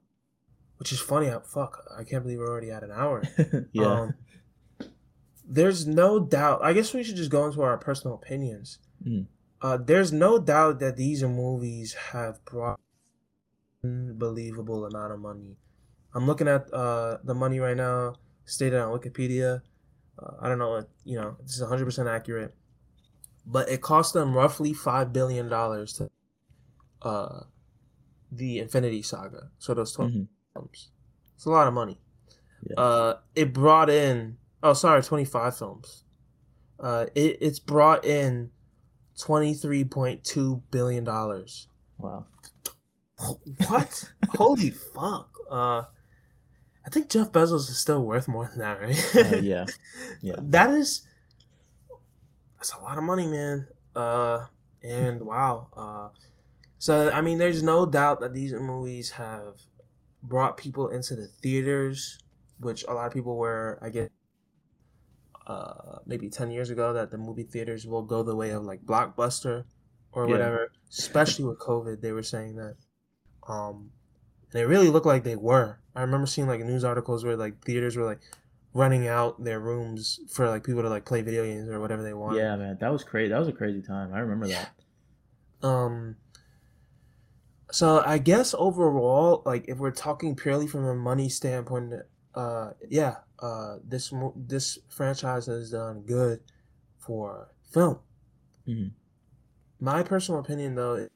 which 0.82 0.91
is 0.91 0.99
funny. 0.99 1.27
How, 1.27 1.41
fuck, 1.41 1.86
I 1.95 2.03
can't 2.03 2.23
believe 2.23 2.39
we're 2.39 2.49
already 2.49 2.71
at 2.71 2.82
an 2.82 2.89
hour. 2.91 3.21
yeah. 3.71 3.86
Um, 3.86 4.13
there's 5.47 5.86
no 5.86 6.19
doubt. 6.19 6.61
I 6.63 6.73
guess 6.73 6.91
we 6.91 7.03
should 7.03 7.17
just 7.17 7.29
go 7.29 7.45
into 7.45 7.61
our 7.61 7.77
personal 7.77 8.15
opinions. 8.15 8.79
Mm. 9.07 9.27
Uh, 9.61 9.77
there's 9.77 10.11
no 10.11 10.39
doubt 10.39 10.79
that 10.79 10.97
these 10.97 11.21
movies 11.21 11.93
have 12.13 12.43
brought 12.45 12.79
unbelievable 13.84 14.84
amount 14.88 15.13
of 15.13 15.19
money. 15.19 15.55
I'm 16.15 16.25
looking 16.25 16.47
at 16.47 16.73
uh, 16.73 17.19
the 17.23 17.36
money 17.36 17.59
right 17.59 17.77
now, 17.77 18.15
stated 18.45 18.79
on 18.79 18.91
Wikipedia. 18.97 19.61
Uh, 20.17 20.32
I 20.41 20.49
don't 20.49 20.57
know, 20.57 20.77
if, 20.77 20.86
you 21.03 21.15
know, 21.15 21.38
this 21.43 21.59
is 21.59 21.61
100% 21.61 22.09
accurate, 22.09 22.55
but 23.45 23.69
it 23.69 23.82
cost 23.82 24.15
them 24.15 24.34
roughly 24.34 24.73
five 24.73 25.13
billion 25.13 25.47
dollars 25.47 25.93
to 25.93 26.09
uh, 27.03 27.41
the 28.32 28.57
Infinity 28.57 29.03
Saga. 29.03 29.51
So 29.59 29.75
those 29.75 29.91
12 29.91 30.11
Mhm. 30.11 30.27
Films. 30.53 30.89
It's 31.35 31.45
a 31.45 31.49
lot 31.49 31.67
of 31.67 31.73
money. 31.73 31.99
Yeah. 32.69 32.79
Uh, 32.79 33.17
it 33.35 33.53
brought 33.53 33.89
in 33.89 34.37
oh 34.63 34.73
sorry, 34.73 35.01
twenty 35.03 35.25
five 35.25 35.57
films. 35.57 36.03
Uh, 36.79 37.05
it, 37.15 37.37
it's 37.41 37.59
brought 37.59 38.05
in 38.05 38.51
twenty 39.19 39.53
three 39.53 39.83
point 39.83 40.23
two 40.23 40.61
billion 40.71 41.03
dollars. 41.03 41.67
Wow. 41.97 42.25
What? 43.67 44.11
Holy 44.29 44.71
fuck! 44.71 45.29
Uh, 45.49 45.83
I 46.85 46.89
think 46.89 47.09
Jeff 47.09 47.31
Bezos 47.31 47.69
is 47.69 47.77
still 47.77 48.03
worth 48.03 48.27
more 48.27 48.47
than 48.47 48.59
that, 48.59 48.81
right? 48.81 49.15
Uh, 49.15 49.37
yeah. 49.37 49.65
Yeah. 50.21 50.35
That 50.37 50.71
is 50.71 51.07
that's 52.57 52.73
a 52.73 52.79
lot 52.79 52.97
of 52.97 53.03
money, 53.03 53.25
man. 53.25 53.67
Uh, 53.95 54.45
and 54.83 55.21
wow. 55.25 55.67
Uh, 55.75 56.17
so 56.77 57.11
I 57.11 57.21
mean, 57.21 57.37
there's 57.37 57.63
no 57.63 57.85
doubt 57.85 58.19
that 58.21 58.33
these 58.33 58.53
movies 58.53 59.11
have 59.11 59.55
brought 60.24 60.57
people 60.57 60.88
into 60.89 61.15
the 61.15 61.28
theaters, 61.28 62.19
which 62.59 62.84
a 62.88 62.93
lot 62.93 63.07
of 63.07 63.13
people 63.13 63.38
were, 63.38 63.80
I 63.82 63.89
guess, 63.89 64.09
uh, 65.47 65.99
maybe 66.05 66.30
ten 66.30 66.51
years 66.51 66.69
ago 66.69 66.93
that 66.93 67.11
the 67.11 67.17
movie 67.17 67.43
theaters 67.43 67.86
will 67.86 68.03
go 68.03 68.24
the 68.24 68.36
way 68.36 68.51
of 68.51 68.63
like 68.63 68.86
Blockbuster 68.86 69.65
or 70.11 70.26
Yeah. 70.26 70.32
whatever. 70.32 70.72
Especially 70.89 71.45
with 71.45 71.59
COVID, 71.59 72.01
they 72.01 72.11
were 72.11 72.24
saying 72.24 72.55
that. 72.57 72.76
Um, 73.47 73.91
and 74.53 74.61
it 74.61 74.65
really 74.65 74.89
looked 74.89 75.05
like 75.05 75.24
they 75.24 75.36
were. 75.36 75.80
I 75.95 76.01
remember 76.01 76.28
seeing 76.28 76.47
like 76.47 76.61
news 76.61 76.84
articles 76.84 77.24
where 77.24 77.36
like 77.36 77.63
theaters 77.63 77.95
were 77.97 78.05
like 78.05 78.19
running 78.74 79.07
out 79.07 79.43
their 79.43 79.59
rooms 79.59 80.19
for 80.30 80.47
like 80.47 80.63
people 80.63 80.82
to 80.82 80.89
like 80.89 81.05
play 81.05 81.22
video 81.22 81.43
games 81.43 81.67
or 81.69 81.80
whatever 81.80 82.03
they 82.03 82.13
want. 82.13 82.38
Yeah, 82.38 82.55
man. 82.55 82.78
That 82.80 82.91
was 82.91 83.03
crazy. 83.03 83.30
That 83.30 83.39
was 83.39 83.47
a 83.47 83.53
crazy 83.53 83.82
time. 83.82 84.13
I 84.13 84.19
remember 84.19 84.47
that. 84.47 84.72
Um. 85.67 86.15
So 87.72 88.03
I 88.05 88.17
guess 88.17 88.53
overall, 88.57 89.43
like 89.45 89.65
if 89.67 89.78
we're 89.78 89.91
talking 89.91 90.36
purely 90.36 90.67
from 90.67 90.86
a 90.86 90.95
money 90.95 91.30
standpoint, 91.30 91.93
uh, 92.36 92.72
yeah, 92.89 93.17
uh, 93.39 93.78
this 93.84 94.11
mo- 94.11 94.34
this 94.36 94.78
franchise 94.89 95.45
has 95.47 95.72
done 95.72 96.01
good 96.01 96.41
for 96.99 97.49
film. 97.72 97.99
Mhm. 98.67 98.91
My 99.80 100.03
personal 100.03 100.39
opinion, 100.41 100.76
though, 100.76 101.07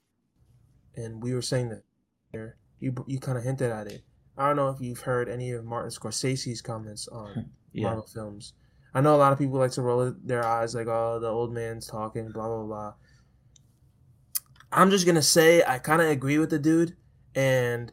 and 0.96 1.22
we 1.22 1.34
were 1.34 1.42
saying 1.42 1.70
that 1.70 1.84
here, 2.32 2.58
you 2.80 2.94
you 3.08 3.20
kind 3.20 3.38
of 3.38 3.44
hinted 3.44 3.72
at 3.72 3.88
it. 3.88 4.04
I 4.38 4.48
don't 4.48 4.56
know 4.56 4.70
if 4.70 4.82
you've 4.82 5.02
heard 5.02 5.30
any 5.30 5.52
of 5.52 5.64
Martin 5.66 5.92
Scorsese's 5.92 6.62
comments 6.62 7.08
on 7.08 7.52
Yeah. 7.74 7.88
Marvel 7.88 8.06
films. 8.08 8.54
I 8.94 9.02
know 9.02 9.14
a 9.16 9.18
lot 9.18 9.34
of 9.34 9.38
people 9.38 9.60
like 9.60 9.72
to 9.72 9.82
roll 9.82 10.14
their 10.24 10.46
eyes 10.46 10.74
like, 10.74 10.88
oh, 10.88 11.20
the 11.20 11.28
old 11.28 11.52
man's 11.52 11.86
talking, 11.88 12.30
blah, 12.32 12.48
blah, 12.48 12.64
blah. 12.64 12.94
I'm 14.76 14.92
just 14.92 15.06
going 15.06 15.16
to 15.16 15.22
say 15.24 15.64
I 15.66 15.80
kind 15.80 16.02
of 16.02 16.10
agree 16.10 16.38
with 16.38 16.50
the 16.50 16.60
dude. 16.60 16.96
And 17.34 17.92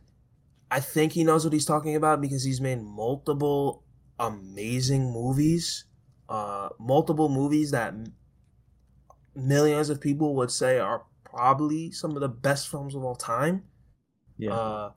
I 0.71 0.81
think 0.81 1.13
he 1.13 1.23
knows 1.23 1.45
what 1.45 1.53
he's 1.53 1.65
talking 1.65 1.95
about 1.97 2.21
because 2.21 2.43
he's 2.43 2.61
made 2.61 2.83
multiple 2.83 3.85
amazing 4.19 5.13
movies. 5.13 5.85
Uh, 6.29 6.71
multiple 6.81 7.29
movies 7.29 7.71
that 7.71 7.95
millions 9.35 9.91
of 9.91 10.01
people 10.01 10.35
would 10.37 10.51
say 10.51 10.79
are 10.79 11.05
probably 11.25 11.91
some 11.93 12.15
of 12.17 12.21
the 12.21 12.29
best 12.29 12.69
films 12.69 12.95
of 12.95 13.05
all 13.05 13.15
time. 13.15 13.63
Yeah. 14.37 14.53
Uh, 14.53 14.91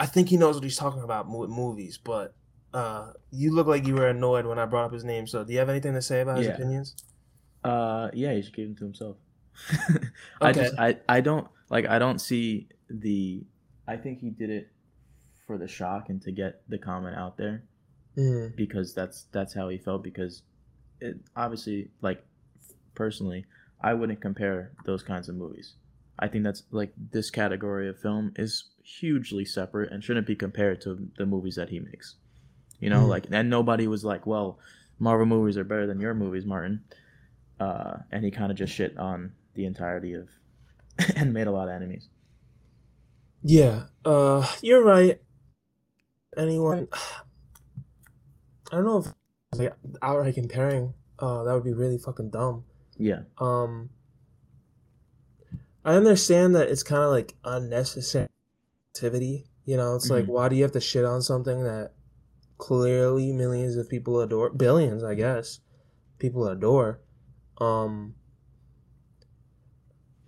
I 0.00 0.06
think 0.06 0.28
he 0.28 0.36
knows 0.36 0.54
what 0.54 0.64
he's 0.64 0.76
talking 0.76 1.02
about 1.02 1.28
with 1.28 1.50
movies, 1.50 1.98
but 2.02 2.34
uh, 2.72 3.12
you 3.30 3.54
look 3.54 3.66
like 3.66 3.86
you 3.86 3.94
were 3.94 4.08
annoyed 4.08 4.46
when 4.46 4.58
I 4.58 4.66
brought 4.66 4.86
up 4.86 4.92
his 4.92 5.04
name. 5.04 5.26
So, 5.26 5.44
do 5.44 5.52
you 5.52 5.58
have 5.58 5.68
anything 5.68 5.94
to 5.94 6.02
say 6.02 6.20
about 6.20 6.38
his 6.38 6.46
Yeah. 6.46 6.54
opinions? 6.54 6.94
Uh, 7.64 8.10
yeah, 8.12 8.32
he 8.34 8.42
should 8.42 8.54
keep 8.54 8.66
them 8.68 8.76
to 8.76 8.84
himself. 8.84 9.16
I 10.40 10.50
Okay. 10.50 10.62
just, 10.64 10.74
I, 10.78 10.98
I 11.08 11.20
don't 11.20 11.46
like, 11.70 11.86
I 11.86 11.98
don't 11.98 12.20
see 12.20 12.68
the. 12.88 13.44
I 13.88 13.96
think 13.96 14.18
he 14.20 14.30
did 14.30 14.50
it 14.50 14.68
for 15.46 15.58
the 15.58 15.68
shock 15.68 16.08
and 16.08 16.20
to 16.22 16.32
get 16.32 16.62
the 16.68 16.78
comment 16.78 17.16
out 17.16 17.36
there 17.36 17.64
Mm. 18.16 18.56
because 18.56 18.94
that's 18.94 19.26
that's 19.32 19.52
how 19.54 19.68
he 19.68 19.76
felt. 19.78 20.02
Because 20.02 20.42
it 21.00 21.16
obviously, 21.36 21.90
like, 22.00 22.24
personally, 22.94 23.44
I 23.80 23.92
wouldn't 23.94 24.20
compare 24.22 24.72
those 24.86 25.02
kinds 25.02 25.28
of 25.28 25.34
movies. 25.36 25.74
I 26.18 26.28
think 26.28 26.42
that's 26.44 26.62
like 26.70 26.92
this 27.12 27.28
category 27.30 27.88
of 27.90 27.98
film 27.98 28.32
is 28.36 28.70
hugely 28.82 29.44
separate 29.44 29.92
and 29.92 30.02
shouldn't 30.02 30.26
be 30.26 30.34
compared 30.34 30.80
to 30.82 31.08
the 31.18 31.26
movies 31.26 31.56
that 31.56 31.68
he 31.68 31.78
makes. 31.78 32.16
You 32.80 32.88
know, 32.90 33.04
Mm. 33.04 33.08
like, 33.08 33.26
and 33.30 33.50
nobody 33.50 33.86
was 33.86 34.02
like, 34.04 34.26
"Well, 34.26 34.58
Marvel 34.98 35.26
movies 35.26 35.58
are 35.58 35.64
better 35.64 35.86
than 35.86 36.00
your 36.00 36.14
movies, 36.14 36.46
Martin." 36.46 36.82
Uh, 37.60 37.98
and 38.10 38.24
he 38.24 38.30
kind 38.30 38.50
of 38.50 38.56
just 38.56 38.72
shit 38.72 38.96
on 38.98 39.32
the 39.56 39.64
entirety 39.64 40.14
of, 40.14 40.28
and 41.16 41.32
made 41.32 41.46
a 41.46 41.50
lot 41.52 41.68
of 41.68 41.74
enemies. 41.74 42.08
Yeah, 43.42 43.84
uh, 44.04 44.46
you're 44.62 44.82
right. 44.84 45.20
Anyone, 46.36 46.88
I 48.72 48.76
don't 48.76 48.84
know 48.84 48.98
if 48.98 49.14
like 49.58 49.74
outright 50.02 50.34
comparing. 50.34 50.94
Uh, 51.18 51.44
that 51.44 51.54
would 51.54 51.64
be 51.64 51.72
really 51.72 51.98
fucking 51.98 52.30
dumb. 52.30 52.64
Yeah, 52.98 53.22
Um, 53.38 53.90
I 55.84 55.94
understand 55.94 56.54
that 56.56 56.68
it's 56.68 56.82
kind 56.82 57.02
of 57.04 57.10
like 57.10 57.36
unnecessary 57.44 58.28
activity. 58.94 59.46
You 59.64 59.76
know, 59.78 59.96
it's 59.96 60.10
like 60.10 60.26
Mhm. 60.26 60.28
why 60.28 60.48
do 60.48 60.56
you 60.56 60.64
have 60.64 60.72
to 60.72 60.80
shit 60.80 61.04
on 61.04 61.22
something 61.22 61.62
that 61.64 61.92
clearly 62.58 63.32
millions 63.32 63.76
of 63.76 63.88
people 63.88 64.20
adore, 64.20 64.50
billions, 64.50 65.04
I 65.04 65.14
guess, 65.14 65.60
people 66.18 66.48
adore. 66.48 67.00
Um, 67.58 68.15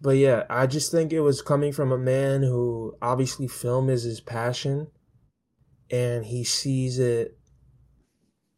but 0.00 0.16
yeah, 0.16 0.44
I 0.48 0.66
just 0.66 0.92
think 0.92 1.12
it 1.12 1.20
was 1.20 1.42
coming 1.42 1.72
from 1.72 1.92
a 1.92 1.98
man 1.98 2.42
who 2.42 2.96
obviously 3.02 3.48
film 3.48 3.90
is 3.90 4.04
his 4.04 4.20
passion, 4.20 4.88
and 5.90 6.26
he 6.26 6.44
sees 6.44 6.98
it 6.98 7.38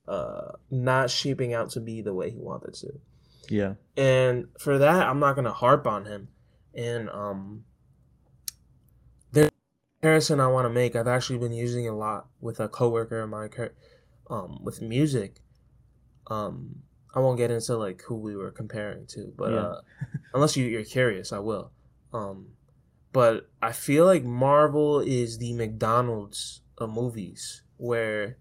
uh 0.08 0.52
not 0.70 1.08
shaping 1.08 1.54
out 1.54 1.70
to 1.70 1.80
be 1.80 2.02
the 2.02 2.12
way 2.12 2.30
he 2.30 2.38
wanted 2.38 2.74
to. 2.74 2.88
Yeah, 3.48 3.74
and 3.96 4.48
for 4.58 4.78
that 4.78 5.06
i'm 5.06 5.20
not 5.20 5.36
gonna 5.36 5.52
harp 5.52 5.86
on 5.86 6.04
him. 6.04 6.28
And 6.74 7.08
um 7.10 7.64
the 9.32 9.50
comparison 10.00 10.40
i 10.40 10.46
want 10.46 10.66
to 10.66 10.70
make 10.70 10.94
i've 10.94 11.08
actually 11.08 11.38
been 11.38 11.52
using 11.52 11.88
a 11.88 11.96
lot 11.96 12.28
with 12.40 12.60
a 12.60 12.68
coworker 12.68 13.20
of 13.20 13.30
mine 13.30 13.50
um 14.28 14.58
with 14.62 14.82
music. 14.82 15.40
Um 16.26 16.82
i 17.14 17.18
won't 17.20 17.38
get 17.38 17.50
into 17.50 17.76
like 17.76 18.02
who 18.02 18.16
we 18.16 18.36
were 18.36 18.50
comparing 18.50 19.06
to 19.06 19.32
but 19.36 19.52
Yeah. 19.52 19.60
uh 19.62 19.80
unless 20.34 20.56
you, 20.56 20.64
you're 20.66 20.84
curious 20.84 21.32
i 21.32 21.38
will. 21.38 21.72
Um 22.12 22.48
but 23.12 23.48
i 23.62 23.72
feel 23.72 24.04
like 24.04 24.24
marvel 24.24 25.00
is 25.00 25.38
the 25.38 25.52
mcdonald's 25.54 26.62
of 26.78 26.90
movies 26.90 27.62
where 27.76 28.36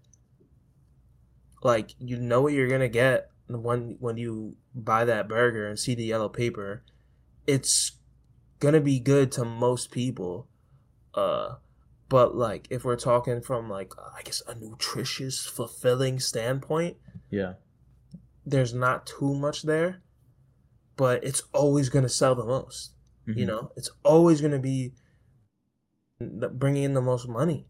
like 1.62 1.94
you 1.98 2.16
know 2.16 2.40
what 2.40 2.52
you're 2.52 2.68
gonna 2.68 2.88
get 2.88 3.30
when 3.48 3.96
when 4.00 4.16
you 4.16 4.56
buy 4.74 5.04
that 5.04 5.28
burger 5.28 5.66
and 5.68 5.78
see 5.78 5.94
the 5.94 6.04
yellow 6.04 6.28
paper. 6.28 6.84
It's 7.46 7.92
gonna 8.60 8.80
be 8.80 9.00
good 9.00 9.32
to 9.32 9.44
most 9.44 9.90
people 9.90 10.46
uh 11.14 11.54
but 12.08 12.36
like 12.36 12.66
if 12.70 12.84
we're 12.84 12.94
talking 12.96 13.40
from 13.40 13.68
like 13.68 13.92
i 14.16 14.22
guess 14.22 14.42
a 14.46 14.54
nutritious 14.54 15.46
fulfilling 15.46 16.20
standpoint 16.20 16.96
yeah, 17.30 17.54
there's 18.50 18.74
not 18.74 19.06
too 19.06 19.34
much 19.34 19.62
there 19.62 20.02
but 20.96 21.22
it's 21.24 21.42
always 21.52 21.88
gonna 21.88 22.08
sell 22.08 22.34
the 22.34 22.44
most 22.44 22.92
you 23.26 23.44
Mhm. 23.44 23.48
know 23.48 23.72
it's 23.76 23.90
always 24.04 24.40
gonna 24.40 24.58
be 24.58 24.92
bringing 26.52 26.82
in 26.84 26.94
the 26.94 27.00
most 27.00 27.28
money 27.28 27.66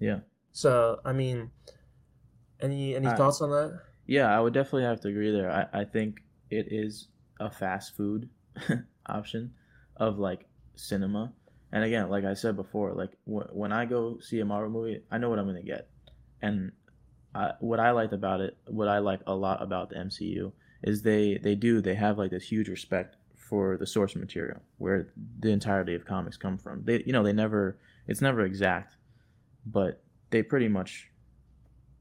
yeah, 0.00 0.20
so 0.52 1.00
i 1.04 1.12
mean 1.12 1.50
any 2.60 2.94
any 2.94 3.06
I- 3.08 3.16
thoughts 3.16 3.40
on 3.40 3.50
that 3.50 3.80
yeah. 4.10 4.34
I 4.34 4.40
would 4.40 4.54
definitely 4.54 4.84
have 4.84 5.02
to 5.02 5.08
agree 5.08 5.30
there. 5.30 5.50
I, 5.50 5.80
I 5.80 5.84
think 5.84 6.22
it 6.48 6.68
is 6.72 7.08
a 7.38 7.50
fast 7.50 7.94
food 7.94 8.30
option 9.06 9.52
of 9.98 10.18
like 10.18 10.46
cinema. 10.76 11.34
And 11.72 11.84
again, 11.84 12.08
like 12.08 12.24
I 12.24 12.32
said 12.32 12.56
before, 12.56 12.94
like 12.94 13.10
wh- 13.26 13.54
when 13.54 13.70
I 13.70 13.84
go 13.84 14.16
see 14.18 14.40
a 14.40 14.46
Marvel 14.46 14.70
movie, 14.70 15.02
I 15.10 15.18
know 15.18 15.28
what 15.28 15.38
I'm 15.38 15.44
gonna 15.46 15.62
get. 15.62 15.90
And 16.40 16.72
I, 17.38 17.52
what 17.60 17.78
I 17.78 17.92
liked 17.92 18.12
about 18.12 18.40
it, 18.40 18.56
what 18.66 18.88
I 18.88 18.98
like 18.98 19.20
a 19.26 19.34
lot 19.34 19.62
about 19.62 19.90
the 19.90 19.96
MCU 19.96 20.50
is 20.82 21.02
they 21.02 21.38
they 21.38 21.54
do 21.54 21.80
they 21.80 21.94
have 21.94 22.18
like 22.18 22.30
this 22.30 22.48
huge 22.48 22.68
respect 22.68 23.16
for 23.36 23.76
the 23.76 23.86
source 23.86 24.16
material 24.16 24.60
where 24.78 25.08
the 25.38 25.50
entirety 25.50 25.94
of 25.94 26.04
comics 26.04 26.36
come 26.36 26.58
from. 26.58 26.82
They 26.84 27.02
you 27.06 27.12
know 27.12 27.22
they 27.22 27.32
never 27.32 27.78
it's 28.08 28.20
never 28.20 28.42
exact, 28.42 28.96
but 29.64 30.02
they 30.30 30.42
pretty 30.42 30.68
much 30.68 31.08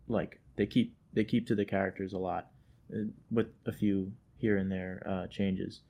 like 0.08 0.40
they 0.56 0.66
keep 0.66 0.96
they 1.14 1.24
keep 1.24 1.48
to 1.48 1.56
the 1.56 1.66
characters 1.66 2.14
a 2.14 2.18
lot 2.18 2.48
uh, 2.94 3.04
with 3.30 3.48
a 3.68 3.72
few 3.72 4.12
here 4.38 4.58
and 4.58 4.72
there 4.72 5.06
uh, 5.08 5.28
changes 5.28 5.82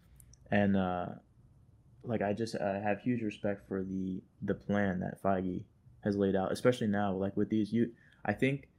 and 0.51 0.75
uh, 0.75 1.05
like 2.03 2.21
i 2.21 2.33
just 2.33 2.55
uh, 2.55 2.79
have 2.79 2.99
huge 3.01 3.21
respect 3.21 3.67
for 3.67 3.83
the 3.83 4.21
the 4.41 4.53
plan 4.53 4.99
that 4.99 5.21
feige 5.21 5.63
has 6.03 6.15
laid 6.15 6.35
out 6.35 6.51
especially 6.51 6.87
now 6.87 7.13
like 7.13 7.35
with 7.35 7.49
these 7.49 7.71
you 7.73 7.91
i 8.25 8.33
think 8.33 8.69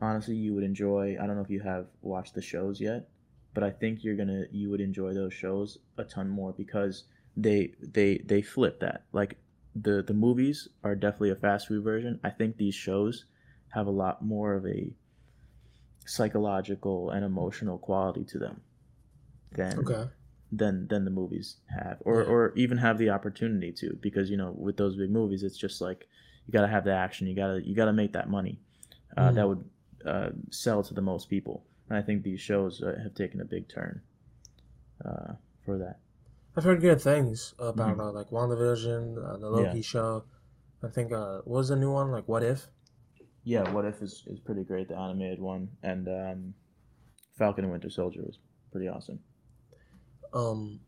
honestly 0.00 0.34
you 0.34 0.54
would 0.54 0.64
enjoy 0.64 1.16
i 1.20 1.26
don't 1.26 1.36
know 1.36 1.42
if 1.42 1.50
you 1.50 1.60
have 1.60 1.86
watched 2.02 2.34
the 2.34 2.42
shows 2.42 2.80
yet 2.80 3.08
but 3.54 3.62
i 3.62 3.70
think 3.70 4.02
you're 4.02 4.16
gonna 4.16 4.44
you 4.50 4.70
would 4.70 4.80
enjoy 4.80 5.12
those 5.12 5.34
shows 5.34 5.78
a 5.98 6.04
ton 6.04 6.28
more 6.28 6.52
because 6.52 7.04
they 7.36 7.72
they 7.80 8.18
they 8.18 8.42
flip 8.42 8.80
that. 8.80 9.04
Like 9.12 9.38
the 9.74 10.02
the 10.02 10.14
movies 10.14 10.68
are 10.82 10.94
definitely 10.94 11.30
a 11.30 11.36
fast 11.36 11.68
food 11.68 11.84
version. 11.84 12.20
I 12.24 12.30
think 12.30 12.56
these 12.56 12.74
shows 12.74 13.24
have 13.68 13.86
a 13.86 13.90
lot 13.90 14.24
more 14.24 14.54
of 14.54 14.66
a 14.66 14.92
psychological 16.06 17.10
and 17.10 17.24
emotional 17.24 17.78
quality 17.78 18.24
to 18.24 18.38
them 18.38 18.60
than 19.52 19.78
okay. 19.78 20.10
than 20.50 20.88
than 20.88 21.04
the 21.04 21.10
movies 21.10 21.56
have 21.68 21.98
or 22.04 22.22
Yeah. 22.22 22.28
or 22.28 22.52
even 22.56 22.78
have 22.78 22.98
the 22.98 23.10
opportunity 23.10 23.72
to 23.72 23.96
because 24.00 24.28
you 24.30 24.36
know 24.36 24.52
with 24.56 24.76
those 24.76 24.96
big 24.96 25.10
movies 25.10 25.42
it's 25.42 25.56
just 25.56 25.80
like 25.80 26.08
you 26.46 26.52
got 26.52 26.62
to 26.62 26.68
have 26.68 26.84
the 26.84 26.92
action. 26.92 27.26
You 27.28 27.36
got 27.36 27.48
to 27.48 27.66
you 27.66 27.74
got 27.76 27.84
to 27.84 27.92
make 27.92 28.12
that 28.14 28.28
money. 28.28 28.58
Uh, 29.16 29.30
that 29.32 29.44
Mhm. 29.44 29.48
would 29.48 29.64
uh, 30.06 30.30
sell 30.50 30.82
to 30.82 30.94
the 30.94 31.02
most 31.02 31.28
people 31.28 31.66
and 31.88 31.98
i 31.98 32.02
think 32.02 32.22
these 32.22 32.40
shows 32.40 32.82
uh, 32.82 32.98
have 33.02 33.14
taken 33.14 33.40
a 33.40 33.44
big 33.44 33.68
turn 33.68 34.02
uh, 35.04 35.34
for 35.64 35.78
that 35.78 36.00
I've 36.54 36.62
heard 36.62 36.80
good 36.80 37.00
things 37.02 37.54
about 37.58 37.98
Mhm. 37.98 37.98
uh, 37.98 38.12
like 38.12 38.28
WandaVision, 38.30 39.18
uh, 39.18 39.36
the 39.38 39.50
Loki 39.50 39.82
Yeah. 39.82 39.82
show. 39.82 40.26
I 40.82 40.86
think 40.88 41.10
uh, 41.12 41.38
what 41.42 41.58
was 41.58 41.68
the 41.70 41.76
new 41.76 41.90
one 41.92 42.12
like 42.12 42.28
What 42.28 42.44
If? 42.44 42.68
yeah 43.44 43.64
what 43.72 43.84
if 43.84 44.02
is, 44.02 44.24
is 44.26 44.40
pretty 44.40 44.64
great 44.64 44.88
the 44.88 44.96
animated 44.96 45.40
one 45.40 45.68
and 45.82 46.08
um, 46.08 46.54
falcon 47.38 47.64
and 47.64 47.72
winter 47.72 47.90
soldier 47.90 48.22
was 48.22 48.38
pretty 48.72 48.88
awesome 48.88 49.20
Um, 50.32 50.80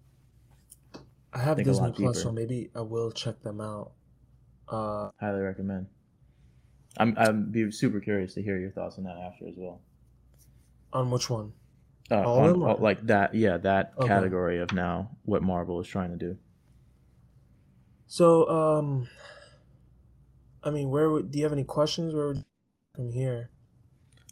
I 1.30 1.40
have 1.40 1.58
a 1.58 1.62
Disney 1.62 1.92
Plus, 1.92 2.20
deeper. 2.20 2.22
so 2.22 2.32
maybe 2.32 2.70
I 2.74 2.80
will 2.80 3.10
check 3.12 3.42
them 3.42 3.60
out. 3.60 3.92
Uh, 4.68 5.10
highly 5.20 5.40
recommend 5.40 5.88
i'm 6.98 7.14
i'm 7.18 7.50
be 7.50 7.70
super 7.70 8.00
curious 8.00 8.34
to 8.34 8.42
hear 8.42 8.58
your 8.58 8.70
thoughts 8.70 8.98
on 8.98 9.04
that 9.04 9.16
after 9.16 9.46
as 9.48 9.54
well 9.56 9.80
on 10.92 11.10
which 11.10 11.30
one? 11.30 11.52
uh, 12.10 12.16
All 12.22 12.38
of 12.38 12.44
on- 12.44 12.52
them, 12.52 12.62
all- 12.62 12.76
like 12.78 13.06
that 13.06 13.34
yeah 13.34 13.56
that 13.58 13.92
Okay. 13.98 14.08
category 14.08 14.60
of 14.60 14.72
now 14.72 15.10
what 15.24 15.42
marvel 15.42 15.80
is 15.80 15.86
trying 15.88 16.10
to 16.10 16.16
do 16.16 16.36
So, 18.06 18.46
um, 18.48 19.08
I 20.62 20.70
mean, 20.70 20.90
where 20.90 21.08
would 21.08 21.30
do 21.30 21.38
you 21.38 21.44
have 21.44 21.52
any 21.52 21.64
questions? 21.64 22.12
Where 22.14 22.26
would 22.28 22.44
from 22.94 23.10
here? 23.12 23.50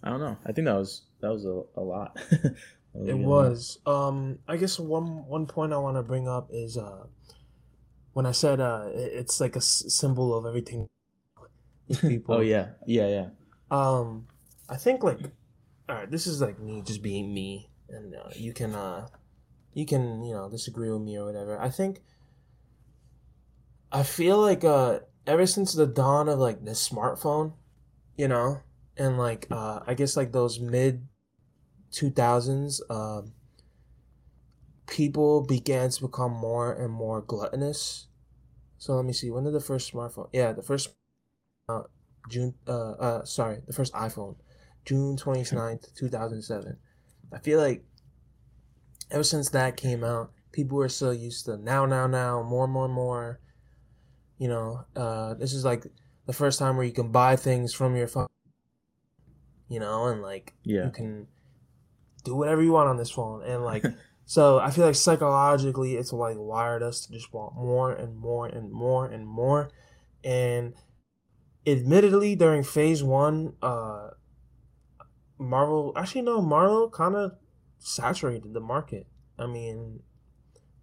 i 0.03 0.09
don't 0.11 0.21
know 0.21 0.37
i 0.47 0.53
think 0.53 0.65
that 0.67 0.75
was 0.77 1.03
that 1.21 1.31
was 1.31 1.45
a, 1.45 1.63
a 1.77 1.83
lot 1.83 2.19
It 2.93 3.15
was. 3.17 3.79
Um, 3.87 4.41
I 4.49 4.57
guess 4.57 4.77
one 4.81 5.25
one 5.29 5.47
point 5.47 5.73
I 5.73 5.79
want 5.79 5.97
to 5.97 6.03
bring 6.03 6.27
up 6.27 6.49
is 6.51 6.77
uh, 6.77 7.07
when 8.15 8.27
I 8.27 8.33
said 8.33 8.59
uh, 8.59 8.89
it- 8.93 9.13
it's 9.15 9.41
like 9.41 9.55
a 9.55 9.63
s- 9.63 9.85
symbol 9.89 10.35
of 10.37 10.45
everything. 10.45 10.89
With 11.91 12.03
people. 12.07 12.37
oh 12.37 12.41
yeah 12.41 12.69
yeah 12.87 13.09
yeah 13.09 13.27
Um, 13.71 14.27
I 14.69 14.77
think 14.77 15.03
like, 15.03 15.21
all 15.89 15.97
right, 15.97 16.11
this 16.11 16.27
is 16.27 16.41
like 16.41 16.59
me 16.59 16.83
just 16.83 17.03
being 17.03 17.33
me, 17.33 17.71
and 17.89 18.15
uh, 18.15 18.31
you 18.37 18.53
can 18.53 18.75
uh, 18.75 19.09
you 19.75 19.87
can 19.87 20.23
you 20.25 20.35
know 20.35 20.49
disagree 20.51 20.91
with 20.91 21.03
me 21.03 21.19
or 21.19 21.27
whatever. 21.27 21.61
I 21.61 21.71
think. 21.71 22.03
I 23.93 24.03
feel 24.03 24.39
like 24.41 24.65
uh, 24.65 25.01
ever 25.27 25.47
since 25.47 25.73
the 25.73 25.87
dawn 25.87 26.29
of 26.29 26.39
like 26.39 26.65
the 26.65 26.73
smartphone, 26.73 27.55
you 28.17 28.29
know, 28.29 28.61
and 28.97 29.19
like 29.19 29.47
uh, 29.51 29.81
I 29.87 29.95
guess 29.95 30.17
like 30.17 30.33
those 30.33 30.61
mid 30.61 31.07
two 31.93 32.11
thousands, 32.11 32.83
um, 32.91 33.33
people 34.87 35.43
began 35.43 35.91
to 35.91 36.03
become 36.03 36.33
more 36.33 36.73
and 36.73 36.93
more 36.93 37.21
gluttonous. 37.23 38.07
So 38.79 38.95
let 38.97 39.05
me 39.07 39.13
see. 39.15 39.31
When 39.31 39.45
did 39.45 39.55
the 39.55 39.61
first 39.61 39.93
smartphone? 39.93 40.29
Yeah, 40.33 40.53
the 40.53 40.63
first 40.63 40.91
uh, 41.79 41.83
June. 42.29 42.55
Uh, 42.67 42.91
uh, 42.93 43.25
sorry, 43.25 43.59
the 43.67 43.73
first 43.73 43.93
iPhone, 43.95 44.37
June 44.85 45.17
29th, 45.17 45.95
two 45.95 46.09
thousand 46.09 46.43
seven. 46.43 46.77
I 47.33 47.39
feel 47.39 47.59
like 47.61 47.85
ever 49.11 49.23
since 49.25 49.51
that 49.51 49.77
came 49.77 50.05
out, 50.05 50.33
people 50.53 50.77
were 50.79 50.89
so 50.89 51.11
used 51.11 51.45
to 51.47 51.57
now, 51.57 51.87
now, 51.87 52.07
now, 52.07 52.43
more, 52.43 52.67
more, 52.67 52.89
more. 52.89 53.41
You 54.39 54.49
know, 54.49 54.85
uh, 54.97 55.35
this 55.35 55.53
is 55.53 55.65
like 55.65 55.87
the 56.27 56.33
first 56.33 56.59
time 56.59 56.77
where 56.77 56.87
you 56.87 56.93
can 56.93 57.11
buy 57.13 57.37
things 57.37 57.75
from 57.75 57.97
your 57.97 58.09
phone. 58.09 58.27
You 59.69 59.81
know, 59.81 60.07
and 60.07 60.23
like 60.23 60.55
Yeah. 60.65 60.87
you 60.87 60.91
can 60.91 61.27
do 62.25 62.35
whatever 62.35 62.63
you 62.63 62.73
want 62.73 62.89
on 62.89 62.97
this 62.97 63.11
phone, 63.11 63.43
and 63.45 63.65
like 63.65 63.85
so, 64.25 64.59
I 64.59 64.71
feel 64.71 64.87
like 64.87 64.95
psychologically, 64.95 65.97
it's 65.97 66.13
like 66.13 66.37
wired 66.39 66.83
us 66.83 67.07
to 67.07 67.13
just 67.13 67.33
want 67.33 67.55
more 67.55 67.93
and 67.93 68.17
more 68.17 68.47
and 68.47 68.71
more 68.73 69.07
and 69.07 69.27
more, 69.27 69.71
and 70.25 70.75
admittedly, 71.67 72.35
during 72.37 72.63
Phase 72.63 73.03
One, 73.03 73.55
uh, 73.63 74.11
Marvel 75.39 75.93
actually 75.97 76.23
no, 76.23 76.41
Marvel 76.43 76.91
kind 76.91 77.15
of 77.15 77.33
saturated 77.79 78.53
the 78.53 78.61
market. 78.61 79.07
I 79.39 79.47
mean, 79.47 80.01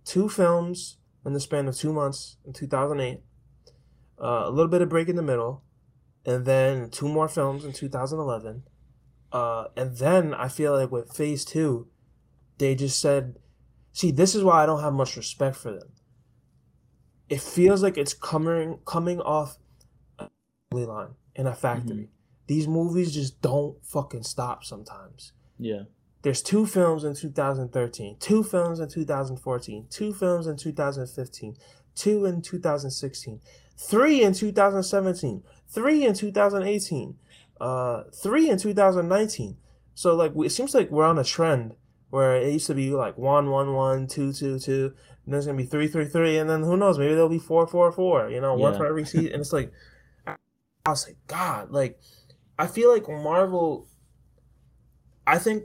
two 0.04 0.28
films 0.30 0.98
in 1.26 1.34
the 1.34 1.40
span 1.40 1.68
of 1.68 1.78
two 1.78 1.94
months 1.94 2.38
in 2.46 2.54
2008, 2.54 3.22
uh, 4.20 4.44
a 4.46 4.50
little 4.50 4.70
bit 4.70 4.82
of 4.82 4.90
break 4.90 5.10
in 5.10 5.16
the 5.16 5.22
middle, 5.22 5.64
and 6.26 6.46
then 6.46 6.90
two 6.90 7.08
more 7.08 7.28
films 7.28 7.64
in 7.64 7.74
2011. 7.74 8.64
Uh, 9.32 9.66
and 9.76 9.98
then 9.98 10.34
I 10.34 10.48
feel 10.48 10.74
like 10.74 10.92
with 10.92 11.14
phase 11.14 11.46
two, 11.46 11.88
they 12.58 12.76
just 12.76 13.00
said, 13.00 13.36
see, 13.92 14.12
this 14.12 14.34
is 14.34 14.44
why 14.44 14.64
I 14.64 14.66
don't 14.66 14.82
have 14.82 14.94
much 14.94 15.16
respect 15.16 15.58
for 15.58 15.72
them. 15.72 15.90
It 17.30 17.42
feels 17.42 17.84
like 17.84 17.98
it's 17.98 18.14
coming 18.14 18.80
coming 18.86 19.20
off 19.20 19.58
assembly 20.78 20.86
line 20.86 21.16
in 21.36 21.48
a 21.48 21.56
factory. 21.56 22.10
These 22.48 22.68
movies 22.68 23.14
just 23.14 23.42
don't 23.42 23.84
fucking 23.86 24.24
stop 24.24 24.64
sometimes. 24.64 25.34
Yeah. 25.60 25.84
There's 26.22 26.42
two 26.42 26.66
films 26.66 27.04
in 27.04 27.14
2013, 27.16 28.18
two 28.20 28.44
films 28.44 28.80
in 28.80 28.90
2014, 28.90 29.88
two 29.90 30.14
films 30.14 30.48
in 30.48 30.58
2015, 30.58 31.56
two 31.96 32.26
in 32.26 32.42
2016, 32.42 33.42
three 33.78 34.24
in 34.24 34.34
2017, 34.34 35.44
three 35.68 36.06
in 36.06 36.14
2018, 36.14 37.16
uh, 37.62 38.04
three 38.14 38.50
in 38.50 38.58
2019. 38.58 39.58
So 39.94 40.16
like 40.16 40.34
it 40.36 40.50
seems 40.50 40.74
like 40.74 40.90
we're 40.90 41.06
on 41.06 41.20
a 41.20 41.24
trend 41.24 41.76
where 42.10 42.36
it 42.36 42.52
used 42.52 42.68
to 42.68 42.76
be 42.76 42.92
like 42.92 43.18
one, 43.18 43.50
one, 43.52 43.74
one, 43.74 44.08
two, 44.08 44.34
two, 44.34 44.60
two, 44.60 44.94
and 45.26 45.34
there's 45.34 45.46
gonna 45.46 45.58
be 45.58 45.66
three, 45.66 45.88
three, 45.88 46.06
three, 46.06 46.38
and 46.38 46.50
then 46.50 46.64
who 46.64 46.78
knows? 46.78 46.98
Maybe 46.98 47.14
there'll 47.14 47.30
be 47.30 47.40
four, 47.40 47.68
four, 47.68 47.92
four. 47.92 48.30
You 48.30 48.42
know, 48.42 48.56
one 48.56 48.76
for 48.76 48.86
every 48.86 49.06
season, 49.06 49.34
and 49.34 49.42
it's 49.42 49.54
like 49.54 49.72
I 50.88 50.92
was 50.92 51.06
like, 51.06 51.18
God, 51.28 51.70
like 51.72 52.00
I 52.58 52.66
feel 52.66 52.92
like 52.94 53.10
Marvel. 53.10 53.90
I 55.28 55.38
think 55.38 55.64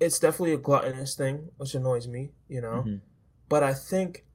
it's 0.00 0.18
definitely 0.18 0.54
a 0.54 0.58
gluttonous 0.58 1.14
thing, 1.14 1.50
which 1.58 1.76
annoys 1.76 2.08
me, 2.08 2.32
you 2.48 2.60
know. 2.60 2.82
Mhm. 2.84 3.00
But 3.48 3.62
I 3.62 3.72
think 3.72 4.26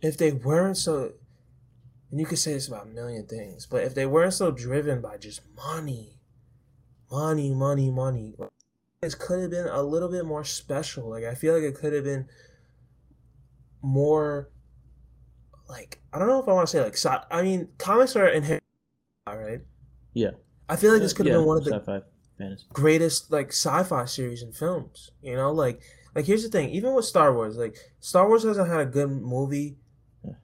if 0.00 0.16
they 0.16 0.30
weren't 0.30 0.76
so, 0.76 1.14
and 2.12 2.20
you 2.20 2.26
could 2.26 2.38
say 2.38 2.52
this 2.52 2.68
about 2.68 2.86
a 2.86 2.90
million 2.90 3.26
things, 3.26 3.66
but 3.66 3.82
if 3.82 3.92
they 3.92 4.06
weren't 4.06 4.34
so 4.34 4.52
driven 4.52 5.00
by 5.00 5.16
just 5.16 5.40
money, 5.56 6.20
money, 7.10 7.52
money, 7.52 7.90
money, 7.90 8.36
it 9.02 9.18
could 9.18 9.40
have 9.40 9.50
been 9.50 9.66
a 9.66 9.82
little 9.82 10.08
bit 10.08 10.24
more 10.24 10.44
special. 10.44 11.08
Like 11.10 11.24
I 11.24 11.34
feel 11.34 11.54
like 11.54 11.64
it 11.64 11.74
could 11.74 11.92
have 11.92 12.04
been 12.04 12.28
more, 13.82 14.48
like 15.68 16.00
I 16.12 16.20
don't 16.20 16.28
know 16.28 16.40
if 16.40 16.46
I 16.48 16.52
want 16.52 16.68
to 16.68 16.70
say 16.70 16.80
like 16.84 16.96
sci- 16.96 17.24
I 17.32 17.42
mean 17.42 17.68
comics 17.78 18.14
are 18.14 18.28
inherent, 19.26 19.50
right? 19.50 19.60
Yeah. 20.14 20.30
I 20.68 20.76
feel 20.76 20.92
like 20.92 21.02
this 21.02 21.12
uh, 21.12 21.16
could 21.16 21.26
have 21.26 21.34
Yeah, 21.34 21.38
been 21.40 21.46
one 21.46 21.58
of 21.58 21.64
the 21.64 21.92
greatest 22.72 23.30
like 23.30 23.48
sci-fi 23.48 24.04
series 24.04 24.42
and 24.42 24.54
films. 24.54 25.10
You 25.22 25.36
know, 25.36 25.52
like 25.52 25.80
like 26.14 26.24
here's 26.24 26.42
the 26.42 26.48
thing. 26.48 26.70
Even 26.70 26.94
with 26.94 27.04
Star 27.04 27.34
Wars, 27.34 27.56
like 27.56 27.76
Star 28.00 28.26
Wars 28.28 28.44
hasn't 28.44 28.68
had 28.68 28.80
a 28.80 28.86
good 28.86 29.10
movie 29.10 29.76
Yeah. 30.24 30.34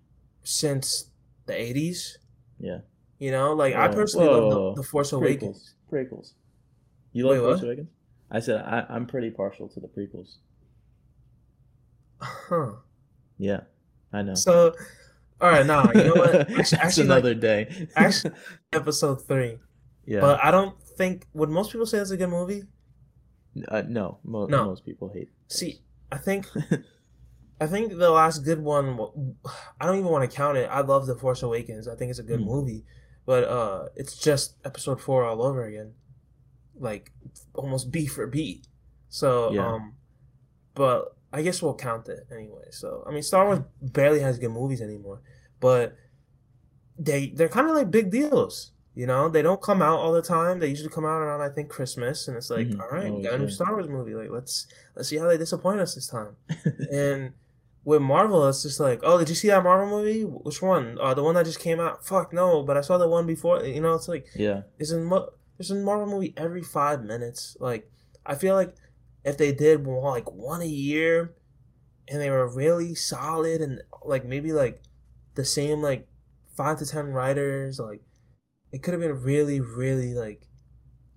since 0.43 1.11
the 1.47 1.55
'80s. 1.55 2.19
Yeah. 2.59 2.79
You 3.19 3.31
know, 3.31 3.53
like 3.53 3.75
I 3.75 3.89
personally 3.89 4.29
whoa, 4.29 4.49
love 4.49 4.77
the, 4.77 4.83
the 4.83 4.89
Force 4.89 5.13
Awakens. 5.13 5.75
Prequels. 5.91 6.11
Prequels. 6.11 6.33
You 7.13 7.27
love 7.27 7.37
Wait, 7.39 7.43
Force 7.43 7.59
what? 7.61 7.67
Awakens? 7.67 7.89
I 8.31 8.41
said 8.41 8.61
I, 8.61 8.87
I'm 8.89 9.07
pretty 9.07 9.31
partial 9.31 9.69
to 9.69 9.81
the 9.81 9.89
prequels. 9.89 10.37
Huh. 12.21 12.73
Yeah, 13.39 13.61
I 14.13 14.23
know. 14.23 14.35
So, 14.35 14.75
all 15.41 15.51
right, 15.51 15.67
nah. 15.67 15.91
You 15.95 16.05
know 16.05 16.15
what? 16.15 16.35
Actually, 16.59 16.79
actually, 16.79 17.07
like, 17.09 17.19
another 17.19 17.35
day. 17.35 17.89
actually- 17.97 18.33
episode 18.73 19.27
three. 19.27 19.59
yeah. 20.07 20.21
But 20.21 20.43
I 20.45 20.51
don't 20.51 20.81
think 20.97 21.27
would 21.35 21.49
most 21.51 21.71
people 21.73 21.87
say 21.87 21.99
it's 21.99 22.11
a 22.11 22.17
good 22.17 22.31
movie. 22.31 22.65
uh, 23.69 23.83
no, 23.89 24.19
mo- 24.25 24.47
No. 24.47 24.65
most 24.67 24.85
people 24.85 25.09
hate. 25.15 25.31
See, 25.49 25.81
I 26.13 26.19
think 26.19 26.47
I 27.61 27.67
think 27.67 27.97
the 27.97 28.11
last 28.11 28.45
good 28.45 28.61
one. 28.63 28.99
I 29.81 29.87
don't 29.87 29.99
even 29.99 30.11
want 30.11 30.29
to 30.31 30.37
count 30.37 30.57
it. 30.59 30.69
I 30.71 30.81
love 30.81 31.07
the 31.07 31.17
Force 31.17 31.43
Awakens. 31.43 31.89
I 31.89 31.97
think 31.97 32.11
it's 32.11 32.21
a 32.21 32.23
good 32.25 32.41
Mm. 32.41 32.47
movie, 32.47 32.85
but 33.27 33.45
uh, 33.45 33.89
it's 33.97 34.17
just 34.17 34.57
Episode 34.65 35.01
Four 35.01 35.25
all 35.25 35.43
over 35.43 35.65
again, 35.65 35.93
like 36.79 37.11
almost 37.55 37.91
beat 37.91 38.07
for 38.11 38.27
beat. 38.29 38.67
So 39.09 39.53
Yeah. 39.53 39.67
um, 39.75 39.95
but 40.75 41.17
I 41.33 41.43
guess 41.43 41.61
we'll 41.63 41.75
count 41.75 42.09
it 42.09 42.27
anyway. 42.33 42.65
So 42.71 43.05
I 43.07 43.11
mean, 43.13 43.23
Star 43.23 43.45
Wars 43.47 43.61
barely 43.83 44.21
has 44.21 44.39
good 44.39 44.51
movies 44.51 44.81
anymore, 44.81 45.21
but 45.61 45.97
they 46.99 47.29
they're 47.29 47.49
kind 47.49 47.69
of 47.69 47.77
like 47.77 47.91
big 47.91 48.11
deals. 48.11 48.73
You 48.95 49.07
know, 49.07 49.29
they 49.29 49.43
don't 49.43 49.63
come 49.63 49.81
out 49.81 49.99
all 50.01 50.13
the 50.13 50.23
time. 50.23 50.59
They 50.59 50.69
usually 50.69 50.89
come 50.89 51.05
out 51.05 51.21
around 51.21 51.41
I 51.41 51.51
think 51.55 51.69
Christmas, 51.69 52.27
and 52.27 52.37
it's 52.37 52.51
like, 52.51 52.67
Mhm. 52.69 52.81
all 52.81 52.89
right, 52.91 53.13
we 53.15 53.23
got 53.23 53.35
a 53.35 53.39
new. 53.39 53.49
Star 53.49 53.73
Wars 53.73 53.89
movie. 53.89 54.15
Like 54.15 54.31
let's 54.31 54.67
let's 54.97 55.09
see 55.09 55.19
how 55.19 55.29
they 55.29 55.37
disappoint 55.39 55.81
us 55.81 55.95
this 55.95 56.09
time. 56.09 56.35
and 56.93 57.33
with 57.85 58.03
Marvel, 58.03 58.47
it's 58.49 58.63
just 58.65 58.81
like, 58.81 59.01
oh, 59.05 59.19
did 59.19 59.29
you 59.29 59.35
see 59.37 59.49
that 59.49 59.63
Marvel 59.63 59.89
movie? 59.89 60.23
Which 60.23 60.61
one? 60.61 60.99
Uh, 61.01 61.15
the 61.15 61.23
one 61.23 61.37
that 61.37 61.45
just 61.47 61.61
came 61.61 61.79
out. 61.79 62.05
Fuck 62.05 62.33
no, 62.33 62.63
but 62.65 62.77
I 62.77 62.81
saw 62.81 62.99
the 62.99 63.09
one 63.09 63.25
before. 63.27 63.63
You 63.65 63.81
know, 63.81 63.95
it's 63.95 64.09
like 64.09 64.27
yeah, 64.35 64.63
mo- 64.97 65.31
there's 65.57 65.71
a 65.71 65.77
Marvel 65.77 66.07
movie 66.07 66.35
every 66.37 66.63
five 66.63 67.05
minutes. 67.05 67.57
Like 67.61 67.89
I 68.27 68.35
feel 68.35 68.55
like 68.57 68.75
if 69.25 69.37
they 69.37 69.53
did 69.53 69.83
more, 69.83 70.11
like 70.11 70.31
one 70.31 70.63
a 70.63 70.67
year, 70.67 71.35
and 72.09 72.21
they 72.21 72.31
were 72.31 72.49
really 72.49 72.95
solid 72.95 73.61
and 73.61 73.83
like 74.05 74.25
maybe 74.25 74.53
like 74.53 74.83
the 75.35 75.45
same 75.45 75.83
like 75.83 76.09
five 76.57 76.79
to 76.79 76.87
ten 76.87 77.07
writers, 77.09 77.79
like 77.79 78.03
it 78.73 78.83
could 78.83 78.95
have 78.95 79.01
been 79.01 79.23
really 79.23 79.61
really 79.61 80.15
like 80.15 80.49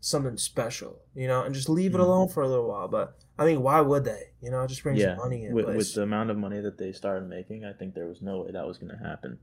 something 0.01 0.35
special, 0.37 0.99
you 1.13 1.27
know, 1.27 1.43
and 1.43 1.53
just 1.53 1.69
leave 1.69 1.93
it 1.93 1.99
Mhm. 1.99 2.03
alone 2.03 2.27
for 2.27 2.43
a 2.43 2.47
little 2.49 2.67
while. 2.67 2.87
But 2.87 3.17
I 3.37 3.45
mean, 3.45 3.61
why 3.61 3.81
would 3.81 4.03
they? 4.03 4.33
You 4.41 4.51
know, 4.51 4.65
just 4.67 4.83
bring 4.83 4.97
yeah. 4.97 5.15
money 5.15 5.45
in. 5.45 5.53
With, 5.53 5.65
with 5.67 5.93
the 5.93 6.03
amount 6.03 6.29
of 6.31 6.37
money 6.37 6.59
that 6.59 6.77
they 6.77 6.91
started 6.91 7.29
making, 7.29 7.65
I 7.65 7.73
think 7.73 7.93
there 7.93 8.07
was 8.07 8.21
no 8.21 8.41
way 8.41 8.51
that 8.51 8.67
was 8.67 8.77
going 8.77 8.91
to 8.91 9.03
happen. 9.03 9.39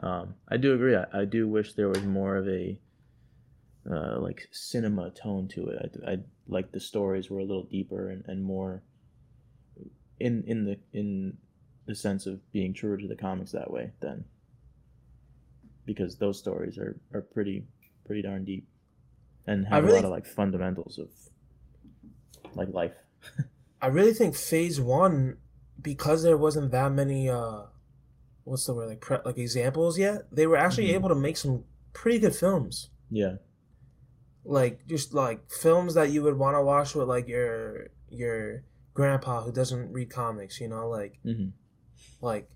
Um, 0.00 0.34
I 0.48 0.58
do 0.58 0.74
agree. 0.74 0.94
I, 0.94 1.06
I 1.12 1.24
do 1.24 1.48
wish 1.48 1.72
there 1.72 1.88
was 1.88 2.02
more 2.02 2.36
of 2.36 2.46
a 2.48 2.78
uh, 3.90 4.18
like 4.20 4.48
cinema 4.52 5.10
tone 5.10 5.48
to 5.48 5.68
it. 5.68 5.96
I, 6.06 6.12
I 6.12 6.18
like 6.48 6.72
the 6.72 6.80
stories 6.80 7.28
were 7.30 7.38
a 7.40 7.44
little 7.44 7.64
deeper 7.64 8.10
and, 8.10 8.24
and 8.26 8.42
more 8.42 8.82
in 10.20 10.44
in 10.46 10.64
the 10.64 10.78
in 10.92 11.36
the 11.86 11.94
sense 11.94 12.26
of 12.26 12.40
being 12.52 12.72
truer 12.74 12.96
to 12.96 13.06
the 13.06 13.16
comics 13.16 13.52
that 13.52 13.70
way. 13.70 13.92
Then 14.00 14.24
because 15.84 16.16
those 16.16 16.38
stories 16.38 16.78
are, 16.78 16.98
are 17.14 17.20
pretty 17.20 17.64
pretty 18.04 18.22
darn 18.22 18.44
deep 18.44 18.66
and 19.46 19.66
have 19.66 19.84
really- 19.84 19.94
a 19.98 20.02
lot 20.02 20.04
of 20.06 20.10
like 20.10 20.26
fundamentals 20.26 20.98
of 20.98 21.08
like 22.54 22.68
life. 22.72 22.94
I 23.82 23.88
really 23.88 24.14
think 24.14 24.34
Phase 24.34 24.80
One, 24.80 25.36
because 25.80 26.22
there 26.22 26.36
wasn't 26.38 26.70
that 26.70 26.90
many, 26.92 27.28
uh, 27.28 27.62
what's 28.44 28.64
the 28.66 28.74
word 28.74 28.88
like 28.88 29.00
pre- 29.00 29.18
like 29.24 29.36
examples 29.38 29.98
yet, 29.98 30.22
they 30.32 30.46
were 30.46 30.56
actually 30.56 30.88
Mhm. 30.88 30.94
able 30.94 31.08
to 31.10 31.14
make 31.14 31.36
some 31.36 31.64
pretty 31.92 32.18
good 32.18 32.34
films. 32.34 32.88
Yeah. 33.10 33.36
Like 34.48 34.86
just 34.86 35.12
like 35.12 35.50
films 35.50 35.94
that 35.94 36.10
you 36.10 36.22
would 36.22 36.38
want 36.38 36.56
to 36.56 36.62
watch 36.62 36.94
with 36.94 37.08
like 37.08 37.26
your 37.28 37.88
your 38.08 38.62
grandpa 38.94 39.42
who 39.42 39.52
doesn't 39.52 39.92
read 39.92 40.08
comics, 40.10 40.60
you 40.60 40.68
know, 40.68 40.88
like 40.88 41.18
mm-hmm. 41.24 41.48
like, 42.20 42.48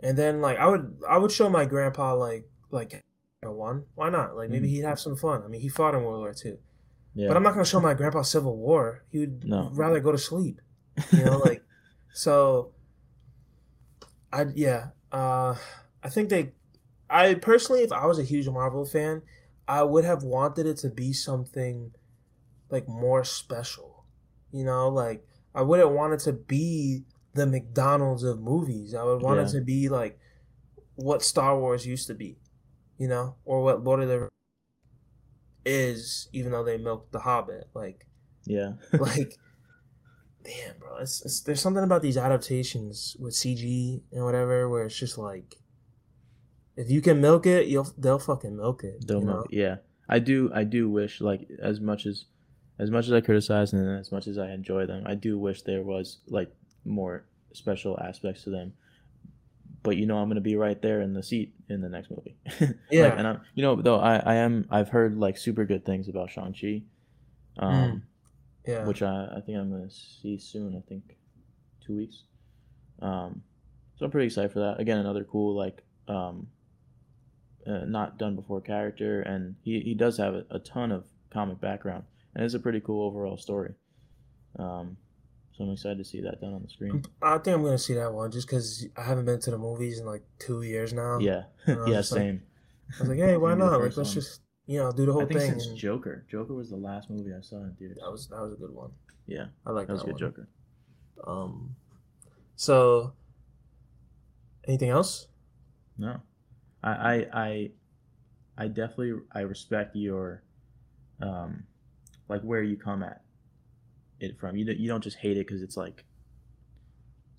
and 0.00 0.16
then 0.16 0.40
like 0.40 0.58
I 0.58 0.68
would 0.68 0.96
I 1.08 1.18
would 1.18 1.32
show 1.32 1.48
my 1.50 1.64
grandpa 1.64 2.14
like 2.14 2.46
like 2.70 3.02
one. 3.42 3.84
Why 3.94 4.08
not? 4.10 4.36
Like 4.36 4.48
maybe 4.48 4.68
Mhm. 4.68 4.70
he'd 4.70 4.84
have 4.84 4.98
some 5.00 5.16
fun. 5.16 5.42
I 5.42 5.48
mean, 5.48 5.60
he 5.60 5.68
fought 5.68 5.94
in 5.94 6.02
World 6.04 6.20
War 6.20 6.32
Two. 6.32 6.58
Yeah. 7.14 7.28
But 7.28 7.36
I'm 7.36 7.42
not 7.42 7.52
gonna 7.54 7.64
show 7.64 7.80
my 7.80 7.94
grandpa 7.94 8.22
Civil 8.22 8.56
War. 8.56 9.04
He 9.10 9.18
would 9.20 9.44
No. 9.44 9.70
rather 9.72 10.00
go 10.00 10.12
to 10.12 10.18
sleep. 10.18 10.60
You 11.12 11.24
know, 11.24 11.38
like 11.38 11.62
so. 12.14 12.72
I 14.32 14.46
yeah. 14.54 14.88
Uh, 15.12 15.56
I 16.02 16.08
think 16.08 16.28
they. 16.28 16.52
I 17.10 17.34
personally, 17.34 17.82
if 17.82 17.92
I 17.92 18.06
was 18.06 18.18
a 18.18 18.24
huge 18.24 18.48
Marvel 18.48 18.84
fan, 18.84 19.22
I 19.66 19.82
would 19.82 20.04
have 20.04 20.22
wanted 20.22 20.66
it 20.66 20.76
to 20.78 20.90
be 20.90 21.12
something 21.12 21.92
like 22.70 22.88
more 22.88 23.24
special. 23.24 24.04
You 24.52 24.64
know, 24.64 24.88
like 24.88 25.26
I 25.54 25.62
wouldn't 25.62 25.90
want 25.92 26.12
it 26.14 26.20
to 26.20 26.32
be 26.32 27.04
the 27.34 27.46
McDonald's 27.46 28.22
of 28.22 28.40
movies. 28.40 28.94
I 28.94 29.02
would 29.04 29.22
want 29.22 29.40
Yeah. 29.40 29.46
it 29.46 29.50
to 29.52 29.60
be 29.60 29.88
like 29.88 30.18
what 30.96 31.22
Star 31.22 31.58
Wars 31.58 31.86
used 31.86 32.06
to 32.06 32.14
be, 32.14 32.38
you 32.98 33.08
know, 33.08 33.36
or 33.44 33.62
what 33.62 33.82
Lord 33.82 34.00
of 34.02 34.08
the 34.08 34.28
is, 35.64 36.28
even 36.32 36.52
though 36.52 36.64
they 36.64 36.76
milked 36.76 37.12
the 37.12 37.20
Hobbit. 37.20 37.68
Like, 37.74 38.06
Yeah. 38.46 38.72
like, 38.92 39.36
damn, 40.44 40.78
bro, 40.78 40.98
it's, 40.98 41.24
it's 41.24 41.40
there's 41.40 41.60
something 41.60 41.82
about 41.84 42.02
these 42.02 42.16
adaptations 42.18 43.16
with 43.18 43.34
CG 43.34 44.02
and 44.12 44.24
whatever 44.24 44.68
where 44.68 44.84
it's 44.84 44.98
just 44.98 45.18
like, 45.18 45.56
if 46.76 46.90
you 46.90 47.00
can 47.00 47.20
milk 47.20 47.46
it, 47.46 47.66
you'll 47.68 47.88
they'll 47.98 48.18
fucking 48.18 48.56
milk 48.56 48.84
it. 48.84 49.06
They'll 49.06 49.20
you 49.20 49.26
know? 49.26 49.32
milk- 49.34 49.48
yeah. 49.50 49.76
I 50.08 50.18
do 50.18 50.50
I 50.54 50.64
do 50.64 50.90
wish 50.90 51.20
like 51.20 51.48
as 51.62 51.80
much 51.80 52.06
as 52.06 52.26
as 52.78 52.90
much 52.90 53.06
as 53.06 53.12
I 53.12 53.20
criticize 53.20 53.72
and 53.72 53.98
as 53.98 54.10
much 54.12 54.26
as 54.26 54.36
I 54.38 54.50
enjoy 54.50 54.86
them, 54.86 55.04
I 55.06 55.14
do 55.14 55.38
wish 55.38 55.62
there 55.62 55.82
was 55.82 56.18
like 56.26 56.52
more 56.84 57.24
special 57.52 57.98
aspects 58.00 58.44
to 58.44 58.50
them. 58.50 58.74
But 59.82 59.96
you 59.96 60.06
know 60.06 60.18
I'm 60.18 60.28
gonna 60.28 60.40
be 60.40 60.56
right 60.56 60.80
there 60.80 61.00
in 61.00 61.14
the 61.14 61.22
seat 61.22 61.54
in 61.68 61.80
the 61.80 61.88
next 61.88 62.10
movie. 62.10 62.36
Yeah. 62.90 63.04
Like, 63.04 63.18
and 63.18 63.26
I'm 63.26 63.40
you 63.54 63.62
know 63.62 63.76
though 63.80 63.98
I 64.00 64.16
I 64.16 64.34
am 64.36 64.66
I've 64.70 64.88
heard 64.88 65.16
like 65.16 65.36
super 65.38 65.64
good 65.64 65.84
things 65.84 66.08
about 66.08 66.30
Shang 66.30 66.54
Chi, 66.58 66.82
um, 67.58 68.02
Yeah, 68.66 68.84
which 68.86 69.02
I 69.02 69.28
I 69.36 69.40
think 69.40 69.58
I'm 69.58 69.70
gonna 69.70 69.90
see 69.90 70.38
soon. 70.38 70.76
I 70.76 70.80
think 70.88 71.16
two 71.86 71.96
weeks. 71.96 72.24
Um, 73.00 73.42
so 73.96 74.04
I'm 74.04 74.10
pretty 74.10 74.26
excited 74.26 74.52
for 74.52 74.60
that. 74.60 74.80
Again, 74.80 74.98
another 74.98 75.24
cool 75.24 75.54
like 75.54 75.82
um, 76.08 76.48
uh, 77.66 77.84
not 77.86 78.18
done 78.18 78.34
before 78.36 78.60
character, 78.60 79.22
and 79.22 79.56
he, 79.62 79.80
he 79.80 79.94
does 79.94 80.18
have 80.18 80.34
a, 80.34 80.44
a 80.50 80.58
ton 80.58 80.92
of 80.92 81.04
comic 81.30 81.60
background, 81.60 82.04
and 82.34 82.44
it's 82.44 82.54
a 82.54 82.58
pretty 82.58 82.80
cool 82.80 83.06
overall 83.06 83.36
story. 83.36 83.74
Um, 84.58 84.96
so 85.52 85.64
I'm 85.64 85.70
excited 85.70 85.98
to 85.98 86.04
see 86.04 86.20
that 86.22 86.40
done 86.40 86.52
on 86.54 86.62
the 86.62 86.68
screen. 86.68 87.04
I 87.22 87.38
think 87.38 87.56
I'm 87.56 87.62
gonna 87.62 87.78
see 87.78 87.94
that 87.94 88.12
one 88.12 88.30
just 88.30 88.46
because 88.48 88.86
I 88.96 89.02
haven't 89.02 89.24
been 89.24 89.40
to 89.40 89.50
the 89.50 89.58
movies 89.58 90.00
in 90.00 90.06
like 90.06 90.22
two 90.38 90.62
years 90.62 90.92
now. 90.92 91.18
Yeah, 91.20 91.44
And 91.66 91.76
I 91.78 91.80
was 91.80 91.88
yeah, 91.90 91.96
just 91.96 92.12
like- 92.12 92.20
same. 92.20 92.42
I 92.96 93.00
was 93.00 93.08
like, 93.08 93.18
hey, 93.18 93.36
why 93.38 93.54
not? 93.54 93.72
Like, 93.80 93.96
let's 93.96 93.96
one. 93.96 94.04
just 94.06 94.40
you 94.66 94.78
know 94.78 94.90
do 94.92 95.06
the 95.06 95.12
whole 95.12 95.22
I 95.22 95.26
think 95.26 95.40
thing. 95.40 95.50
since 95.52 95.66
and 95.68 95.76
Joker, 95.76 96.24
Joker 96.30 96.54
was 96.54 96.70
the 96.70 96.76
last 96.76 97.08
movie 97.10 97.30
I 97.36 97.40
saw 97.40 97.56
in 97.58 97.74
theaters. 97.78 97.98
that 98.02 98.10
was 98.10 98.28
that 98.28 98.40
was 98.40 98.52
a 98.52 98.56
good 98.56 98.74
one. 98.74 98.90
Yeah, 99.26 99.46
I 99.66 99.70
like 99.70 99.86
that 99.86 99.92
was 99.94 100.02
a 100.02 100.06
good 100.06 100.12
one. 100.14 100.18
Joker. 100.20 100.48
Um, 101.26 101.76
so 102.56 103.12
anything 104.66 104.90
else? 104.90 105.28
No, 105.96 106.20
I, 106.84 107.26
I, 107.32 107.70
I, 108.58 108.68
definitely 108.68 109.14
I 109.32 109.40
respect 109.40 109.96
your, 109.96 110.42
um, 111.22 111.64
like 112.28 112.42
where 112.42 112.62
you 112.62 112.76
come 112.76 113.02
at 113.02 113.22
it 114.20 114.38
from. 114.38 114.56
You 114.56 114.64
don't- 114.66 114.78
you 114.78 114.88
don't 114.88 115.02
just 115.02 115.16
hate 115.16 115.36
it 115.38 115.46
because 115.46 115.62
it's 115.62 115.76
like, 115.76 116.04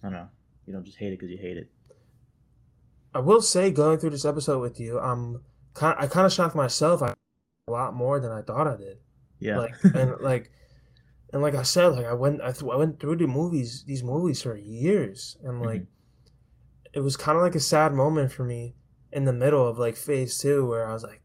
I 0.03 0.07
don't 0.07 0.13
know. 0.13 0.27
You 0.65 0.73
don't 0.73 0.83
just 0.83 0.97
hate 0.97 1.09
it 1.13 1.19
because 1.19 1.29
you 1.29 1.37
hate 1.37 1.57
it. 1.57 1.69
I 3.13 3.19
will 3.19 3.41
say, 3.41 3.71
going 3.71 3.99
through 3.99 4.09
this 4.09 4.25
episode 4.25 4.59
with 4.59 4.79
you, 4.79 4.99
um, 4.99 5.41
kind 5.73 5.95
I 5.99 6.07
kind 6.07 6.25
of 6.25 6.33
shocked 6.33 6.55
myself. 6.55 7.01
I 7.01 7.13
a 7.67 7.71
lot 7.71 7.93
more 7.93 8.19
than 8.19 8.31
I 8.31 8.41
thought 8.41 8.67
I 8.67 8.75
did. 8.77 8.97
Yeah. 9.39 9.59
Like 9.59 9.75
and 9.95 10.15
like. 10.21 10.51
And 11.33 11.41
like 11.41 11.55
I 11.55 11.63
said, 11.63 11.87
like 11.87 12.05
I 12.05 12.13
went, 12.13 12.39
I, 12.41 12.51
th- 12.53 12.71
I 12.71 12.77
went 12.77 12.99
through 12.99 13.17
the 13.17 13.27
movies, 13.27 13.83
these 13.85 14.03
movies 14.03 14.41
for 14.41 14.55
years, 14.55 15.35
and 15.43 15.61
like, 15.61 15.85
it 16.93 17.01
was 17.01 17.17
kind 17.17 17.35
of 17.37 17.43
like 17.43 17.55
a 17.55 17.59
sad 17.59 17.91
moment 17.93 18.31
for 18.31 18.45
me 18.45 18.75
in 19.15 19.23
the 19.23 19.33
middle 19.33 19.65
of 19.65 19.79
like 19.79 19.95
phase 19.95 20.37
two, 20.37 20.67
where 20.67 20.87
I 20.87 20.93
was 20.93 21.01
like, 21.01 21.21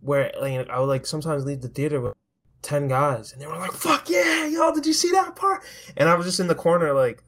where 0.00 0.32
like 0.40 0.68
I 0.68 0.80
would 0.80 0.86
like 0.86 1.06
sometimes 1.06 1.44
leave 1.44 1.62
the 1.62 1.68
theater 1.68 2.00
with 2.00 2.14
ten 2.60 2.88
guys, 2.88 3.32
and 3.32 3.40
they 3.40 3.46
were 3.46 3.56
like, 3.56 3.72
"Fuck 3.72 4.10
yeah, 4.10 4.46
y'all! 4.46 4.74
did 4.74 4.84
you 4.84 4.92
see 4.92 5.12
that 5.12 5.36
part?" 5.36 5.62
And 5.96 6.08
I 6.08 6.14
was 6.16 6.26
just 6.26 6.40
in 6.40 6.48
the 6.48 6.56
corner, 6.56 6.92
like, 6.92 7.22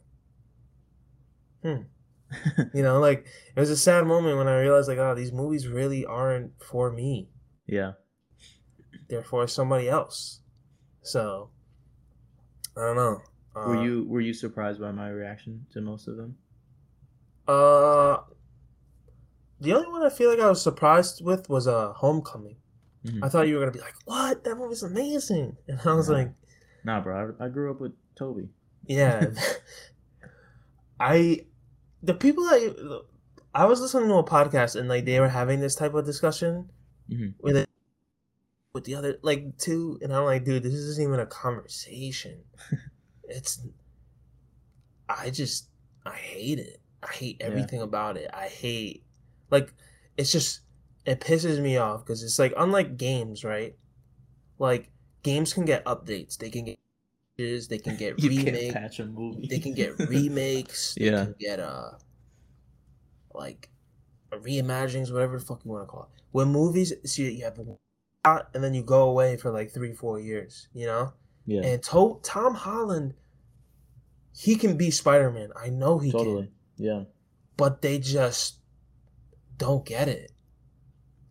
hmm, 1.62 1.82
you 2.74 2.82
know, 2.82 2.98
like 2.98 3.26
it 3.54 3.60
was 3.60 3.70
a 3.70 3.76
sad 3.76 4.06
moment 4.06 4.38
when 4.38 4.48
I 4.48 4.60
realized, 4.60 4.88
like, 4.88 4.98
oh, 4.98 5.14
these 5.14 5.32
movies 5.32 5.68
really 5.68 6.04
aren't 6.04 6.60
for 6.60 6.90
me; 6.90 7.30
yeah. 7.68 7.92
they're 9.08 9.22
for 9.22 9.46
somebody 9.46 9.88
else. 9.88 10.40
So, 11.02 11.50
I 12.76 12.80
don't 12.80 12.96
know. 12.96 13.22
Were 13.54 13.76
Uh, 13.76 13.82
you 13.84 14.04
were 14.08 14.20
you 14.20 14.34
surprised 14.34 14.80
by 14.80 14.90
my 14.90 15.10
reaction 15.10 15.64
to 15.74 15.80
most 15.80 16.08
of 16.08 16.16
them? 16.16 16.36
Uh, 17.46 18.16
the 19.64 19.72
only 19.74 19.88
one 19.88 20.02
I 20.04 20.10
feel 20.10 20.30
like 20.30 20.40
I 20.40 20.48
was 20.48 20.62
surprised 20.62 21.24
with 21.24 21.48
was 21.48 21.66
uh 21.66 21.92
Homecoming. 21.94 22.56
Mhm. 23.04 23.20
I 23.22 23.28
thought 23.28 23.48
you 23.48 23.54
were 23.54 23.60
gonna 23.60 23.72
be 23.72 23.80
like, 23.80 23.94
"What? 24.04 24.44
That 24.44 24.56
movie's 24.56 24.82
amazing!" 24.82 25.56
And 25.68 25.80
I 25.84 25.92
was 25.94 26.08
Nah. 26.08 26.14
like, 26.16 26.30
Nah, 26.84 27.00
bro. 27.00 27.34
I, 27.40 27.44
I 27.46 27.48
grew 27.48 27.70
up 27.70 27.80
with 27.80 27.92
Tobey. 28.16 28.48
"Yeah." 28.86 29.30
I, 31.00 31.40
the 32.02 32.14
people 32.14 32.44
that 32.44 33.02
I 33.54 33.64
was 33.66 33.80
listening 33.80 34.08
to 34.08 34.14
a 34.16 34.24
podcast 34.24 34.76
and 34.78 34.88
like 34.88 35.04
they 35.04 35.20
were 35.20 35.28
having 35.28 35.60
this 35.60 35.74
type 35.74 35.94
of 35.94 36.04
discussion 36.04 36.70
Mhm. 37.10 37.34
with 37.40 37.56
it 37.56 37.68
with 38.72 38.84
the 38.84 38.94
other 38.96 39.18
like 39.22 39.56
two, 39.58 39.98
and 40.02 40.12
I'm 40.12 40.24
like, 40.24 40.44
dude, 40.44 40.62
this 40.62 40.72
isn't 40.74 41.02
even 41.04 41.20
a 41.20 41.26
conversation. 41.26 42.42
it's, 43.24 43.60
I 45.08 45.30
just, 45.30 45.68
I 46.04 46.14
hate 46.16 46.58
it. 46.58 46.80
I 47.02 47.12
hate 47.12 47.36
Yeah. 47.40 47.46
everything 47.46 47.82
about 47.82 48.16
it. 48.16 48.30
I 48.34 48.48
hate, 48.48 49.03
like, 49.54 49.72
it's 50.18 50.32
just, 50.32 50.60
it 51.06 51.20
pisses 51.20 51.60
me 51.60 51.76
off 51.76 52.04
because 52.04 52.22
it's 52.22 52.38
like, 52.38 52.52
unlike 52.56 52.96
games, 52.96 53.44
right? 53.44 53.74
Like, 54.58 54.90
games 55.22 55.52
can 55.54 55.64
get 55.64 55.84
updates. 55.84 56.36
They 56.38 56.50
can 56.50 56.64
get, 56.64 56.78
they 57.36 57.78
can 57.78 57.96
get 57.96 58.20
remakes. 58.22 58.72
patch 58.74 59.00
a 59.00 59.06
movie. 59.06 59.46
They 59.48 59.58
can 59.58 59.74
get 59.74 59.98
remakes. 60.14 60.94
They 60.98 61.06
Yeah. 61.06 61.24
can 61.24 61.34
get 61.38 61.60
uh 61.60 61.90
like 63.34 63.68
reimaginings, 64.32 65.12
whatever 65.12 65.38
the 65.38 65.44
fuck 65.44 65.64
you 65.64 65.70
want 65.70 65.82
to 65.84 65.86
call 65.90 66.02
it. 66.04 66.22
When 66.32 66.48
movies, 66.48 66.92
see 67.04 67.30
you 67.32 67.44
have 67.44 67.58
out 68.24 68.48
and 68.54 68.62
then 68.64 68.74
you 68.74 68.82
go 68.82 69.08
away 69.10 69.36
for 69.36 69.50
like 69.50 69.70
three, 69.72 69.92
four 69.92 70.18
years, 70.20 70.68
you 70.72 70.86
know. 70.86 71.12
yeah, 71.46 71.62
And 71.62 71.82
to- 71.84 72.20
Tom 72.22 72.54
Holland, 72.54 73.14
he 74.36 74.56
can 74.56 74.76
be 74.76 74.90
Spider 74.90 75.30
Man. 75.30 75.50
I 75.60 75.68
know 75.70 75.98
he 75.98 76.10
totally. 76.12 76.50
can, 76.76 76.84
Yeah, 76.86 77.02
but 77.56 77.82
they 77.82 77.98
just 77.98 78.58
don't 79.56 79.84
get 79.86 80.08
it. 80.08 80.32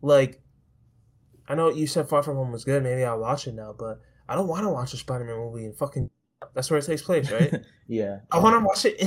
Like, 0.02 0.42
I 1.48 1.56
know 1.56 1.70
you 1.70 1.88
said 1.88 2.08
Far 2.10 2.24
From 2.24 2.36
Home 2.38 2.52
was 2.52 2.64
good. 2.66 2.84
Maybe 2.84 3.04
I'll 3.04 3.20
watch 3.20 3.48
it 3.48 3.54
now, 3.56 3.74
but 3.78 4.02
I 4.28 4.36
don't 4.36 4.48
want 4.48 4.64
to 4.64 4.70
watch 4.70 4.94
a 4.94 4.98
Spider 4.98 5.26
Man 5.26 5.38
movie 5.38 5.66
in 5.66 5.74
fucking. 5.74 6.10
That's 6.54 6.70
where 6.70 6.78
it 6.80 6.86
takes 6.86 7.02
place, 7.02 7.32
right? 7.32 7.54
yeah. 7.88 8.20
I 8.32 8.40
want 8.40 8.56
to 8.60 8.66
watch 8.66 8.86
it 8.86 9.00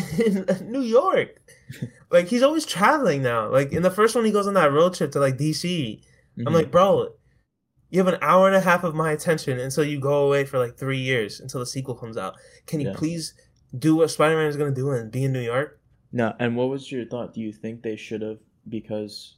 in 0.60 0.70
New 0.72 0.80
York. 0.80 1.36
like 2.10 2.28
he's 2.28 2.42
always 2.42 2.64
traveling 2.64 3.22
now. 3.22 3.48
Like 3.50 3.72
in 3.72 3.82
the 3.82 3.90
first 3.90 4.14
one, 4.14 4.24
he 4.24 4.32
goes 4.32 4.46
on 4.46 4.54
that 4.54 4.72
road 4.72 4.94
trip 4.94 5.12
to 5.12 5.20
like 5.20 5.36
DC. 5.36 6.00
I'm 6.38 6.44
Mhm. 6.46 6.52
like, 6.54 6.70
bro, 6.70 7.08
you 7.90 7.98
have 8.02 8.08
an 8.12 8.18
hour 8.22 8.46
and 8.46 8.56
a 8.56 8.60
half 8.60 8.84
of 8.84 8.94
my 8.94 9.12
attention 9.12 9.58
until 9.58 9.84
you 9.84 10.00
go 10.00 10.26
away 10.26 10.44
for 10.44 10.58
like 10.58 10.76
three 10.78 10.98
years 10.98 11.40
until 11.40 11.60
the 11.60 11.66
sequel 11.66 11.94
comes 11.94 12.16
out. 12.16 12.36
Can 12.66 12.80
you 12.80 12.88
Yeah. 12.88 12.94
please 12.96 13.34
do 13.78 13.96
what 13.96 14.10
Spider 14.10 14.36
Man 14.36 14.46
is 14.46 14.56
gonna 14.56 14.70
do 14.72 14.90
and 14.90 15.10
be 15.10 15.24
in 15.24 15.32
New 15.32 15.40
York? 15.40 15.78
No, 16.12 16.32
and 16.38 16.56
what 16.56 16.68
was 16.70 16.90
your 16.90 17.04
thought? 17.06 17.34
Do 17.34 17.40
you 17.42 17.52
think 17.52 17.82
they 17.82 17.96
should 17.96 18.22
have 18.22 18.38
because 18.68 19.36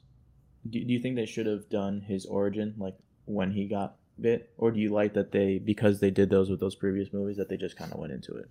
do, 0.69 0.83
do 0.83 0.93
you 0.93 0.99
think 0.99 1.17
they 1.17 1.27
should 1.27 1.47
have 1.47 1.69
done 1.69 2.01
his 2.01 2.27
origin 2.27 2.75
like 2.79 2.95
when 3.25 3.53
he 3.53 3.67
got 3.67 3.97
bit? 4.21 4.53
Or 4.59 4.71
do 4.71 4.81
you 4.81 4.91
like 4.91 5.15
that 5.15 5.33
they 5.33 5.59
because 5.59 6.01
they 6.01 6.11
did 6.11 6.31
those 6.31 6.51
with 6.51 6.61
those 6.61 6.75
previous 6.75 7.13
movies 7.13 7.37
that 7.37 7.49
they 7.49 7.57
just 7.57 7.77
kind 7.77 7.93
of 7.93 7.99
went 7.99 8.13
into 8.13 8.35
it? 8.35 8.49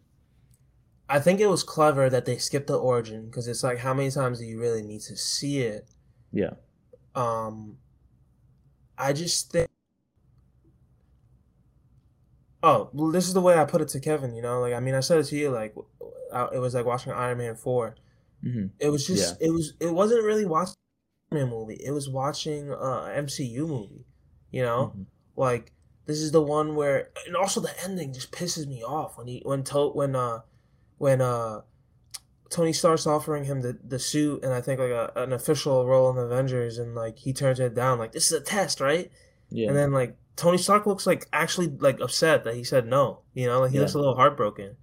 I 1.09 1.19
think 1.19 1.39
it 1.39 1.47
was 1.47 1.63
clever 1.63 2.09
that 2.09 2.25
they 2.25 2.37
skipped 2.37 2.67
the 2.67 2.77
origin 2.77 3.27
because 3.27 3.47
it's 3.47 3.63
like 3.63 3.79
how 3.79 3.93
many 3.93 4.11
times 4.11 4.39
do 4.39 4.45
you 4.45 4.59
really 4.59 4.81
need 4.83 5.01
to 5.01 5.15
see 5.15 5.59
it? 5.59 5.87
Yeah. 6.31 6.51
Um 7.15 7.77
i 8.97 9.13
just 9.13 9.51
think 9.51 9.69
oh 12.63 12.89
well, 12.93 13.11
this 13.11 13.27
is 13.27 13.33
the 13.33 13.41
way 13.41 13.55
i 13.55 13.63
put 13.63 13.81
it 13.81 13.87
to 13.89 13.99
kevin 13.99 14.33
you 14.33 14.41
know? 14.41 14.59
Like 14.59 14.73
i 14.73 14.79
mean 14.79 14.95
i 14.95 14.99
said 14.99 15.19
it 15.19 15.25
to 15.25 15.37
you 15.37 15.49
like 15.49 15.75
I, 16.33 16.47
it 16.53 16.59
was 16.59 16.73
like 16.73 16.85
watching 16.85 17.13
iron 17.13 17.37
man 17.37 17.55
4 17.55 17.95
Mm-hmm. 18.45 18.67
It 18.79 18.89
was 18.89 19.07
just 19.07 19.37
yeah. 19.39 19.47
it 19.47 19.51
was 19.51 19.73
it 19.79 19.93
wasn't 19.93 20.23
really 20.23 20.45
watching 20.45 20.75
a 21.31 21.45
movie. 21.45 21.81
It 21.83 21.91
was 21.91 22.09
watching 22.09 22.71
uh, 22.71 22.75
a 22.75 23.13
MCU 23.17 23.67
movie. 23.67 24.05
You 24.51 24.63
know, 24.63 24.93
mm-hmm. 24.93 25.03
like 25.35 25.73
this 26.07 26.19
is 26.19 26.31
the 26.31 26.41
one 26.41 26.75
where 26.75 27.09
and 27.25 27.35
also 27.35 27.59
the 27.59 27.83
ending 27.83 28.13
just 28.13 28.31
pisses 28.31 28.65
me 28.65 28.83
off 28.83 29.17
when 29.17 29.27
he 29.27 29.41
when 29.45 29.63
to, 29.65 29.89
when 29.89 30.15
uh 30.15 30.39
when 30.97 31.21
uh 31.21 31.61
Tony 32.49 32.71
starts 32.71 33.05
offering 33.05 33.43
him 33.43 33.61
the, 33.61 33.77
the 33.83 33.99
suit 33.99 34.43
and 34.43 34.53
I 34.53 34.61
think 34.61 34.79
like 34.79 34.89
a, 34.89 35.11
an 35.17 35.33
official 35.33 35.85
role 35.85 36.09
in 36.09 36.17
Avengers 36.17 36.77
and 36.77 36.95
like 36.95 37.17
he 37.17 37.33
turns 37.33 37.59
it 37.59 37.75
down 37.75 37.99
like 37.99 38.13
this 38.13 38.31
is 38.31 38.31
a 38.31 38.41
test 38.41 38.79
right 38.79 39.11
yeah 39.49 39.67
and 39.67 39.75
then 39.75 39.91
like 39.91 40.15
Tony 40.37 40.57
Stark 40.57 40.85
looks 40.85 41.05
like 41.05 41.27
actually 41.33 41.67
like 41.67 41.99
upset 41.99 42.45
that 42.45 42.55
he 42.55 42.63
said 42.63 42.87
no 42.87 43.19
you 43.33 43.45
know 43.45 43.59
like 43.59 43.71
he 43.71 43.75
yeah. 43.75 43.81
looks 43.81 43.93
a 43.93 43.99
little 43.99 44.15
heartbroken 44.15 44.77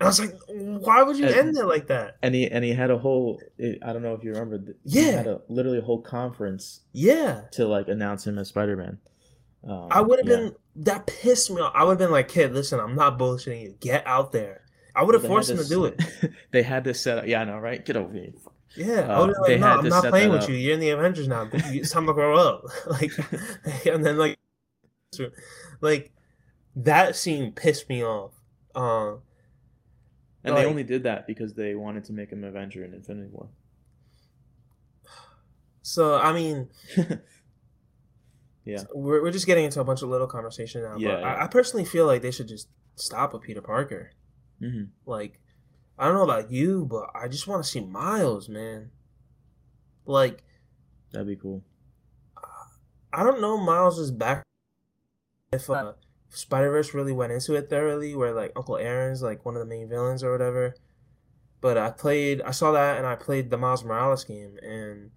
I 0.00 0.06
was 0.06 0.18
like 0.20 0.34
why 0.48 1.02
would 1.02 1.18
you 1.18 1.26
And- 1.26 1.34
end 1.34 1.58
it 1.58 1.64
like 1.66 1.86
that 1.88 2.16
and 2.22 2.34
he 2.34 2.50
and 2.50 2.64
he 2.64 2.72
had 2.72 2.90
a 2.90 2.98
whole 2.98 3.40
I 3.82 3.92
don't 3.92 4.02
know 4.02 4.14
if 4.14 4.24
you 4.24 4.32
remember 4.32 4.74
Yeah. 4.84 5.02
he 5.02 5.08
had 5.12 5.26
a 5.26 5.40
literally 5.48 5.78
a 5.78 5.82
whole 5.82 6.00
conference 6.00 6.80
yeah 6.92 7.42
to 7.52 7.66
like 7.66 7.88
announce 7.88 8.26
him 8.26 8.38
as 8.38 8.48
Spider-Man. 8.48 8.98
Um, 9.68 9.88
I 9.90 10.00
would 10.00 10.18
have 10.20 10.28
yeah. 10.28 10.36
been 10.36 10.56
that 10.76 11.06
pissed 11.06 11.50
me 11.50 11.60
off 11.60 11.72
I 11.74 11.84
would 11.84 11.92
have 11.92 11.98
been 11.98 12.10
like 12.12 12.28
kid 12.28 12.52
listen 12.54 12.80
I'm 12.80 12.94
not 12.96 13.18
bullshitting 13.18 13.62
you 13.62 13.74
get 13.80 14.06
out 14.06 14.32
there 14.32 14.62
I 14.96 15.02
would 15.04 15.14
have 15.14 15.24
forced 15.26 15.50
him 15.50 15.58
to 15.58 15.64
do 15.68 15.84
it. 15.84 16.02
they 16.50 16.62
had 16.64 16.82
to 16.84 16.92
set 16.94 17.18
up. 17.18 17.26
Yeah, 17.26 17.42
I 17.42 17.44
know, 17.44 17.58
right? 17.58 17.82
Get 17.84 17.96
over 17.96 18.12
here. 18.12 18.32
Yeah, 18.76 19.02
I 19.08 19.14
Uh, 19.14 19.20
would 19.26 19.36
have 19.36 19.46
they 19.46 19.52
like, 19.56 19.60
no, 19.60 19.66
I'm 19.78 19.88
not 19.88 20.04
playing 20.06 20.30
with 20.32 20.42
up. 20.42 20.48
you. 20.48 20.56
You're 20.56 20.74
in 20.74 20.80
the 20.80 20.90
Avengers 20.90 21.28
now. 21.28 21.48
It's 21.52 21.92
time 21.92 22.06
to 22.06 22.12
grow 22.12 22.36
up. 22.36 22.64
like, 22.88 23.12
and 23.86 24.04
then 24.04 24.18
like, 24.18 24.36
like 25.80 26.12
that 26.76 27.14
scene 27.16 27.52
pissed 27.52 27.88
me 27.88 28.04
off. 28.04 28.32
Uh, 28.74 29.14
And 30.44 30.54
Like- 30.54 30.64
they 30.64 30.70
only 30.70 30.84
did 30.84 31.02
that 31.02 31.26
because 31.26 31.54
they 31.54 31.74
wanted 31.74 32.04
to 32.04 32.12
make 32.12 32.30
him 32.30 32.42
Avenger 32.44 32.84
in 32.84 32.94
Infinity 32.94 33.28
War. 33.30 33.48
so 35.82 36.16
I 36.16 36.32
mean, 36.32 36.68
Yeah. 38.64 38.82
we're 38.94 39.22
we're 39.22 39.30
just 39.32 39.46
getting 39.46 39.64
into 39.64 39.80
a 39.80 39.84
bunch 39.84 40.02
of 40.02 40.08
little 40.08 40.26
conversation 40.26 40.82
now. 40.82 40.96
Yeah, 40.96 41.14
but 41.14 41.20
yeah. 41.20 41.26
I, 41.26 41.44
I 41.44 41.46
personally 41.48 41.84
feel 41.84 42.06
like 42.06 42.22
they 42.22 42.30
should 42.30 42.48
just 42.48 42.68
stop 42.96 43.32
with 43.32 43.42
Peter 43.42 43.62
Parker. 43.62 44.12
hmm 44.60 44.84
Like, 45.06 45.40
I 45.98 46.04
don't 46.06 46.14
know 46.14 46.24
about 46.24 46.50
you, 46.52 46.84
but 46.84 47.10
I 47.14 47.28
just 47.28 47.46
want 47.46 47.64
to 47.64 47.68
see 47.70 47.80
Miles, 47.80 48.48
man. 48.48 48.90
Like, 50.04 50.42
That'd 51.12 51.26
be 51.26 51.36
cool. 51.36 51.64
I 53.12 53.24
don't 53.24 53.40
know 53.40 53.56
Miles 53.58 53.98
is 53.98 54.10
back. 54.12 54.44
If 55.52 55.68
uh, 55.68 55.94
Spider 56.30 56.70
Verse 56.70 56.94
really 56.94 57.12
went 57.12 57.32
into 57.32 57.54
it 57.54 57.68
thoroughly, 57.68 58.14
where 58.14 58.32
like 58.32 58.52
Uncle 58.56 58.76
Aaron's 58.76 59.22
like 59.22 59.44
one 59.44 59.54
of 59.56 59.60
the 59.60 59.66
main 59.66 59.88
villains 59.88 60.22
or 60.24 60.32
whatever. 60.32 60.74
But 61.60 61.76
I 61.76 61.90
played, 61.90 62.40
I 62.42 62.52
saw 62.52 62.72
that, 62.72 62.96
and 62.98 63.06
I 63.06 63.16
played 63.16 63.50
the 63.50 63.58
Miles 63.58 63.84
Morales 63.84 64.24
game, 64.24 64.56
and 64.62 65.10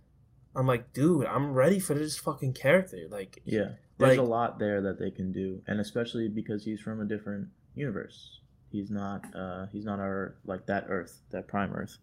I'm 0.56 0.68
like, 0.68 0.92
dude, 0.92 1.26
I'm 1.26 1.54
ready 1.54 1.80
for 1.80 1.94
this 1.94 2.18
fucking 2.18 2.54
character. 2.54 3.08
Like, 3.10 3.42
Yeah. 3.46 3.74
There's 3.98 4.18
Like- 4.18 4.20
a 4.20 4.30
lot 4.30 4.60
there 4.60 4.82
that 4.82 5.00
they 5.00 5.12
can 5.12 5.32
do, 5.32 5.62
and 5.68 5.80
especially 5.80 6.28
because 6.28 6.66
he's 6.66 6.82
from 6.82 7.00
a 7.00 7.06
different 7.06 7.48
universe. 7.76 8.40
He's 8.72 8.90
not. 8.90 9.24
Uh, 9.36 9.68
he's 9.68 9.86
not 9.86 10.00
our 10.00 10.36
like 10.46 10.66
that 10.66 10.86
Earth, 10.90 11.22
that 11.30 11.48
Prime 11.48 11.72
Earth. 11.74 11.98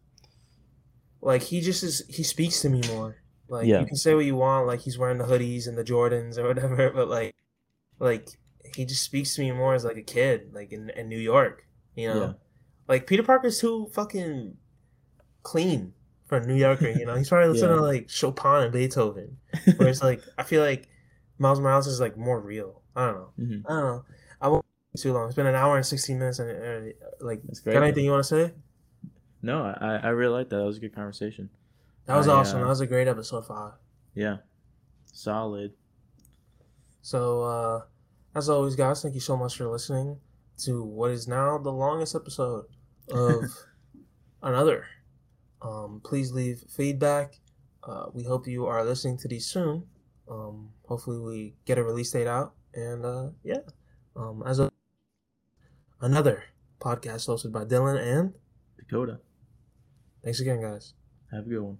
like 1.20 1.43
he 1.43 1.61
just 1.61 1.82
is. 1.82 2.03
He 2.09 2.23
speaks 2.23 2.62
to 2.62 2.69
me 2.70 2.81
more. 2.89 3.16
Like 3.49 3.66
Yeah. 3.66 3.81
you 3.81 3.87
can 3.87 3.97
say 3.97 4.15
what 4.15 4.24
you 4.24 4.37
want, 4.37 4.66
like 4.69 4.81
he's 4.81 4.97
wearing 4.97 5.19
the 5.19 5.24
hoodies 5.24 5.66
and 5.66 5.77
the 5.77 5.85
Jordans 5.85 6.39
or 6.39 6.47
whatever, 6.47 6.91
but 6.95 7.09
like, 7.09 7.35
like 7.99 8.39
he 8.76 8.84
just 8.84 9.02
speaks 9.02 9.34
to 9.36 9.40
me 9.42 9.52
more 9.52 9.74
as 9.74 9.84
like 9.84 9.97
a 9.97 10.02
kid, 10.02 10.52
like 10.52 10.72
in, 10.72 10.90
in 10.90 11.09
New 11.09 11.18
York. 11.18 11.66
You 11.97 12.09
know, 12.09 12.20
Yeah. 12.20 12.32
like 12.88 13.06
Peter 13.06 13.22
Parker's 13.22 13.60
too 13.60 13.88
fucking 13.92 14.56
clean 15.42 15.92
for 16.26 16.38
a 16.38 16.47
New 16.47 16.55
Yorker. 16.55 16.88
You 16.90 17.06
know, 17.06 17.14
he's 17.16 17.28
probably 17.28 17.48
listening 17.52 17.70
Yeah. 17.72 17.76
to 17.76 17.82
like 17.82 18.09
Chopin 18.10 18.62
and 18.64 18.72
Beethoven. 18.72 19.36
Whereas 19.76 20.02
like 20.02 20.22
I 20.38 20.42
feel 20.42 20.62
like 20.62 20.88
Miles 21.38 21.60
Morales 21.60 21.86
is 21.86 22.01
like 22.01 22.16
more 22.16 22.40
real. 22.40 22.82
I 22.97 23.06
don't 23.06 23.14
know. 23.16 23.30
Mhm. 23.38 23.62
I 23.66 23.68
don't 23.74 23.84
know. 23.84 24.05
I 24.40 24.48
won't 24.48 24.64
be 24.94 25.01
too 25.01 25.12
long. 25.12 25.26
It's 25.26 25.36
been 25.36 25.47
an 25.47 25.55
hour 25.55 25.76
and 25.76 25.86
sixteen 25.86 26.18
minutes, 26.18 26.38
and 26.38 26.51
uh, 26.51 26.92
like, 27.20 27.40
That's 27.44 27.60
got 27.60 27.72
great. 27.72 27.82
anything 27.84 28.05
you 28.05 28.10
want 28.10 28.24
to 28.24 28.28
say? 28.28 28.55
No, 29.42 29.62
I 29.62 29.97
I 30.02 30.09
really 30.09 30.34
like 30.34 30.48
that. 30.51 30.56
That 30.56 30.64
was 30.64 30.76
a 30.76 30.80
good 30.80 30.94
conversation. 30.94 31.48
That 32.06 32.16
was 32.16 32.28
I, 32.28 32.34
awesome. 32.34 32.59
uh, 32.59 32.62
That 32.64 32.68
was 32.68 32.80
a 32.80 32.86
great 32.86 33.09
episode 33.09 33.47
five. 33.47 33.72
Yeah. 34.14 34.38
Solid. 35.12 35.72
So, 37.02 37.42
uh, 37.42 37.80
as 38.35 38.48
always, 38.48 38.77
guys, 38.77 39.02
thank 39.02 39.15
you 39.15 39.20
so 39.20 39.36
much 39.36 39.57
for 39.57 39.66
listening 39.66 40.19
to 40.59 40.85
what 40.85 41.11
is 41.11 41.27
now 41.27 41.59
the 41.59 41.73
longest 41.73 42.15
episode 42.15 42.66
of 43.11 43.44
another. 44.43 44.86
Um, 45.62 46.01
please 46.05 46.32
leave 46.32 46.65
feedback. 46.74 47.35
Uh, 47.82 48.07
we 48.12 48.24
hope 48.24 48.47
you 48.47 48.66
are 48.66 48.85
listening 48.85 49.19
to 49.19 49.28
these 49.28 49.47
soon. 49.47 49.85
Um, 50.31 50.70
hopefully, 50.86 51.19
we 51.19 51.55
get 51.65 51.78
a 51.78 51.82
release 51.82 52.11
date 52.11 52.27
out. 52.27 52.55
And 52.74 53.05
uh, 53.05 53.31
yeah, 53.43 53.62
um, 54.15 54.43
as 54.47 54.61
a, 54.61 54.70
another 56.01 56.44
podcast 56.78 57.28
hosted 57.28 57.52
by 57.52 57.65
Dylan. 57.65 58.01
And 58.01 58.35
Dakota. 58.78 59.19
thanks 60.23 60.40
again, 60.40 60.61
guys. 60.61 60.94
Have 61.32 61.47
a 61.47 61.48
good 61.48 61.61
one. 61.61 61.78